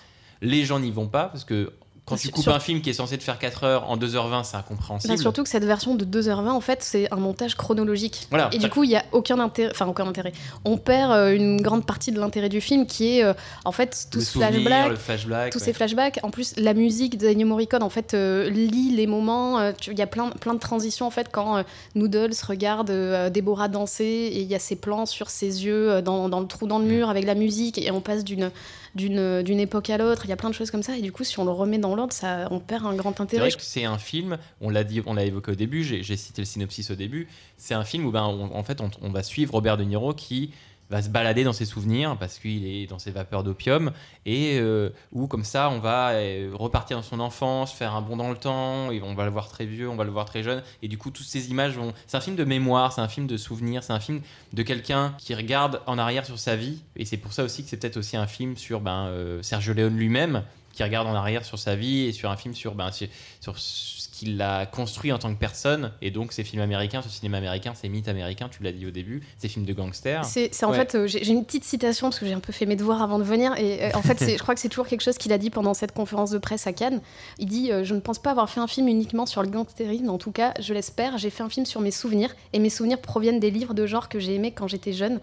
Les 0.43 0.65
gens 0.65 0.79
n'y 0.79 0.91
vont 0.91 1.09
pas, 1.09 1.27
parce 1.27 1.45
que 1.45 1.73
quand 2.11 2.17
tu 2.17 2.29
coupes 2.31 2.43
sur- 2.43 2.55
un 2.55 2.61
film 2.61 2.83
qui 2.83 2.91
est 2.91 2.95
censé 2.95 3.17
te 3.17 3.23
faire 3.23 3.39
4h 3.39 3.85
en 3.87 3.97
2h20, 3.97 4.45
c'est 4.45 4.57
incompréhensible. 4.59 5.15
Bah, 5.15 5.21
surtout 5.21 5.43
que 5.43 5.49
cette 5.49 5.65
version 5.65 5.95
de 5.95 6.05
2h20, 6.05 6.51
en 6.51 6.61
fait, 6.61 6.83
c'est 6.83 7.11
un 7.13 7.17
montage 7.17 7.55
chronologique. 7.55 8.27
Voilà. 8.31 8.51
Et 8.53 8.59
du 8.59 8.69
coup, 8.69 8.85
il 8.85 8.89
n'y 8.89 8.97
a 8.97 9.05
aucun 9.13 9.39
intérêt. 9.39 9.71
Enfin, 9.73 9.87
aucun 9.87 10.07
intérêt. 10.07 10.33
On 10.65 10.77
perd 10.77 11.13
euh, 11.13 11.35
une 11.35 11.63
grande 11.63 11.87
partie 11.87 12.13
de 12.13 12.21
l'intérêt 12.21 12.49
du 12.49 12.61
film 12.61 12.87
qui 12.87 13.19
est, 13.19 13.25
euh, 13.25 13.33
en 13.65 13.73
fait, 13.73 14.09
tout 14.11 14.21
ce 14.21 14.39
flashback. 14.39 14.91
le 14.91 14.97
flashback. 14.97 15.53
Tous 15.53 15.59
ouais. 15.59 15.65
ces 15.65 15.73
flashbacks. 15.73 16.19
En 16.23 16.31
plus, 16.31 16.55
la 16.57 16.75
musique 16.75 17.17
d'Ennio 17.17 17.47
Morricone, 17.47 17.83
en 17.83 17.91
fait, 17.91 18.15
euh, 18.15 18.51
lit 18.51 18.91
les 18.95 19.07
moments. 19.07 19.59
euh, 19.61 19.73
Il 19.87 19.99
y 19.99 20.03
a 20.03 20.07
plein, 20.07 20.31
plein 20.31 20.55
de 20.55 20.59
transitions, 20.61 21.07
en 21.07 21.11
fait, 21.11 21.29
quand 21.33 21.57
euh, 21.57 21.63
Noodles 21.95 22.33
regarde 22.47 22.91
Déborah 23.33 23.69
danser 23.69 24.05
et 24.05 24.41
il 24.41 24.47
y 24.49 24.55
a 24.55 24.59
ces 24.59 24.77
plans 24.77 25.07
sur 25.07 25.31
ses 25.31 25.65
yeux 25.65 26.03
dans, 26.03 26.29
dans 26.29 26.41
le 26.41 26.47
trou 26.47 26.67
dans 26.67 26.79
le 26.79 26.85
mur 26.85 27.09
avec 27.09 27.25
la 27.25 27.35
musique 27.35 27.79
et 27.79 27.91
on 27.91 28.01
passe 28.01 28.25
d'une 28.25 28.51
d'une 28.95 29.43
d'une 29.43 29.61
époque 29.61 29.91
à 29.91 29.99
l'autre. 29.99 30.23
Il 30.25 30.29
y 30.29 30.33
a 30.33 30.37
plein 30.37 30.51
de 30.51 30.55
choses 30.55 30.71
comme 30.71 30.83
ça. 30.83 30.97
Et 30.97 31.03
du 31.03 31.13
coup, 31.13 31.25
si 31.25 31.39
on 31.39 31.45
le 31.45 31.51
remet 31.51 31.79
dans 31.79 31.95
l'ordre, 31.95 32.13
ça, 32.13 32.49
on 32.51 32.59
perd 32.61 32.85
un 32.87 32.95
grand 32.95 33.15
C'est 33.17 33.23
intérêt. 33.23 33.49
vrai 33.49 33.57
que 33.57 33.63
c'est 33.63 33.85
un 33.85 33.99
film, 33.99 34.39
on 34.61 34.69
l'a 34.71 34.85
dit, 34.85 35.03
on 35.07 35.15
l'a 35.15 35.25
évoqué 35.25 35.53
au 35.53 35.55
début, 35.55 35.85
j'ai 35.85 36.03
j'ai 36.03 36.17
cité 36.17 36.43
le 36.43 36.47
synopsis 36.47 36.91
au 36.91 36.95
début. 36.97 37.29
C'est 37.57 37.75
un 37.75 37.85
film 37.85 38.05
où 38.07 38.11
ben, 38.11 38.25
on- 38.25 38.55
en 38.57 38.63
fait 38.65 38.81
on, 38.81 38.91
on 39.03 39.11
va 39.11 39.23
suivre 39.23 39.53
Robert 39.55 39.77
De 39.77 39.85
Niro 39.85 40.13
qui 40.15 40.51
va 40.91 41.03
se 41.03 41.09
balader 41.09 41.45
dans 41.45 41.53
ses 41.53 41.65
souvenirs 41.65 42.17
parce 42.19 42.39
qu'il 42.39 42.67
est 42.67 42.87
dans 42.87 42.99
ses 42.99 43.13
vapeurs 43.13 43.45
d'opium 43.45 43.93
et 44.27 44.59
euh, 44.59 44.91
où 45.13 45.29
comme 45.29 45.45
ça 45.45 45.71
on 45.71 45.79
va 45.79 46.11
euh, 46.11 46.51
repartir 46.53 46.97
dans 46.97 47.03
son 47.03 47.21
enfance, 47.21 47.73
faire 47.73 47.95
un 47.95 48.03
bond 48.03 48.17
dans 48.17 48.31
le 48.31 48.37
temps 48.37 48.91
et 48.91 49.01
on 49.03 49.15
va 49.15 49.25
le 49.25 49.31
voir 49.31 49.49
très 49.49 49.67
vieux, 49.67 49.89
on 49.89 49.97
va 49.97 50.05
le 50.05 50.11
voir 50.11 50.25
très 50.25 50.43
jeune 50.43 50.63
et 50.83 50.89
du 50.89 50.99
coup 50.99 51.11
toutes 51.11 51.27
ces 51.27 51.51
images 51.51 51.77
vont. 51.77 51.93
C'est 52.07 52.17
un 52.17 52.21
film 52.21 52.37
de 52.37 52.45
mémoire, 52.45 52.93
c'est 52.93 53.01
un 53.01 53.09
film 53.09 53.27
de 53.27 53.37
souvenirs, 53.37 53.85
c'est 53.85 53.93
un 53.93 54.01
film 54.01 54.21
de 54.53 54.63
quelqu'un 54.63 55.15
qui 55.19 55.35
regarde 55.35 55.81
en 55.87 55.97
arrière 55.97 56.27
sur 56.27 56.39
sa 56.39 56.57
vie 56.57 56.83
et 56.97 57.05
c'est 57.05 57.17
pour 57.17 57.33
ça 57.33 57.45
aussi 57.45 57.63
que 57.63 57.69
c'est 57.71 57.77
peut-être 57.77 57.97
aussi 57.97 58.17
un 58.17 58.27
film 58.27 58.57
sur 58.57 58.81
ben, 58.81 59.07
euh, 59.07 59.43
Sergio 59.43 59.73
Leone 59.73 59.97
lui-même 59.97 60.43
qui 60.73 60.83
regarde 60.83 61.07
en 61.07 61.15
arrière 61.15 61.45
sur 61.45 61.59
sa 61.59 61.77
vie 61.77 62.07
et 62.07 62.13
sur 62.13 62.31
un 62.31 62.37
film 62.37 62.55
sur, 62.55 62.75
ben, 62.75 62.91
ce 64.21 64.25
qu'il 64.27 64.43
a 64.43 64.67
construit 64.67 65.13
en 65.13 65.19
tant 65.19 65.33
que 65.33 65.39
personne. 65.39 65.93
Et 66.03 66.11
donc, 66.11 66.33
ces 66.33 66.45
films 66.45 66.63
américains, 66.63 67.01
ce 67.03 67.09
cinéma 67.09 67.39
américain, 67.39 67.73
ces 67.75 67.89
mythes 67.89 68.09
américains, 68.09 68.49
tu 68.51 68.63
l'as 68.63 68.73
dit 68.73 68.87
au 68.87 68.91
début, 68.91 69.23
ces 69.39 69.49
films 69.49 69.65
de 69.65 69.73
gangsters. 69.73 70.25
C'est 70.25 70.51
en 70.65 70.71
Ouais. 70.71 70.77
fait, 70.77 70.95
euh, 70.95 71.07
j'ai 71.07 71.27
une 71.29 71.45
petite 71.45 71.65
citation 71.65 72.09
parce 72.09 72.19
que 72.21 72.27
j'ai 72.27 72.33
un 72.35 72.41
peu 72.41 72.53
fait 72.53 72.67
mes 72.67 72.77
devoirs 72.77 73.03
avant 73.03 73.19
de 73.19 73.25
venir. 73.25 73.55
Et 73.59 73.85
euh, 73.85 73.91
en 73.95 74.03
fait, 74.03 74.19
je 74.31 74.39
crois 74.39 74.55
que 74.55 74.61
c'est 74.61 74.69
toujours 74.69 74.87
quelque 74.87 75.01
chose 75.03 75.17
qu'il 75.19 75.33
a 75.33 75.39
dit 75.39 75.51
pendant 75.51 75.75
cette 75.75 75.93
conférence 75.93 76.31
de 76.31 76.39
presse 76.39 76.67
à 76.67 76.73
Cannes. 76.73 77.01
Il 77.39 77.47
dit 77.47 77.73
euh, 77.73 77.83
Je 77.85 77.95
ne 77.95 78.01
pense 78.01 78.19
pas 78.19 78.31
avoir 78.31 78.49
fait 78.51 78.61
un 78.61 78.67
film 78.67 78.89
uniquement 78.89 79.27
sur 79.27 79.43
le 79.43 79.49
gangstérisme. 79.49 80.11
En 80.11 80.19
tout 80.19 80.33
cas, 80.33 80.53
je 80.61 80.75
l'espère. 80.75 81.19
J'ai 81.19 81.31
fait 81.31 81.43
un 81.43 81.49
film 81.49 81.67
sur 81.67 81.81
mes 81.81 81.91
souvenirs. 81.91 82.35
Et 82.53 82.59
mes 82.59 82.71
souvenirs 82.71 83.01
proviennent 83.01 83.41
des 83.41 83.51
livres 83.51 83.75
de 83.75 83.87
genre 83.87 84.09
que 84.09 84.19
j'ai 84.19 84.35
aimés 84.35 84.53
quand 84.53 84.69
j'étais 84.69 84.93
jeune. 84.93 85.21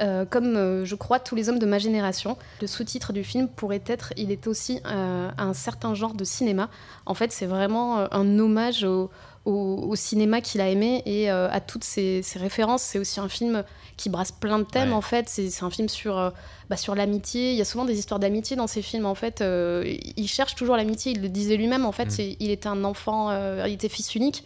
Euh, 0.00 0.24
comme 0.24 0.56
euh, 0.56 0.84
je 0.86 0.94
crois 0.94 1.18
tous 1.20 1.34
les 1.34 1.48
hommes 1.50 1.58
de 1.58 1.66
ma 1.66 1.78
génération. 1.78 2.36
Le 2.62 2.66
sous-titre 2.66 3.12
du 3.12 3.22
film 3.24 3.48
pourrait 3.48 3.82
être 3.86 4.12
Il 4.16 4.30
est 4.32 4.46
aussi 4.46 4.80
euh, 4.86 5.28
un 5.36 5.52
certain 5.54 5.94
genre 5.94 6.14
de 6.14 6.24
cinéma. 6.24 6.70
En 7.06 7.14
fait, 7.14 7.32
c'est 7.32 7.46
vraiment 7.46 8.10
un 8.12 8.38
hommage 8.38 8.84
au, 8.84 9.10
au- 9.44 9.84
au 9.88 9.96
cinéma 9.96 10.40
qu'il 10.40 10.60
a 10.62 10.68
aimé 10.70 11.02
et 11.06 11.28
à 11.28 11.60
toutes 11.60 11.84
ses, 11.84 12.22
ses 12.22 12.38
références. 12.38 12.82
C'est 12.82 12.98
aussi 12.98 13.20
un 13.20 13.28
film 13.28 13.62
qui 13.98 14.08
brasse 14.08 14.32
plein 14.32 14.58
de 14.58 14.64
thèmes 14.64 14.88
Ouais. 14.90 14.94
en 14.94 15.00
fait. 15.02 15.28
C'est 15.28 15.62
un 15.62 15.70
film 15.70 15.88
sur, 15.88 16.32
bah, 16.70 16.76
sur 16.78 16.94
l'amitié. 16.94 17.50
Il 17.52 17.56
y 17.58 17.60
a 17.60 17.66
souvent 17.66 17.84
des 17.84 17.98
histoires 17.98 18.20
d'amitié 18.20 18.56
dans 18.56 18.66
ces 18.66 18.80
films 18.82 19.04
en 19.06 19.14
fait. 19.14 19.42
Il 19.44 20.28
cherche 20.28 20.54
toujours 20.54 20.76
l'amitié. 20.76 21.12
Il 21.12 21.20
le 21.20 21.28
disait 21.28 21.56
lui-même 21.56 21.84
en 21.84 21.92
fait. 21.92 22.06
Mm. 22.18 22.36
Il 22.40 22.50
était 22.50 22.68
un 22.68 22.84
enfant, 22.84 23.30
il 23.66 23.72
était 23.74 23.88
fils 23.90 24.14
unique. 24.14 24.44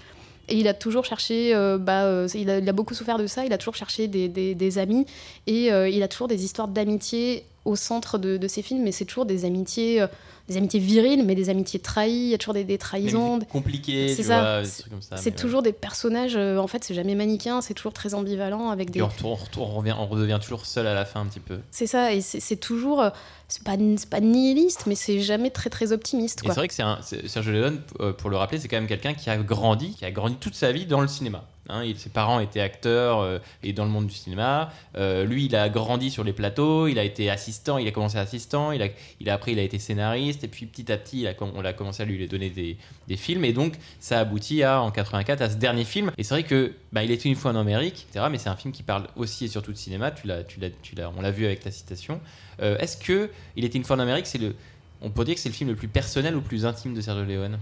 Et 0.49 0.57
il 0.59 0.69
a 0.69 0.75
toujours 0.75 1.05
cherché, 1.05 1.55
euh, 1.55 1.79
bah, 1.79 2.05
euh, 2.05 2.29
il, 2.35 2.51
a, 2.51 2.73
beaucoup 2.73 2.95
souffert 2.95 3.19
de 3.19 3.27
ça, 3.27 3.45
il 3.45 3.53
a 3.53 3.59
toujours 3.59 3.77
cherché 3.77 4.09
des, 4.09 4.79
amis. 4.79 5.07
Et 5.47 5.73
euh, 5.73 5.89
il 5.89 6.03
a 6.03 6.09
toujours 6.09 6.29
des 6.29 6.45
histoires 6.45 6.69
d'amitié 6.69 7.45
au 7.65 7.77
centre 7.77 8.19
de, 8.19 8.47
ses 8.49 8.63
films, 8.63 8.83
mais 8.83 8.93
c'est 8.93 9.07
toujours 9.07 9.25
des 9.25 9.45
amitiés, 9.45 10.05
des 10.49 10.59
amitiés 10.59 10.79
viriles, 10.81 11.25
mais 11.25 11.35
des 11.35 11.49
amitiés 11.49 11.81
trahies, 11.81 12.13
il 12.13 12.29
y 12.29 12.35
a 12.35 12.39
toujours 12.39 12.53
des, 12.53 12.65
des 12.65 12.77
trahisons, 12.77 13.39
Même 13.39 13.47
compliqué, 13.47 14.15
C'est 14.15 14.25
ça. 14.25 14.63
C'est- 14.65 14.83
trucs 14.83 14.93
comme 14.93 15.01
ça. 15.03 15.17
c'est 15.17 15.31
mais, 15.31 15.37
toujours 15.37 15.63
des 15.63 15.73
personnages, 15.73 16.37
euh, 16.37 16.59
en 16.59 16.67
fait, 16.67 16.85
c'est 16.85 16.93
jamais 16.95 17.15
manichéen, 17.15 17.63
c'est 17.63 17.73
toujours 17.73 17.95
très 17.95 18.13
ambivalent 18.13 18.69
avec 18.69 18.89
des. 18.91 19.01
Puis 19.01 19.03
on, 19.03 19.09
retourne- 19.09 19.33
on, 19.33 19.35
retourne- 19.37 19.71
on 19.71 19.75
revient, 19.79 19.95
on 19.99 20.07
redevient 20.07 20.39
toujours 20.43 20.67
seul 20.67 20.87
à 20.87 20.93
la 20.93 21.07
fin 21.07 21.21
un 21.23 21.27
petit 21.27 21.41
peu. 21.41 21.61
C'est 21.71 21.87
ça, 21.87 22.13
et 22.13 22.21
c'est 22.21 22.57
toujours. 22.57 23.01
euh, 23.01 23.11
C'est 23.49 23.63
pas, 23.63 23.77
pas 24.11 24.21
nihiliste, 24.21 24.85
mais 24.87 24.95
c'est 24.95 25.21
jamais 25.21 25.51
très 25.51 25.71
très 25.71 25.93
optimiste. 25.93 26.41
Et 26.45 26.49
c'est 26.49 26.55
vrai 26.55 26.69
que 26.69 26.75
c'est 26.75 27.29
Sergio 27.29 27.53
Leone, 27.53 27.81
euh, 28.01 28.13
pour 28.13 28.29
le 28.31 28.37
rappeler, 28.37 28.59
c'est 28.59 28.69
quand 28.69 28.77
même 28.77 28.87
quelqu'un 28.89 29.15
qui 29.15 29.31
a 29.31 29.37
grandi, 29.37 29.95
qui 29.95 30.05
a 30.05 30.11
grandi 30.11 30.37
toute 30.37 30.55
sa 30.55 30.73
vie 30.73 30.87
dans 30.87 31.01
le 31.01 31.09
cinéma. 31.09 31.45
Hein, 31.71 31.85
ses 31.97 32.11
parents 32.11 32.41
étaient 32.41 32.61
acteurs 32.61 33.21
euh, 33.21 33.39
et 33.63 33.73
dans 33.73 33.85
le 33.85 33.91
monde 33.91 34.07
du 34.07 34.15
cinéma. 34.15 34.71
Euh, 34.97 35.25
lui, 35.25 35.47
il 35.47 35.57
a 35.57 35.71
grandi 35.71 36.11
sur 36.11 36.23
les 36.23 36.35
plateaux, 36.35 36.89
il 36.89 36.99
a 36.99 37.05
été 37.05 37.31
assistant, 37.31 37.79
il 37.79 37.89
a 37.89 37.91
commencé 37.91 38.19
assistant, 38.19 38.73
il 38.73 38.83
a, 38.83 38.89
il 39.21 39.31
a, 39.31 39.35
après 39.35 39.53
il 39.53 39.59
a 39.59 39.63
été 39.63 39.79
scénariste, 39.79 40.45
et 40.45 40.49
puis 40.49 40.67
petit 40.67 40.93
à 40.93 40.99
petit, 40.99 41.27
on 41.41 41.65
a 41.65 41.73
commencé 41.73 42.03
à 42.03 42.07
lui 42.07 42.27
donner 42.29 42.51
des, 42.51 42.77
films, 43.17 43.45
et 43.45 43.53
donc 43.53 43.75
ça 44.01 44.21
aboutit 44.21 44.63
à, 44.63 44.83
en 44.83 44.91
84 44.91 45.41
à 45.41 45.49
ce 45.49 45.57
dernier 45.57 45.85
film. 45.85 46.11
Et 46.19 46.23
c'est 46.23 46.35
vrai 46.35 46.43
que 46.43 46.75
bah, 46.93 47.03
il 47.03 47.11
était 47.11 47.29
une 47.29 47.35
fois 47.35 47.53
en 47.53 47.57
Amérique, 47.57 48.07
etc., 48.09 48.27
mais 48.31 48.39
c'est 48.39 48.51
un 48.51 48.57
film 48.57 48.73
qui 48.73 48.83
parle 48.83 49.07
aussi 49.17 49.47
et 49.47 49.49
surtout 49.49 49.73
de 49.73 49.77
cinéma, 49.77 50.11
tu 50.11 50.27
l'as, 50.27 50.45
tu 50.45 50.61
l'as, 50.61 50.71
tu 50.83 50.95
l'as, 50.95 51.11
on 51.17 51.23
l'a 51.23 51.31
vu 51.31 51.47
avec 51.47 51.61
ta 51.61 51.71
citation. 51.71 52.21
Euh, 52.61 52.77
est-ce 52.79 52.97
que 52.97 53.31
Il 53.57 53.65
était 53.65 53.79
une 53.79 53.85
fois 53.85 53.97
en 53.97 54.01
Amérique, 54.01 54.27
c'est 54.27 54.39
le, 54.39 54.55
on 55.01 55.11
peut 55.11 55.25
dire 55.25 55.35
que 55.35 55.41
c'est 55.41 55.49
le 55.49 55.55
film 55.55 55.71
le 55.71 55.77
plus 55.77 55.89
personnel 55.89 56.35
ou 56.35 56.41
le 56.41 56.45
plus 56.45 56.67
intime 56.67 56.93
de 56.93 57.01
Sergio 57.01 57.25
Leone? 57.25 57.59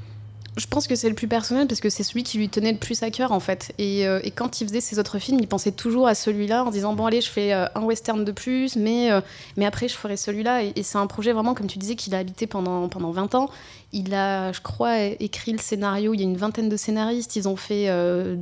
Je 0.59 0.67
pense 0.67 0.87
que 0.87 0.95
c'est 0.95 1.09
le 1.09 1.15
plus 1.15 1.29
personnel 1.29 1.67
parce 1.67 1.81
que 1.81 1.89
c'est 1.89 2.03
celui 2.03 2.25
qui 2.25 2.37
lui 2.37 2.51
tenait 2.51 2.73
le 2.73 2.79
plus 2.79 3.03
à 3.03 3.11
cœur 3.11 3.33
en 3.33 3.41
fait. 3.41 3.73
Et, 3.79 4.07
euh, 4.07 4.21
quand 4.35 4.61
il 4.61 4.69
faisait 4.69 4.83
ses 4.83 4.99
autres 4.99 5.19
films, 5.19 5.39
il 5.41 5.49
pensait 5.49 5.73
toujours 5.73 6.07
à 6.07 6.15
celui-là 6.15 6.65
en 6.65 6.71
disant 6.71 6.93
bon 6.93 7.07
allez 7.07 7.23
je 7.23 7.31
fais 7.31 7.55
euh, 7.55 7.67
un 7.75 7.83
western 7.83 8.23
de 8.23 8.33
plus, 8.33 8.77
mais, 8.77 9.11
euh, 9.11 9.23
mais 9.57 9.65
après 9.65 9.89
je 9.89 9.95
ferai 9.95 10.19
celui-là. 10.19 10.63
Et, 10.63 10.83
c'est 10.83 10.99
un 10.99 11.07
projet 11.07 11.33
vraiment 11.33 11.55
comme 11.55 11.69
tu 11.69 11.79
disais 11.79 11.97
qu'il 11.97 12.15
a 12.15 12.19
habité 12.19 12.47
pendant, 12.47 12.89
pendant 12.89 13.13
20 13.13 13.35
ans. 13.35 13.49
Il 13.95 14.13
a, 14.13 14.53
je 14.53 14.61
crois, 14.61 15.01
écrit 15.01 15.53
le 15.53 15.59
scénario. 15.59 16.13
Il 16.13 16.21
y 16.21 16.23
a 16.23 16.27
une 16.27 16.37
vingtaine 16.37 16.69
de 16.69 16.77
scénaristes. 16.77 17.37
Ils 17.37 17.49
ont 17.49 17.57
fait 17.57 17.89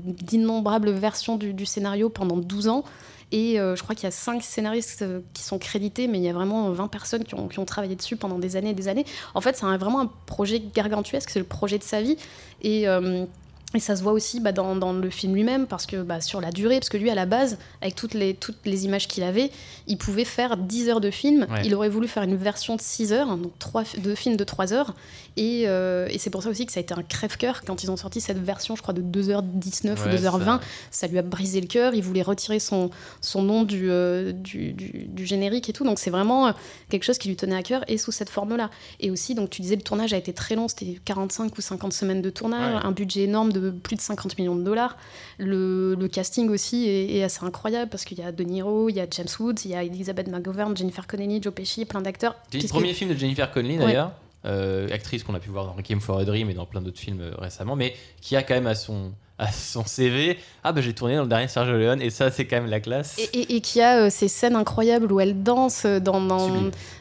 d'innombrables 0.05 0.91
versions 0.91 1.37
du, 1.37 1.53
du 1.53 1.67
scénario 1.67 2.09
pendant 2.09 2.37
12 2.37 2.69
ans. 2.69 2.85
Et 3.33 3.61
euh, 3.61 3.77
je 3.77 3.83
crois 3.83 3.95
qu'il 3.95 4.05
y 4.05 4.09
a 4.09 4.13
5 4.13 4.43
scénaristes 4.43 5.03
euh, 5.03 5.21
qui 5.35 5.43
sont 5.43 5.59
crédités, 5.59 6.09
mais 6.09 6.19
il 6.19 6.25
y 6.25 6.29
a 6.29 6.33
vraiment 6.33 6.71
20 6.71 6.89
personnes 6.89 7.25
qui 7.25 7.35
ont, 7.35 7.65
travaillé 7.65 7.95
dessus 7.95 8.17
pendant 8.17 8.39
des 8.39 8.57
années 8.57 8.71
et 8.71 8.75
des 8.75 8.89
années. 8.89 9.05
En 9.35 9.41
fait, 9.41 9.57
c'est 9.57 9.67
vraiment 9.77 10.01
un 10.01 10.11
projet 10.27 10.61
gargantuesque, 10.75 11.31
c'est 11.31 11.39
le 11.39 11.45
projet 11.45 11.79
de 11.79 11.85
sa 11.85 12.03
vie. 12.03 12.17
Et, 12.63 12.89
euh, 12.89 13.25
et 13.75 13.79
ça 13.79 13.95
se 13.95 14.03
voit 14.03 14.13
aussi 14.13 14.41
bah, 14.41 14.53
dans, 14.53 14.75
dans 14.75 14.93
le 14.93 15.11
film 15.11 15.35
lui-même, 15.35 15.67
parce 15.67 15.87
que 15.87 16.03
bah, 16.03 16.21
sur 16.21 16.41
la 16.41 16.51
durée, 16.51 16.81
parce 16.81 16.89
que 16.89 16.97
lui, 16.97 17.09
à 17.11 17.15
la 17.15 17.27
base, 17.27 17.57
avec 17.81 17.95
toutes 17.95 18.15
les, 18.15 18.35
toutes 18.35 18.59
les 18.65 18.85
images 18.85 19.07
qu'il 19.07 19.23
avait, 19.23 19.51
il 19.87 19.97
pouvait 19.97 20.25
faire 20.25 20.57
10 20.57 20.89
heures 20.89 21.01
de 21.01 21.11
film. 21.11 21.47
Ouais. 21.51 21.63
Il 21.65 21.75
aurait 21.75 21.89
voulu 21.89 22.09
faire 22.09 22.25
une 22.25 22.37
version 22.37 22.75
de 22.77 22.81
6 22.81 23.13
heures, 23.13 23.37
donc 23.37 23.53
trois, 23.61 23.85
deux 23.99 24.15
films 24.17 24.37
de 24.37 24.43
3 24.45 24.73
heures. 24.73 24.95
Et, 25.37 25.65
euh, 25.69 26.09
et 26.11 26.19
c'est 26.19 26.31
pour 26.31 26.43
ça 26.43 26.49
aussi 26.51 26.67
que 26.67 26.73
ça 26.73 26.81
a 26.81 26.83
été 26.83 26.93
un 26.95 27.03
crève-cœur 27.05 27.63
quand 27.65 27.85
ils 27.85 27.91
ont 27.93 27.97
sorti 27.97 28.21
cette 28.21 28.43
version, 28.43 28.75
je 28.75 28.83
crois, 28.83 28.93
de 28.93 29.03
2h19 29.03 29.87
Ouais, 29.87 30.15
ou 30.15 30.17
2h20 30.17 30.45
ça- 30.45 30.61
ça 30.91 31.07
lui 31.07 31.19
a 31.19 31.23
brisé 31.23 31.61
le 31.61 31.69
cœur. 31.69 31.95
Il 31.95 32.03
voulait 32.03 32.23
retirer 32.23 32.59
son, 32.59 32.91
son 33.21 33.43
nom 33.43 33.63
du, 33.63 33.89
euh, 33.91 34.33
du, 34.33 34.73
du- 34.73 35.07
du 35.07 35.25
générique 35.27 35.69
et 35.69 35.73
tout. 35.73 35.85
Donc 35.85 35.99
c'est 36.01 36.11
vraiment 36.11 36.49
euh, 36.49 36.53
quelque 36.89 37.05
chose 37.05 37.19
qui 37.19 37.29
lui 37.29 37.37
tenait 37.37 37.55
à 37.57 37.63
cœur 37.63 37.85
et 37.87 37.99
sous 37.99 38.11
cette 38.13 38.31
forme-là. 38.31 38.71
Et 38.99 39.11
aussi, 39.13 39.37
donc 39.37 39.51
tu 39.51 39.63
disais, 39.63 39.77
le 39.77 39.83
tournage 39.83 40.13
a 40.13 40.17
été 40.17 40.33
très 40.33 40.57
long. 40.57 40.67
C'était 40.67 40.99
45 41.05 41.57
ou 41.57 41.61
50 41.61 41.93
semaines 41.93 42.23
de 42.23 42.31
tournage, 42.31 42.75
Ouais. 42.75 42.81
un 42.85 42.93
budget 42.93 43.23
énorme 43.23 43.53
de 43.53 43.60
de 43.61 43.71
plus 43.71 43.97
de 43.97 44.01
50 44.01 44.39
millions 44.39 44.57
de 44.57 44.63
dollars. 44.63 44.97
Le, 45.39 45.95
le 45.95 46.09
casting 46.09 46.49
aussi 46.51 46.89
est, 46.89 47.17
est 47.17 47.23
assez 47.23 47.45
incroyable 47.45 47.91
parce 47.91 48.05
qu'il 48.05 48.19
y 48.19 48.23
a 48.23 48.33
De 48.33 48.43
Niro, 48.45 48.89
il 48.89 48.97
y 48.97 49.01
a 49.01 49.07
James 49.11 49.27
Woods, 49.39 49.55
il 49.65 49.71
y 49.71 49.75
a 49.75 49.83
Elizabeth 49.83 50.29
McGovern, 50.29 50.77
Jennifer 50.77 51.07
Connelly, 51.07 51.43
Joe 51.43 51.53
Pesci, 51.55 51.85
plein 51.85 52.01
d'acteurs. 52.03 52.35
C'est 52.51 52.63
le 52.63 52.69
premier 52.69 52.95
film 52.95 53.13
de 53.13 53.17
Jennifer 53.19 53.51
Connelly 53.51 53.79
Ouais. 53.79 53.85
d'ailleurs, 53.87 54.13
euh, 54.47 54.89
actrice 54.93 55.23
qu'on 55.23 55.35
a 55.35 55.41
pu 55.41 55.51
voir 55.51 55.67
dans 55.67 55.73
Requiem 55.73 56.01
for 56.01 56.19
a 56.19 56.25
Dream 56.25 56.49
et 56.51 56.55
dans 56.55 56.67
plein 56.67 56.81
d'autres 56.81 56.99
films 56.99 57.21
euh, 57.21 57.33
récemment, 57.39 57.77
mais 57.77 57.95
qui 58.21 58.37
a 58.37 58.43
quand 58.43 58.55
même 58.55 58.67
à 58.67 58.75
son, 58.75 59.13
à 59.41 59.51
son 59.51 59.85
CV 59.87 60.39
Ah 60.63 60.73
bah 60.73 60.81
j'ai 60.83 60.93
tourné 60.93 61.17
dans 61.17 61.23
le 61.23 61.29
dernier 61.29 61.49
Sergio 61.49 61.73
Leone 61.79 62.01
et 62.03 62.11
ça 62.11 62.31
c'est 62.31 62.45
quand 62.47 62.57
même 62.61 62.71
la 62.71 62.81
classe. 62.81 63.17
Et, 63.19 63.41
et- 63.41 63.57
et 63.57 63.61
qui 63.61 63.81
a 63.81 64.03
euh, 64.03 64.11
ces 64.11 64.29
scènes 64.29 64.55
incroyables 64.57 65.11
où 65.13 65.19
elle 65.21 65.43
danse 65.43 65.85
euh, 65.87 65.99
dans, 65.99 66.21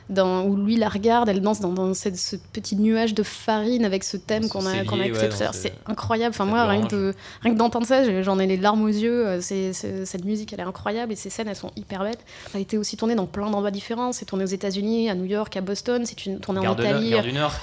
dans, 0.10 0.44
où 0.46 0.56
lui 0.56 0.76
la 0.78 0.90
regarde, 0.90 1.30
elle 1.30 1.42
danse 1.42 1.60
dans, 1.60 1.70
dans 1.74 1.94
cette- 1.94 2.18
ce 2.18 2.36
petit 2.54 2.76
nuage 2.76 3.14
de 3.14 3.22
farine 3.24 3.86
avec 3.86 4.04
ce 4.04 4.18
thème 4.18 4.48
qu'on 4.50 4.66
a, 4.66 4.84
qu'on 4.86 5.00
a 5.00 5.06
écouté 5.06 5.24
ouais, 5.24 5.30
tout 5.30 5.36
à 5.36 5.40
l'heure. 5.44 5.54
C'est 5.54 5.74
incroyable. 5.86 6.34
Enfin 6.34 6.46
moi 6.46 6.66
rien 6.66 6.88
que 6.88 7.14
rien 7.42 7.54
que 7.54 7.58
d'entendre 7.60 7.86
ça, 7.86 8.22
j'en 8.24 8.40
ai 8.40 8.48
les 8.48 8.58
larmes 8.58 8.82
aux 8.84 8.88
yeux. 8.88 9.28
Euh, 9.28 9.42
c'est- 9.42 9.74
cette 9.74 10.26
musique 10.26 10.54
elle 10.54 10.62
est 10.62 10.64
incroyable 10.64 11.12
et 11.12 11.16
ces 11.16 11.30
scènes 11.30 11.48
elles 11.48 11.56
sont 11.56 11.72
hyper 11.76 12.04
belles. 12.04 12.16
Ça 12.52 12.58
a 12.58 12.62
été 12.62 12.78
aussi 12.78 12.98
tourné 12.98 13.14
dans 13.16 13.26
plein 13.28 13.50
d'endroits 13.50 13.72
différents. 13.72 14.12
C'est 14.14 14.26
tourné 14.26 14.44
aux 14.46 14.48
États-Unis, 14.48 15.10
à 15.10 15.16
New 15.16 15.26
York, 15.26 15.56
à 15.58 15.62
Boston. 15.62 16.04
C'est 16.06 16.26
une 16.26 16.40
tournée 16.40 16.62
en 16.62 16.74
Italie. 16.74 17.14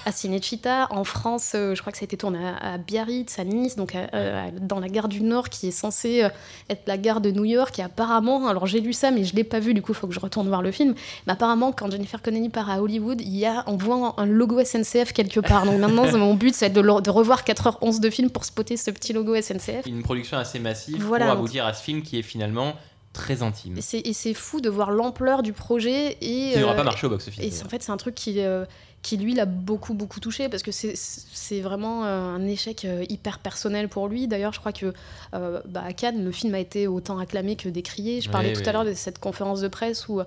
À 0.04 0.12
Cinecittà. 0.12 0.86
En 0.90 1.04
France, 1.04 1.52
euh, 1.54 1.74
je 1.74 1.80
crois 1.80 1.92
que 1.92 1.98
ça 1.98 2.02
a 2.04 2.06
été 2.06 2.16
tourné 2.16 2.38
à, 2.46 2.74
à 2.74 2.78
Biarritz, 2.78 3.38
à 3.38 3.44
Nice, 3.44 3.76
donc 3.76 3.94
à- 3.94 4.08
euh, 4.14 4.48
dans 4.66 4.80
la 4.80 4.88
gare 4.88 5.08
du 5.08 5.22
Nord, 5.22 5.48
qui 5.48 5.68
est 5.68 5.70
censée 5.72 6.24
euh, 6.24 6.28
être 6.68 6.82
la 6.86 6.98
gare 6.98 7.20
de 7.20 7.30
New 7.30 7.44
York. 7.44 7.78
Et 7.78 7.82
apparemment, 7.82 8.46
alors 8.48 8.66
j'ai 8.66 8.80
lu 8.80 8.92
ça, 8.92 9.10
mais 9.10 9.24
je 9.24 9.34
l'ai 9.34 9.44
pas 9.44 9.60
vu, 9.60 9.74
du 9.74 9.82
coup, 9.82 9.92
il 9.92 9.94
faut 9.94 10.06
que 10.06 10.14
je 10.14 10.20
retourne 10.20 10.48
voir 10.48 10.62
le 10.62 10.70
film. 10.72 10.94
Mais 11.26 11.32
apparemment, 11.32 11.72
quand 11.72 11.90
Jennifer 11.90 12.20
Connelly 12.22 12.48
part 12.48 12.70
à 12.70 12.80
Hollywood, 12.82 13.20
il 13.20 13.36
y 13.36 13.46
a, 13.46 13.64
on 13.66 13.76
voit 13.76 14.14
un 14.18 14.26
logo 14.26 14.62
SNCF 14.62 15.12
quelque 15.12 15.40
part. 15.40 15.64
Donc 15.66 15.78
maintenant, 15.80 16.06
mon 16.18 16.34
but, 16.34 16.54
c'est 16.54 16.70
de, 16.70 16.80
le- 16.80 17.00
de 17.00 17.10
revoir 17.10 17.44
4h11 17.44 18.00
de 18.00 18.10
film 18.10 18.30
pour 18.30 18.44
spotter 18.44 18.76
ce 18.76 18.90
petit 18.90 19.12
logo 19.12 19.34
SNCF. 19.40 19.86
Une 19.86 20.02
production 20.02 20.36
assez 20.36 20.58
massive 20.58 21.02
Voilà, 21.04 21.26
pour 21.26 21.34
donc- 21.36 21.44
aboutir 21.44 21.66
à 21.66 21.72
ce 21.72 21.82
film 21.82 22.02
qui 22.02 22.18
est 22.18 22.22
finalement 22.22 22.74
très 23.12 23.42
intime. 23.42 23.78
Et 23.78 24.12
c'est- 24.12 24.34
fou 24.34 24.60
de 24.60 24.68
voir 24.68 24.90
l'ampleur 24.90 25.42
du 25.42 25.52
projet. 25.54 26.18
Et, 26.20 26.52
Qui 26.52 26.58
n'aura 26.58 26.74
euh, 26.74 26.76
pas 26.76 26.82
marché 26.84 27.06
au 27.06 27.10
box-office. 27.10 27.42
Et 27.42 27.64
en 27.64 27.68
fait, 27.68 27.82
c'est 27.82 27.90
un 27.92 27.96
truc 27.96 28.14
qui, 28.14 28.40
euh, 28.40 28.66
qui 29.06 29.16
lui, 29.16 29.34
l'a 29.34 29.44
beaucoup, 29.46 29.94
beaucoup 29.94 30.18
touché 30.18 30.48
parce 30.48 30.64
que 30.64 30.72
c'est- 30.72 31.60
vraiment 31.60 32.04
euh, 32.04 32.08
un 32.34 32.44
échec 32.44 32.84
euh, 32.84 33.04
hyper 33.08 33.38
personnel 33.38 33.88
pour 33.88 34.08
lui. 34.08 34.26
D'ailleurs, 34.26 34.52
je 34.52 34.58
crois 34.58 34.72
que 34.72 34.92
euh, 35.34 35.60
bah, 35.68 35.84
à 35.86 35.92
Cannes, 35.92 36.24
le 36.24 36.32
film 36.32 36.54
a 36.54 36.58
été 36.58 36.88
autant 36.88 37.18
acclamé 37.20 37.54
que 37.54 37.68
décrié. 37.68 38.20
Je 38.20 38.28
parlais 38.28 38.48
Oui, 38.48 38.54
tout 38.54 38.62
oui, 38.62 38.68
à 38.68 38.72
l'heure 38.72 38.84
de 38.84 38.94
cette 38.94 39.20
conférence 39.20 39.60
de 39.60 39.68
presse 39.68 40.08
où, 40.08 40.20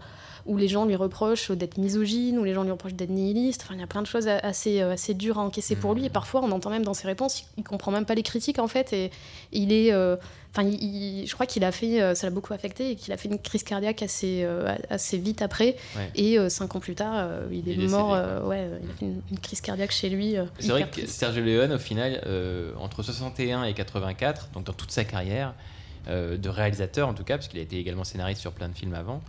où 0.46 0.56
les 0.56 0.70
gens 0.70 0.86
lui 0.86 0.96
reprochent 0.96 1.52
d'être 1.52 1.78
misogyne, 1.78 2.40
où 2.40 2.46
les 2.46 2.54
gens 2.54 2.64
lui 2.64 2.72
reprochent 2.72 2.94
d'être 2.94 3.10
nihiliste. 3.10 3.64
Enfin, 3.66 3.74
il 3.76 3.82
y 3.82 3.84
a 3.84 3.88
plein 3.88 4.02
de 4.02 4.08
choses 4.08 4.30
assez, 4.30 4.80
assez 4.80 5.14
dures 5.14 5.38
à 5.40 5.42
encaisser 5.44 5.76
pour 5.76 5.94
lui. 5.94 6.02
Mhm. 6.04 6.08
Et 6.08 6.10
parfois, 6.10 6.42
on 6.42 6.52
entend 6.52 6.70
même 6.70 6.84
dans 6.86 6.94
ses 6.94 7.08
réponses, 7.08 7.42
il, 7.42 7.46
il 7.58 7.64
comprend 7.66 7.92
même 7.92 8.06
pas 8.06 8.16
les 8.16 8.24
critiques 8.24 8.60
en 8.60 8.68
fait. 8.70 8.94
Et, 8.94 9.12
il 9.52 9.74
est. 9.74 9.92
euh, 9.92 10.16
Enfin, 10.52 10.68
il- 10.68 10.84
il- 11.22 11.28
je 11.28 11.34
crois 11.36 11.46
qu'il 11.46 11.64
a 11.64 11.72
fait, 11.72 12.02
euh, 12.02 12.16
ça 12.16 12.26
l'a 12.28 12.32
beaucoup 12.32 12.54
affecté 12.54 12.92
et 12.92 12.96
qu'il 12.96 13.14
a 13.14 13.18
fait 13.18 13.30
une 13.30 13.38
crise 13.38 13.64
cardiaque 13.64 14.02
assez, 14.02 14.42
euh, 14.44 14.76
assez 14.90 15.18
vite 15.20 15.42
après. 15.44 15.76
Ouais. 15.96 16.10
Et 16.16 16.40
euh, 16.40 16.50
cinq 16.50 16.76
ans 16.76 16.80
plus 16.80 16.96
tard, 16.96 17.30
il 17.52 17.70
est 17.70 17.74
Il 17.74 17.84
est 17.84 17.88
mort. 17.88 18.16
décédé, 18.16 18.46
ouais, 18.48 18.70
il 18.84 18.90
a 18.90 18.94
fait 18.94 19.06
une, 19.06 19.22
une 19.32 19.40
crise 19.40 19.62
cardiaque 19.62 19.92
chez 19.92 20.10
lui. 20.10 20.36
C'est 20.60 20.70
vrai 20.70 20.88
que. 20.90 21.06
Sergio 21.06 21.44
Leone, 21.44 21.74
au 21.74 21.78
final, 21.80 22.22
entre 22.80 23.04
61 23.04 23.64
et 23.66 23.74
84, 23.74 24.50
donc 24.54 24.64
dans 24.66 24.74
toute 24.74 24.92
sa 24.92 25.04
carrière 25.04 25.54
de 26.08 26.50
réalisateur 26.50 27.08
en 27.08 27.14
tout 27.14 27.24
cas, 27.24 27.38
parce 27.38 27.48
qu'il 27.48 27.60
a 27.60 27.62
été 27.64 27.78
également 27.78 28.04
scénariste 28.04 28.42
sur 28.42 28.52
plein 28.52 28.70
de 28.70 28.74
films 28.76 28.96
avant, 28.96 29.22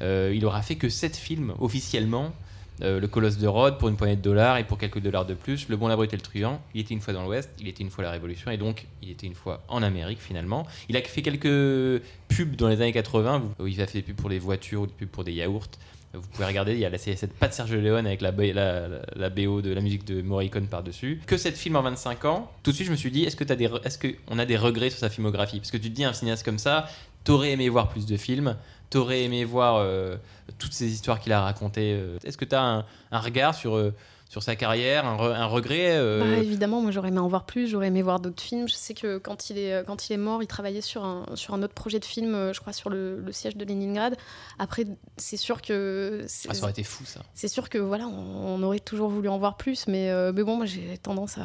euh, 0.00 0.32
il 0.34 0.44
aura 0.46 0.62
fait 0.62 0.76
que 0.76 0.88
7 0.88 1.16
films 1.16 1.52
officiellement. 1.60 2.32
Euh, 2.80 3.00
le 3.00 3.06
Colosse 3.06 3.36
de 3.38 3.46
Rhodes 3.46 3.78
pour 3.78 3.88
une 3.88 3.96
poignée 3.96 4.16
de 4.16 4.22
dollars 4.22 4.56
et 4.56 4.64
pour 4.64 4.78
quelques 4.78 5.00
dollars 5.00 5.26
de 5.26 5.34
plus. 5.34 5.68
Le 5.68 5.76
Bon, 5.76 5.88
la 5.88 5.94
et 5.94 5.98
le 6.10 6.18
Truand. 6.18 6.60
Il 6.74 6.80
était 6.80 6.94
une 6.94 7.00
fois 7.00 7.12
dans 7.12 7.22
l'Ouest, 7.22 7.50
il 7.60 7.68
était 7.68 7.82
une 7.82 7.90
fois 7.90 8.02
la 8.02 8.10
Révolution 8.10 8.50
et 8.50 8.56
donc 8.56 8.86
il 9.02 9.10
était 9.10 9.26
une 9.26 9.34
fois 9.34 9.62
en 9.68 9.82
Amérique 9.82 10.20
finalement. 10.20 10.66
Il 10.88 10.96
a 10.96 11.02
fait 11.02 11.22
quelques 11.22 12.02
pubs 12.28 12.56
dans 12.56 12.68
les 12.68 12.80
années 12.80 12.92
80 12.92 13.42
où 13.58 13.66
il 13.66 13.80
a 13.80 13.86
fait 13.86 13.98
des 13.98 14.02
pubs 14.02 14.16
pour 14.16 14.30
les 14.30 14.38
voitures 14.38 14.82
ou 14.82 14.86
des 14.86 14.92
pubs 14.92 15.08
pour 15.08 15.24
des 15.24 15.32
yaourts. 15.32 15.68
Vous 16.14 16.28
pouvez 16.28 16.44
regarder, 16.44 16.72
il 16.72 16.78
y 16.78 16.84
a 16.84 16.90
la, 16.90 16.98
c'est 16.98 17.16
cette 17.16 17.32
patte 17.32 17.54
Sergio 17.54 17.80
Leone 17.80 18.06
avec 18.06 18.20
la, 18.20 18.32
la, 18.32 19.30
BO 19.30 19.62
de 19.62 19.72
la 19.72 19.80
musique 19.80 20.04
de 20.04 20.20
Morricone 20.20 20.66
par-dessus. 20.66 21.22
Que 21.26 21.38
cette 21.38 21.56
film 21.56 21.76
en 21.76 21.82
25 21.82 22.26
ans, 22.26 22.52
tout 22.62 22.70
de 22.70 22.76
suite 22.76 22.86
je 22.86 22.92
me 22.92 22.96
suis 22.96 23.10
dit, 23.10 23.24
est-ce 23.24 23.36
que 23.36 23.44
des, 23.44 23.70
est-ce 23.84 23.98
qu'on 23.98 24.38
a 24.38 24.44
des 24.44 24.58
regrets 24.58 24.90
sur 24.90 24.98
sa 24.98 25.08
filmographie? 25.08 25.58
Parce 25.58 25.70
que 25.70 25.78
tu 25.78 25.88
te 25.88 25.94
dis, 25.94 26.04
un 26.04 26.12
cinéaste 26.12 26.44
comme 26.44 26.58
ça, 26.58 26.86
t'aurais 27.24 27.52
aimé 27.52 27.70
voir 27.70 27.88
plus 27.88 28.04
de 28.04 28.18
films, 28.18 28.56
t'aurais 28.90 29.22
aimé 29.22 29.44
voir 29.46 29.76
euh, 29.76 30.16
toutes 30.58 30.72
ces 30.72 30.90
histoires 30.92 31.20
qu'il 31.20 31.32
a 31.32 31.40
racontées. 31.40 31.94
euh. 31.94 32.18
Est-ce 32.24 32.36
que 32.38 32.44
t'as 32.44 32.62
un, 32.62 32.84
un 33.10 33.18
regard 33.20 33.54
sur, 33.54 33.76
euh, 33.76 33.94
sur 34.28 34.42
sa 34.42 34.56
carrière, 34.56 35.04
un, 35.06 35.16
re- 35.18 35.34
un 35.34 35.44
regret 35.44 35.90
euh, 35.90 36.20
Bah, 36.20 36.38
évidemment, 36.42 36.80
moi 36.80 36.90
j'aurais 36.90 37.08
aimé 37.08 37.18
en 37.18 37.28
voir 37.28 37.44
plus, 37.44 37.66
j'aurais 37.68 37.88
aimé 37.88 38.00
voir 38.00 38.18
d'autres 38.18 38.40
films. 38.42 38.66
Je 38.66 38.72
sais 38.74 38.94
que 38.94 39.18
quand 39.18 39.50
il 39.50 39.58
est, 39.58 39.84
quand 39.86 40.08
il 40.08 40.12
est 40.14 40.16
mort, 40.16 40.42
il 40.42 40.46
travaillait 40.46 40.80
sur 40.80 41.04
un, 41.04 41.26
sur 41.34 41.52
un 41.52 41.62
autre 41.62 41.74
projet 41.74 41.98
de 41.98 42.04
film, 42.06 42.50
je 42.54 42.58
crois 42.60 42.72
sur 42.72 42.88
le, 42.88 43.20
le 43.20 43.32
siège 43.32 43.56
de 43.58 43.64
Leningrad. 43.66 44.16
Après, 44.58 44.84
c'est 45.18 45.36
sûr 45.36 45.60
que. 45.60 46.24
ah, 46.48 46.54
Ça 46.54 46.62
aurait 46.62 46.70
été 46.70 46.82
fou 46.82 47.04
ça. 47.04 47.20
C'est 47.34 47.48
sûr 47.48 47.68
que 47.68 47.76
voilà, 47.76 48.06
on, 48.06 48.54
on 48.54 48.62
aurait 48.62 48.78
toujours 48.80 49.10
voulu 49.10 49.28
en 49.28 49.36
voir 49.36 49.58
plus, 49.58 49.86
mais, 49.86 50.08
euh, 50.10 50.32
mais 50.34 50.42
bon, 50.44 50.56
moi 50.56 50.64
j'ai 50.64 50.96
tendance 50.96 51.36
à, 51.36 51.44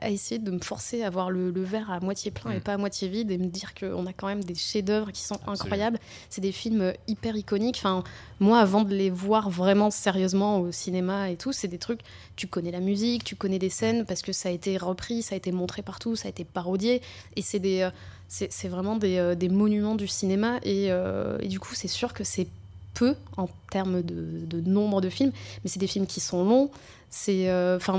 à 0.00 0.10
essayer 0.10 0.38
de 0.38 0.50
me 0.52 0.60
forcer 0.60 1.02
à 1.02 1.10
voir 1.10 1.28
le, 1.30 1.50
le 1.50 1.62
verre 1.64 1.90
à 1.90 1.98
moitié 1.98 2.30
plein 2.30 2.52
et 2.52 2.60
pas 2.60 2.74
à 2.74 2.76
moitié 2.76 3.08
vide 3.08 3.32
et 3.32 3.38
me 3.38 3.46
dire 3.46 3.74
qu'on 3.74 4.06
a 4.06 4.12
quand 4.12 4.28
même 4.28 4.44
des 4.44 4.54
chefs-d'œuvre 4.54 5.10
qui 5.10 5.22
sont 5.22 5.34
Absolument. 5.34 5.54
incroyables. 5.54 5.98
C'est 6.30 6.40
des 6.40 6.52
films 6.52 6.92
hyper 7.08 7.34
iconiques. 7.34 7.78
Enfin, 7.78 8.04
moi, 8.42 8.58
avant 8.60 8.82
de 8.82 8.94
les 8.94 9.08
voir 9.10 9.48
vraiment 9.50 9.90
sérieusement 9.90 10.60
au 10.60 10.72
cinéma 10.72 11.30
et 11.30 11.36
tout, 11.36 11.52
c'est 11.52 11.68
des 11.68 11.78
trucs. 11.78 12.00
Tu 12.36 12.46
connais 12.46 12.70
la 12.70 12.80
musique, 12.80 13.24
tu 13.24 13.36
connais 13.36 13.58
des 13.58 13.70
scènes 13.70 14.04
parce 14.04 14.20
que 14.22 14.32
ça 14.32 14.48
a 14.48 14.52
été 14.52 14.76
repris, 14.76 15.22
ça 15.22 15.34
a 15.34 15.38
été 15.38 15.52
montré 15.52 15.82
partout, 15.82 16.16
ça 16.16 16.26
a 16.26 16.30
été 16.30 16.44
parodié 16.44 17.00
et 17.36 17.42
c'est 17.42 17.58
des. 17.60 17.80
euh, 17.82 17.90
c'est 18.28 18.68
vraiment 18.68 18.96
des, 18.96 19.18
euh, 19.18 19.34
des 19.34 19.50
monuments 19.50 19.94
du 19.94 20.08
cinéma 20.08 20.58
et, 20.62 20.86
euh, 20.90 21.36
et 21.40 21.48
du 21.48 21.60
coup 21.60 21.74
c'est 21.74 21.86
sûr 21.86 22.14
que 22.14 22.24
c'est 22.24 22.46
peu 22.94 23.14
en 23.36 23.46
termes 23.70 24.00
de, 24.02 24.46
de 24.46 24.60
nombre 24.62 25.02
de 25.02 25.10
films, 25.10 25.32
mais 25.62 25.70
c'est 25.70 25.78
des 25.80 25.86
films 25.86 26.06
qui 26.06 26.20
sont 26.20 26.42
longs. 26.44 26.70
C'est, 27.10 27.50
euh, 27.50 27.76
enfin, 27.76 27.94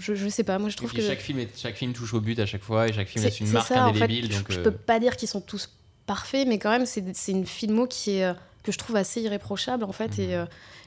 je, 0.00 0.14
je 0.16 0.28
sais 0.28 0.42
pas. 0.42 0.58
Moi, 0.58 0.70
je 0.70 0.76
trouve 0.76 0.92
que 0.92 1.00
chaque, 1.00 1.20
film 1.20 1.38
est- 1.38 1.56
chaque 1.56 1.76
film 1.76 1.92
touche 1.92 2.14
au 2.14 2.20
but 2.20 2.38
à 2.40 2.46
chaque 2.46 2.62
fois 2.62 2.88
et 2.88 2.92
chaque 2.92 3.06
film 3.06 3.24
laisse 3.24 3.38
une 3.38 3.48
marque 3.50 3.68
ça, 3.68 3.86
en 3.86 3.92
fait. 3.94 4.02
indélébile. 4.02 4.32
Je, 4.32 4.38
donc, 4.38 4.50
je 4.50 4.58
euh, 4.58 4.62
peux 4.64 4.72
pas 4.72 4.98
dire 4.98 5.16
qu'ils 5.16 5.28
sont 5.28 5.40
tous 5.40 5.70
parfaits, 6.06 6.48
mais 6.48 6.58
quand 6.58 6.70
même, 6.70 6.84
c'est 6.86 7.04
c'est 7.14 7.30
une 7.30 7.46
filmo 7.46 7.86
qui 7.86 8.16
est 8.18 8.24
que 8.62 8.72
je 8.72 8.78
trouve 8.78 8.96
assez 8.96 9.20
irréprochable 9.22 9.84
en 9.84 9.92
fait. 9.92 10.18
Mhm. 10.18 10.24
Et, 10.24 10.36
euh, 10.36 10.44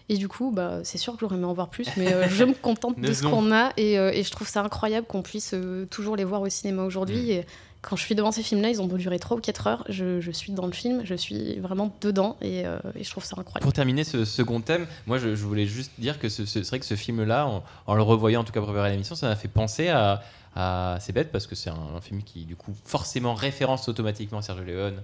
et 0.09 0.17
du 0.17 0.27
coup, 0.27 0.51
bah, 0.51 0.79
c'est 0.83 0.97
sûr 0.97 1.13
que 1.13 1.19
j'aurais 1.21 1.35
aimé 1.37 1.45
en 1.45 1.53
voir 1.53 1.69
plus, 1.69 1.87
mais 1.97 2.11
euh, 2.13 2.27
je 2.29 2.43
me 2.43 2.53
contente 2.53 2.99
de 2.99 3.13
ce 3.13 3.23
qu'on 3.23 3.51
a 3.53 3.71
et, 3.77 3.97
euh, 3.97 4.11
et 4.13 4.23
je 4.23 4.31
trouve 4.31 4.47
ça 4.47 4.61
incroyable 4.61 5.07
qu'on 5.07 5.21
puisse 5.21 5.55
toujours 5.89 6.15
les 6.15 6.23
voir 6.25 6.41
au 6.41 6.49
cinéma 6.49 6.83
aujourd'hui. 6.83 7.21
Mhm. 7.23 7.29
Et 7.31 7.45
quand 7.81 7.95
je 7.97 8.03
suis 8.03 8.15
devant 8.15 8.31
ces 8.31 8.43
films-là, 8.43 8.69
ils 8.69 8.81
ont 8.81 8.87
durer 8.87 9.19
3 9.19 9.35
ou 9.37 9.39
4 9.41 9.67
heures. 9.67 9.83
Je, 9.89 10.21
je 10.21 10.31
suis 10.31 10.53
dans 10.53 10.65
le 10.65 10.71
film, 10.71 11.01
je 11.03 11.15
suis 11.15 11.59
vraiment 11.59 11.93
dedans 11.99 12.37
et, 12.41 12.59
et 12.61 13.03
je 13.03 13.09
trouve 13.11 13.25
ça 13.25 13.35
incroyable. 13.37 13.63
Pour 13.63 13.73
terminer 13.73 14.03
ce 14.05 14.23
second 14.23 14.61
thème, 14.61 14.87
moi 15.05 15.17
je, 15.17 15.35
je 15.35 15.43
voulais 15.43 15.65
juste 15.65 15.91
dire 15.97 16.17
que 16.17 16.29
ce, 16.29 16.45
ce- 16.45 16.63
c'est 16.63 16.69
vrai 16.69 16.79
que 16.79 16.85
ce 16.85 16.95
film-là, 16.95 17.45
en, 17.45 17.61
en 17.87 17.95
le 17.95 18.01
revoyant 18.01 18.39
en 18.41 18.43
tout 18.45 18.53
cas 18.53 18.61
préparer 18.61 18.91
l'émission, 18.91 19.15
ça 19.15 19.27
m'a 19.27 19.35
fait 19.35 19.49
penser 19.49 19.89
à, 19.89 20.21
à 20.55 20.97
c'est 21.01 21.11
bête 21.11 21.29
parce 21.31 21.45
que 21.45 21.55
c'est 21.55 21.71
un, 21.71 21.95
un 21.97 21.99
film 21.99 22.23
qui 22.23 22.45
du 22.45 22.55
coup 22.55 22.71
forcément 22.85 23.33
référence 23.33 23.89
automatiquement 23.89 24.37
à 24.37 24.41
Sergio 24.43 24.63
Leone. 24.63 25.01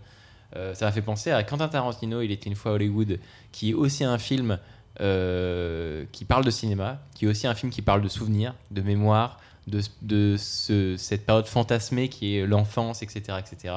Euh, 0.56 0.74
ça 0.74 0.86
m'a 0.86 0.91
fait 0.91 1.02
penser 1.02 1.32
à 1.32 1.43
Quentin 1.43 1.68
Tarantino, 1.68 2.22
il 2.22 2.32
était 2.32 2.50
une 2.50 2.56
fois 2.56 2.72
à 2.72 2.76
Hollywood, 2.76 3.20
qui 3.52 3.72
est 3.72 3.74
aussi 3.74 4.04
un 4.04 4.18
film 4.18 4.58
euh, 5.02 6.06
qui 6.12 6.26
parle 6.26 6.43
de 6.43 6.52
cinéma, 6.52 7.00
qui 7.16 7.26
est 7.26 7.28
aussi 7.28 7.47
un 7.47 7.56
film 7.56 7.72
qui 7.72 7.82
parle 7.82 8.02
de 8.02 8.08
souvenirs, 8.10 8.54
de 8.72 8.82
mémoire, 8.82 9.39
de, 9.68 9.82
de 10.02 10.36
ce- 10.38 10.95
cette 10.97 11.26
période 11.26 11.45
fantasmée 11.45 12.10
qui 12.10 12.36
est 12.38 12.45
l'enfance, 12.47 13.02
etc., 13.04 13.38
etc. 13.39 13.74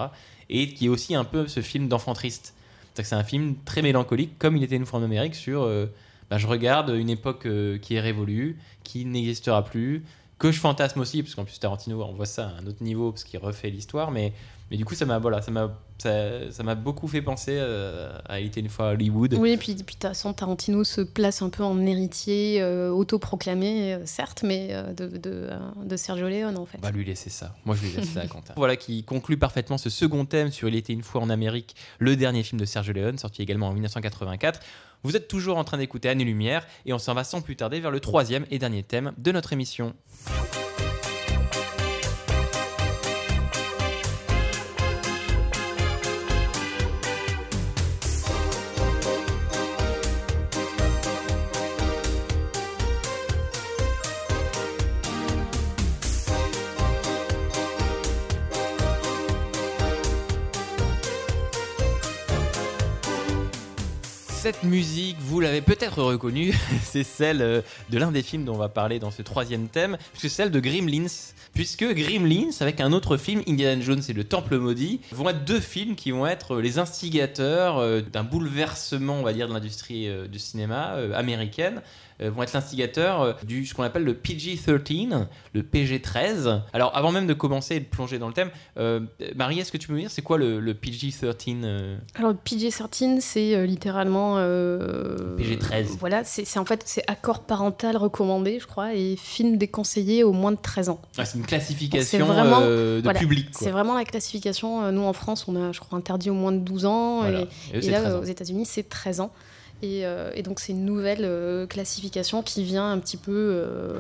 Et 0.49 0.69
qui 0.75 0.87
est 0.87 0.89
aussi 0.89 1.15
un 1.15 1.25
peu 1.25 1.47
ce 1.49 1.61
film 1.61 1.89
d'enfant 1.89 2.15
triste. 2.15 2.55
C'est 2.95 3.15
un 3.15 3.25
film 3.25 3.55
très 3.65 3.81
mélancolique, 3.83 4.39
comme 4.39 4.57
il 4.57 4.63
était 4.63 4.77
une 4.77 4.85
fois 4.87 4.99
en 5.01 5.03
Amérique, 5.03 5.35
sur 5.35 5.63
euh, 5.63 5.87
bah, 6.31 6.39
je 6.39 6.47
regarde 6.47 6.91
une 6.91 7.09
époque 7.11 7.47
qui 7.81 7.95
est 7.95 8.01
révolue, 8.01 8.59
qui 8.83 9.05
n'existera 9.05 9.65
plus, 9.65 10.05
que 10.39 10.51
je 10.51 10.59
fantasme 10.59 11.01
aussi, 11.01 11.23
parce 11.23 11.35
qu'en 11.35 11.45
plus 11.45 11.59
Tarantino, 11.61 12.03
on 12.03 12.13
voit 12.15 12.27
ça 12.27 12.49
à 12.49 12.61
un 12.61 12.67
autre 12.67 12.83
niveau, 12.83 13.13
parce 13.13 13.25
qu'il 13.25 13.39
refait 13.39 13.71
l'histoire, 13.71 14.11
mais, 14.11 14.33
mais 14.73 14.79
du 14.79 14.87
coup, 14.87 14.95
ça 14.95 15.05
m'a 15.05 15.19
voilà, 15.19 15.43
ça 15.43 15.51
m'a 15.51 15.71
ça, 15.99 16.51
ça 16.51 16.63
m'a 16.63 16.75
beaucoup 16.75 17.07
fait 17.07 17.21
penser 17.21 17.59
euh, 17.59 18.11
à 18.25 18.41
Il 18.41 18.47
était 18.47 18.61
une 18.61 18.71
fois 18.71 18.89
à 18.89 18.93
Hollywood. 18.95 19.35
Oui, 19.35 19.51
et 19.51 19.57
puis, 19.59 19.75
puis 19.75 19.85
de 19.85 19.91
toute 19.91 20.01
façon, 20.01 20.33
Tarantino 20.33 20.83
se 20.83 21.03
place 21.03 21.43
un 21.43 21.51
peu 21.51 21.63
en 21.63 21.79
héritier 21.85 22.63
euh, 22.63 22.89
autoproclamé, 22.89 23.93
euh, 23.93 24.07
certes, 24.07 24.45
mais 24.45 24.69
euh, 24.71 24.95
de, 24.95 25.09
de, 25.19 25.51
de 25.85 25.97
Sergio 25.97 26.27
Leone, 26.27 26.57
en 26.57 26.65
fait. 26.65 26.79
On 26.79 26.87
va 26.87 26.91
lui 26.91 27.05
laisser 27.05 27.29
ça. 27.29 27.55
Moi, 27.67 27.77
je 27.77 27.87
lui 27.87 27.93
laisse 27.95 28.09
ça 28.09 28.23
à 28.23 28.27
Quentin. 28.27 28.55
Voilà 28.57 28.77
qui 28.77 29.05
conclut 29.05 29.37
parfaitement 29.37 29.77
ce 29.77 29.91
second 29.91 30.25
thème 30.25 30.51
sur 30.51 30.69
Il 30.69 30.75
était 30.75 30.95
une 30.95 31.03
fois 31.03 31.21
en 31.21 31.29
Amérique, 31.29 31.77
le 31.99 32.17
dernier 32.17 32.43
film 32.43 32.59
de 32.59 32.65
Sergio 32.65 32.95
Leone, 32.95 33.19
sorti 33.19 33.43
également 33.43 33.69
en 33.69 33.75
1984. 33.75 34.59
Vous 35.03 35.17
êtes 35.17 35.29
toujours 35.29 35.59
en 35.59 35.65
train 35.65 35.77
d'écouter 35.77 36.09
Année 36.09 36.25
Lumière 36.25 36.67
et 36.87 36.95
on 36.95 36.99
s'en 36.99 37.13
va 37.13 37.25
sans 37.25 37.43
plus 37.43 37.57
tarder 37.57 37.79
vers 37.79 37.91
le 37.91 38.01
troisième 38.01 38.47
et 38.51 38.59
dernier 38.59 38.83
thème 38.85 39.13
de 39.19 39.33
notre 39.33 39.53
émission. 39.53 39.93
Musique, 64.65 65.17
vous 65.19 65.41
l'avez 65.41 65.61
peut-être 65.61 66.01
reconnue, 66.03 66.55
c'est 66.85 67.03
celle 67.03 67.43
euh, 67.43 67.63
de 67.91 67.99
l'un 67.99 68.13
des 68.13 68.23
films 68.23 68.45
dont 68.45 68.55
on 68.55 68.59
va 68.59 68.69
parler 68.69 69.01
dans 69.01 69.11
ce 69.11 69.23
troisième 69.23 69.67
thème, 69.69 69.99
c'est 70.15 70.29
celle 70.29 70.53
de 70.53 70.61
Gremlins. 70.61 71.33
Puisque 71.53 71.85
Gremlins, 71.85 72.51
avec 72.61 72.81
un 72.81 72.93
autre 72.93 73.17
film, 73.17 73.43
Indiana 73.49 73.83
Jones 73.83 74.03
et 74.09 74.13
le 74.13 74.25
Temple 74.25 74.57
Maudit, 74.59 75.01
vont 75.11 75.29
être 75.29 75.45
deux 75.45 75.61
films 75.61 75.97
qui 75.97 76.13
vont 76.13 76.27
être 76.27 76.61
les 76.61 76.79
instigateurs 76.79 77.79
euh, 77.79 78.01
d'un 78.01 78.23
bouleversement, 78.23 79.17
on 79.17 79.23
va 79.23 79.33
dire, 79.33 79.49
de 79.49 79.53
l'industrie 79.53 80.09
euh, 80.09 80.29
du 80.29 80.39
cinéma 80.39 80.95
euh, 80.95 81.13
américaine, 81.13 81.77
euh, 81.77 81.83
vont 82.31 82.43
être 82.43 82.53
l'instigateur 82.53 83.21
euh, 83.23 83.33
du 83.45 83.67
ce 83.67 83.75
qu'on 83.75 83.83
appelle 83.83 84.05
le 84.05 84.15
PG-13, 84.15 85.27
le 85.55 85.63
PG-13. 85.63 86.63
Alors, 86.73 86.97
avant 86.97 87.13
même 87.13 87.27
de 87.27 87.35
commencer 87.35 87.77
et 87.77 87.81
de 87.81 87.85
plonger 87.85 88.19
dans 88.19 88.29
le 88.29 88.35
thème, 88.35 88.51
euh, 88.79 89.01
Marie, 89.37 89.59
est-ce 89.61 89.73
que 89.73 89.79
tu 89.79 89.89
peux 89.89 89.95
me 89.95 90.01
dire 90.01 90.11
c'est 90.11 90.23
quoi 90.23 90.39
le, 90.39 90.61
le 90.61 90.75
PG-13 90.75 91.63
euh, 91.65 91.97
Alors, 92.15 92.31
le 92.33 92.37
PG-13, 92.37 93.21
c'est 93.21 93.55
euh, 93.55 93.67
littéralement. 93.67 94.35
euh, 94.39 95.37
PG-13. 95.37 95.97
Voilà, 95.99 96.25
c'est 96.25 96.59
en 96.59 96.65
fait 96.65 96.83
c'est 96.85 97.03
accord 97.09 97.41
parental 97.45 97.97
recommandé, 97.97 98.59
je 98.61 98.67
crois, 98.67 98.95
et 98.95 99.17
film 99.17 99.57
déconseillé 99.59 100.25
aux 100.25 100.33
moins 100.33 100.53
de 100.53 100.59
13 100.61 100.89
ans. 100.89 101.01
Ah, 101.19 101.25
c'est 101.25 101.39
une 101.39 101.47
classification 101.47 102.27
vraiment- 102.27 102.61
euh, 102.63 102.99
de 102.99 103.03
voilà, 103.03 103.19
public. 103.19 103.49
C'est 103.53 103.71
vraiment 103.71 103.95
la 103.95 104.05
classification. 104.05 104.85
Euh, 104.85 104.91
Nous, 104.93 105.03
en 105.03 105.13
France, 105.13 105.47
on 105.49 105.57
a, 105.57 105.73
je 105.73 105.81
crois, 105.81 105.99
interdit 105.99 106.31
aux 106.31 106.35
moins 106.35 106.53
de 106.53 106.59
12 106.59 106.85
ans. 106.85 107.21
Voilà. 107.21 107.41
Et, 107.41 107.43
Et 107.43 107.47
eux, 107.47 107.49
et 107.79 107.83
c'est 107.83 107.91
là, 107.91 108.01
13 108.03 108.15
ans. 108.15 108.19
aux 108.21 108.25
États-Unis, 108.25 108.67
c'est 108.67 108.89
13 108.89 109.21
ans. 109.21 109.31
Et, 109.83 110.07
euh, 110.07 110.31
et 110.37 110.43
donc, 110.43 110.61
c'est 110.61 110.71
une 110.73 110.85
nouvelle 110.85 111.25
euh, 111.25 111.67
classification 111.67 112.43
qui 112.43 112.63
vient 112.63 112.89
un 112.91 112.99
petit 113.01 113.17
peu 113.17 113.33
euh, 113.35 113.99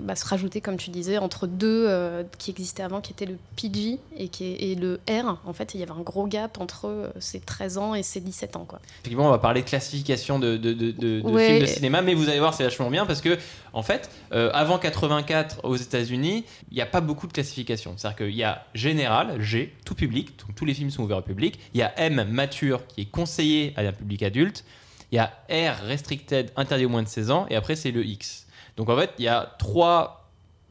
bah, 0.00 0.16
se 0.16 0.26
rajouter, 0.26 0.60
comme 0.60 0.76
tu 0.76 0.90
disais, 0.90 1.16
entre 1.18 1.46
deux 1.46 1.86
euh, 1.88 2.24
qui 2.38 2.50
existaient 2.50 2.82
avant, 2.82 3.00
qui 3.00 3.12
étaient 3.12 3.26
le 3.26 3.36
PG 3.56 3.98
et, 4.16 4.26
qui 4.28 4.44
est- 4.46 4.70
et 4.72 4.74
le 4.74 4.98
R. 5.08 5.38
En 5.46 5.52
fait, 5.52 5.74
il 5.74 5.80
y 5.80 5.82
avait 5.84 5.92
un 5.92 6.00
gros 6.02 6.26
gap 6.26 6.60
entre 6.60 6.88
euh, 6.88 7.08
ces 7.20 7.38
13 7.38 7.78
ans 7.78 7.94
et 7.94 8.02
ces 8.02 8.18
17 8.20 8.56
ans. 8.56 8.64
Quoi. 8.66 8.80
Effectivement, 9.00 9.26
on 9.28 9.30
va 9.30 9.38
parler 9.38 9.62
de 9.62 9.68
classification 9.68 10.40
de, 10.40 10.56
de, 10.56 10.72
de- 10.72 10.90
de- 10.90 11.20
de 11.20 11.22
Ouais. 11.22 11.46
films 11.46 11.60
de 11.60 11.66
cinéma, 11.66 12.02
mais 12.02 12.14
vous 12.14 12.28
allez 12.28 12.40
voir, 12.40 12.52
c'est 12.52 12.64
vachement 12.64 12.90
bien 12.90 13.06
parce 13.06 13.20
que, 13.20 13.38
en 13.72 13.82
fait, 13.84 14.10
euh, 14.32 14.50
avant 14.52 14.78
84 14.78 15.60
aux 15.64 15.76
États-Unis, 15.76 16.44
il 16.72 16.74
n'y 16.74 16.80
a 16.82 16.86
pas 16.86 17.00
beaucoup 17.00 17.28
de 17.28 17.32
classification. 17.32 17.94
C'est-à-dire 17.96 18.16
qu'il 18.26 18.34
y 18.36 18.42
a 18.42 18.66
général, 18.74 19.40
G, 19.40 19.72
tout 19.84 19.94
public, 19.94 20.36
donc 20.44 20.56
tous 20.56 20.64
les 20.64 20.74
films 20.74 20.90
sont 20.90 21.04
ouverts 21.04 21.18
au 21.18 21.22
public. 21.22 21.60
Il 21.74 21.78
y 21.80 21.82
a 21.84 21.92
M, 21.96 22.26
mature, 22.28 22.84
qui 22.88 23.02
est 23.02 23.04
conseillé 23.10 23.72
à 23.76 23.82
un 23.82 23.92
public 23.92 24.24
adulte. 24.24 24.64
Il 25.12 25.16
y 25.16 25.18
a 25.18 25.26
R, 25.50 25.82
restricted, 25.84 26.50
interdit 26.56 26.86
aux 26.86 26.88
moins 26.88 27.02
de 27.02 27.08
16 27.08 27.30
ans. 27.30 27.46
Et 27.50 27.54
après, 27.54 27.76
c'est 27.76 27.90
le 27.90 28.04
X. 28.04 28.46
Donc, 28.76 28.88
en 28.88 28.96
fait, 28.96 29.10
il 29.18 29.26
y 29.26 29.28
a 29.28 29.54
trois 29.58 30.30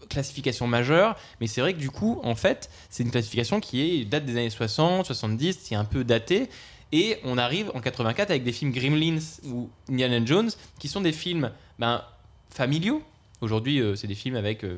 classifications 0.10 0.68
majeures, 0.68 1.16
mais 1.40 1.48
c'est 1.48 1.62
vrai 1.62 1.74
que 1.74 1.80
du 1.80 1.90
coup, 1.90 2.20
en 2.24 2.36
fait, 2.36 2.70
c'est 2.90 3.04
une 3.04 3.12
classification 3.12 3.60
qui 3.60 3.82
est 3.82 4.06
date 4.06 4.26
des 4.26 4.34
années 4.34 4.50
60, 4.50 5.06
70, 5.06 5.60
c'est 5.62 5.76
un 5.76 5.86
peu 5.86 6.04
daté. 6.04 6.50
Et 6.92 7.20
on 7.24 7.38
arrive 7.38 7.72
en 7.74 7.80
84 7.80 8.32
avec 8.32 8.44
des 8.44 8.52
films 8.52 8.72
Gremlins 8.72 9.20
ou 9.46 9.70
Indiana 9.90 10.26
Jones, 10.26 10.50
qui 10.80 10.90
sont 10.90 11.02
des 11.02 11.14
films 11.14 11.52
ben, 11.80 12.04
familiaux. 12.50 13.02
Aujourd'hui, 13.40 13.80
euh, 13.80 13.96
c'est 13.96 14.08
des 14.08 14.16
films 14.16 14.36
avec 14.36 14.66
euh, 14.66 14.78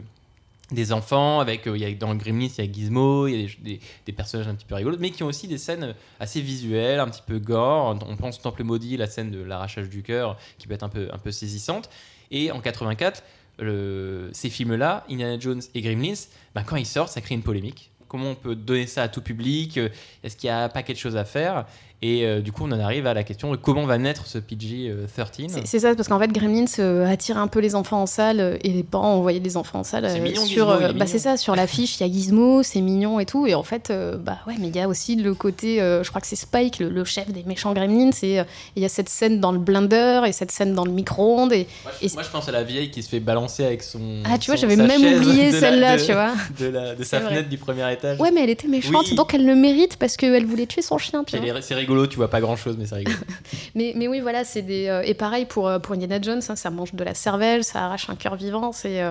des 0.73 0.91
enfants, 0.91 1.39
avec 1.39 1.67
euh, 1.67 1.77
y 1.77 1.85
a, 1.85 1.91
dans 1.93 2.13
Gremlins, 2.15 2.47
il 2.57 2.65
y 2.65 2.67
a 2.67 2.71
Gizmo, 2.71 3.27
il 3.27 3.41
y 3.41 3.43
a 3.45 3.47
des, 3.63 3.79
des- 4.05 4.13
personnages 4.13 4.47
un 4.47 4.55
petit 4.55 4.65
peu 4.65 4.75
rigolos, 4.75 4.97
mais 4.99 5.11
qui 5.11 5.23
ont 5.23 5.27
aussi 5.27 5.47
des 5.47 5.57
scènes 5.57 5.83
euh, 5.83 5.93
assez 6.19 6.41
visuelles, 6.41 6.99
un 6.99 7.07
petit 7.09 7.21
peu 7.25 7.39
gore. 7.39 7.97
On 8.07 8.15
pense 8.15 8.39
au 8.39 8.41
Temple 8.41 8.63
Maudit, 8.63 8.97
la 8.97 9.07
scène 9.07 9.31
de 9.31 9.41
l'arrachage 9.41 9.89
du 9.89 10.03
cœur, 10.03 10.37
qui 10.57 10.67
peut 10.67 10.73
être 10.73 10.83
un 10.83 10.89
peu, 10.89 11.07
un 11.11 11.17
peu 11.17 11.31
saisissante. 11.31 11.89
Et 12.31 12.51
en 12.51 12.59
84, 12.59 13.23
le- 13.59 14.29
ces 14.33 14.49
films-là, 14.49 15.05
Indiana 15.09 15.39
Jones 15.39 15.61
et 15.73 15.81
Gremlins, 15.81 16.13
ben, 16.55 16.63
quand 16.63 16.75
ils 16.75 16.85
sortent, 16.85 17.11
ça 17.11 17.21
crée 17.21 17.35
une 17.35 17.43
polémique. 17.43 17.89
Comment 18.07 18.31
on 18.31 18.35
peut 18.35 18.55
donner 18.55 18.85
ça 18.85 19.03
à 19.03 19.07
tout 19.07 19.21
public? 19.21 19.77
Euh, 19.77 19.89
Est-ce 20.23 20.37
qu'il 20.37 20.47
n'y 20.49 20.55
a 20.55 20.69
pas 20.69 20.83
quelque 20.83 20.99
chose 20.99 21.17
à 21.17 21.25
faire? 21.25 21.65
Et 22.05 22.25
euh, 22.25 22.41
du 22.41 22.51
coup, 22.51 22.63
on 22.67 22.71
en 22.73 22.79
arrive 22.81 23.07
à 23.07 23.13
la 23.13 23.23
question 23.23 23.49
de 23.51 23.55
comment 23.55 23.85
va 23.85 23.97
naître 23.97 24.27
ce 24.27 24.37
PG-13. 24.37 25.47
C'est 25.47 25.65
c'est 25.67 25.79
ça, 25.79 25.95
parce 25.95 26.09
qu'en 26.09 26.19
fait, 26.19 26.31
Gremlins 26.33 26.65
euh, 26.79 27.07
attire 27.09 27.37
un 27.37 27.47
peu 27.47 27.59
les 27.59 27.75
enfants 27.75 28.01
en 28.01 28.05
salle 28.05 28.39
euh, 28.41 28.57
et 28.61 28.69
les 28.69 28.83
parents 28.83 29.13
envoyaient 29.15 29.39
les 29.39 29.55
enfants 29.55 29.79
en 29.79 29.83
salle. 29.83 30.05
C'est 30.09 30.19
euh, 30.19 30.23
mignon, 30.23 30.43
sur, 30.43 30.69
Gizmo, 30.79 30.93
bah, 30.99 31.05
c'est 31.07 31.17
ça, 31.19 31.37
sur 31.37 31.55
l'affiche, 31.55 31.99
il 31.99 32.05
y 32.05 32.09
a 32.09 32.11
Gizmo, 32.13 32.61
c'est 32.61 32.81
mignon 32.81 33.19
et 33.21 33.25
tout. 33.25 33.47
Et 33.47 33.55
en 33.55 33.63
fait, 33.63 33.89
euh, 33.89 34.17
bah 34.17 34.39
ouais, 34.47 34.55
mais 34.59 34.67
il 34.67 34.75
y 34.75 34.79
a 34.81 34.87
aussi 34.89 35.15
le 35.15 35.33
côté, 35.33 35.81
euh, 35.81 36.03
je 36.03 36.09
crois 36.09 36.19
que 36.19 36.27
c'est 36.27 36.35
Spike, 36.35 36.79
le, 36.79 36.89
le 36.89 37.05
chef 37.05 37.31
des 37.31 37.43
méchants 37.43 37.73
Gremlins. 37.73 38.09
Et 38.21 38.41
euh, 38.41 38.43
il 38.75 38.81
y 38.83 38.85
a 38.85 38.89
cette 38.89 39.07
scène 39.09 39.39
dans 39.39 39.53
le 39.53 39.59
blender 39.59 40.21
et 40.27 40.33
cette 40.33 40.51
scène 40.51 40.73
dans 40.73 40.83
le 40.85 40.91
micro-ondes. 40.91 41.53
Et... 41.53 41.67
Moi, 41.85 41.93
Et 42.01 42.09
je, 42.09 42.13
moi, 42.15 42.23
je 42.23 42.29
pense 42.29 42.49
à 42.49 42.51
la 42.51 42.63
vieille 42.63 42.91
qui 42.91 43.01
se 43.01 43.07
fait 43.09 43.21
balancer 43.21 43.63
avec 43.63 43.81
son. 43.81 44.01
Ah, 44.25 44.37
tu 44.37 44.47
vois, 44.51 44.57
j'avais 44.57 44.75
même 44.75 45.01
oublié 45.15 45.51
celle-là, 45.51 45.97
tu 45.97 46.11
vois. 46.11 46.33
De, 46.59 46.65
la- 46.67 46.95
de 46.95 47.03
sa 47.03 47.19
vrai. 47.19 47.29
fenêtre 47.29 47.49
du 47.49 47.57
premier 47.57 47.91
étage. 47.93 48.19
Ouais, 48.19 48.29
mais 48.31 48.43
elle 48.43 48.49
était 48.49 48.67
méchante, 48.67 49.05
Oui. 49.09 49.15
donc 49.15 49.33
elle 49.33 49.45
le 49.45 49.55
mérite 49.55 49.95
parce 49.97 50.17
qu'elle 50.17 50.45
voulait 50.45 50.65
tuer 50.65 50.81
son 50.81 50.97
chien, 50.97 51.23
tu 51.23 51.37
vois. 51.37 51.61
C'est 51.61 51.73
rigolo, 51.75 51.92
tu 52.07 52.17
vois 52.17 52.29
pas 52.29 52.41
grand 52.41 52.55
chose, 52.55 52.75
mais 52.77 52.85
c'est 52.85 52.95
rigolo. 52.95 53.17
Mais, 53.75 53.93
oui, 54.07 54.19
voilà, 54.21 54.43
c'est 54.43 54.61
des. 54.61 54.87
euh, 54.87 55.01
et 55.03 55.13
pareil 55.13 55.45
pour, 55.45 55.67
euh, 55.67 55.79
pour 55.79 55.95
Jones, 56.21 56.41
hein, 56.47 56.55
ça 56.55 56.69
mange 56.69 56.93
de 56.93 57.03
la 57.03 57.13
cervelle, 57.13 57.63
ça 57.63 57.85
arrache 57.85 58.09
un 58.09 58.15
cœur 58.15 58.35
vivant. 58.35 58.71
C'est. 58.71 59.01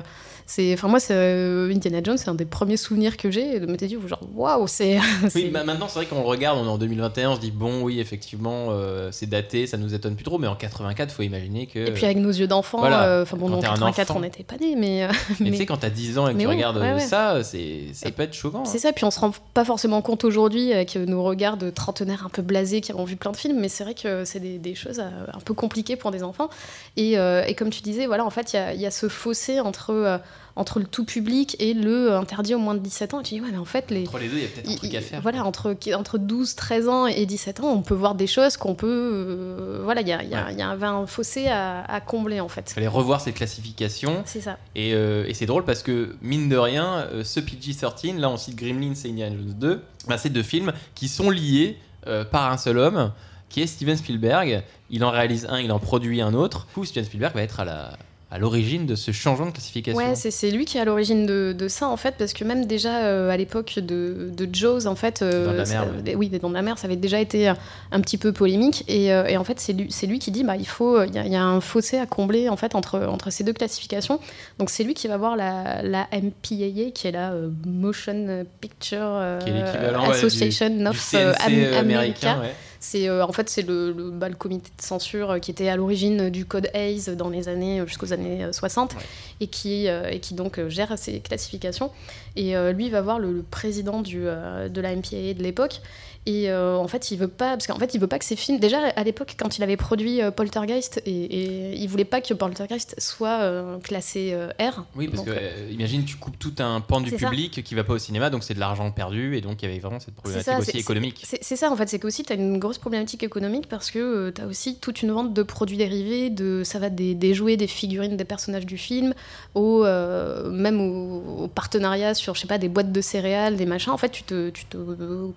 C'est 0.47 0.73
enfin, 0.75 0.89
moi, 0.89 1.01
c'est, 1.01 1.15
euh, 1.15 1.73
Indiana 1.73 2.01
Jones, 2.03 2.19
c'est 2.19 2.29
un 2.29 2.35
des 2.35 2.45
premiers 2.45 2.77
souvenirs 2.77 3.17
que 3.17 3.31
j'ai 3.31 3.61
de 3.61 3.67
me 3.67 3.77
dire, 3.77 3.99
genre, 4.07 4.21
waouh, 4.35 4.67
c'est. 4.67 4.99
Oui, 5.35 5.51
bah, 5.53 5.65
maintenant 5.65 5.87
c'est 5.89 6.01
vrai 6.01 6.07
qu'on 6.07 6.21
le 6.21 6.27
regarde, 6.27 6.59
on 6.59 6.65
est 6.65 6.69
en 6.69 6.79
2021, 6.79 7.31
on 7.31 7.35
se 7.37 7.41
dit 7.41 7.51
bon, 7.51 7.83
oui, 7.83 8.01
effectivement, 8.01 8.67
euh, 8.71 9.09
c'est 9.13 9.29
daté, 9.29 9.67
ça 9.67 9.77
nous 9.77 9.95
étonne 9.95 10.15
plus 10.15 10.25
trop, 10.25 10.39
mais 10.39 10.47
en 10.47 10.55
84, 10.57 11.13
faut 11.13 11.23
imaginer 11.23 11.67
que. 11.67 11.79
Et 11.79 11.93
puis 11.93 12.05
avec 12.05 12.19
nos 12.19 12.31
yeux 12.31 12.47
d'enfant, 12.47 12.79
Voilà. 12.81 13.05
euh, 13.05 13.23
enfin 13.23 13.37
bon, 13.37 13.53
en 13.53 13.59
t'es 13.61 13.67
un 13.67 13.71
84, 13.73 14.11
enfant. 14.11 14.19
on 14.19 14.23
n'était 14.23 14.43
pas 14.45 14.57
nés, 14.57 14.75
mais. 14.77 15.05
euh, 15.05 15.09
mais, 15.09 15.37
mais- 15.41 15.51
tu 15.53 15.57
sais, 15.59 15.67
quand 15.67 15.79
t'as 15.79 15.91
10 15.91 16.19
ans 16.19 16.29
et 16.29 16.33
que 16.33 16.37
Mais 16.37 16.43
tu 16.45 16.49
oui, 16.49 16.57
regardes 16.57 16.77
ouais, 16.79 16.95
ouais. 16.95 17.01
ça, 17.01 17.43
c'est, 17.45 17.87
ça 17.93 18.11
peut 18.11 18.23
être 18.23 18.35
choquant. 18.35 18.65
C'est 18.65 18.79
hein. 18.79 18.81
ça, 18.81 18.93
puis 18.93 19.05
on 19.05 19.11
se 19.11 19.21
rend 19.21 19.33
pas 19.55 19.65
forcément 19.65 20.03
compte 20.03 20.25
aujourd'hui 20.25 20.73
avec 20.73 20.97
nos 20.97 21.23
regards 21.23 21.57
de 21.57 21.71
trentenaires 21.71 22.25
un 22.27 22.31
peu 22.31 22.43
blasés 22.43 22.81
qui 22.81 22.93
ont 22.93 23.05
vu 23.05 23.17
plein 23.17 23.31
de 23.33 23.37
films, 23.37 23.59
mais 23.61 23.69
c'est 23.69 23.85
vrai 23.85 23.95
que 23.95 24.25
c'est 24.25 24.41
des, 24.41 24.59
des 24.59 24.75
choses 24.75 25.01
un 25.01 25.41
peu 25.45 25.55
compliquées 25.55 25.97
pour 25.97 26.11
des 26.11 26.23
enfants. 26.23 26.49
Et, 26.97 27.19
euh, 27.19 27.45
et 27.47 27.55
comme 27.55 27.71
tu 27.71 27.81
disais, 27.83 28.07
voilà, 28.07 28.25
en 28.25 28.31
fait, 28.31 28.53
il 28.53 28.81
y 28.81 28.83
y 28.83 28.87
a 28.87 28.91
ce 28.91 29.09
fossé 29.09 29.61
entre, 29.61 30.21
entre 30.55 30.81
le 30.81 30.85
tout 30.87 31.05
public 31.07 31.57
et 31.61 31.73
le 31.73 32.13
interdit 32.13 32.55
aux 32.55 32.59
moins 32.59 32.75
de 32.75 32.81
17 32.81 33.15
ans. 33.15 33.21
Et 33.21 33.23
tu 33.23 33.35
dis, 33.35 33.41
ouais, 33.41 33.49
mais 33.51 33.57
en 33.59 33.65
fait, 33.65 33.91
les. 33.91 34.07
Entre 34.07 34.19
les 34.19 34.29
deux, 34.29 34.37
il 34.37 34.43
y 34.43 34.45
a 34.45 34.49
peut-être 34.49 34.69
un 34.69 34.73
il- 34.73 34.77
truc 34.79 34.95
à 34.95 34.99
il- 34.99 35.03
faire. 35.03 35.21
Voilà, 35.23 35.45
entre, 35.47 35.75
entre 35.95 36.19
12, 36.19 36.55
13 36.57 36.89
ans 36.89 37.07
et 37.07 37.25
17 37.25 37.61
ans, 37.61 37.69
on 37.73 37.83
peut 37.83 37.95
voir 37.95 38.15
des 38.15 38.27
choses 38.27 38.57
qu'on 38.59 38.75
peut. 38.75 38.87
euh, 38.89 39.81
voilà, 39.85 40.03
il 40.03 40.09
y, 40.09 40.13
a, 40.13 40.23
il 40.23 40.29
y, 40.29 40.35
a- 40.35 40.45
Ouais. 40.47 40.53
il 40.53 40.59
y 40.59 40.63
avait 40.63 40.87
un 40.87 41.07
fossé 41.07 41.49
à, 41.49 41.83
à 41.85 42.01
combler 42.01 42.41
en 42.41 42.47
Il 42.47 42.51
fait. 42.51 42.69
fallait 42.71 42.87
revoir 42.89 43.21
cette 43.21 43.35
classification. 43.37 44.23
C'est 44.27 44.41
ça. 44.43 44.59
Et, 44.75 44.93
euh, 44.95 45.25
et 45.27 45.35
c'est 45.35 45.47
drôle 45.47 45.65
parce 45.65 45.83
que, 45.83 46.17
mine 46.23 46.49
de 46.49 46.57
rien, 46.57 47.07
euh, 47.13 47.25
ce 47.25 47.41
PG-13, 47.41 48.19
là 48.19 48.29
on 48.29 48.37
cite 48.37 48.57
Gremlins 48.57 48.93
et 49.05 49.09
Indiana 49.09 49.35
Jones 49.37 49.55
2, 49.59 49.81
bah, 50.09 50.19
c'est 50.19 50.31
deux 50.31 50.43
films 50.43 50.73
qui 50.95 51.09
sont 51.09 51.31
liés 51.31 51.79
euh, 52.07 52.25
par 52.25 52.51
un 52.53 52.57
seul 52.59 52.79
homme, 52.79 53.13
qui 53.49 53.63
est 53.63 53.67
Steven 53.67 53.97
Spielberg. 53.97 54.63
Il 54.91 55.05
en 55.05 55.11
réalise 55.11 55.47
un, 55.49 55.61
il 55.61 55.71
en 55.73 55.79
produit 55.79 56.21
un 56.21 56.35
autre. 56.35 56.67
Du 56.69 56.75
coup, 56.75 56.85
Steven 56.85 57.05
Spielberg 57.07 57.35
va 57.35 57.43
être 57.43 57.61
à 57.61 57.65
la 57.65 57.93
à 58.33 58.39
l'origine 58.39 58.87
de 58.87 58.95
ce 58.95 59.11
changement 59.13 59.45
de 59.47 59.51
classification. 59.51 59.99
Ouais, 59.99 60.15
c'est 60.15 60.31
c'est 60.31 60.51
lui 60.51 60.65
qui 60.65 60.79
est 60.79 60.81
à 60.81 60.87
l'origine 60.87 61.27
de, 61.27 61.55
de 61.57 61.69
ça 61.69 61.87
en 61.89 61.99
fait, 61.99 62.15
parce 62.19 62.33
que 62.33 62.45
même 62.45 62.65
déjà 62.65 63.05
euh, 63.05 63.29
à 63.29 63.37
l'époque 63.37 63.75
de, 63.79 64.31
de 64.35 64.49
Jaws, 64.51 64.87
en 64.87 64.95
fait, 64.95 65.21
euh, 65.21 65.43
de 65.53 65.57
la 65.59 65.65
Mer, 65.65 65.67
ça- 65.67 65.85
ouais. 66.07 66.15
oui, 66.15 66.29
de 66.31 66.39
la 66.43 66.63
Mer, 66.63 66.79
ça 66.79 66.87
avait 66.87 66.97
déjà 66.97 67.21
été 67.21 67.49
un, 67.49 67.59
un 67.93 68.01
petit 68.01 68.17
peu 68.17 68.33
polémique, 68.33 68.85
et, 68.89 69.13
euh, 69.13 69.27
et 69.27 69.37
en 69.37 69.45
fait, 69.45 69.61
c'est 69.61 69.75
lui, 69.75 69.89
c'est 69.91 70.07
lui 70.07 70.19
qui 70.19 70.31
dit, 70.31 70.45
bah, 70.45 70.57
il 70.57 70.67
faut, 70.67 71.03
il 71.05 71.15
y, 71.15 71.19
a- 71.19 71.27
il 71.27 71.33
y 71.33 71.37
a 71.37 71.43
un 71.45 71.61
fossé 71.61 71.99
à 71.99 72.07
combler 72.07 72.49
en 72.49 72.57
fait 72.57 72.75
entre 72.75 73.01
entre 73.07 73.31
ces 73.31 73.45
deux 73.45 73.53
classifications. 73.53 74.19
Donc 74.59 74.71
c'est 74.71 74.83
lui 74.85 74.95
qui 74.95 75.09
va 75.09 75.19
voir 75.19 75.37
la, 75.37 75.83
la 75.83 76.09
MPAA, 76.13 76.91
qui 76.95 77.07
est 77.09 77.13
la 77.13 77.33
euh, 77.33 77.51
Motion 77.67 78.47
Picture 78.63 78.99
euh, 79.03 79.39
Qui 79.41 79.51
est 79.51 80.11
Association 80.11 80.71
Du 80.71 80.87
of 80.87 80.97
CNC 81.11 81.15
euh, 81.17 81.35
américain, 81.45 81.79
America. 81.81 82.39
ouais. 82.41 82.55
C'est 82.83 83.09
euh, 83.09 83.25
en 83.25 83.31
fait 83.31 83.49
c'est 83.49 83.63
le, 83.63 83.93
le, 83.93 84.11
bah, 84.11 84.29
comité 84.31 84.69
de 84.77 84.83
censure 84.83 85.31
euh, 85.31 85.39
qui 85.39 85.53
était 85.53 85.69
à 85.69 85.77
l'origine 85.77 86.31
du 86.31 86.45
code 86.47 86.69
Hayes 86.75 87.15
dans 87.17 87.29
les 87.29 87.49
années 87.49 87.79
euh, 87.81 87.87
jusqu'aux 87.87 88.13
années 88.13 88.43
euh, 88.43 88.53
60 88.53 88.95
Ouais. 88.95 89.01
Et 89.43 89.47
qui 89.49 89.89
euh, 89.89 90.09
et 90.11 90.21
qui 90.21 90.35
donc 90.35 90.59
euh, 90.59 90.69
gère 90.69 90.97
ces 90.97 91.21
classifications. 91.21 91.91
Et 92.37 92.57
euh, 92.57 92.73
lui 92.73 92.89
va 92.89 93.03
voir 93.03 93.19
le, 93.19 93.33
le 93.33 93.43
président 93.43 94.01
du, 94.01 94.23
euh, 94.25 94.69
de 94.69 94.81
la 94.81 94.95
MPAA 94.97 95.35
de 95.35 95.43
l'époque. 95.43 95.81
Et 96.25 96.49
euh, 96.51 96.77
en 96.77 96.87
fait, 96.87 97.11
il 97.11 97.19
veut 97.19 97.27
pas, 97.27 97.51
parce 97.57 97.67
qu'en 97.67 97.81
fait, 97.81 97.95
il 97.95 98.01
veut 98.01 98.07
pas 98.07 98.21
que 98.21 98.25
ces 98.25 98.37
films. 98.37 98.61
Déjà, 98.61 98.79
à 98.79 99.03
l'époque, 99.03 99.35
quand 99.37 99.59
il 99.59 99.63
avait 99.65 99.77
produit 99.77 100.23
euh, 100.23 100.31
Poltergeist, 100.31 101.03
et, 101.05 101.11
et 101.11 101.75
il 101.75 101.89
voulait 101.89 102.05
pas 102.05 102.21
que 102.21 102.33
Poltergeist 102.33 102.95
soit 103.01 103.41
euh, 103.41 103.79
classé 103.79 104.31
euh, 104.33 104.47
R. 104.61 104.85
Oui, 104.95 105.09
parce 105.09 105.25
Donc, 105.25 105.35
que 105.35 105.41
euh, 105.41 105.69
imagine, 105.73 106.05
tu 106.05 106.15
coupes 106.19 106.39
tout 106.39 106.55
un 106.61 106.81
pan 106.81 107.01
du 107.01 107.11
C'est 107.11 107.19
ça. 107.19 107.29
public 107.29 107.65
qui 107.65 107.75
va 107.75 107.83
pas 107.83 107.95
au 107.95 107.99
cinéma, 107.99 108.31
donc 108.31 108.45
c'est 108.45 108.55
de 108.55 108.61
l'argent 108.61 108.89
perdu, 108.93 109.37
et 109.37 109.41
donc 109.41 109.63
il 109.63 109.69
y 109.69 109.73
avait 109.73 109.81
vraiment 109.81 109.99
cette 109.99 110.15
problématique 110.15 110.53
ça, 110.53 110.61
aussi 110.61 110.79
économique. 110.79 111.23
C'est 111.25 111.43
c'est 111.43 111.57
ça 111.57 111.73
en 111.73 111.77
fait, 111.77 111.89
c'est 111.89 111.99
qu'aussi 111.99 112.23
tu 112.23 112.33
as 112.33 112.37
une 112.37 112.59
grosse 112.61 112.79
problématique 112.79 113.25
économique 113.25 113.67
parce 113.69 113.91
que 113.91 114.31
tu 114.31 114.41
as 114.43 114.47
aussi 114.47 114.77
toute 114.79 115.03
une 115.03 115.11
vente 115.11 115.35
de 115.35 115.43
produits 115.43 115.77
dérivés, 115.77 116.31
de, 116.31 116.63
ça 116.65 116.79
va 116.79 116.89
des, 116.89 117.17
des 117.17 117.35
jouets, 117.35 117.57
des 117.57 117.67
figurines 117.67 118.17
des 118.17 118.25
personnages 118.25 118.67
du 118.67 118.79
film, 118.79 119.13
au, 119.55 119.85
euh, 119.85 120.51
même 120.51 120.81
au, 120.81 121.45
au 121.45 121.49
partenariat 121.49 122.15
sur, 122.15 122.35
je 122.35 122.41
sais 122.41 122.47
pas, 122.47 122.59
des 122.59 122.69
boîtes 122.69 122.93
de 122.93 123.01
céréales, 123.01 123.57
des 123.57 123.67
machins. 123.67 123.93
En 123.93 123.97
fait, 123.99 124.09
tu 124.11 124.23
te, 124.23 124.51
tu 124.51 124.65
te 124.67 124.77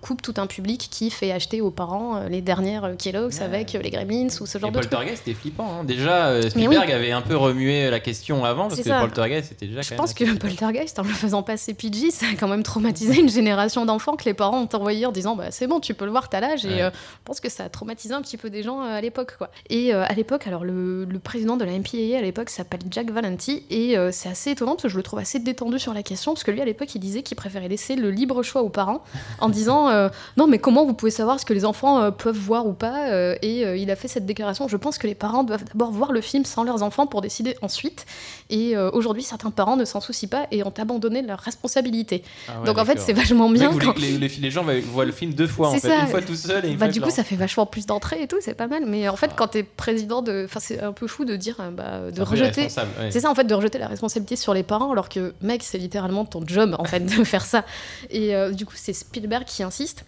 coupes 0.00 0.22
tout 0.22 0.34
un 0.38 0.46
public 0.46 0.88
qui 0.90 1.10
fait 1.10 1.32
acheter 1.32 1.60
aux 1.60 1.70
parents 1.70 2.16
euh, 2.16 2.28
les 2.28 2.40
dernières 2.40 2.96
Kellogg's 2.98 3.36
Ouais. 3.38 3.42
avec 3.44 3.74
euh, 3.74 3.82
les 3.82 3.90
Gremlins 3.90 4.28
ou 4.40 4.46
ce 4.46 4.58
genre 4.58 4.68
Et 4.70 4.72
de. 4.72 4.78
Poltergeist, 4.78 5.22
c'était 5.24 5.38
flippant. 5.38 5.80
hein. 5.80 5.84
Déjà, 5.84 6.26
euh, 6.28 6.48
Spielberg 6.48 6.90
avait 6.90 7.12
un 7.12 7.22
peu 7.22 7.36
remué 7.36 7.90
la 7.90 8.00
question 8.00 8.44
avant, 8.44 8.68
parce 8.68 8.80
que 8.80 8.88
ça. 8.88 9.00
Poltergeist, 9.00 9.48
c'était 9.50 9.66
déjà 9.66 9.82
Je 9.82 9.90
quand 9.90 9.96
pense 9.96 10.18
même 10.20 10.34
que 10.34 10.38
Poltergeist, 10.40 10.98
en 10.98 11.02
le 11.02 11.08
faisant 11.10 11.42
passer 11.42 11.74
PG, 11.74 12.10
ça 12.10 12.26
a 12.32 12.36
quand 12.38 12.48
même 12.48 12.62
traumatisé 12.62 13.20
une 13.20 13.28
génération 13.28 13.84
d'enfants 13.84 14.16
que 14.16 14.24
les 14.24 14.34
parents 14.34 14.60
ont 14.62 14.68
envoyé 14.76 15.06
en 15.06 15.12
disant 15.12 15.36
bah, 15.36 15.50
c'est 15.50 15.66
bon, 15.66 15.80
tu 15.80 15.94
peux 15.94 16.04
le 16.04 16.10
voir, 16.10 16.28
t'as 16.28 16.40
l'âge. 16.40 16.64
Ouais. 16.64 16.76
Et 16.78 16.82
euh, 16.82 16.90
je 16.90 17.24
pense 17.24 17.40
que 17.40 17.48
ça 17.48 17.64
a 17.64 17.68
traumatisé 17.68 18.14
un 18.14 18.22
petit 18.22 18.36
peu 18.36 18.50
des 18.50 18.62
gens 18.62 18.80
euh, 18.82 18.96
à 18.96 19.00
l'époque. 19.00 19.36
quoi. 19.36 19.50
Et 19.70 19.92
à 19.92 20.12
l'époque, 20.14 20.46
alors 20.46 20.64
le, 20.64 21.04
le 21.04 21.18
président 21.18 21.56
de 21.56 21.64
la 21.64 21.72
MPAA 21.78 22.18
à 22.18 22.22
l'époque 22.22 22.50
s'appelle 22.50 22.80
Jack 22.90 23.10
Valenti. 23.10 23.64
Et 23.70 23.85
euh, 23.94 24.10
c'est 24.10 24.28
assez 24.30 24.52
étonnant 24.52 24.72
parce 24.72 24.84
que 24.84 24.88
je 24.88 24.96
le 24.96 25.02
trouve 25.02 25.18
assez 25.18 25.38
détendu 25.38 25.78
sur 25.78 25.92
la 25.92 26.02
question. 26.02 26.32
Parce 26.32 26.42
que 26.44 26.50
lui, 26.50 26.62
à 26.62 26.64
l'époque, 26.64 26.94
il 26.94 26.98
disait 26.98 27.22
qu'il 27.22 27.36
préférait 27.36 27.68
laisser 27.68 27.94
le 27.94 28.10
libre 28.10 28.42
choix 28.42 28.62
aux 28.62 28.70
parents 28.70 29.02
en 29.40 29.50
disant 29.50 29.90
euh, 29.90 30.08
non, 30.36 30.46
mais 30.46 30.58
comment 30.58 30.86
vous 30.86 30.94
pouvez 30.94 31.10
savoir 31.10 31.38
ce 31.38 31.44
que 31.44 31.52
les 31.52 31.64
enfants 31.66 32.00
euh, 32.00 32.10
peuvent 32.10 32.34
voir 32.38 32.66
ou 32.66 32.72
pas 32.72 33.34
Et 33.42 33.60
il 33.80 33.90
a 33.90 33.96
fait 33.96 34.08
cette 34.08 34.24
déclaration. 34.26 34.66
Je 34.68 34.76
pense 34.78 34.96
que 34.98 35.06
les 35.06 35.14
parents 35.14 35.44
doivent 35.44 35.64
d'abord 35.64 35.90
voir 35.92 36.12
le 36.12 36.20
film 36.22 36.44
sans 36.46 36.64
leurs 36.64 36.82
enfants 36.82 37.06
pour 37.06 37.20
décider 37.20 37.56
ensuite. 37.62 38.06
Et 38.50 38.76
aujourd'hui, 38.76 39.22
certains 39.22 39.50
parents 39.50 39.76
ne 39.76 39.84
s'en 39.84 40.00
soucient 40.00 40.28
pas 40.28 40.46
et 40.50 40.62
ont 40.64 40.72
abandonné 40.78 41.20
leur 41.22 41.38
responsabilité. 41.40 42.22
Ah 42.48 42.60
ouais, 42.60 42.66
Donc 42.66 42.78
en 42.78 42.84
fait, 42.84 42.98
c'est 43.00 43.12
vachement 43.12 43.50
bien. 43.50 43.70
voulait 43.70 43.84
quand- 43.86 43.92
que 43.92 44.00
les, 44.00 44.18
les- 44.18 44.28
les 44.28 44.50
gens 44.50 44.64
voient 44.92 45.04
le 45.04 45.12
film 45.12 45.34
deux 45.34 45.46
fois, 45.46 45.68
en 45.70 45.74
fait. 45.74 46.00
Une 46.00 46.06
fois 46.06 46.22
tout 46.22 46.34
seul 46.36 46.64
et 46.64 46.68
une 46.68 46.76
Bah, 46.76 46.86
fois 46.86 46.92
du 46.92 47.00
coup, 47.00 47.10
ça 47.10 47.24
fait 47.24 47.36
vachement 47.36 47.66
plus 47.66 47.86
d'entrées 47.86 48.22
et 48.22 48.26
tout, 48.28 48.36
c'est 48.40 48.54
pas 48.54 48.66
mal. 48.68 48.84
Mais 48.86 49.08
en 49.08 49.16
fait, 49.16 49.32
quand 49.36 49.48
t'es 49.48 49.62
président 49.62 50.22
de. 50.22 50.44
Enfin, 50.44 50.60
c'est 50.60 50.80
un 50.80 50.92
peu 50.92 51.06
fou 51.06 51.24
de 51.24 51.36
dire, 51.36 51.56
bah, 51.72 52.10
de 52.14 52.22
rejeter. 52.22 52.68
C'est 53.10 53.20
ça, 53.20 53.30
en 53.30 53.34
fait, 53.34 53.44
de 53.44 53.54
rejeter 53.54 53.65
la 53.74 53.88
responsabilité 53.88 54.36
sur 54.36 54.54
les 54.54 54.62
parents, 54.62 54.92
alors 54.92 55.08
que, 55.08 55.34
mec, 55.42 55.62
c'est 55.62 55.78
littéralement 55.78 56.24
ton 56.24 56.46
job, 56.46 56.76
en 56.78 56.84
fait, 56.84 57.00
de 57.00 57.24
faire 57.24 57.44
ça. 57.44 57.64
Et 58.10 58.34
euh, 58.34 58.52
du 58.52 58.66
coup, 58.66 58.74
c'est 58.76 58.92
Spielberg 58.92 59.44
qui 59.44 59.62
insiste. 59.62 60.04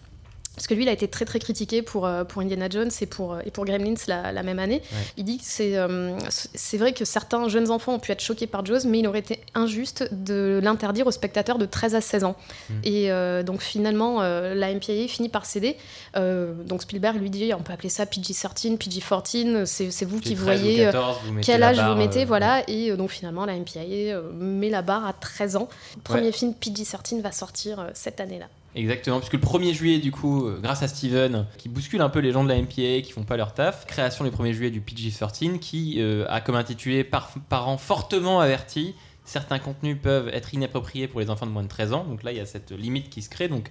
Parce 0.59 0.67
que 0.67 0.73
lui, 0.73 0.83
il 0.83 0.89
a 0.89 0.91
été 0.91 1.07
très 1.07 1.23
très 1.23 1.39
critiqué 1.39 1.81
pour, 1.81 2.05
euh, 2.05 2.25
pour 2.25 2.41
Indiana 2.41 2.67
Jones 2.69 2.91
et 2.99 3.05
pour, 3.05 3.31
euh, 3.31 3.39
et 3.45 3.49
pour 3.49 3.63
Gremlins 3.63 3.93
la, 4.09 4.33
la 4.33 4.43
même 4.43 4.59
année. 4.59 4.81
Ouais. 4.91 4.97
Il 5.15 5.23
dit 5.23 5.37
que 5.37 5.45
c'est 5.45 5.77
euh, 5.77 6.17
c'est 6.29 6.77
vrai 6.77 6.91
que 6.91 7.05
certains 7.05 7.47
jeunes 7.47 7.71
enfants 7.71 7.93
ont 7.93 7.99
pu 7.99 8.11
être 8.11 8.19
choqués 8.19 8.45
par 8.45 8.65
Jaws, 8.65 8.79
mais 8.85 8.99
il 8.99 9.07
aurait 9.07 9.19
été 9.19 9.39
injuste 9.55 10.09
de 10.11 10.59
l'interdire 10.61 11.07
aux 11.07 11.11
spectateurs 11.11 11.59
de 11.59 11.65
13 11.65 11.95
à 11.95 12.01
16 12.01 12.25
ans. 12.25 12.35
Mm. 12.69 12.73
Et 12.83 13.09
euh, 13.09 13.41
donc 13.41 13.61
finalement, 13.61 14.21
euh, 14.21 14.53
la 14.53 14.73
MPAA 14.73 15.07
finit 15.07 15.29
par 15.29 15.45
céder. 15.45 15.77
Donc 16.15 16.81
Spielberg 16.81 17.15
lui 17.21 17.29
dit 17.29 17.53
on 17.53 17.61
peut 17.63 17.71
appeler 17.71 17.87
ça 17.87 18.03
PG-13, 18.05 18.77
PG-14, 18.77 19.65
c'est 19.65 19.91
c'est 19.91 20.03
vous 20.03 20.19
qui 20.19 20.35
13 20.35 20.41
ou 20.41 20.43
voyez. 20.43 20.77
14, 20.79 21.17
vous 21.25 21.31
mettez 21.31 21.45
quel 21.45 21.63
âge 21.63 21.77
barre, 21.77 21.91
vous 21.93 21.97
mettez, 21.97 22.25
voilà. 22.25 22.69
Et 22.69 22.91
donc 22.97 23.11
finalement, 23.11 23.45
la 23.45 23.53
MPAA 23.55 24.19
met 24.33 24.69
la 24.69 24.81
barre 24.81 25.05
à 25.05 25.13
13 25.13 25.55
ans. 25.55 25.69
Premier 26.03 26.27
Ouais. 26.27 26.31
film 26.33 26.53
PG-13 26.53 27.21
va 27.21 27.31
sortir 27.31 27.89
cette 27.93 28.19
année-là. 28.19 28.47
Exactement, 28.75 29.17
puisque 29.19 29.33
le 29.33 29.39
1er 29.39 29.73
juillet, 29.73 29.97
du 29.99 30.11
coup, 30.11 30.45
euh, 30.45 30.59
grâce 30.61 30.83
à 30.83 30.87
Steven, 30.87 31.47
qui 31.57 31.69
bouscule 31.69 32.01
un 32.01 32.09
peu 32.09 32.19
les 32.19 32.31
gens 32.31 32.43
de 32.43 32.49
la 32.49 32.55
MPA 32.61 33.01
qui 33.01 33.11
font 33.11 33.23
pas 33.23 33.35
leur 33.35 33.53
taf, 33.53 33.85
création 33.87 34.23
le 34.23 34.29
1er 34.29 34.53
juillet 34.53 34.69
du 34.71 34.79
PG-13, 34.79 35.57
qui 35.59 35.95
euh, 35.99 36.25
a 36.29 36.39
comme 36.39 36.55
intitulé 36.55 37.03
Par- 37.03 37.31
Parents 37.49 37.77
fortement 37.79 38.39
avertis, 38.39 38.93
certains 39.25 39.57
contenus 39.57 39.97
peuvent 40.01 40.29
être 40.29 40.53
inappropriés 40.53 41.07
pour 41.07 41.19
les 41.19 41.31
enfants 41.31 41.47
de 41.47 41.51
moins 41.51 41.63
de 41.63 41.67
13 41.67 41.93
ans. 41.93 42.03
Donc 42.03 42.21
là, 42.23 42.31
il 42.31 42.37
y 42.37 42.41
a 42.41 42.45
cette 42.45 42.71
limite 42.71 43.09
qui 43.09 43.23
se 43.23 43.29
crée. 43.29 43.47
Donc 43.47 43.69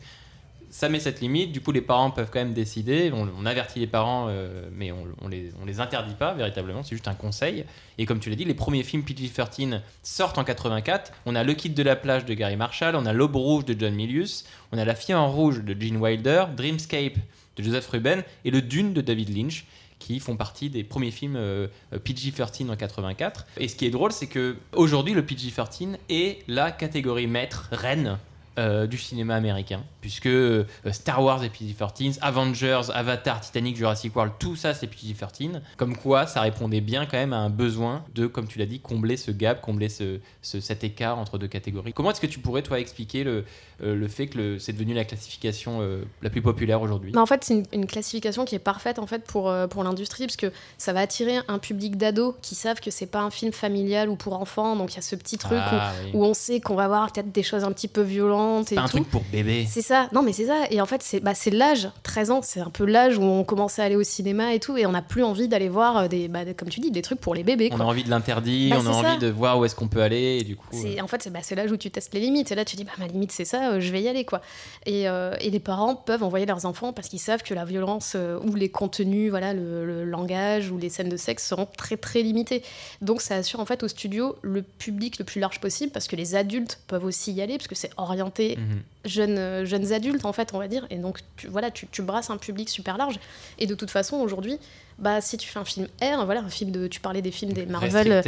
ça 0.71 0.89
met 0.89 1.01
cette 1.01 1.21
limite. 1.21 1.53
Du 1.53 1.61
coup, 1.61 1.73
les 1.73 1.81
parents 1.81 2.11
peuvent 2.11 2.31
quand 2.31 2.39
même 2.39 2.55
décider. 2.55 3.11
On, 3.13 3.47
avertit 3.47 3.81
les 3.81 3.87
parents, 3.87 4.27
euh, 4.29 4.69
mais 4.73 4.93
on, 4.93 5.07
on 5.23 5.29
les, 5.29 5.53
on 5.61 5.65
les 5.65 5.81
interdit 5.81 6.15
pas 6.15 6.35
véritablement. 6.35 6.83
C'est 6.83 6.95
juste 6.95 7.09
un 7.09 7.15
conseil. 7.15 7.65
Et 7.97 8.07
comme 8.07 8.21
tu 8.21 8.31
l'as 8.31 8.37
dit, 8.37 8.45
les 8.45 8.55
premiers 8.55 8.83
films 8.83 9.03
PG-13 9.03 9.81
sortent 10.03 10.39
en 10.39 10.45
84. 10.45 11.13
On 11.27 11.35
a 11.35 11.45
Le 11.45 11.55
Kid 11.55 11.75
de 11.75 11.83
la 11.83 11.97
plage 11.97 12.25
de 12.25 12.35
Gary 12.35 12.57
Marshall, 12.57 12.97
on 12.97 13.07
a 13.07 13.13
L'Aube 13.13 13.37
rouge 13.37 13.65
de 13.65 13.79
John 13.79 13.95
Milius, 13.95 14.45
on 14.73 14.79
a 14.79 14.85
La 14.85 14.95
fille 14.95 15.15
en 15.15 15.31
rouge 15.31 15.63
de 15.63 15.81
Gene 15.81 15.97
Wilder, 15.97 16.47
Dreamscape 16.57 17.17
de 17.57 17.63
Joseph 17.63 17.89
Ruben 17.89 18.23
et 18.45 18.51
Le 18.51 18.63
Dune 18.63 18.93
de 18.93 19.01
David 19.01 19.37
Lynch 19.37 19.65
qui 19.99 20.21
font 20.21 20.37
partie 20.37 20.71
des 20.71 20.85
premiers 20.85 21.11
films 21.11 21.37
euh, 21.37 21.67
euh, 21.93 21.99
PG-13 21.99 22.71
en 22.71 22.77
84. 22.77 23.47
Et 23.59 23.67
ce 23.67 23.75
qui 23.75 23.85
est 23.87 23.91
drôle, 23.91 24.13
c'est 24.13 24.29
que 24.29 24.57
aujourd'hui 24.75 25.15
le 25.15 25.23
PG-13 25.23 25.97
est 26.09 26.39
la 26.47 26.71
catégorie 26.71 27.27
maître, 27.27 27.69
reine 27.73 28.19
euh, 28.59 28.87
du 28.87 28.99
cinéma 28.99 29.35
américain, 29.37 29.83
puisque 30.01 30.27
euh, 30.27 30.65
Star 30.93 31.23
Wars 31.23 31.43
est 31.45 31.49
PG-13, 31.49 32.19
Avengers, 32.21 32.83
Avatar, 32.93 33.41
Titanic, 33.41 33.77
Jurassic 33.77 34.15
World, 34.15 34.33
tout 34.39 34.57
ça 34.57 34.75
c'est 34.75 34.87
PG-13. 34.89 35.61
Comme 35.77 35.97
quoi, 35.97 36.27
ça 36.27 36.41
répondait 36.43 36.81
bien 36.81 37.07
quand 37.07 37.17
même 37.17 37.33
à 37.33 37.39
un 37.39 37.51
besoin 37.51 38.05
de, 38.15 38.27
comme 38.27 38.49
tu 38.49 38.59
l'as 38.59 38.67
dit, 38.67 38.81
combler 38.81 39.17
ce 39.17 39.31
gap, 39.31 39.61
combler 39.61 39.89
ce, 39.89 40.19
ce- 40.43 40.61
cet 40.61 40.83
écart 40.85 41.19
entre 41.19 41.39
deux 41.39 41.47
catégories. 41.49 41.93
Comment 41.93 42.11
est-ce 42.11 42.21
que 42.21 42.27
tu 42.27 42.41
pourrais, 42.41 42.63
toi, 42.63 42.81
expliquer 42.81 43.23
le, 43.25 43.45
euh, 43.83 43.95
le 43.95 44.09
fait 44.09 44.27
que 44.27 44.59
c'est 44.59 44.73
devenu 44.73 44.93
la 44.93 45.05
classification 45.05 45.81
la 46.23 46.31
plus 46.31 46.43
populaire 46.43 46.83
aujourd'hui? 46.83 47.13
En 47.17 47.27
fait, 47.27 47.45
c'est 47.45 47.55
une, 47.55 47.65
une 47.73 47.87
classification 47.87 48.45
qui 48.45 48.55
est 48.55 48.59
parfaite 48.59 48.99
en 48.99 49.07
fait 49.07 49.25
pour, 49.25 49.53
pour 49.71 49.85
l'industrie 49.85 50.27
parce 50.27 50.37
que 50.37 50.51
ça 50.79 50.93
va 50.93 51.01
attirer 51.01 51.39
un 51.49 51.59
public 51.59 51.97
d'ados 51.97 52.35
qui 52.43 52.55
savent 52.55 52.81
que 52.81 52.91
c'est 52.91 53.07
pas 53.07 53.21
un 53.21 53.31
film 53.31 53.53
familial 53.53 54.09
ou 54.09 54.17
pour 54.17 54.41
enfants. 54.41 54.75
Donc 54.75 54.93
il 54.95 54.97
y 54.97 54.99
a 54.99 55.03
ce 55.03 55.15
petit 55.17 55.39
truc 55.39 55.59
Ah, 55.63 55.93
oui. 56.05 56.11
où, 56.15 56.23
où 56.23 56.25
on 56.25 56.35
sait 56.35 56.61
qu'on 56.61 56.75
va 56.75 56.89
voir 56.89 57.13
peut-être 57.13 57.31
des 57.31 57.43
choses 57.43 57.63
un 57.65 57.73
petit 57.73 57.89
peu 57.89 58.01
violentes 58.03 58.48
et 58.71 58.75
Pas 58.75 58.83
un 58.83 58.85
tout. 58.87 58.99
truc 58.99 59.09
pour 59.11 59.23
bébé. 59.33 59.67
C'est 59.69 59.83
ça, 59.83 60.09
non 60.13 60.23
mais 60.23 60.33
c'est 60.33 60.47
ça. 60.47 60.65
Et 60.71 60.81
en 60.81 60.87
fait, 60.87 61.03
c'est 61.03 61.21
bah, 61.21 61.35
c'est 61.35 61.51
l'âge, 61.51 61.89
13 62.03 62.31
ans, 62.31 62.41
c'est 62.43 62.61
un 62.61 62.71
peu 62.71 62.85
l'âge 62.85 63.19
où 63.19 63.23
on 63.23 63.45
commençait 63.45 63.83
à 63.83 63.85
aller 63.87 63.97
au 63.97 64.03
cinéma 64.03 64.55
et 64.55 64.61
tout, 64.61 64.77
et 64.77 64.87
on 64.87 64.93
n'a 64.93 65.03
plus 65.03 65.23
envie 65.23 65.49
d'aller 65.49 65.69
voir, 65.69 65.97
euh, 65.99 66.09
des, 66.09 66.29
bah, 66.29 66.41
comme 66.57 66.69
tu 66.69 66.81
dis, 66.81 66.91
des 66.91 67.03
trucs 67.03 67.21
pour 67.21 67.35
les 67.35 67.43
bébés. 67.45 67.71
On 67.73 67.81
a 67.81 67.85
envie 67.85 68.05
de 68.05 68.11
l'interdire, 68.11 68.77
Bah, 68.77 68.83
on 68.85 68.87
a 68.89 68.93
c'est 68.93 69.09
envie 69.09 69.19
de 69.19 69.29
voir 69.29 69.59
où 69.59 69.65
est-ce 69.65 69.75
qu'on 69.75 69.89
peut 69.89 70.03
aller, 70.03 70.39
et 70.41 70.45
du 70.45 70.57
coup. 70.57 70.67
C'est- 70.73 70.99
euh, 70.99 71.03
En 71.05 71.07
fait, 71.07 71.23
c'est 71.23 71.31
bah, 71.31 71.41
c'est 71.43 71.55
l'âge 71.55 71.71
où 71.73 71.77
tu 71.77 71.91
testes 71.91 72.13
les 72.15 72.21
limites. 72.21 72.51
Et 72.53 72.55
là, 72.55 72.65
tu 72.65 72.77
dis, 72.77 72.85
bah, 72.85 72.93
ma 72.99 73.07
limite, 73.07 73.33
c'est 73.33 73.45
ça, 73.45 73.71
euh, 73.73 73.81
je 73.81 73.91
vais 73.93 74.03
y 74.03 74.09
aller. 74.09 74.25
quoi. 74.25 74.41
Et, 74.87 75.09
euh, 75.09 75.35
et 75.41 75.51
les 75.51 75.61
parents 75.61 75.95
peuvent 75.95 76.23
envoyer 76.23 76.47
leurs 76.47 76.65
enfants 76.67 76.93
parce 76.93 77.09
qu'ils 77.09 77.19
savent 77.21 77.43
que 77.43 77.55
la 77.55 77.65
violence 77.65 78.17
ou 78.47 78.55
les 78.55 78.69
contenus, 78.71 79.31
voilà, 79.31 79.55
le, 79.55 79.85
le 79.87 80.05
langage 80.05 80.71
ou 80.71 80.79
les 80.79 80.89
scènes 80.89 81.09
de 81.09 81.17
sexe 81.17 81.47
seront 81.47 81.67
très, 81.77 81.97
très 81.97 82.23
limités. 82.23 82.63
Donc, 83.03 83.21
ça 83.21 83.37
assure 83.37 83.61
en 83.61 83.65
fait 83.67 83.83
au 83.83 83.89
studio 83.89 84.37
le 84.43 84.63
public 84.63 85.19
le 85.19 85.25
plus 85.25 85.41
large 85.41 85.61
possible 85.61 85.93
parce 85.93 86.07
que 86.09 86.17
les 86.17 86.35
adultes 86.35 86.81
peuvent 86.87 87.05
aussi 87.05 87.33
y 87.33 87.41
aller 87.43 87.57
parce 87.59 87.69
que 87.69 87.75
c'est 87.75 87.91
orienté 87.97 88.28
mhm. 88.31 88.83
jeunes, 89.05 89.39
euh, 89.39 89.65
jeunes 89.65 89.93
adultes, 89.93 90.25
en 90.25 90.33
fait, 90.33 90.51
on 90.55 90.59
va 90.59 90.69
dire. 90.69 90.87
Et 90.91 90.97
donc, 90.97 91.21
tu, 91.37 91.49
voilà, 91.49 91.71
tu, 91.71 91.87
tu 91.87 92.03
brasses 92.03 92.31
un 92.31 92.37
public 92.37 92.69
super 92.69 92.97
large. 92.97 93.19
Et 93.59 93.67
de 93.67 93.75
toute 93.75 93.91
façon, 93.91 94.17
aujourd'hui, 94.17 94.59
bah, 94.99 95.21
si 95.21 95.37
tu 95.37 95.49
fais 95.49 95.59
un 95.59 95.65
film 95.65 95.87
R, 96.03 96.25
voilà, 96.25 96.41
un 96.41 96.49
film 96.49 96.71
de. 96.71 96.87
Tu 96.89 97.01
parlais 97.01 97.23
des 97.23 97.31
films 97.31 97.53
des 97.53 97.67
Marvel, 97.67 98.11
euh, 98.13 98.23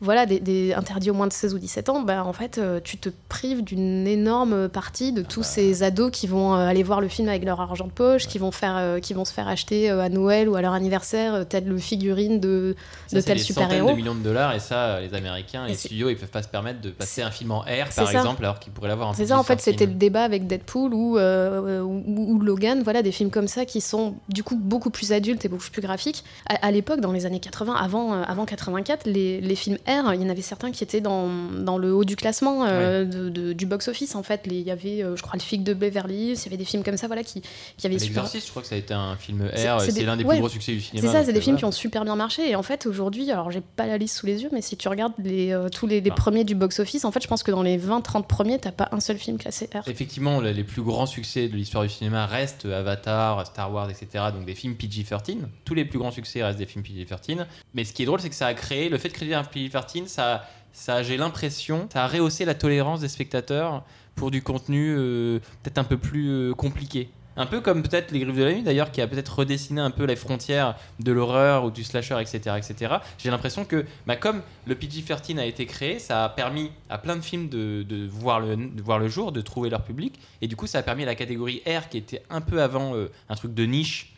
voilà, 0.00 0.26
des, 0.26 0.40
des 0.40 0.74
interdits 0.74 1.10
aux 1.10 1.14
moins 1.14 1.26
de 1.26 1.32
16 1.32 1.54
ou 1.54 1.58
17 1.58 1.88
ans, 1.88 2.02
bah, 2.02 2.24
en 2.24 2.32
fait, 2.32 2.58
euh, 2.58 2.80
tu 2.82 2.98
te 2.98 3.08
prives 3.28 3.62
d'une 3.64 4.06
énorme 4.06 4.68
partie 4.68 5.12
de 5.12 5.22
tous 5.22 5.40
bah. 5.40 5.46
ces 5.46 5.82
ados 5.82 6.10
qui 6.12 6.26
vont 6.26 6.54
euh, 6.54 6.66
aller 6.66 6.82
voir 6.82 7.00
le 7.00 7.08
film 7.08 7.28
avec 7.28 7.44
leur 7.44 7.60
argent 7.60 7.86
de 7.86 7.92
poche, 7.92 8.26
qui, 8.26 8.38
vont 8.38 8.50
faire, 8.50 8.76
euh, 8.76 8.98
qui 9.00 9.14
vont 9.14 9.24
se 9.24 9.32
faire 9.32 9.48
acheter 9.48 9.88
à 9.90 10.08
Noël 10.08 10.48
ou 10.48 10.54
à 10.56 10.60
leur 10.62 10.72
anniversaire 10.74 11.46
telle 11.48 11.78
figurine 11.78 12.40
de, 12.40 12.76
Ça, 13.06 13.16
de 13.16 13.20
tel 13.22 13.38
centaines 13.38 13.44
super-héros. 13.46 13.90
de 13.90 13.94
millions 13.96 14.14
de 14.14 14.20
dollars, 14.22 14.54
et 14.54 14.60
ça, 14.60 15.00
les 15.00 15.14
Américains, 15.14 15.66
les 15.66 15.72
Et 15.72 15.76
c'est- 15.76 15.88
studios, 15.88 16.10
ils 16.10 16.16
peuvent 16.16 16.28
pas 16.28 16.42
se 16.42 16.48
permettre 16.48 16.80
de 16.82 16.90
passer 16.90 17.22
un 17.22 17.30
film 17.30 17.52
en 17.52 17.60
R, 17.60 17.88
par 17.96 18.08
ça. 18.08 18.12
exemple, 18.12 18.44
alors 18.44 18.58
qu'ils 18.58 18.72
pourraient 18.72 18.88
l'avoir 18.88 19.08
en 19.08 19.14
C'est 19.14 19.26
ça, 19.26 19.38
en 19.38 19.42
fait, 19.42 19.54
PG-13. 19.56 19.60
c'était 19.64 19.86
le 19.86 19.94
débat 19.94 20.24
avec 20.24 20.46
Deadpool 20.46 20.92
ou, 20.92 21.16
euh, 21.16 21.80
ou, 21.80 22.34
ou 22.34 22.38
Logan, 22.40 22.82
voilà, 22.82 23.02
des 23.02 23.12
films 23.12 23.30
comme 23.30 23.48
ça 23.48 23.64
qui 23.64 23.80
sont 23.80 24.14
du 24.28 24.42
coup 24.42 24.56
beaucoup 24.56 24.90
plus 24.90 25.12
adultes 25.12 25.44
et 25.44 25.48
beaucoup 25.48 25.70
plus 25.72 25.80
graphiques. 25.80 26.01
À, 26.46 26.66
à 26.66 26.70
l'époque, 26.70 27.00
dans 27.00 27.12
les 27.12 27.26
années 27.26 27.40
80, 27.40 27.74
avant, 27.74 28.14
euh, 28.14 28.22
avant 28.26 28.44
84, 28.44 29.06
les, 29.06 29.40
les 29.40 29.54
films 29.54 29.76
R, 29.86 30.14
il 30.14 30.22
y 30.22 30.24
en 30.24 30.28
avait 30.28 30.42
certains 30.42 30.70
qui 30.70 30.82
étaient 30.84 31.00
dans, 31.00 31.28
dans 31.28 31.78
le 31.78 31.94
haut 31.94 32.04
du 32.04 32.16
classement 32.16 32.64
euh, 32.64 33.04
de- 33.04 33.28
de- 33.28 33.52
du 33.52 33.66
box-office, 33.66 34.14
en 34.14 34.22
fait. 34.22 34.42
Il 34.46 34.60
y 34.60 34.70
avait, 34.70 35.02
euh, 35.02 35.16
je 35.16 35.22
crois, 35.22 35.34
Le 35.34 35.40
Fig 35.42 35.62
de 35.62 35.74
Beverly 35.74 36.14
Hills, 36.30 36.36
il 36.38 36.44
y 36.44 36.48
avait 36.48 36.56
des 36.56 36.64
films 36.64 36.82
comme 36.82 36.96
ça, 36.96 37.06
voilà, 37.06 37.22
qui, 37.22 37.42
qui 37.76 37.86
avaient 37.86 37.98
super... 37.98 38.26
Je 38.26 38.50
crois 38.50 38.62
que 38.62 38.68
ça 38.68 38.74
a 38.74 38.78
été 38.78 38.94
un 38.94 39.16
film 39.16 39.42
R, 39.46 39.80
c'est 39.80 39.92
des- 39.92 40.04
l'un 40.04 40.16
des 40.16 40.24
ouais. 40.24 40.34
plus 40.34 40.40
gros 40.40 40.48
succès 40.48 40.72
du 40.72 40.80
cinéma. 40.80 41.06
C'est 41.08 41.12
ça, 41.12 41.24
c'est 41.24 41.32
des 41.32 41.40
films 41.40 41.56
qui 41.56 41.64
ont 41.64 41.72
super 41.72 42.04
bien 42.04 42.16
marché. 42.16 42.50
Et 42.50 42.56
en 42.56 42.62
fait, 42.62 42.86
aujourd'hui, 42.86 43.30
alors 43.30 43.50
j'ai 43.50 43.60
pas 43.60 43.86
la 43.86 43.98
liste 43.98 44.16
sous 44.16 44.26
les 44.26 44.42
yeux, 44.42 44.48
mais 44.52 44.62
si 44.62 44.76
tu 44.76 44.88
regardes 44.88 45.12
les, 45.18 45.52
euh, 45.52 45.68
tous 45.68 45.86
les, 45.86 46.00
les 46.00 46.10
Ah. 46.10 46.14
premiers 46.14 46.44
du 46.44 46.54
box-office, 46.54 47.04
en 47.04 47.12
fait, 47.12 47.22
je 47.22 47.28
pense 47.28 47.42
que 47.42 47.50
dans 47.50 47.62
les 47.62 47.78
20-30 47.78 48.26
premiers, 48.26 48.58
t'as 48.58 48.72
pas 48.72 48.88
un 48.92 49.00
seul 49.00 49.18
film 49.18 49.38
classé 49.38 49.68
R. 49.74 49.88
Effectivement, 49.88 50.40
le- 50.40 50.50
les 50.52 50.64
plus 50.64 50.82
grands 50.82 51.06
succès 51.06 51.48
de 51.48 51.56
l'histoire 51.56 51.82
du 51.84 51.88
cinéma 51.90 52.26
restent 52.26 52.66
Avatar, 52.66 53.46
Star 53.46 53.72
Wars, 53.72 53.90
etc. 53.90 54.24
Donc 54.34 54.44
des 54.44 54.54
films 54.54 54.74
PG-13. 54.74 55.36
Tous 55.64 55.74
les 55.74 55.84
plus 55.92 55.98
grands 55.98 56.10
succès 56.10 56.42
restent 56.42 56.58
des 56.58 56.66
films 56.66 56.82
PG-13. 56.82 57.46
Mais 57.74 57.84
ce 57.84 57.92
qui 57.92 58.02
est 58.02 58.06
drôle, 58.06 58.20
c'est 58.20 58.30
que 58.30 58.34
ça 58.34 58.46
a 58.46 58.54
créé, 58.54 58.88
le 58.88 58.96
fait 58.96 59.10
de 59.10 59.14
créer 59.14 59.34
un 59.34 59.42
PG-13, 59.42 60.06
ça, 60.06 60.48
ça 60.72 61.02
j'ai 61.02 61.18
l'impression, 61.18 61.86
ça 61.92 62.04
a 62.04 62.08
rehaussé 62.08 62.46
la 62.46 62.54
tolérance 62.54 63.00
des 63.00 63.08
spectateurs 63.08 63.84
pour 64.14 64.30
du 64.30 64.42
contenu 64.42 64.94
euh, 64.96 65.38
peut-être 65.62 65.78
un 65.78 65.84
peu 65.84 65.98
plus 65.98 66.30
euh, 66.30 66.54
compliqué. 66.54 67.10
Un 67.36 67.46
peu 67.46 67.60
comme 67.60 67.82
peut-être 67.82 68.10
Les 68.10 68.20
Griffes 68.20 68.36
de 68.36 68.44
la 68.44 68.52
Nuit 68.52 68.62
d'ailleurs, 68.62 68.90
qui 68.90 69.00
a 69.00 69.06
peut-être 69.06 69.38
redessiné 69.38 69.80
un 69.80 69.90
peu 69.90 70.04
les 70.04 70.16
frontières 70.16 70.76
de 71.00 71.12
l'horreur 71.12 71.64
ou 71.64 71.70
du 71.70 71.82
slasher, 71.82 72.18
etc. 72.20 72.56
etc. 72.58 72.96
J'ai 73.18 73.30
l'impression 73.30 73.64
que, 73.64 73.86
bah, 74.06 74.16
comme 74.16 74.42
le 74.66 74.74
PG-13 74.74 75.38
a 75.38 75.46
été 75.46 75.64
créé, 75.64 75.98
ça 75.98 76.24
a 76.24 76.28
permis 76.28 76.70
à 76.90 76.98
plein 76.98 77.16
de 77.16 77.22
films 77.22 77.48
de, 77.48 78.06
voir 78.10 78.40
le, 78.40 78.56
voir 78.82 78.98
le 78.98 79.08
jour, 79.08 79.32
de 79.32 79.40
trouver 79.40 79.70
leur 79.70 79.82
public. 79.82 80.18
Et 80.42 80.46
du 80.46 80.56
coup, 80.56 80.66
ça 80.66 80.78
a 80.78 80.82
permis 80.82 81.04
à 81.04 81.06
la 81.06 81.14
catégorie 81.14 81.62
R, 81.66 81.88
qui 81.88 81.96
était 81.96 82.22
un 82.28 82.42
peu 82.42 82.62
avant 82.62 82.94
euh, 82.94 83.10
un 83.30 83.34
truc 83.34 83.54
de 83.54 83.64
niche, 83.64 84.11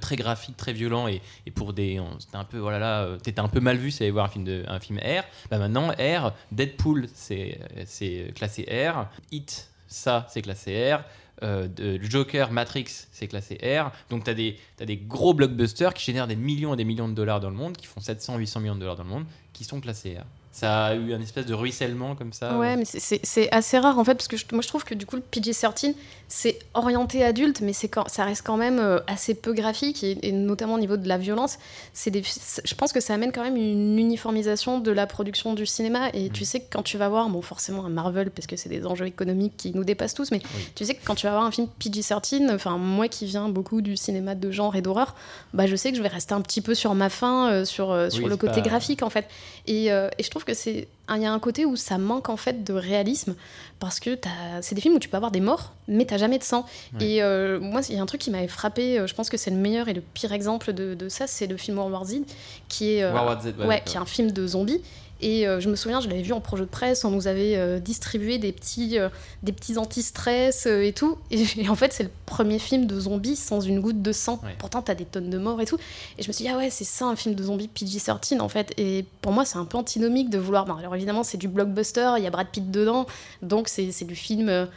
très 0.00 0.16
graphique, 0.16 0.56
très 0.56 0.72
violent, 0.72 1.08
et, 1.08 1.20
pour 1.54 1.72
des. 1.72 2.00
C'était 2.18 2.36
un 2.36 2.44
peu, 2.44 2.58
voilà, 2.58 2.78
là, 2.78 3.02
euh, 3.02 3.18
t'étais 3.18 3.40
un 3.40 3.48
peu 3.48 3.60
mal 3.60 3.76
vu 3.76 3.90
si 3.90 3.98
t'allais 3.98 4.10
voir 4.10 4.26
un 4.26 4.80
film, 4.80 4.98
R. 4.98 5.22
Bah 5.50 5.58
maintenant, 5.58 5.88
R, 5.88 6.32
Deadpool, 6.52 7.06
c'est 7.14 7.58
euh, 7.76 7.82
c'est 7.86 8.32
classé 8.34 8.62
R. 8.62 9.06
Hit, 9.30 9.70
ça, 9.86 10.26
c'est 10.30 10.42
classé 10.42 10.94
R. 10.94 11.04
euh, 11.42 11.98
Joker, 12.00 12.50
Matrix, 12.50 12.86
c'est 13.12 13.28
classé 13.28 13.58
R. 13.62 13.90
Donc 14.10 14.24
tu 14.24 14.30
as 14.30 14.34
des, 14.34 14.56
t'as 14.76 14.86
des 14.86 14.96
gros 14.96 15.34
blockbusters 15.34 15.92
qui 15.92 16.04
génèrent 16.04 16.28
des 16.28 16.36
millions 16.36 16.74
et 16.74 16.76
des 16.76 16.84
millions 16.84 17.08
de 17.08 17.14
dollars 17.14 17.40
dans 17.40 17.50
le 17.50 17.56
monde, 17.56 17.76
qui 17.76 17.86
font 17.86 18.00
700, 18.00 18.38
800 18.38 18.60
millions 18.60 18.74
de 18.74 18.80
dollars 18.80 18.96
dans 18.96 19.04
le 19.04 19.10
monde, 19.10 19.26
qui 19.52 19.64
sont 19.64 19.80
classés 19.80 20.16
R. 20.18 20.24
Ça 20.56 20.84
a 20.86 20.94
eu 20.94 21.12
un 21.12 21.20
espèce 21.20 21.46
de 21.46 21.52
ruissellement 21.54 22.14
comme 22.14 22.32
ça. 22.32 22.56
Ouais, 22.56 22.76
mais 22.76 22.84
c'est- 22.84 23.52
assez 23.52 23.76
rare 23.76 23.98
en 23.98 24.04
fait, 24.04 24.14
parce 24.14 24.28
que 24.28 24.36
je- 24.36 24.44
moi 24.52 24.62
je 24.62 24.68
trouve 24.68 24.84
que 24.84 24.94
du 24.94 25.04
coup 25.04 25.16
le 25.16 25.22
PG-13 25.22 25.94
c'est 26.28 26.58
orienté 26.74 27.24
adulte, 27.24 27.60
mais 27.60 27.72
quand, 27.90 28.08
ça 28.08 28.24
reste 28.24 28.42
quand 28.46 28.56
même 28.56 28.78
euh, 28.78 29.00
assez 29.08 29.34
peu 29.34 29.52
graphique, 29.52 30.02
et, 30.04 30.16
et 30.26 30.30
notamment 30.32 30.74
au 30.74 30.78
niveau 30.78 30.96
de 30.96 31.06
la 31.08 31.18
violence. 31.18 31.58
Des, 32.06 32.22
je 32.64 32.74
pense 32.76 32.92
que 32.92 33.00
ça 33.00 33.14
amène 33.14 33.32
quand 33.32 33.42
même 33.42 33.56
une 33.56 33.98
uniformisation 33.98 34.78
de 34.78 34.90
la 34.92 35.06
production 35.08 35.54
du 35.54 35.66
cinéma, 35.66 36.08
et 36.14 36.28
Mm. 36.28 36.32
tu 36.32 36.44
sais 36.44 36.60
que 36.60 36.66
quand 36.70 36.82
tu 36.84 36.98
vas 36.98 37.08
voir, 37.08 37.28
bon 37.28 37.42
forcément 37.42 37.84
un 37.84 37.88
Marvel, 37.90 38.30
parce 38.30 38.46
que 38.46 38.56
c'est 38.56 38.68
des 38.68 38.86
enjeux 38.86 39.06
économiques 39.06 39.54
qui 39.56 39.72
nous 39.74 39.84
dépassent 39.84 40.14
tous, 40.14 40.30
mais 40.30 40.40
Oui. 40.56 40.68
tu 40.76 40.84
sais 40.84 40.94
que 40.94 41.04
quand 41.04 41.14
tu 41.16 41.26
vas 41.26 41.32
voir 41.32 41.44
un 41.44 41.50
film 41.50 41.66
PG-13, 41.80 42.54
enfin 42.54 42.78
moi 42.78 43.08
qui 43.08 43.26
viens 43.26 43.48
beaucoup 43.48 43.82
du 43.82 43.96
cinéma 43.96 44.34
de 44.36 44.50
genre 44.52 44.76
et 44.76 44.82
d'horreur, 44.82 45.14
bah 45.52 45.66
je 45.66 45.74
sais 45.76 45.90
que 45.90 45.96
je 45.98 46.02
vais 46.02 46.08
rester 46.08 46.32
un 46.34 46.40
petit 46.40 46.60
peu 46.60 46.74
sur 46.74 46.94
ma 46.94 47.08
faim, 47.10 47.48
euh, 47.50 47.64
sur, 47.64 47.90
euh, 47.90 48.08
sur 48.08 48.22
Oui, 48.24 48.30
le 48.30 48.36
côté 48.36 48.54
pas- 48.62 48.68
graphique 48.68 49.02
en 49.02 49.10
fait. 49.10 49.26
Et, 49.66 49.92
euh, 49.92 50.08
et 50.18 50.22
je 50.22 50.30
trouve 50.30 50.43
que 50.44 50.54
c'est 50.54 50.88
il 51.14 51.22
y 51.22 51.26
a 51.26 51.32
un 51.32 51.38
côté 51.38 51.66
où 51.66 51.76
ça 51.76 51.98
manque 51.98 52.28
en 52.28 52.36
fait 52.36 52.64
de 52.64 52.72
réalisme 52.72 53.34
parce 53.78 54.00
que 54.00 54.18
c'est 54.62 54.74
des 54.74 54.80
films 54.80 54.94
où 54.94 54.98
tu 54.98 55.08
peux 55.08 55.16
avoir 55.16 55.30
des 55.30 55.40
morts 55.40 55.72
mais 55.86 56.06
t'as 56.06 56.16
jamais 56.16 56.38
de 56.38 56.44
sang. 56.44 56.64
Ouais. 56.94 57.06
et 57.06 57.22
euh, 57.22 57.60
moi 57.60 57.82
il 57.88 57.96
y 57.96 57.98
a 57.98 58.02
un 58.02 58.06
truc 58.06 58.20
qui 58.20 58.30
m'avait 58.30 58.48
frappé 58.48 58.98
euh, 58.98 59.06
je 59.06 59.14
pense 59.14 59.28
que 59.28 59.36
c'est 59.36 59.50
le 59.50 59.56
meilleur 59.56 59.88
et 59.88 59.92
le 59.92 60.00
pire 60.00 60.32
exemple 60.32 60.72
de, 60.72 60.94
de 60.94 61.08
ça 61.08 61.26
c'est 61.26 61.46
le 61.46 61.56
film 61.56 61.76
World 61.76 61.92
War 61.92 62.04
Z 62.06 62.22
qui 62.68 62.94
est 62.94 63.02
euh, 63.02 63.40
Z, 63.40 63.54
ouais, 63.66 63.82
qui 63.84 63.96
est 63.96 64.00
un 64.00 64.06
film 64.06 64.32
de 64.32 64.46
zombies 64.46 64.80
et 65.20 65.46
euh, 65.46 65.60
je 65.60 65.68
me 65.68 65.76
souviens 65.76 66.00
je 66.00 66.08
l'avais 66.08 66.22
vu 66.22 66.32
en 66.32 66.40
projet 66.40 66.64
de 66.64 66.68
presse 66.68 67.04
on 67.04 67.10
nous 67.10 67.28
avait 67.28 67.56
euh, 67.56 67.78
distribué 67.78 68.38
des 68.38 68.52
petits 68.52 68.98
euh, 68.98 69.08
des 69.42 69.52
petits 69.52 69.78
anti-stress 69.78 70.66
et 70.66 70.92
tout 70.92 71.18
et, 71.30 71.44
et 71.58 71.68
en 71.68 71.74
fait 71.76 71.92
c'est 71.92 72.02
le 72.02 72.10
premier 72.26 72.58
film 72.58 72.86
de 72.86 72.98
zombies 72.98 73.36
sans 73.36 73.60
une 73.60 73.80
goutte 73.80 74.02
de 74.02 74.12
sang 74.12 74.40
Ouais. 74.44 74.54
pourtant 74.58 74.82
t'as 74.82 74.94
des 74.94 75.04
tonnes 75.04 75.30
de 75.30 75.38
morts 75.38 75.60
et 75.60 75.64
tout 75.64 75.78
et 76.18 76.22
je 76.22 76.28
me 76.28 76.32
suis 76.32 76.44
dit, 76.44 76.50
ah 76.50 76.56
ouais, 76.56 76.70
c'est 76.70 76.84
ça 76.84 77.06
un 77.06 77.16
film 77.16 77.34
de 77.34 77.42
zombies 77.42 77.68
PG-13 77.68 78.40
en 78.40 78.48
fait. 78.48 78.72
Et 78.76 79.04
pour 79.22 79.32
moi, 79.32 79.44
c'est 79.44 79.58
un 79.58 79.64
peu 79.64 79.78
antinomique 79.78 80.30
de 80.30 80.38
vouloir. 80.38 80.64
bon, 80.64 80.74
alors 80.74 80.94
évidemment, 80.94 81.22
c'est 81.22 81.38
du 81.38 81.48
blockbuster, 81.48 82.14
il 82.18 82.24
y 82.24 82.26
a 82.26 82.30
Brad 82.30 82.48
Pitt 82.48 82.70
dedans, 82.70 83.06
donc 83.42 83.68
c'est 83.68 84.04
du 84.04 84.16
film 84.16 84.68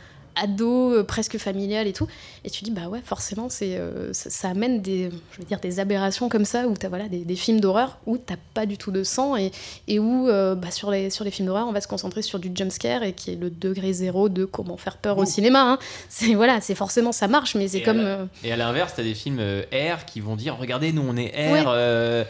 ado, 0.42 0.94
euh, 0.94 1.04
presque 1.04 1.38
familial 1.38 1.88
et 1.88 1.94
tout. 1.94 2.08
Et 2.44 2.50
tu 2.50 2.64
dis, 2.64 2.72
bah 2.72 2.88
ouais, 2.90 3.02
forcément, 3.04 3.50
c'est 3.50 3.78
euh, 3.78 4.14
ça, 4.14 4.30
ça 4.30 4.50
amène 4.50 4.82
des, 4.82 5.10
je 5.32 5.38
veux 5.40 5.46
dire, 5.46 5.60
des 5.60 5.80
aberrations 5.80 6.30
comme 6.30 6.46
ça, 6.46 6.68
où 6.68 6.74
t'as 6.74 6.90
voilà, 6.90 7.08
des, 7.08 7.20
des 7.20 7.36
films 7.36 7.60
d'horreur 7.60 7.98
où 8.06 8.18
t'as 8.18 8.36
pas 8.54 8.66
du 8.66 8.78
tout 8.78 8.92
de 8.92 9.04
sang 9.04 9.36
et, 9.36 9.52
et 9.88 10.00
où 10.00 10.28
euh, 10.30 10.56
bah, 10.56 10.72
sur, 10.72 10.92
les, 10.92 11.10
sur 11.10 11.24
les 11.26 11.32
films 11.32 11.48
d'horreur, 11.48 11.68
on 11.68 11.72
va 11.74 11.82
se 11.82 11.88
concentrer 11.88 12.22
sur 12.22 12.40
du 12.40 12.52
jumpscare 12.54 13.04
et 13.04 13.14
qui 13.14 13.32
est 13.32 13.36
le 13.36 13.50
degré 13.50 13.94
zéro 13.94 14.30
de 14.30 14.46
comment 14.46 14.78
faire 14.78 14.98
peur 14.98 15.18
au 15.18 15.26
cinéma. 15.26 15.62
hein. 15.74 15.80
C'est 16.10 16.34
voilà, 16.36 16.62
c'est 16.62 16.76
forcément 16.76 17.12
ça 17.12 17.28
marche, 17.28 17.56
mais 17.56 17.68
c'est 17.68 17.80
Et 17.80 17.84
comme. 17.84 18.00
à 18.00 18.04
la- 18.04 18.10
euh, 18.10 18.26
Et 18.44 18.52
à 18.52 18.58
l'inverse, 18.58 18.94
t'as 18.96 19.04
des 19.04 19.14
films 19.16 19.40
R 19.72 20.06
qui 20.06 20.20
vont 20.22 20.36
dire 20.36 20.58
regardez, 20.58 20.92
nous 20.92 21.04
on 21.08 21.16
est 21.18 21.28
R, 21.30 21.52
Ouais. 21.52 21.64
euh, 21.68 22.24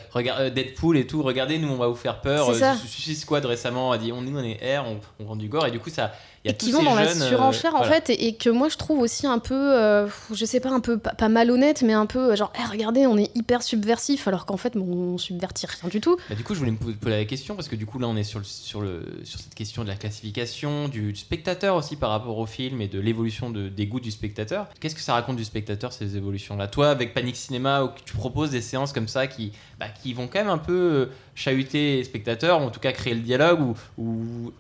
Deadpool 0.49 0.97
et 0.97 1.08
tout, 1.08 1.22
regardez, 1.24 1.58
nous 1.58 1.70
on 1.70 1.76
va 1.78 1.88
vous 1.88 1.95
faire 1.95 2.22
peur. 2.22 2.53
Suicide 2.86 3.18
Squad 3.18 3.45
récemment 3.45 3.91
a 3.91 3.97
dit 3.97 4.12
on, 4.12 4.22
nous 4.22 4.38
on 4.38 4.43
est 4.43 4.78
R, 4.78 4.86
on, 4.86 4.99
on 5.20 5.26
vend 5.28 5.36
du 5.36 5.47
gore, 5.49 5.68
et 5.68 5.72
du 5.72 5.80
coup, 5.80 5.89
ça. 5.89 6.12
Y 6.48 6.50
a 6.50 6.54
qui 6.54 6.72
vont 6.72 6.84
dans 6.84 6.95
la 6.95 7.08
euh, 7.10 7.14
surenchère 7.14 7.76
en 7.76 7.80
voilà. 7.80 7.93
fait 8.02 8.10
et, 8.10 8.28
et 8.28 8.36
que 8.36 8.50
moi 8.50 8.70
je 8.70 8.78
trouve 8.78 9.00
aussi 9.00 9.28
un 9.28 9.39
peu 9.39 9.54
euh, 9.54 10.08
je 10.34 10.45
sais 10.45 10.60
pas 10.60 10.70
un 10.70 10.80
peu 10.80 10.98
pas, 10.98 11.12
pas 11.12 11.30
malhonnête 11.30 11.82
mais 11.84 11.93
un 11.93 12.06
peu 12.06 12.32
euh, 12.32 12.36
genre 12.36 12.52
Eh, 12.60 12.72
regardez 12.72 13.06
on 13.08 13.18
est 13.18 13.36
hyper 13.36 13.62
subversif 13.64 14.28
alors 14.28 14.45
qu'en 14.45 14.58
fait 14.58 14.74
bon, 14.76 15.14
on 15.14 15.18
subvertit 15.18 15.66
rien 15.68 15.89
du 15.89 16.02
tout 16.02 16.18
Bah, 16.30 16.36
du 16.36 16.43
coup, 16.43 16.54
je 16.54 16.60
voulais 16.60 16.72
me 16.72 16.78
poser 16.78 16.98
la 17.18 17.26
question 17.26 17.56
parce 17.56 17.68
que 17.68 17.76
du 17.76 17.86
coup, 17.86 18.00
là, 18.00 18.08
on 18.08 18.16
est 18.16 18.24
sur, 18.24 18.39
le, 18.39 18.45
sur, 18.45 18.82
le, 18.82 19.22
sur 19.24 19.39
cette 19.39 19.56
question 19.56 19.84
de 19.84 19.88
la 19.88 19.95
classification, 19.95 20.88
du, 20.88 21.12
du 21.14 21.20
spectateur 21.20 21.76
aussi 21.76 21.95
par 21.95 22.10
rapport 22.10 22.38
au 22.38 22.45
film 22.45 22.82
et 22.82 22.88
de 22.88 23.00
l'évolution 23.00 23.50
de, 23.50 23.70
des 23.70 23.88
goûts 23.88 24.00
du 24.00 24.12
spectateur. 24.12 24.68
Qu'est-ce 24.80 24.95
que 24.95 25.02
ça 25.02 25.14
raconte 25.14 25.38
du 25.38 25.45
spectateur, 25.45 25.93
ces 25.93 26.18
évolutions-là? 26.18 26.68
Toi, 26.68 26.89
avec 26.89 27.14
Panic 27.14 27.36
Cinéma, 27.36 27.84
où 27.84 27.89
tu 28.06 28.14
proposes 28.14 28.52
des 28.52 28.62
séances 28.62 28.93
comme 28.93 29.08
ça 29.08 29.28
qui, 29.28 29.52
bah, 29.80 29.88
qui 29.89 30.14
vont 30.14 30.28
quand 30.28 30.39
même 30.39 30.50
un 30.50 30.58
peu 30.58 31.10
chahuter 31.36 31.98
les 31.98 32.04
spectateurs, 32.04 32.62
ou 32.62 32.66
en 32.66 32.70
tout 32.70 32.80
cas 32.80 32.91
créer 32.91 33.14
le 33.14 33.22
dialogue, 33.22 33.76
où 33.98 34.52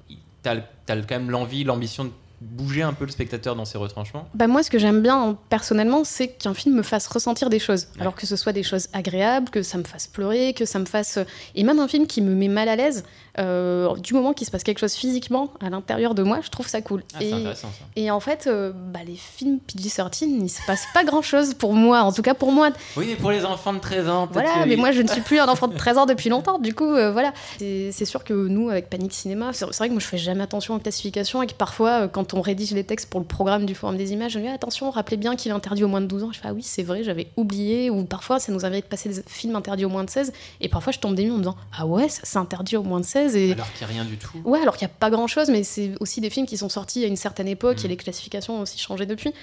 tu 0.47 0.93
as, 0.93 0.95
quand 1.01 1.15
même 1.15 1.31
l'envie, 1.31 1.63
l'ambition 1.63 2.05
de 2.05 2.11
bouger 2.41 2.83
un 2.83 2.93
peu 2.93 3.05
le 3.05 3.11
spectateur 3.11 3.55
dans 3.55 3.65
ses 3.65 3.77
retranchements? 3.77 4.27
Bah 4.35 4.47
moi 4.47 4.61
ce 4.63 4.69
que 4.69 4.77
j'aime 4.77 5.01
bien 5.01 5.37
personnellement 5.49 6.03
c'est 6.03 6.27
qu'un 6.27 6.53
film 6.53 6.75
me 6.75 6.83
fasse 6.83 7.07
ressentir 7.07 7.49
des 7.49 7.59
choses 7.59 7.87
Ouais. 7.95 8.01
alors 8.01 8.15
que 8.15 8.27
ce 8.27 8.35
soit 8.35 8.53
des 8.53 8.63
choses 8.63 8.87
agréables 8.93 9.49
que 9.49 9.63
ça 9.63 9.77
me 9.77 9.83
fasse 9.83 10.07
pleurer 10.07 10.53
que 10.53 10.65
ça 10.65 10.77
me 10.79 10.85
fasse 10.85 11.17
et 11.55 11.63
même 11.63 11.79
un 11.79 11.87
film 11.87 12.05
qui 12.07 12.21
me 12.21 12.35
met 12.35 12.47
mal 12.47 12.69
à 12.69 12.75
l'aise 12.75 13.03
euh, 13.39 13.95
du 13.97 14.13
moment 14.13 14.33
qu'il 14.33 14.45
se 14.47 14.51
passe 14.51 14.63
quelque 14.63 14.79
chose 14.79 14.93
physiquement 14.93 15.51
à 15.61 15.69
l'intérieur 15.69 16.13
de 16.15 16.23
moi 16.23 16.39
je 16.43 16.49
trouve 16.49 16.67
ça 16.67 16.81
cool 16.81 17.03
Ah, 17.13 17.17
c'est 17.19 17.25
et, 17.29 17.33
intéressant 17.33 17.67
ça. 17.69 17.85
et 17.95 18.11
en 18.11 18.19
fait 18.19 18.45
euh, 18.47 18.71
bah, 18.73 18.99
les 19.05 19.15
films 19.15 19.59
PG-13 19.67 20.25
il 20.25 20.49
se 20.49 20.61
passe 20.67 20.85
pas 20.93 21.03
grand 21.03 21.21
chose 21.21 21.53
pour 21.53 21.73
moi 21.73 22.01
en 22.01 22.11
tout 22.11 22.21
cas 22.21 22.33
pour 22.33 22.51
moi 22.51 22.69
Oui, 22.95 23.05
mais 23.09 23.15
pour 23.15 23.31
les 23.31 23.45
enfants 23.45 23.73
de 23.73 23.79
13 23.79 24.09
ans, 24.09 24.27
Voilà, 24.31 24.65
mais 24.65 24.75
moi 24.75 24.91
je 24.91 25.01
ne 25.01 25.07
suis 25.07 25.21
plus 25.21 25.39
un 25.39 25.47
enfant 25.47 25.67
de 25.67 25.75
13 25.77 25.97
ans 25.97 26.05
depuis 26.05 26.29
longtemps, 26.29 26.59
du 26.59 26.73
coup 26.73 26.93
euh, 26.93 27.11
voilà. 27.11 27.33
C'est 27.57 28.05
sûr 28.05 28.23
que 28.23 28.33
nous, 28.33 28.69
avec 28.69 28.89
Panic 28.89 29.13
Cinéma, 29.13 29.51
c'est 29.53 29.65
vrai 29.65 29.87
que 29.87 29.93
moi 29.93 30.01
je 30.01 30.05
fais 30.07 30.17
jamais 30.17 30.43
attention 30.43 30.75
aux 30.75 30.79
classifications 30.79 31.41
et 31.41 31.47
que 31.47 31.53
parfois, 31.53 32.03
euh, 32.03 32.07
quand 32.27 32.37
on 32.37 32.41
rédige 32.41 32.71
les 32.71 32.83
textes 32.83 33.09
pour 33.09 33.19
le 33.19 33.25
programme 33.25 33.65
du 33.65 33.75
Forum 33.75 33.95
des 33.95 34.11
images, 34.11 34.33
je 34.33 34.39
me 34.39 34.43
dis 34.43 34.49
attention, 34.49 34.91
rappelez 34.91 35.17
bien 35.17 35.35
qu'il 35.35 35.51
est 35.51 35.55
interdit 35.55 35.83
aux 35.83 35.87
moins 35.87 36.01
de 36.01 36.07
12 36.07 36.23
ans. 36.23 36.31
Je 36.33 36.39
fais 36.39 36.47
ah 36.47 36.53
oui, 36.53 36.63
c'est 36.63 36.83
vrai, 36.83 37.03
j'avais 37.03 37.27
oublié, 37.37 37.89
ou 37.89 38.03
parfois 38.03 38.39
ça 38.39 38.51
nous 38.51 38.65
arrive 38.65 38.83
de 38.83 38.87
passer 38.87 39.09
des 39.09 39.21
films 39.27 39.55
interdits 39.55 39.85
aux 39.85 39.89
moins 39.89 40.03
de 40.03 40.09
16, 40.09 40.33
et 40.61 40.67
parfois 40.67 40.91
je 40.91 40.99
tombe 40.99 41.15
des 41.15 41.23
nues 41.23 41.31
en 41.31 41.35
me 41.35 41.39
disant 41.39 41.55
ah 41.77 41.85
ouais, 41.85 42.07
c'est 42.09 42.37
interdit 42.37 42.75
aux 42.77 42.83
moins 42.83 42.99
de 42.99 43.05
16, 43.05 43.35
et. 43.35 43.53
Alors 43.53 43.71
qu'il 43.73 43.87
n'y 43.87 43.93
a 43.93 43.95
rien 43.95 44.05
du 44.05 44.17
tout. 44.17 44.37
Ouais, 44.43 44.59
alors 44.59 44.75
qu'il 44.75 44.85
n'y 44.85 44.91
a 44.91 44.95
pas 44.97 45.09
grand 45.09 45.27
chose, 45.27 45.49
mais 45.49 45.63
c'est 45.63 45.91
aussi 45.99 46.21
des 46.21 46.29
films 46.29 46.45
qui 46.45 46.57
sont 46.57 46.69
sortis 46.69 47.03
à 47.03 47.07
une 47.07 47.15
certaine 47.15 47.47
époque 47.47 47.77
Mm. 47.83 47.85
et 47.85 47.87
les 47.89 47.97
classifications 47.97 48.57
ont 48.57 48.61
aussi 48.61 48.79
changé 48.79 49.05
depuis. 49.05 49.33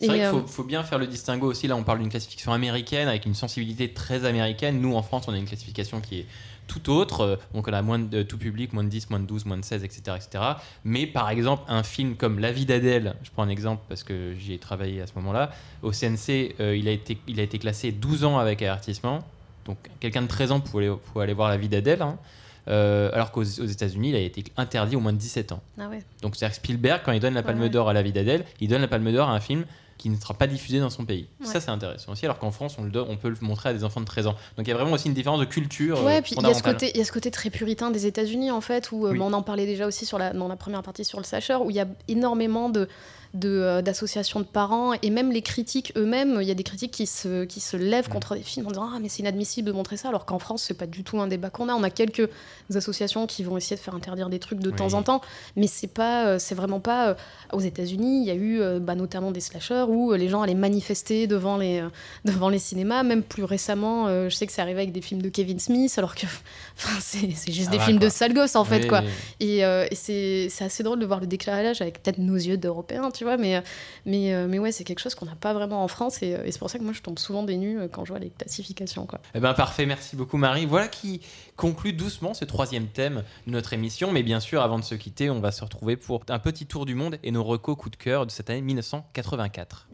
C'est 0.00 0.06
vrai 0.06 0.16
qu'il 0.16 0.24
euh, 0.24 0.30
faut, 0.32 0.46
faut 0.46 0.64
bien 0.64 0.82
faire 0.82 0.98
le 0.98 1.06
distinguo 1.06 1.46
aussi. 1.46 1.66
Là, 1.66 1.76
on 1.76 1.82
parle 1.82 2.00
d'une 2.00 2.08
classification 2.08 2.52
américaine 2.52 3.08
avec 3.08 3.26
une 3.26 3.34
sensibilité 3.34 3.92
très 3.92 4.24
américaine. 4.24 4.80
Nous, 4.80 4.94
en 4.94 5.02
France, 5.02 5.24
on 5.28 5.32
a 5.32 5.38
une 5.38 5.46
classification 5.46 6.00
qui 6.00 6.20
est 6.20 6.26
tout 6.66 6.90
autre. 6.90 7.20
Euh, 7.22 7.36
Donc, 7.54 7.68
on 7.68 7.72
a 7.72 7.82
moins 7.82 7.98
de 7.98 8.22
tout 8.22 8.38
public, 8.38 8.72
moins 8.72 8.84
de 8.84 8.88
10, 8.88 9.10
moins 9.10 9.20
de 9.20 9.26
12, 9.26 9.44
moins 9.46 9.56
de 9.56 9.64
16, 9.64 9.84
etc. 9.84 10.02
etc. 10.16 10.44
Mais 10.84 11.06
par 11.06 11.30
exemple, 11.30 11.62
un 11.68 11.82
film 11.82 12.14
comme 12.16 12.38
La 12.38 12.52
vie 12.52 12.66
d'Adèle, 12.66 13.14
je 13.22 13.30
prends 13.30 13.42
un 13.42 13.48
exemple 13.48 13.82
parce 13.88 14.02
que 14.02 14.34
j'y 14.38 14.52
ai 14.54 14.58
travaillé 14.58 15.00
à 15.02 15.06
ce 15.06 15.12
moment-là, 15.16 15.50
au 15.82 15.90
CNC, 15.92 16.54
euh, 16.60 16.76
il, 16.76 16.88
a 16.88 16.90
été, 16.92 17.18
il 17.28 17.40
a 17.40 17.42
été 17.42 17.58
classé 17.58 17.92
12 17.92 18.24
ans 18.24 18.38
avec 18.38 18.62
avertissement. 18.62 19.24
Donc, 19.66 19.78
quelqu'un 20.00 20.22
de 20.22 20.26
13 20.28 20.52
ans 20.52 20.60
pouvait, 20.60 20.90
pouvait 20.90 21.24
aller 21.24 21.32
voir 21.34 21.48
La 21.48 21.56
vie 21.56 21.68
d'Adèle. 21.68 22.02
hein. 22.02 22.18
Euh, 22.66 23.10
alors 23.12 23.30
qu'aux 23.30 23.42
aux 23.42 23.66
États-Unis, 23.66 24.08
il 24.08 24.16
a 24.16 24.20
été 24.20 24.42
interdit 24.56 24.96
au 24.96 25.00
moins 25.00 25.12
de 25.12 25.18
17 25.18 25.52
ans. 25.52 25.60
Ah 25.78 25.86
ouais. 25.88 25.98
Donc 26.22 26.34
c'est-à-dire 26.34 26.56
que 26.58 26.64
Spielberg, 26.64 27.02
quand 27.04 27.12
il 27.12 27.20
donne 27.20 27.34
la 27.34 27.42
Palme 27.42 27.60
Ouais. 27.60 27.68
d'Or 27.68 27.90
à 27.90 27.92
La 27.92 28.00
vie 28.00 28.10
d'Adèle, 28.12 28.42
il 28.58 28.68
donne 28.68 28.80
la 28.80 28.88
Palme 28.88 29.12
d'Or 29.12 29.28
à 29.28 29.34
un 29.34 29.40
film 29.40 29.66
qui 30.04 30.10
ne 30.10 30.16
sera 30.20 30.34
pas 30.34 30.46
diffusé 30.46 30.80
dans 30.80 30.90
son 30.90 31.06
pays. 31.06 31.28
Ouais. 31.40 31.46
Ça 31.46 31.60
c'est 31.62 31.70
intéressant 31.70 32.12
aussi, 32.12 32.26
alors 32.26 32.38
qu'en 32.38 32.50
France 32.50 32.76
on, 32.78 32.84
le 32.84 32.90
donne- 32.90 33.06
on 33.08 33.16
peut 33.16 33.30
le 33.30 33.36
montrer 33.40 33.70
à 33.70 33.72
des 33.72 33.84
enfants 33.84 34.02
de 34.02 34.04
13 34.04 34.26
ans. 34.26 34.34
Donc 34.58 34.66
il 34.66 34.68
y 34.68 34.72
a 34.72 34.76
vraiment 34.76 34.92
aussi 34.92 35.08
une 35.08 35.14
différence 35.14 35.40
de 35.40 35.46
culture 35.46 36.04
Ouais, 36.04 36.18
euh, 36.18 36.20
puis 36.22 36.34
il 36.38 36.46
y, 36.46 36.50
a 36.50 36.52
ce 36.52 36.62
côté, 36.62 36.90
il 36.94 36.98
y 36.98 37.00
a 37.00 37.04
ce 37.06 37.12
côté 37.12 37.30
très 37.30 37.48
puritain 37.48 37.90
des 37.90 38.04
États-Unis, 38.04 38.50
en 38.50 38.60
fait, 38.60 38.92
où 38.92 39.06
euh, 39.06 39.12
Oui. 39.12 39.18
bah, 39.18 39.24
on 39.26 39.32
en 39.32 39.42
parlait 39.42 39.64
déjà 39.64 39.86
aussi 39.86 40.04
sur 40.04 40.18
la, 40.18 40.34
dans 40.34 40.46
la 40.48 40.56
première 40.56 40.82
partie 40.82 41.06
sur 41.06 41.18
le 41.18 41.24
Slasher, 41.24 41.56
où 41.56 41.70
il 41.70 41.76
y 41.76 41.80
a 41.80 41.86
énormément 42.06 42.68
de 42.68 42.86
d'associations 43.34 44.40
de 44.40 44.44
parents 44.44 44.92
et 45.02 45.10
même 45.10 45.32
les 45.32 45.42
critiques 45.42 45.92
eux-mêmes 45.96 46.38
il 46.40 46.46
y 46.46 46.50
a 46.50 46.54
des 46.54 46.62
critiques 46.62 46.92
qui 46.92 47.06
se, 47.06 47.44
qui 47.44 47.60
se 47.60 47.76
lèvent 47.76 48.08
Mm. 48.08 48.12
contre 48.12 48.34
des 48.36 48.42
films 48.42 48.66
en 48.66 48.70
disant 48.70 48.88
ah 48.94 48.98
mais 49.00 49.08
c'est 49.08 49.20
inadmissible 49.20 49.66
de 49.68 49.72
montrer 49.72 49.96
ça 49.96 50.08
alors 50.08 50.24
qu'en 50.26 50.38
France 50.38 50.62
c'est 50.62 50.74
pas 50.74 50.86
du 50.86 51.02
tout 51.04 51.20
un 51.20 51.26
débat 51.26 51.50
qu'on 51.50 51.68
a 51.68 51.74
on 51.74 51.82
a 51.82 51.90
quelques 51.90 52.28
associations 52.74 53.26
qui 53.26 53.42
vont 53.42 53.56
essayer 53.56 53.76
de 53.76 53.80
faire 53.80 53.94
interdire 53.94 54.28
des 54.28 54.38
trucs 54.38 54.60
de 54.60 54.70
Oui. 54.70 54.76
temps 54.76 54.94
en 54.94 55.02
temps 55.02 55.20
mais 55.56 55.66
c'est 55.66 55.86
pas 55.88 56.26
euh, 56.26 56.38
c'est 56.38 56.54
vraiment 56.54 56.80
pas 56.80 57.08
euh, 57.10 57.14
aux 57.52 57.60
États-Unis 57.60 58.20
il 58.22 58.26
y 58.26 58.30
a 58.30 58.34
eu 58.34 58.60
euh, 58.60 58.78
bah, 58.78 58.94
notamment 58.94 59.30
des 59.32 59.40
slashers 59.40 59.84
où 59.88 60.12
euh, 60.12 60.16
les 60.16 60.28
gens 60.28 60.42
allaient 60.42 60.54
manifester 60.54 61.26
devant 61.26 61.56
les 61.56 61.80
euh, 61.80 61.88
devant 62.24 62.48
les 62.48 62.58
cinémas 62.58 63.02
même 63.02 63.22
plus 63.22 63.44
récemment 63.44 64.06
euh, 64.06 64.28
je 64.28 64.34
sais 64.34 64.46
que 64.46 64.52
c'est 64.52 64.62
arrivé 64.62 64.80
avec 64.82 64.92
des 64.92 65.00
films 65.02 65.22
de 65.22 65.28
Kevin 65.28 65.58
Smith 65.58 65.92
alors 65.98 66.14
que 66.14 66.26
c'est 67.00 67.28
juste 67.52 67.64
Ça 67.64 67.70
des 67.70 67.78
va, 67.78 67.84
films 67.84 67.98
quoi. 67.98 68.08
de 68.08 68.12
sale 68.12 68.32
gosse 68.34 68.56
en 68.56 68.64
fait 68.64 68.82
Oui, 68.82 68.88
quoi 68.88 69.00
oui. 69.00 69.46
et, 69.46 69.64
euh, 69.64 69.86
et 69.90 69.94
c'est 69.94 70.48
c'est 70.50 70.64
assez 70.64 70.82
drôle 70.82 70.98
de 71.00 71.06
voir 71.06 71.20
le 71.20 71.26
décalage 71.26 71.80
avec 71.80 72.02
peut-être 72.02 72.18
nos 72.18 72.34
yeux 72.36 72.56
d'Européens, 72.56 73.10
tu 73.10 73.23
mais, 73.38 73.56
euh, 73.56 73.60
mais, 74.06 74.34
euh, 74.34 74.46
mais 74.48 74.58
ouais, 74.58 74.72
c'est 74.72 74.84
quelque 74.84 75.00
chose 75.00 75.14
qu'on 75.14 75.26
n'a 75.26 75.34
pas 75.34 75.52
vraiment 75.52 75.82
en 75.82 75.88
France 75.88 76.22
et, 76.22 76.34
euh, 76.34 76.42
c'est 76.50 76.58
pour 76.58 76.70
ça 76.70 76.78
que 76.78 76.84
moi 76.84 76.92
je 76.92 77.02
tombe 77.02 77.18
souvent 77.18 77.42
des 77.42 77.56
nues 77.56 77.78
quand 77.90 78.04
je 78.04 78.12
vois 78.12 78.18
les 78.18 78.30
classifications. 78.30 79.06
Eh 79.34 79.40
ben 79.40 79.54
parfait, 79.54 79.86
merci 79.86 80.16
beaucoup 80.16 80.36
Marie. 80.36 80.66
Voilà 80.66 80.88
qui 80.88 81.20
conclut 81.56 81.92
doucement 81.92 82.34
ce 82.34 82.44
troisième 82.44 82.86
thème 82.86 83.22
de 83.46 83.52
notre 83.52 83.72
émission. 83.72 84.12
Mais 84.12 84.22
bien 84.22 84.40
sûr, 84.40 84.62
avant 84.62 84.78
de 84.78 84.84
se 84.84 84.94
quitter, 84.94 85.30
on 85.30 85.40
va 85.40 85.52
se 85.52 85.62
retrouver 85.62 85.96
pour 85.96 86.24
un 86.28 86.38
petit 86.38 86.66
tour 86.66 86.86
du 86.86 86.94
monde 86.94 87.18
et 87.22 87.30
nos 87.30 87.44
recos 87.44 87.76
coup 87.76 87.90
de 87.90 87.96
cœur 87.96 88.26
de 88.26 88.30
cette 88.30 88.50
année 88.50 88.62
1984. 88.62 89.88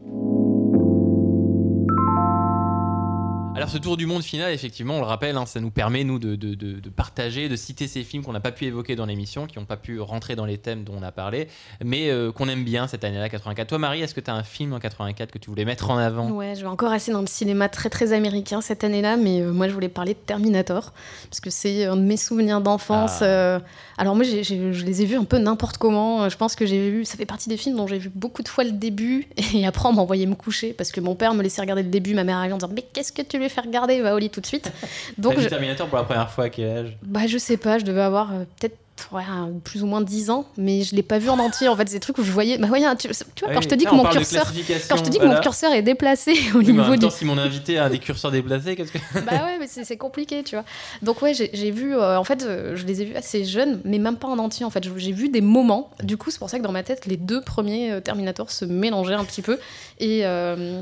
Alors 3.61 3.69
ce 3.71 3.77
tour 3.77 3.95
du 3.95 4.07
monde 4.07 4.23
final, 4.23 4.51
effectivement, 4.51 4.95
on 4.95 5.01
le 5.01 5.05
rappelle, 5.05 5.37
hein, 5.37 5.45
ça 5.45 5.59
nous 5.59 5.69
permet, 5.69 6.03
nous, 6.03 6.17
de, 6.17 6.35
de- 6.35 6.55
de- 6.55 6.79
de 6.79 6.89
partager, 6.89 7.47
de 7.47 7.55
citer 7.55 7.85
ces 7.85 8.03
films 8.03 8.23
qu'on 8.23 8.31
n'a 8.31 8.39
pas 8.39 8.51
pu 8.51 8.65
évoquer 8.65 8.95
dans 8.95 9.05
l'émission, 9.05 9.45
qui 9.45 9.59
n'ont 9.59 9.65
pas 9.65 9.77
pu 9.77 9.99
rentrer 9.99 10.35
dans 10.35 10.45
les 10.45 10.57
thèmes 10.57 10.83
dont 10.83 10.93
on 10.99 11.03
a 11.03 11.11
parlé, 11.11 11.47
mais 11.83 12.09
euh, 12.09 12.31
qu'on 12.31 12.49
aime 12.49 12.63
bien 12.63 12.87
cette 12.87 13.03
année-là, 13.03 13.29
84. 13.29 13.67
Toi, 13.67 13.77
Marie, 13.77 14.01
est-ce 14.01 14.15
que 14.15 14.19
tu 14.19 14.31
as 14.31 14.33
un 14.33 14.41
film 14.41 14.73
en 14.73 14.79
84 14.79 15.29
que 15.29 15.37
tu 15.37 15.51
voulais 15.51 15.63
mettre 15.65 15.91
en 15.91 15.99
avant? 15.99 16.31
Ouais, 16.31 16.55
je 16.55 16.61
vais 16.61 16.67
encore 16.69 16.89
rester 16.89 17.11
dans 17.11 17.21
le 17.21 17.27
cinéma 17.27 17.69
très 17.69 17.91
très 17.91 18.13
américain 18.13 18.61
cette 18.61 18.83
année-là, 18.83 19.15
mais 19.15 19.41
euh, 19.41 19.51
moi 19.51 19.67
je 19.67 19.73
voulais 19.73 19.89
parler 19.89 20.15
de 20.15 20.19
Terminator, 20.25 20.91
parce 21.29 21.39
que 21.39 21.51
c'est 21.51 21.85
un 21.85 21.97
de 21.97 22.01
mes 22.01 22.17
souvenirs 22.17 22.61
d'enfance. 22.61 23.19
Ah. 23.21 23.25
euh, 23.25 23.59
alors 23.99 24.15
moi 24.15 24.23
je 24.25 24.85
les 24.85 25.01
ai 25.03 25.05
vus 25.05 25.17
un 25.17 25.23
peu 25.23 25.37
n'importe 25.37 25.77
comment, 25.77 26.27
je 26.29 26.35
pense 26.35 26.55
que 26.55 26.65
j'ai 26.65 26.89
vu, 26.89 27.05
ça 27.05 27.15
fait 27.15 27.27
partie 27.27 27.47
des 27.47 27.57
films 27.57 27.75
dont 27.77 27.85
j'ai 27.85 27.99
vu 27.99 28.09
beaucoup 28.09 28.41
de 28.41 28.47
fois 28.47 28.63
le 28.63 28.71
début, 28.71 29.27
et 29.53 29.67
après 29.67 29.87
on 29.87 29.93
m'envoyait 29.93 30.25
me 30.25 30.33
coucher, 30.33 30.73
parce 30.73 30.91
que 30.91 30.99
mon 30.99 31.13
père 31.13 31.35
me 31.35 31.43
laissait 31.43 31.61
regarder 31.61 31.83
le 31.83 31.89
début, 31.89 32.15
ma 32.15 32.23
mère 32.23 32.37
arrivait 32.37 32.55
en 32.55 32.57
disant 32.57 32.71
mais 32.73 32.81
qu'est-ce 32.91 33.11
que 33.11 33.21
tu 33.21 33.37
lui 33.37 33.50
fais 33.51 33.61
regarder, 33.61 34.01
va 34.01 34.15
au 34.15 34.17
lit 34.17 34.29
tout 34.29 34.41
de 34.41 34.45
suite. 34.45 34.71
Donc 35.17 35.39
je- 35.39 35.47
Terminator 35.47 35.87
pour 35.87 35.97
la 35.97 36.03
première 36.03 36.29
fois 36.29 36.45
à 36.45 36.49
quel 36.49 36.77
âge? 36.77 36.97
Bah 37.03 37.27
je 37.27 37.37
sais 37.37 37.57
pas, 37.57 37.77
je 37.79 37.85
devais 37.85 38.01
avoir 38.01 38.31
euh, 38.33 38.43
peut-être 38.59 38.77
ouais, 39.11 39.23
plus 39.63 39.81
ou 39.83 39.87
moins 39.87 40.01
10 40.01 40.29
ans, 40.29 40.45
mais 40.57 40.83
je 40.83 40.95
l'ai 40.95 41.01
pas 41.03 41.17
vu 41.17 41.29
en 41.29 41.39
entier, 41.39 41.67
en 41.67 41.75
fait 41.75 41.87
c'est 41.87 41.95
des 41.95 41.99
trucs 41.99 42.17
où 42.19 42.23
je 42.23 42.31
voyais, 42.31 42.57
bah 42.59 42.67
ouais, 42.67 42.81
tu, 42.97 43.07
tu 43.35 43.45
vois 43.45 43.53
quand 43.53 43.61
je 43.61 43.67
te 43.67 43.75
dis 43.75 43.85
que 43.85 43.89
on 43.91 43.95
mon 43.95 44.05
curseur... 44.05 44.45
Quand 44.89 44.95
je 44.97 45.03
te 45.03 45.09
dis 45.09 45.17
que 45.17 45.25
mon 45.25 45.39
curseur 45.39 45.73
est 45.73 45.81
déplacé 45.81 46.33
au 46.53 46.59
Oui, 46.59 46.65
mais 46.65 46.69
en 46.69 46.71
niveau 46.73 46.81
même 46.91 46.99
du 46.99 47.05
temps, 47.07 47.09
si 47.11 47.25
mon 47.25 47.37
invité 47.37 47.79
a 47.79 47.89
des 47.89 47.97
curseurs 47.99 48.31
déplacés, 48.31 48.75
qu'est-ce 48.75 48.91
que. 48.91 48.97
bah 49.25 49.43
ouais, 49.45 49.57
mais 49.59 49.67
c'est 49.67 49.97
compliqué, 49.97 50.43
tu 50.43 50.55
vois. 50.55 50.65
Donc 51.01 51.21
ouais, 51.21 51.33
j'ai 51.33 51.71
vu, 51.71 51.95
euh, 51.95 52.17
en 52.17 52.23
fait, 52.23 52.43
euh, 52.43 52.75
je 52.75 52.85
les 52.85 53.01
ai 53.01 53.05
vus 53.05 53.15
assez 53.15 53.43
jeunes, 53.43 53.81
mais 53.85 53.97
même 53.97 54.17
pas 54.17 54.27
en 54.27 54.37
entier, 54.37 54.65
en 54.65 54.69
fait. 54.69 54.83
J'ai 54.97 55.11
vu 55.11 55.29
des 55.29 55.41
moments. 55.41 55.89
Du 56.03 56.17
coup, 56.17 56.29
c'est 56.29 56.39
pour 56.39 56.49
ça 56.49 56.59
que 56.59 56.63
dans 56.63 56.71
ma 56.71 56.83
tête, 56.83 57.05
les 57.07 57.17
deux 57.17 57.41
premiers 57.41 57.91
euh, 57.91 57.99
Terminator 58.01 58.51
se 58.51 58.65
mélangeaient 58.65 59.15
un 59.15 59.25
petit 59.25 59.41
peu. 59.41 59.57
Et, 59.99 60.21
euh, 60.25 60.79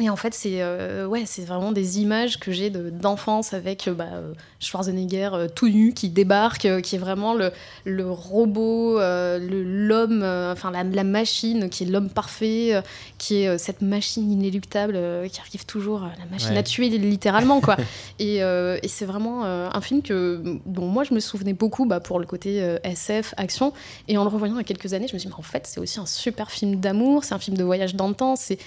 et 0.00 0.08
en 0.08 0.16
fait, 0.16 0.32
c'est 0.34 0.62
euh, 0.62 1.06
ouais, 1.06 1.24
c'est 1.26 1.44
vraiment 1.44 1.72
des 1.72 2.00
images 2.00 2.38
que 2.40 2.52
j'ai 2.52 2.70
de- 2.70 2.88
d'enfance 2.90 3.52
avec 3.52 3.86
euh, 3.88 3.92
bah, 3.94 4.06
euh, 4.14 4.32
Schwarzenegger 4.60 5.30
euh, 5.34 5.48
tout 5.54 5.68
nu 5.68 5.92
qui 5.92 6.08
débarque, 6.08 6.64
euh, 6.64 6.80
qui 6.80 6.96
est 6.96 6.98
vraiment 6.98 7.34
le, 7.34 7.50
le 7.84 8.10
robot, 8.10 8.98
l'homme, 8.98 10.22
enfin 10.22 10.70
la, 10.70 10.84
la 10.84 11.04
machine 11.04 11.68
qui 11.68 11.84
est 11.84 11.86
l'homme 11.86 12.08
parfait, 12.10 12.82
qui 13.18 13.36
est 13.42 13.58
cette 13.58 13.82
machine 13.82 14.30
inéluctable 14.30 14.98
qui 15.30 15.40
arrive 15.40 15.66
toujours, 15.66 16.00
la 16.00 16.24
machine 16.30 16.50
Ouais. 16.52 16.58
à 16.58 16.62
tuer 16.62 16.88
littéralement, 16.88 17.60
quoi. 17.60 17.76
Et, 18.18 18.36
et 18.38 18.88
c'est 18.88 19.04
vraiment 19.04 19.44
un 19.44 19.80
film 19.80 20.02
que, 20.02 20.42
dont 20.66 20.86
moi 20.86 21.04
je 21.04 21.14
me 21.14 21.20
souvenais 21.20 21.52
beaucoup 21.52 21.86
bah, 21.86 22.00
pour 22.00 22.18
le 22.20 22.26
côté 22.26 22.56
SF, 22.84 23.34
action. 23.36 23.72
Et 24.08 24.18
en 24.18 24.24
le 24.24 24.28
revoyant 24.30 24.54
il 24.54 24.58
y 24.58 24.60
a 24.60 24.64
quelques 24.64 24.92
années, 24.94 25.06
je 25.08 25.14
me 25.14 25.18
suis 25.18 25.28
dit, 25.28 25.34
mais 25.34 25.38
en 25.38 25.42
fait, 25.42 25.66
c'est 25.66 25.80
aussi 25.80 25.98
un 26.00 26.06
super 26.06 26.50
film 26.50 26.76
d'amour, 26.76 27.24
c'est 27.24 27.34
un 27.34 27.38
film 27.38 27.56
de 27.56 27.64
voyage 27.64 27.94
dans 27.94 28.08
le 28.08 28.14
temps. 28.14 28.34
C'est, 28.36 28.58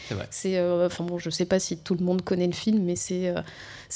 enfin 0.86 1.04
bon, 1.14 1.20
je 1.20 1.30
sais 1.30 1.46
pas 1.46 1.60
si 1.60 1.78
tout 1.78 1.96
le 1.96 2.04
monde 2.04 2.24
connaît 2.24 2.48
le 2.48 2.54
film, 2.54 2.84
mais 2.84 2.96
c'est. 2.96 3.34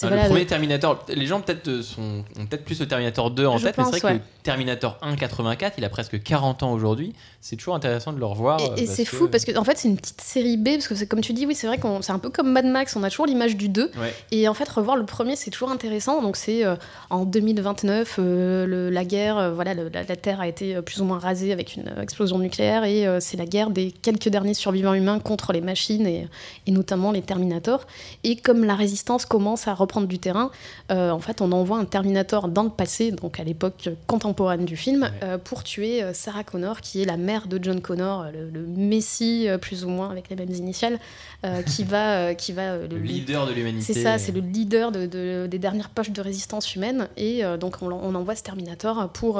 Euh, 0.06 0.10
c'est 0.10 0.16
Ah, 0.18 0.24
le 0.24 0.28
premier 0.30 0.46
Terminator, 0.46 1.06
les 1.10 1.26
gens 1.26 1.42
peut-être 1.42 1.68
euh, 1.68 1.82
sont, 1.82 2.24
ont 2.40 2.46
peut-être 2.46 2.66
plus 2.66 2.80
le 2.80 2.88
Terminator 2.88 3.32
2 3.32 3.46
en 3.46 3.58
Je 3.58 3.66
tête, 3.68 3.78
mais 3.78 3.84
c'est 3.86 3.90
vrai 4.00 4.02
ouais. 4.04 4.18
que 4.20 4.24
le 4.24 4.44
Terminator 4.44 4.98
1 5.02 5.16
84, 5.16 5.76
il 5.78 5.86
a 5.86 5.90
presque 5.90 6.22
40 6.22 6.64
ans 6.64 6.72
aujourd'hui. 6.74 7.14
C'est 7.42 7.56
toujours 7.56 7.76
intéressant 7.76 8.14
de 8.14 8.20
le 8.20 8.26
revoir. 8.26 8.60
euh, 8.62 8.76
Et, 8.78 8.84
et 8.84 8.86
c'est 8.88 9.06
fou 9.06 9.28
parce 9.30 9.46
que 9.46 9.58
en 9.58 9.64
fait 9.64 9.78
c'est 9.78 9.88
une 9.88 9.98
petite 9.98 10.22
série 10.22 10.58
B 10.58 10.70
parce 10.74 10.88
que 10.88 11.06
comme 11.06 11.22
tu 11.22 11.34
dis 11.34 11.46
oui 11.46 11.56
c'est 11.56 11.68
vrai 11.68 11.78
qu'on 11.78 12.02
c'est 12.02 12.12
un 12.12 12.20
peu 12.20 12.30
comme 12.30 12.52
Mad 12.52 12.66
Max 12.66 12.96
on 12.96 13.04
a 13.04 13.10
toujours 13.10 13.26
l'image 13.26 13.56
du 13.56 13.70
2 13.70 13.92
Ouais. 13.98 14.14
et 14.32 14.48
en 14.48 14.54
fait 14.54 14.68
revoir 14.68 14.98
le 14.98 15.06
premier 15.06 15.36
c'est 15.36 15.50
toujours 15.52 15.72
intéressant 15.72 16.22
donc 16.22 16.36
c'est 16.36 16.66
euh, 16.66 16.76
en 17.10 17.26
2029 17.26 18.16
euh, 18.20 18.66
le- 18.66 18.90
la 18.90 19.06
guerre 19.06 19.38
euh, 19.38 19.52
voilà 19.54 19.74
le- 19.74 19.90
la, 19.90 20.04
la 20.04 20.16
Terre 20.16 20.40
a 20.42 20.48
été 20.48 20.76
euh, 20.76 20.82
plus 20.82 21.02
ou 21.02 21.06
moins 21.06 21.20
rasée 21.20 21.52
avec 21.54 21.76
une 21.76 21.88
euh, 21.88 22.02
explosion 22.02 22.38
nucléaire 22.40 22.84
et 22.84 23.08
euh, 23.08 23.20
c'est 23.20 23.38
la 23.38 23.46
guerre 23.46 23.70
des 23.70 23.92
quelques 23.92 24.30
derniers 24.30 24.54
survivants 24.54 24.94
humains 24.94 25.20
contre 25.20 25.54
les 25.54 25.62
machines 25.62 26.06
et, 26.08 26.28
et 26.66 26.72
notamment 26.72 27.12
les 27.12 27.22
Terminators 27.22 27.86
et 28.24 28.36
comme 28.36 28.64
la 28.66 28.76
résistance 28.76 29.26
commence 29.26 29.68
à 29.68 29.74
reprendre 29.88 30.08
du 30.08 30.20
terrain 30.20 30.52
euh, 30.92 31.10
en 31.12 31.20
fait 31.20 31.42
on 31.42 31.52
envoie 31.52 31.78
un 31.78 31.86
Terminator 31.86 32.48
dans 32.50 32.64
le 32.64 32.70
passé 32.70 33.12
donc 33.12 33.40
à 33.40 33.44
l'époque 33.44 33.90
contemporaine 34.06 34.66
du 34.66 34.76
film 34.78 35.04
Ouais. 35.04 35.10
euh, 35.24 35.38
pour 35.38 35.64
tuer 35.64 36.04
euh, 36.04 36.14
Sarah 36.14 36.44
Connor 36.44 36.82
qui 36.82 37.02
est 37.02 37.06
la 37.06 37.18
mère 37.18 37.48
de 37.48 37.60
John 37.62 37.82
Connor 37.82 38.26
le, 38.34 38.50
le 38.50 38.66
messie 38.66 39.48
plus 39.62 39.84
ou 39.86 39.90
moins 39.90 40.10
avec 40.12 40.30
les 40.30 40.36
mêmes 40.36 40.52
initiales 40.54 41.00
qui 41.66 41.84
va 41.84 42.34
qui 42.36 42.52
va 42.52 42.78
Le 42.78 42.98
leader 42.98 43.48
de 43.48 43.54
l'humanité. 43.54 43.94
c'est 43.94 44.02
ça, 44.04 44.18
c'est 44.18 44.32
le 44.32 44.42
leader 44.42 44.92
de, 44.92 45.06
de- 45.06 45.48
des 45.50 45.60
dernières 45.60 45.90
poches 45.90 46.12
de 46.12 46.22
résistance 46.22 46.76
humaine. 46.76 47.08
Et 47.16 47.44
donc, 47.60 47.76
on, 47.82 48.16
envoie 48.16 48.36
ce 48.36 48.44
Terminator 48.44 49.10
pour 49.10 49.36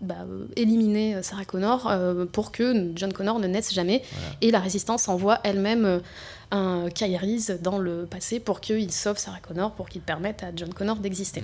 bah, 0.00 0.14
euh, 0.28 0.46
éliminer 0.56 1.22
Sarah 1.22 1.44
Connor 1.44 1.88
euh, 1.90 2.24
pour 2.26 2.52
que 2.52 2.90
John 2.94 3.12
Connor 3.12 3.38
ne 3.40 3.46
naisse 3.46 3.72
jamais. 3.74 4.02
Voilà. 4.12 4.36
Et 4.42 4.50
la 4.50 4.60
résistance 4.60 5.08
envoie 5.08 5.38
elle-même 5.44 6.00
un 6.54 6.88
dans 7.50 7.78
le 7.78 8.06
passé 8.06 8.40
pour 8.40 8.60
qu'il 8.60 8.92
sauve 8.92 9.18
Sarah 9.18 9.40
Connor, 9.40 9.72
pour 9.72 9.88
qu'il 9.88 10.02
permette 10.02 10.42
à 10.42 10.52
John 10.54 10.72
Connor 10.72 10.96
d'exister. 10.96 11.42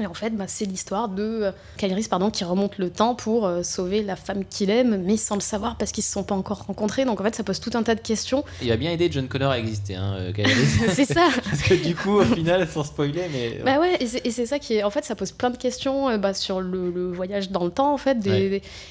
Et 0.00 0.06
en 0.06 0.14
fait, 0.14 0.30
bah, 0.30 0.46
c'est 0.48 0.64
l'histoire 0.64 1.08
de 1.08 1.22
euh, 1.22 1.52
Kairis 1.76 2.08
pardon, 2.08 2.30
qui 2.30 2.42
remonte 2.44 2.78
le 2.78 2.90
temps 2.90 3.14
pour 3.14 3.46
euh, 3.46 3.62
sauver 3.62 4.02
la 4.02 4.16
femme 4.16 4.44
qu'il 4.44 4.70
aime, 4.70 5.02
mais 5.04 5.16
sans 5.16 5.36
le 5.36 5.40
savoir 5.40 5.76
parce 5.76 5.92
qu'ils 5.92 6.02
se 6.02 6.10
sont 6.10 6.24
pas 6.24 6.34
encore 6.34 6.64
rencontrés. 6.66 7.04
Donc 7.04 7.20
en 7.20 7.24
fait, 7.24 7.34
ça 7.34 7.44
pose 7.44 7.60
tout 7.60 7.70
un 7.74 7.82
tas 7.84 7.94
de 7.94 8.00
questions. 8.00 8.44
Il 8.60 8.72
a 8.72 8.76
bien 8.76 8.90
aidé 8.90 9.08
John 9.10 9.28
Connor 9.28 9.52
à 9.52 9.58
exister, 9.58 9.94
hein, 9.94 10.16
euh, 10.18 10.32
c'est 10.92 11.04
ça. 11.04 11.28
Parce 11.44 11.62
que 11.62 11.74
du 11.74 11.94
coup, 11.94 12.18
au 12.18 12.24
final, 12.24 12.66
sans 12.68 12.82
spoiler, 12.84 13.22
mais. 13.32 13.60
Bah 13.64 13.78
ouais, 13.78 13.96
et 14.00 14.30
c'est 14.30 14.46
ça 14.46 14.58
qui 14.58 14.74
est. 14.74 14.82
En 14.82 14.90
fait, 14.90 15.04
ça 15.04 15.14
pose 15.14 15.30
plein 15.32 15.50
de 15.50 15.56
questions 15.56 16.18
bah, 16.18 16.34
sur 16.34 16.60
le, 16.60 16.90
le 16.90 17.12
voyage 17.12 17.50
dans 17.50 17.64
le 17.64 17.70
temps, 17.70 17.92
en 17.92 17.98
fait, 17.98 18.18
des, 18.18 18.30
Ouais. 18.30 18.48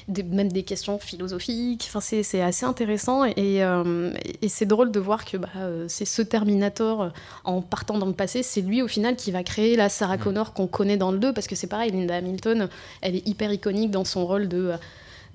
des- 0.08 0.22
des- 0.22 0.22
même 0.22 0.50
des 0.50 0.62
questions 0.62 0.98
philosophiques. 0.98 1.84
Enfin, 1.88 2.00
c'est 2.00 2.40
assez 2.40 2.64
intéressant 2.64 3.24
et, 3.24 3.62
euh, 3.62 4.10
et 4.40 4.48
c'est 4.48 4.64
drôle 4.66 4.90
de 4.90 5.00
voir 5.00 5.24
que 5.26 5.36
bah, 5.36 5.48
c'est 5.88 6.04
ce 6.06 6.22
Terminator, 6.22 7.10
en 7.44 7.60
partant 7.60 7.98
dans 7.98 8.06
le 8.06 8.12
passé, 8.12 8.42
c'est 8.42 8.60
lui 8.62 8.80
au 8.82 8.88
final 8.88 9.16
qui 9.16 9.30
va 9.30 9.42
créer 9.42 9.76
la 9.76 9.88
Sarah 9.88 10.14
Mm. 10.16 10.20
Connor 10.20 10.52
qu'on 10.54 10.66
connaît 10.68 10.93
dans 10.96 11.10
le 11.10 11.18
2, 11.18 11.32
parce 11.32 11.46
que 11.46 11.54
c'est 11.56 11.66
pareil, 11.66 11.90
Linda 11.90 12.16
Hamilton, 12.16 12.68
elle 13.02 13.16
est 13.16 13.26
hyper 13.28 13.52
iconique 13.52 13.90
dans 13.90 14.04
son 14.04 14.26
rôle 14.26 14.48
de. 14.48 14.58
euh, 14.72 14.76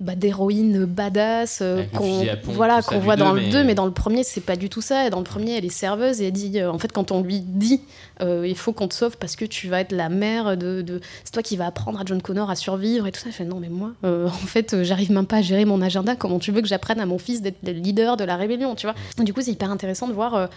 bah, 0.02 0.14
d'héroïne 0.14 0.86
badass 0.86 1.58
euh, 1.60 1.82
qu'on 1.94 2.22
voilà 2.54 2.80
qu'on 2.80 3.00
voit 3.00 3.16
deux, 3.16 3.22
dans 3.24 3.32
le 3.34 3.42
mais- 3.42 3.50
2 3.50 3.64
mais 3.64 3.74
dans 3.74 3.84
le 3.84 3.92
premier 3.92 4.24
c'est 4.24 4.40
pas 4.40 4.56
du 4.56 4.70
tout 4.70 4.80
ça. 4.80 5.06
Et 5.06 5.10
dans 5.10 5.18
le 5.18 5.24
premier 5.24 5.58
elle 5.58 5.66
est 5.66 5.68
serveuse 5.68 6.22
et 6.22 6.28
elle 6.28 6.32
dit 6.32 6.58
euh, 6.58 6.72
en 6.72 6.78
fait 6.78 6.90
quand 6.90 7.12
on 7.12 7.20
lui 7.22 7.40
dit 7.40 7.82
euh, 8.22 8.46
il 8.48 8.56
faut 8.56 8.72
qu'on 8.72 8.88
te 8.88 8.94
sauve 8.94 9.18
parce 9.18 9.36
que 9.36 9.44
tu 9.44 9.68
vas 9.68 9.78
être 9.82 9.92
la 9.92 10.08
mère 10.08 10.56
de, 10.56 10.80
de- 10.80 11.02
c'est 11.22 11.32
toi 11.32 11.42
qui 11.42 11.58
vas 11.58 11.66
apprendre 11.66 12.00
à 12.00 12.04
John 12.06 12.22
Connor 12.22 12.48
à 12.48 12.56
survivre 12.56 13.06
et 13.06 13.12
tout 13.12 13.20
ça. 13.20 13.26
Elle 13.26 13.32
fait 13.34 13.44
non 13.44 13.60
mais 13.60 13.68
moi 13.68 13.92
en 14.02 14.28
fait 14.30 14.82
j'arrive 14.84 15.12
même 15.12 15.26
pas 15.26 15.36
à 15.36 15.42
gérer 15.42 15.66
mon 15.66 15.82
agenda. 15.82 16.16
Comment 16.16 16.38
tu 16.38 16.50
veux 16.50 16.62
que 16.62 16.68
j'apprenne 16.68 16.98
à 17.00 17.04
mon 17.04 17.18
fils 17.18 17.42
d'être 17.42 17.58
le 17.62 17.72
leader 17.72 18.16
de 18.16 18.24
la 18.24 18.36
rébellion 18.36 18.74
tu 18.76 18.86
vois? 18.86 18.94
Du 19.22 19.34
coup 19.34 19.42
c'est 19.42 19.52
hyper 19.52 19.70
intéressant 19.70 20.08
de 20.08 20.14
voir 20.14 20.48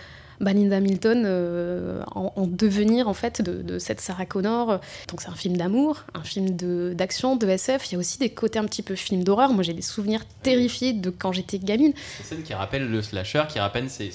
euh, 0.43 0.45
bah, 0.45 0.53
Linda 0.53 0.77
Hamilton 0.77 1.23
euh, 1.25 2.01
en, 2.15 2.33
en 2.35 2.47
devenir 2.47 3.07
en 3.07 3.13
fait 3.13 3.41
de, 3.41 3.61
de 3.61 3.79
cette 3.79 4.01
Sarah 4.01 4.25
Connor. 4.25 4.79
Donc 5.09 5.21
c'est 5.21 5.29
un 5.29 5.35
film 5.35 5.57
d'amour, 5.57 6.03
un 6.13 6.23
film 6.23 6.55
de- 6.55 6.93
d'action, 6.95 7.35
de, 7.35 7.47
SF. 7.47 7.89
Il 7.91 7.93
y 7.93 7.95
a 7.95 7.99
aussi 7.99 8.17
des 8.19 8.29
côtés 8.29 8.59
un 8.59 8.65
petit 8.65 8.81
peu 8.83 8.95
film 8.95 9.23
d'horreur. 9.23 9.51
Moi 9.53 9.63
j'ai 9.63 9.73
des 9.73 9.81
souvenirs 9.81 10.21
terrifiés 10.43 10.93
de 10.93 11.09
quand 11.09 11.31
j'étais 11.31 11.59
gamine. 11.59 11.93
C'est 12.17 12.23
scène 12.35 12.43
qui 12.43 12.53
rappelle 12.53 12.89
le 12.89 13.01
slasher, 13.01 13.43
qui 13.49 13.59
rappelle 13.59 13.89
c'est 13.89 14.11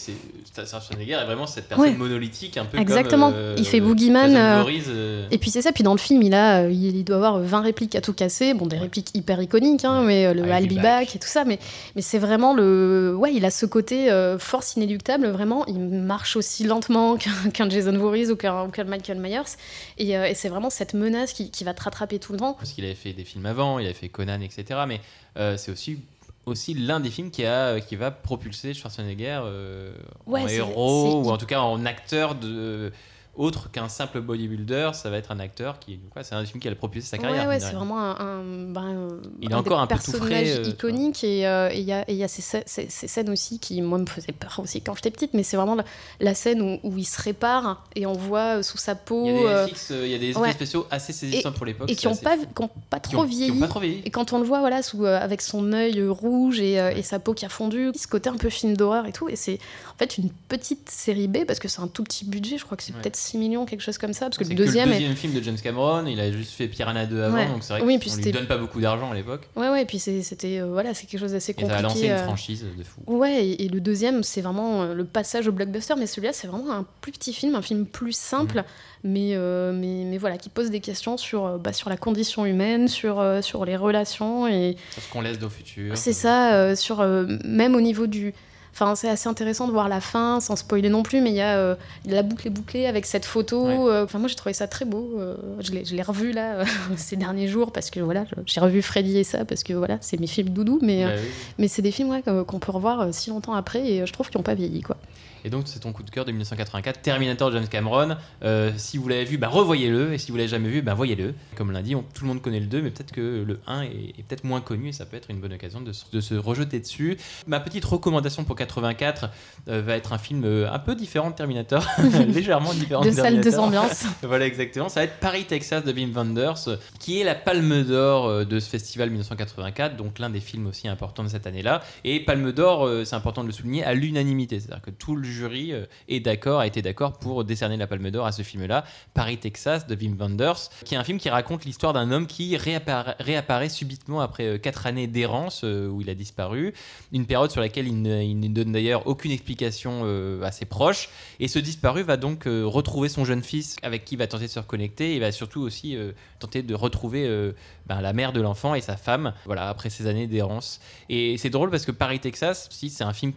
Schwarzenegger 0.67 1.13
est 1.13 1.25
vraiment 1.25 1.47
cette 1.47 1.69
personne 1.69 1.87
Ouais. 1.91 1.95
monolithique, 1.97 2.57
un 2.57 2.65
peu 2.65 2.79
Exactement. 2.79 3.31
comme. 3.31 3.39
euh, 3.39 3.55
Il 3.59 3.67
fait 3.67 3.81
Boogeyman, 3.81 4.35
euh, 4.35 5.27
Et 5.31 5.39
puis 5.39 5.51
c'est 5.51 5.63
ça, 5.63 5.73
puis 5.73 5.85
dans 5.85 5.93
le 5.93 5.99
film, 5.99 6.23
il, 6.23 6.35
a, 6.35 6.69
il, 6.69 7.05
doit 7.05 7.17
avoir 7.17 7.39
20 7.39 7.61
répliques 7.61 7.95
à 7.95 8.01
tout 8.01 8.13
casser. 8.13 8.55
Bon, 8.55 8.67
des 8.67 8.77
répliques 8.79 9.11
hyper 9.15 9.41
iconiques, 9.41 9.85
hein, 9.85 10.01
Ouais. 10.01 10.07
mais 10.07 10.35
le 10.35 10.43
I'll 10.47 10.65
I'll 10.65 10.69
be 10.69 10.75
back. 10.75 10.83
back 10.83 11.17
et 11.17 11.19
tout 11.19 11.29
ça. 11.29 11.45
Mais, 11.45 11.59
mais 11.95 12.03
c'est 12.03 12.19
vraiment 12.19 12.55
le. 12.55 13.15
Ouais, 13.17 13.33
il 13.35 13.45
a 13.45 13.51
ce 13.51 13.67
côté 13.67 14.09
force 14.39 14.75
inéluctable, 14.77 15.29
vraiment. 15.29 15.65
Il 15.67 15.79
marche 16.19 16.35
aussi 16.35 16.65
lentement 16.65 17.17
qu'un 17.55 17.71
Jason 17.71 17.97
Voorhees 17.97 18.31
ou 18.31 18.37
qu'un 18.37 18.71
qu'un 18.71 18.85
Michael 18.85 19.21
Myers. 19.21 19.55
Et, 19.99 20.17
euh, 20.17 20.27
et 20.27 20.35
c'est 20.35 20.49
vraiment 20.49 20.69
cette 20.69 20.95
menace 20.95 21.33
qui, 21.33 21.53
qui 21.53 21.63
va 21.63 21.75
te 21.75 21.83
rattraper 21.83 22.19
tout 22.19 22.33
le 22.33 22.39
temps. 22.39 22.55
parce 22.55 22.73
qu'il 22.73 22.85
avait 22.85 22.97
fait 22.97 23.13
des 23.13 23.25
films 23.25 23.47
avant, 23.47 23.79
il 23.79 23.85
avait 23.85 23.95
fait 23.95 24.09
Conan, 24.09 24.41
etc. 24.41 24.81
Mais 24.89 25.01
euh, 25.37 25.57
c'est 25.57 25.71
aussi 25.71 26.01
aussi 26.45 26.75
l'un 26.75 26.99
des 26.99 27.11
films 27.11 27.31
qui 27.31 27.45
a 27.45 27.79
qui 27.79 27.95
va 27.95 28.11
propulser 28.11 28.75
Schwarzenegger 28.75 29.41
euh, 29.45 29.93
Ouais, 30.27 30.43
en 30.43 30.49
héros 30.49 31.23
ou 31.23 31.31
en 31.31 31.37
tout 31.37 31.47
cas 31.47 31.61
en 31.61 31.85
acteur 31.85 32.35
de 32.35 32.91
autre 33.39 33.71
qu'un 33.71 33.89
simple 33.89 34.21
bodybuilder, 34.21 34.91
ça 34.95 35.09
va 35.11 35.17
être 35.17 35.31
un 35.31 35.39
acteur 35.41 35.79
qui 35.79 35.99
c'est 36.23 36.35
un 36.35 36.41
des 36.41 36.47
films 36.47 36.61
qui 36.61 36.69
a 36.69 36.75
propulsé 36.75 37.09
sa 37.09 37.19
carrière. 37.19 37.45
Ouais, 37.45 37.49
ouais, 37.55 37.61
c'est 37.61 37.73
vraiment 37.73 37.99
un, 38.01 38.17
un, 38.19 38.43
ben, 38.73 39.09
Il 39.41 39.51
est 39.51 39.55
encore 39.55 39.81
un 39.81 39.87
peu 39.87 39.95
tout 39.97 40.11
frais, 40.13 40.19
personnage 40.19 40.59
euh, 40.67 40.69
iconique 40.71 41.25
et 41.25 41.47
euh, 41.47 41.71
et 41.73 41.79
il 41.79 41.85
y 41.87 41.93
a, 41.93 42.03
et 42.11 42.13
il 42.13 42.17
y 42.19 42.25
a 42.25 42.29
ces, 42.29 42.43
scè- 42.43 42.65
ces- 42.67 42.91
ces 42.91 43.09
scènes 43.09 43.31
aussi 43.31 43.59
qui 43.59 43.81
moi 43.81 43.99
me 43.99 44.07
faisaient 44.07 44.33
peur 44.33 44.59
aussi 44.63 44.81
quand 44.83 44.95
j'étais 44.97 45.11
petite 45.11 45.35
mais 45.35 45.43
c'est 45.43 45.57
vraiment 45.57 45.77
la, 45.77 45.85
la 46.21 46.35
scène 46.35 46.61
où, 46.61 46.81
où 46.83 46.99
il 46.99 47.05
se 47.07 47.21
répare 47.23 47.85
et 47.95 48.07
on 48.07 48.13
voit 48.13 48.59
euh, 48.59 48.63
sous 48.63 48.77
sa 48.79 48.95
peau 48.95 49.25
Il 49.27 49.43
y 49.43 49.47
a 49.47 49.65
des, 49.67 49.73
FX, 49.73 49.91
euh, 49.93 50.07
il 50.07 50.11
y 50.13 50.15
a 50.15 50.19
des 50.19 50.31
effets 50.31 50.53
spéciaux 50.53 50.87
assez 50.91 51.13
saisissants 51.13 51.53
pour 51.53 51.65
l'époque. 51.67 51.91
et 51.91 51.95
qui 51.97 52.07
n'ont 52.07 52.17
pas, 52.17 52.37
fou. 52.37 52.47
qui 52.55 52.63
ont 52.63 52.71
pas 52.91 52.99
Qui 53.01 53.13
trop 53.13 53.23
ont- 53.23 53.27
qui 53.27 53.35
ont 53.35 53.37
vieilli 53.39 53.61
pas 53.61 53.69
trop 53.69 53.81
vieilli. 53.81 54.03
et 54.05 54.11
quand 54.11 54.33
on 54.33 54.39
le 54.39 54.45
voit 54.45 54.61
voilà 54.61 54.83
sous, 54.83 55.05
euh, 55.05 55.19
avec 55.19 55.43
son 55.43 55.73
œil 55.73 56.03
rouge 56.09 56.59
et, 56.61 56.73
et 56.75 57.03
sa 57.03 57.19
peau 57.21 57.35
qui 57.35 57.45
a 57.45 57.49
fondu 57.49 57.93
ce 57.97 58.07
côté 58.09 58.29
un 58.31 58.37
peu 58.37 58.49
film 58.51 58.77
d'horreur 58.77 59.07
et 59.07 59.13
tout 59.13 59.29
et 59.29 59.37
c'est 59.37 59.59
en 59.95 59.99
fait 59.99 60.19
une 60.19 60.31
petite 60.49 60.91
série 60.91 61.29
B 61.29 61.45
parce 61.47 61.59
que 61.61 61.69
c'est 61.69 61.81
un 61.81 61.89
tout 61.89 62.03
petit 62.05 62.25
budget 62.25 62.59
je 62.59 62.65
crois 62.65 62.77
que 62.77 62.83
c'est 62.83 62.93
peut-être 62.95 63.17
6 63.29 63.39
millions, 63.39 63.65
quelque 63.67 63.81
chose 63.83 63.99
comme 63.99 64.13
ça, 64.13 64.27
parce 64.27 64.39
que 64.39 64.45
le 64.45 64.51
que 64.51 64.55
deuxième 64.55 64.89
le 64.89 64.95
est- 64.95 64.99
deuxième 64.99 65.17
film 65.17 65.33
de 65.35 65.43
James 65.43 65.57
Cameron, 65.63 66.07
il 66.07 66.19
a 66.21 66.31
juste 66.33 66.53
fait 66.53 66.69
Piranha 66.69 67.07
2 67.07 67.23
avant, 67.23 67.37
Ouais. 67.37 67.47
donc 67.47 67.63
c'est 67.63 67.73
vrai 67.75 67.83
Oui, 67.83 67.99
qu'on 67.99 68.17
lui 68.17 68.33
donne 68.33 68.47
pas 68.47 68.57
beaucoup 68.59 68.81
d'argent 68.81 69.11
à 69.11 69.15
l'époque. 69.15 69.49
Ouais, 69.57 69.69
ouais, 69.69 69.83
et 69.83 69.85
puis 69.85 69.99
c'était 69.99 70.59
euh, 70.61 70.67
voilà, 70.73 70.95
c'est 70.95 71.07
quelque 71.07 71.21
chose 71.21 71.33
d'assez 71.33 71.53
Et 71.53 71.55
ça 71.55 71.61
compliqué. 71.63 71.79
a 71.79 71.83
lancé 71.83 72.05
une 72.07 72.11
euh, 72.13 72.25
franchise 72.25 72.65
de 72.77 72.83
fou. 72.85 73.01
Ouais, 73.07 73.45
et, 73.47 73.65
et 73.65 73.69
le 73.69 73.81
deuxième, 73.81 74.23
c'est 74.23 74.41
vraiment 74.41 74.83
euh, 74.83 74.95
le 74.95 75.05
passage 75.05 75.47
au 75.49 75.53
blockbuster, 75.53 75.95
mais 75.99 76.07
celui-là, 76.07 76.33
c'est 76.33 76.47
vraiment 76.47 76.73
un 76.73 76.87
plus 77.01 77.13
petit 77.13 77.33
film, 77.33 77.55
un 77.55 77.63
film 77.63 77.87
plus 77.87 78.17
simple, 78.17 78.65
mais, 79.05 79.31
euh, 79.35 79.73
mais, 79.73 80.05
mais 80.05 80.19
voilà, 80.19 80.39
qui 80.39 80.49
pose 80.49 80.71
des 80.71 80.81
questions 80.81 81.17
sur, 81.17 81.59
bah, 81.59 81.73
sur 81.73 81.91
la 81.91 81.97
condition 81.97 82.47
humaine, 82.47 82.89
sur, 82.89 83.21
euh, 83.21 83.43
sur 83.43 83.65
les 83.65 83.77
relations, 83.77 84.47
et 84.49 84.77
Sur 84.93 85.03
ce 85.03 85.09
qu'on 85.13 85.21
laisse 85.21 85.43
au 85.43 85.49
futur. 85.51 85.97
c'est 85.97 86.13
ça, 86.13 86.75
sur, 86.77 87.03
même 87.45 87.75
au 87.75 87.81
niveau 87.81 88.07
du... 88.07 88.35
Enfin, 88.81 88.95
c'est 88.95 89.09
assez 89.09 89.29
intéressant 89.29 89.67
de 89.67 89.73
voir 89.73 89.89
la 89.89 90.01
fin, 90.01 90.39
sans 90.39 90.55
spoiler 90.55 90.89
non 90.89 91.03
plus, 91.03 91.21
mais 91.21 91.31
il 91.31 91.35
y 91.37 91.41
a 91.41 91.57
euh, 91.59 91.75
la 92.07 92.23
boucle 92.23 92.47
est 92.47 92.51
bouclée 92.51 92.87
avec 92.87 93.07
cette 93.07 93.25
photo. 93.25 93.67
Ouais. 93.67 93.75
euh, 93.77 94.05
Enfin, 94.05 94.21
moi, 94.21 94.29
j'ai 94.29 94.37
trouvé 94.37 94.53
ça 94.53 94.69
très 94.69 94.85
beau. 94.85 95.17
euh, 95.19 95.35
je 95.59 95.73
l'ai 95.73 96.03
revu 96.03 96.31
là 96.31 96.65
ces 96.97 97.17
derniers 97.17 97.49
jours 97.49 97.73
parce 97.73 97.91
que 97.91 97.99
voilà, 97.99 98.25
j'ai 98.47 98.61
revu 98.61 98.81
Freddy 98.81 99.19
et 99.19 99.25
ça 99.25 99.45
parce 99.45 99.65
que 99.65 99.73
voilà, 99.73 99.99
c'est 100.01 100.21
mes 100.21 100.29
films 100.29 100.51
doudou, 100.51 100.79
mais, 100.81 101.05
Bah 101.05 101.11
oui. 101.17 101.29
mais 101.59 101.67
c'est 101.67 101.83
des 101.83 101.91
films 101.91 102.11
ouais, 102.11 102.23
qu'on 102.47 102.61
peut 102.61 102.71
revoir 102.71 103.13
si 103.13 103.31
longtemps 103.31 103.55
après 103.55 103.85
et 103.85 104.07
je 104.07 104.13
trouve 104.13 104.31
qu'ils 104.31 104.39
n'ont 104.39 104.45
pas 104.45 104.55
vieilli 104.55 104.81
quoi. 104.83 104.97
Et 105.45 105.51
donc 105.51 105.65
c'est 105.67 105.81
ton 105.81 105.93
coup 105.93 106.03
de 106.03 106.11
cœur 106.11 106.25
de 106.25 106.31
1984, 106.33 107.01
Terminator 107.03 107.51
de 107.51 107.57
James 107.57 107.69
Cameron. 107.69 108.17
Euh, 108.43 108.71
si 108.77 108.97
vous 108.99 109.09
l'avez 109.09 109.25
vu, 109.25 109.39
bah, 109.39 109.49
revoyez-le. 109.49 110.13
Et 110.15 110.19
si 110.19 110.31
vous 110.31 110.37
l'avez 110.37 110.49
jamais 110.49 110.69
vu, 110.69 110.83
bah, 110.83 110.95
voyez-le. 110.95 111.35
Comme 111.57 111.71
l'a 111.73 111.83
dit, 111.83 111.95
on- 111.95 112.03
tout 112.03 112.23
le 112.23 112.29
monde 112.29 112.43
connaît 112.43 112.61
le 112.61 112.67
2, 112.67 112.83
mais 112.83 112.91
peut-être 112.91 113.13
que 113.13 113.45
le 113.47 113.61
1 113.67 113.83
est, 113.83 113.89
est 114.19 114.23
peut-être 114.27 114.45
moins 114.45 114.61
connu 114.61 114.89
et 114.89 114.93
ça 114.93 115.07
peut 115.07 115.17
être 115.17 115.31
une 115.31 115.41
bonne 115.41 115.53
occasion 115.53 115.81
de, 115.81 115.93
se- 115.93 116.05
de 116.13 116.21
se 116.21 116.35
rejeter 116.35 116.81
dessus. 116.81 117.17
Ma 117.47 117.61
petite 117.61 117.85
recommandation 117.85 118.45
pour 118.45 118.57
84 118.57 119.31
euh, 119.69 119.83
va 119.83 119.97
être 119.97 120.13
un 120.13 120.19
film 120.19 120.43
euh, 120.45 120.71
un 120.73 120.79
peu 120.79 120.95
différent 120.95 121.31
de 121.31 121.35
Terminator, 121.37 121.85
légèrement 122.29 122.75
différent 122.75 123.03
De 123.03 123.11
de 123.11 123.15
salles, 123.15 123.37
de 123.39 123.43
Terminator. 123.43 123.65
ambiances. 123.85 124.05
voilà 124.23 124.47
exactement. 124.47 124.89
Ça 124.89 125.01
va 125.01 125.05
être 125.05 125.19
Paris, 125.21 125.45
Texas 125.45 125.85
de 125.85 125.93
Wim 125.93 126.13
Wenders, 126.13 126.79
qui 126.99 127.21
est 127.21 127.25
la 127.25 127.35
Palme 127.35 127.83
d'Or 127.85 128.45
de 128.47 128.61
ce 128.61 128.69
festival 128.69 129.11
1984, 129.11 129.97
donc 129.97 130.19
l'un 130.19 130.31
des 130.31 130.41
films 130.41 130.67
aussi 130.67 130.89
importants 130.89 131.23
de 131.25 131.29
cette 131.29 131.47
année-là. 131.47 131.83
Et 132.05 132.21
Palme 132.21 132.53
d'Or, 132.53 132.89
c'est 133.05 133.15
important 133.17 133.43
de 133.43 133.47
le 133.49 133.53
souligner, 133.53 133.85
à 133.85 133.95
l'unanimité, 133.95 134.61
c'est-à-dire 134.61 134.83
que 134.83 134.91
tout 134.91 135.17
le 135.17 135.28
jury 135.33 135.73
euh, 135.73 135.87
est 136.09 136.21
d'accord, 136.21 136.61
a 136.61 136.67
été 136.67 136.83
d'accord 136.83 137.19
pour 137.19 137.45
décerner 137.45 137.77
la 137.77 137.87
Palme 137.87 138.11
d'Or 138.11 138.27
à 138.27 138.33
ce 138.33 138.43
film-là, 138.43 138.85
Paris, 139.15 139.39
Texas 139.39 139.87
de 139.87 139.95
Wim 139.95 140.17
Wenders, 140.19 140.71
qui 140.85 140.95
est 140.95 140.99
un 140.99 141.05
film 141.05 141.19
qui 141.19 141.29
raconte 141.29 141.65
l'histoire 141.65 141.93
d'un 141.93 142.11
homme 142.11 142.27
qui 142.27 142.57
réapparaît, 142.57 143.69
subitement 143.69 144.21
après 144.21 144.47
euh, 144.47 144.59
quatre 144.59 144.87
années 144.87 145.07
d'errance 145.07 145.63
euh, 145.65 145.89
où 145.89 146.01
il 146.01 146.11
a 146.11 146.15
disparu, 146.15 146.75
une 147.13 147.27
période 147.27 147.51
sur 147.51 147.61
laquelle 147.61 147.89
il 147.89 148.03
ne, 148.03 148.49
donne 148.49 148.73
d'ailleurs 148.73 149.07
aucune 149.07 149.31
explication 149.31 150.05
à 150.43 150.53
ses 150.53 150.65
proches. 150.65 151.09
Et 151.41 151.49
ce 151.49 151.59
disparu 151.59 152.03
va 152.03 152.17
donc 152.17 152.45
retrouver 152.45 153.09
son 153.09 153.25
jeune 153.25 153.43
fils 153.43 153.77
avec 153.83 154.05
qui 154.05 154.15
il 154.15 154.19
va 154.19 154.27
tenter 154.27 154.47
de 154.47 154.51
se 154.51 154.59
reconnecter 154.59 155.15
et 155.15 155.19
va 155.19 155.33
surtout 155.33 155.61
aussi 155.61 155.97
tenter 156.39 156.63
de 156.63 156.75
retrouver 156.75 157.53
ben, 157.87 158.01
la 158.01 158.13
mère 158.13 158.33
de 158.33 158.41
l'enfant 158.41 158.75
et 158.75 158.81
sa 158.81 158.97
femme, 158.97 159.33
voilà, 159.45 159.69
après 159.69 159.91
ces 159.91 160.07
années 160.07 160.27
d'errance. 160.27 160.81
Et 161.09 161.37
c'est 161.39 161.51
drôle 161.51 161.71
parce 161.71 161.85
que 161.85 161.93
Paris, 161.93 162.21
Texas, 162.21 162.69
si 162.71 162.91
c'est 162.91 163.05
un 163.05 163.13
film 163.13 163.33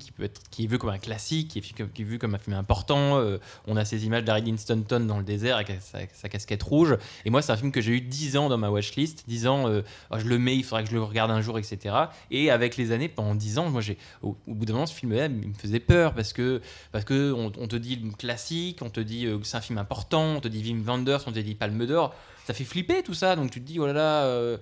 qui 0.49 0.63
est 0.63 0.67
vu 0.67 0.77
comme 0.77 0.89
un 0.89 0.99
classique, 0.99 1.49
qui 1.49 1.59
est, 1.59 1.80
qui 1.93 2.03
est 2.03 2.05
vu 2.05 2.19
comme 2.19 2.35
un 2.35 2.39
film 2.39 2.55
important. 2.55 3.17
euh, 3.19 3.37
on 3.67 3.75
a 3.77 3.85
ces 3.85 4.05
images 4.05 4.23
d'Harry 4.23 4.57
Stanton 4.57 4.99
dans 5.01 5.17
le 5.17 5.23
désert 5.23 5.55
avec 5.55 5.79
sa, 5.81 6.29
casquette 6.29 6.63
rouge. 6.63 6.97
Et 7.25 7.29
moi, 7.29 7.41
c'est 7.41 7.51
un 7.51 7.57
film 7.57 7.71
que 7.71 7.81
j'ai 7.81 7.93
eu 7.93 8.01
10 8.01 8.37
ans 8.37 8.49
dans 8.49 8.57
ma 8.57 8.69
watchlist, 8.69 9.23
10 9.27 9.47
ans, 9.47 9.67
euh, 9.67 9.81
Ah, 10.11 10.19
je 10.19 10.25
le 10.25 10.37
mets, 10.37 10.55
il 10.55 10.63
faudra 10.63 10.83
que 10.83 10.89
je 10.89 10.95
le 10.95 11.01
regarde 11.01 11.31
un 11.31 11.41
jour, 11.41 11.57
etc. 11.57 11.95
Et 12.29 12.51
avec 12.51 12.77
les 12.77 12.91
années, 12.91 13.09
pendant 13.09 13.35
10 13.35 13.57
ans, 13.57 13.69
moi, 13.69 13.81
au, 14.21 14.35
bout 14.47 14.65
d'un 14.65 14.73
moment, 14.73 14.85
ce 14.85 14.93
film-là, 14.93 15.25
il 15.25 15.49
me 15.49 15.53
faisait 15.53 15.79
peur 15.79 16.13
parce 16.13 16.33
que 16.33 16.61
parce 16.91 17.05
que 17.05 17.31
te 17.71 17.75
dit 17.77 18.01
classique, 18.17 18.81
on 18.81 18.89
te 18.89 18.99
dit 18.99 19.25
euh, 19.25 19.39
que 19.39 19.47
c'est 19.47 19.57
un 19.57 19.61
film 19.61 19.77
important, 19.77 20.35
on 20.35 20.39
te 20.41 20.47
dit 20.47 20.61
Wim 20.63 20.83
Wenders, 20.83 21.21
on 21.25 21.31
te 21.31 21.39
dit 21.39 21.55
Palme 21.55 21.85
d'Or, 21.85 22.13
ça 22.45 22.53
fait 22.53 22.65
flipper 22.65 23.01
tout 23.01 23.13
ça, 23.13 23.35
donc 23.35 23.51
tu 23.51 23.61
te 23.61 23.65
dis 23.65 23.79
oh 23.79 23.87
là 23.87 23.93
là, 23.93 24.59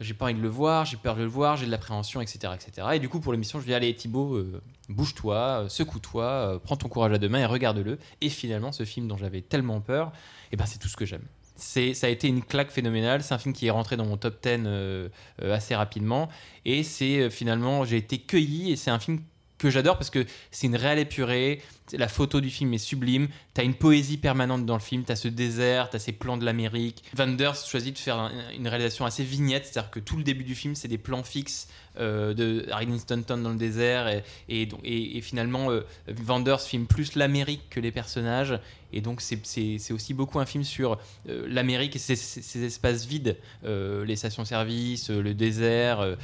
j'ai 0.00 0.14
pas 0.14 0.26
envie 0.26 0.34
de 0.34 0.40
le 0.40 0.48
voir, 0.48 0.84
j'ai 0.84 0.96
peur 0.96 1.16
de 1.16 1.22
le 1.22 1.28
voir, 1.28 1.56
j'ai 1.56 1.66
de 1.66 1.70
l'appréhension, 1.70 2.20
etc., 2.20 2.52
etc. 2.54 2.88
Et 2.94 2.98
du 2.98 3.08
coup 3.08 3.20
pour 3.20 3.32
l'émission 3.32 3.60
je 3.60 3.66
dis 3.66 3.74
allez 3.74 3.94
Thibaut, 3.94 4.34
euh, 4.34 4.60
bouge-toi, 4.88 5.36
euh, 5.36 5.68
secoue-toi, 5.68 6.24
euh, 6.24 6.58
prends 6.58 6.76
ton 6.76 6.88
courage 6.88 7.12
à 7.12 7.18
deux 7.18 7.28
mains 7.28 7.40
et 7.40 7.46
regarde-le. 7.46 7.98
Et 8.20 8.28
finalement 8.28 8.72
ce 8.72 8.84
film 8.84 9.08
dont 9.08 9.16
j'avais 9.16 9.40
tellement 9.40 9.80
peur, 9.80 10.12
et 10.52 10.56
ben 10.56 10.66
c'est 10.66 10.78
tout 10.78 10.88
ce 10.88 10.96
que 10.96 11.04
j'aime. 11.06 11.26
C'est, 11.56 11.94
ça 11.94 12.08
a 12.08 12.10
été 12.10 12.26
une 12.26 12.42
claque 12.42 12.70
phénoménale. 12.70 13.22
C'est 13.22 13.34
un 13.34 13.38
film 13.38 13.54
qui 13.54 13.66
est 13.66 13.70
rentré 13.70 13.96
dans 13.96 14.06
mon 14.06 14.16
top 14.16 14.42
10 14.42 14.62
euh, 14.66 15.08
euh, 15.42 15.54
assez 15.54 15.74
rapidement. 15.74 16.28
Et 16.64 16.82
c'est 16.82 17.30
finalement, 17.30 17.84
j'ai 17.84 17.96
été 17.96 18.18
cueilli. 18.18 18.72
Et 18.72 18.76
c'est 18.76 18.90
un 18.90 18.98
film 18.98 19.20
que 19.58 19.70
j'adore 19.70 19.96
parce 19.96 20.10
que 20.10 20.26
c'est 20.50 20.66
une 20.66 20.76
réelle 20.76 20.98
épurée. 20.98 21.62
La 21.96 22.08
photo 22.08 22.40
du 22.40 22.50
film 22.50 22.72
est 22.74 22.78
sublime. 22.78 23.28
T'as 23.54 23.64
une 23.64 23.74
poésie 23.74 24.16
permanente 24.16 24.66
dans 24.66 24.74
le 24.74 24.80
film. 24.80 25.04
T'as 25.04 25.16
ce 25.16 25.28
désert, 25.28 25.90
t'as 25.90 25.98
ces 25.98 26.12
plans 26.12 26.36
de 26.36 26.44
l'Amérique. 26.44 27.02
Wenders 27.16 27.56
choisit 27.66 27.94
de 27.94 27.98
faire 27.98 28.18
un- 28.18 28.32
une 28.56 28.68
réalisation 28.68 29.04
assez 29.04 29.24
vignette, 29.24 29.66
c'est-à-dire 29.66 29.90
que 29.90 30.00
tout 30.00 30.16
le 30.16 30.24
début 30.24 30.44
du 30.44 30.54
film, 30.54 30.74
c'est 30.74 30.88
des 30.88 30.98
plans 30.98 31.22
fixes 31.22 31.68
euh, 32.00 32.34
de 32.34 32.66
Harry 32.72 32.88
Stanton 32.98 33.36
dans 33.36 33.50
le 33.50 33.56
désert. 33.56 34.08
Et, 34.08 34.24
et, 34.48 34.68
et- 35.16 35.20
finalement, 35.20 35.70
euh, 35.70 35.82
Wenders 36.26 36.60
filme 36.60 36.86
plus 36.86 37.14
l'Amérique 37.14 37.62
que 37.70 37.78
les 37.78 37.92
personnages. 37.92 38.58
Et 38.92 39.00
donc, 39.00 39.20
c'est- 39.20 39.92
aussi 39.92 40.12
beaucoup 40.14 40.40
un 40.40 40.46
film 40.46 40.64
sur 40.64 40.98
euh, 41.28 41.46
l'Amérique 41.48 41.94
et 41.94 42.00
ses, 42.00 42.64
espaces 42.64 43.06
vides, 43.06 43.36
les 43.64 44.16
stations-service, 44.16 45.10
le 45.10 45.34
désert, 45.34 46.16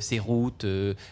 ses 0.00 0.18
routes. 0.18 0.66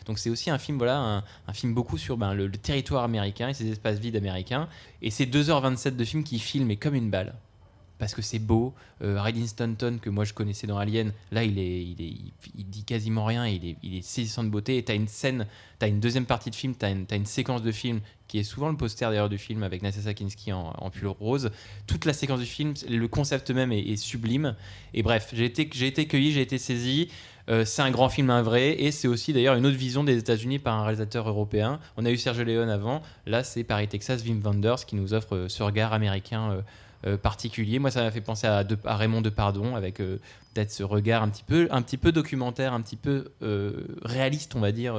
donc, 0.06 0.18
c'est 0.18 0.28
aussi 0.30 0.50
un 0.50 0.58
film, 0.58 0.76
voilà, 0.78 0.98
un, 0.98 1.18
un 1.48 1.52
film 1.54 1.72
beaucoup 1.74 1.96
sur 1.98 2.16
ben, 2.18 2.34
le 2.34 2.50
territoire 2.50 3.04
américain 3.04 3.48
et 3.48 3.54
ses 3.54 3.68
espaces 3.70 3.93
vides 3.98 4.16
américains. 4.16 4.68
Et 5.02 5.10
c'est 5.10 5.26
2h27 5.26 5.96
de 5.96 6.04
film 6.04 6.24
qui 6.24 6.38
filme 6.38 6.66
mais 6.66 6.76
comme 6.76 6.94
une 6.94 7.10
balle. 7.10 7.34
Parce 7.98 8.12
que 8.14 8.22
c'est 8.22 8.40
beau. 8.40 8.74
Euh, 9.02 9.20
Stanton, 9.46 9.98
que 10.02 10.10
moi 10.10 10.24
je 10.24 10.32
connaissais 10.32 10.66
dans 10.66 10.78
Alien, 10.78 11.12
là 11.30 11.44
il, 11.44 11.58
est, 11.58 11.82
il, 11.82 12.68
dit 12.68 12.84
quasiment 12.84 13.24
rien, 13.24 13.46
il 13.46 13.64
est, 13.64 13.76
il 13.82 13.94
est 13.94 14.02
saisissant 14.02 14.42
de 14.42 14.48
beauté. 14.48 14.76
Et 14.78 14.82
t'as 14.82 14.96
une 14.96 15.06
scène, 15.06 15.46
t'as 15.78 15.86
une 15.86 16.00
deuxième 16.00 16.26
partie 16.26 16.50
de 16.50 16.56
film, 16.56 16.74
t'as 16.74 16.90
une, 16.90 17.06
une 17.10 17.26
séquence 17.26 17.62
de 17.62 17.70
film 17.70 18.00
qui 18.26 18.38
est 18.38 18.42
souvent 18.42 18.68
le 18.68 18.76
poster 18.76 19.08
d'ailleurs 19.08 19.28
du 19.28 19.38
film 19.38 19.62
avec 19.62 19.82
Natasha 19.82 20.12
Kinski 20.12 20.52
en, 20.52 20.74
en 20.76 20.90
pull 20.90 21.06
rose. 21.06 21.50
Toute 21.86 22.04
la 22.04 22.12
séquence 22.12 22.40
du 22.40 22.46
film, 22.46 22.74
le 22.88 23.06
concept 23.06 23.50
même 23.50 23.70
est, 23.70 23.80
est 23.80 23.96
sublime. 23.96 24.56
Et 24.92 25.02
bref, 25.02 25.30
j'ai 25.32 25.44
été, 25.44 25.70
j'ai 25.72 25.86
été 25.86 26.06
cueilli, 26.06 26.32
j'ai 26.32 26.42
été 26.42 26.58
saisi. 26.58 27.08
Euh, 27.50 27.64
c'est 27.64 27.82
un 27.82 27.90
grand 27.90 28.08
film, 28.08 28.30
un 28.30 28.42
vrai, 28.42 28.70
et 28.82 28.90
c'est 28.90 29.08
aussi 29.08 29.32
d'ailleurs 29.32 29.54
une 29.54 29.66
autre 29.66 29.76
vision 29.76 30.02
des 30.02 30.16
États-Unis 30.16 30.58
par 30.58 30.74
un 30.78 30.82
réalisateur 30.84 31.28
européen. 31.28 31.78
On 31.96 32.06
a 32.06 32.10
eu 32.10 32.16
Sergio 32.16 32.42
Leone 32.44 32.70
avant, 32.70 33.02
là 33.26 33.44
c'est 33.44 33.64
Paris, 33.64 33.86
Texas, 33.88 34.22
Wim 34.24 34.40
Wenders 34.42 34.86
qui 34.86 34.96
nous 34.96 35.12
offre 35.12 35.36
euh, 35.36 35.48
ce 35.48 35.62
regard 35.62 35.92
américain 35.92 36.62
euh, 37.06 37.18
particulier. 37.18 37.78
Moi, 37.78 37.90
ça 37.90 38.02
m'a 38.02 38.10
fait 38.10 38.22
penser 38.22 38.46
à, 38.46 38.64
De- 38.64 38.78
Raymond 38.82 39.20
Depardon 39.20 39.76
avec 39.76 39.98
peut-être 39.98 40.70
ce 40.70 40.82
regard 40.82 41.22
un 41.22 41.28
petit 41.28 41.42
peu, 41.42 41.68
un 41.70 41.82
petit 41.82 41.98
peu 41.98 42.12
documentaire, 42.12 42.72
un 42.72 42.80
petit 42.80 42.96
peu 42.96 43.30
réaliste, 44.02 44.54
on 44.56 44.60
va 44.60 44.72
dire, 44.72 44.94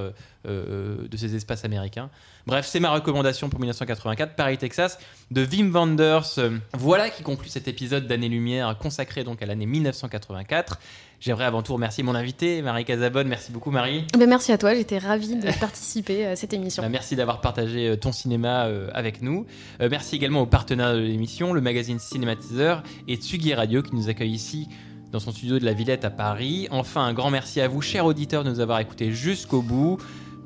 de 0.45 1.17
ces 1.17 1.35
espaces 1.35 1.65
américains. 1.65 2.11
Bref, 2.45 2.67
c'est 2.67 2.79
ma 2.79 2.91
recommandation 2.91 3.49
pour 3.49 3.59
1984, 3.59 4.35
Paris, 4.35 4.59
Texas, 4.59 4.99
de 5.31 5.43
Wim 5.45 5.71
Wenders. 5.71 6.37
Voilà 6.77 7.09
qui 7.09 7.23
conclut 7.23 7.49
cet 7.49 7.67
épisode 7.67 8.05
d'Année-Lumière 8.05 8.77
consacré 8.77 9.23
donc 9.23 9.41
à 9.41 9.47
l'année 9.47 9.65
1984. 9.65 10.79
J'aimerais 11.26 11.45
avant 11.45 11.63
tout 11.63 11.73
remercier 11.73 12.03
mon 12.03 12.13
invité, 12.13 12.61
Marie 12.61 12.86
Casabonne. 12.86 13.28
Merci 13.28 13.51
beaucoup, 13.51 13.71
Marie. 13.71 14.05
Ben, 14.15 14.30
merci 14.30 14.51
à 14.51 14.59
toi, 14.59 14.76
j'étais 14.76 14.99
ravie 14.99 15.36
de 15.36 15.59
participer 15.59 16.23
à 16.23 16.36
cette 16.36 16.53
émission. 16.53 16.84
Bah, 16.84 16.89
merci 16.89 17.15
d'avoir 17.15 17.41
partagé 17.41 17.88
euh, 17.88 17.95
ton 17.95 18.11
cinéma 18.11 18.65
euh, 18.65 18.91
avec 18.93 19.23
nous. 19.23 19.47
Euh, 19.82 19.88
merci 19.89 20.17
également 20.17 20.41
aux 20.41 20.45
partenaires 20.45 20.93
de 20.93 20.99
l'émission, 20.99 21.51
le 21.51 21.61
magazine 21.61 21.97
Cinématiseur 21.97 22.84
et 23.07 23.15
Tsugi 23.15 23.55
Radio 23.55 23.82
qui 23.82 23.95
nous 23.95 24.07
accueille 24.07 24.34
ici 24.34 24.67
dans 25.11 25.19
son 25.19 25.32
studio 25.32 25.57
de 25.57 25.65
la 25.65 25.73
Villette 25.73 26.05
à 26.05 26.11
Paris. 26.11 26.67
Enfin, 26.69 27.03
un 27.03 27.13
grand 27.13 27.32
merci 27.32 27.59
à 27.59 27.67
vous, 27.67 27.82
chers 27.82 28.05
auditeurs, 28.05 28.43
de 28.43 28.51
nous 28.51 28.59
avoir 28.59 28.80
écoutés 28.80 29.11
jusqu'au 29.11 29.63
bout. 29.63 29.97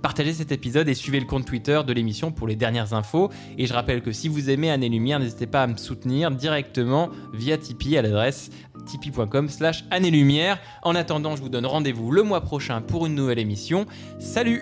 Partagez 0.02 0.34
cet 0.34 0.52
épisode 0.52 0.88
et 0.88 0.94
suivez 0.94 1.20
le 1.20 1.26
compte 1.26 1.46
Twitter 1.46 1.82
de 1.86 1.94
l'émission 1.94 2.32
pour 2.32 2.48
les 2.48 2.56
dernières 2.56 2.94
infos. 2.94 3.30
Et 3.58 3.66
je 3.66 3.74
rappelle 3.74 4.02
que 4.02 4.12
si 4.12 4.28
vous 4.28 4.50
aimez 4.50 4.72
Année 4.72 4.90
Lumière, 4.90 5.20
n'hésitez 5.20 5.48
pas 5.48 5.64
à 5.64 5.68
me 5.68 5.78
soutenir 5.78 6.32
directement 6.32 7.10
via 7.34 7.58
Tipeee 7.58 7.98
à 7.98 8.02
l'adresse 8.02 8.50
tipeee.com 8.86 9.50
slash 9.50 9.84
Année 9.92 10.12
Lumière. 10.12 10.60
En 10.84 10.96
attendant, 10.96 11.36
je 11.36 11.42
vous 11.42 11.50
donne 11.50 11.66
rendez-vous 11.66 12.12
le 12.12 12.24
mois 12.24 12.42
prochain 12.42 12.82
pour 12.82 13.06
une 13.06 13.16
nouvelle 13.16 13.40
émission. 13.40 13.86
Salut 14.20 14.62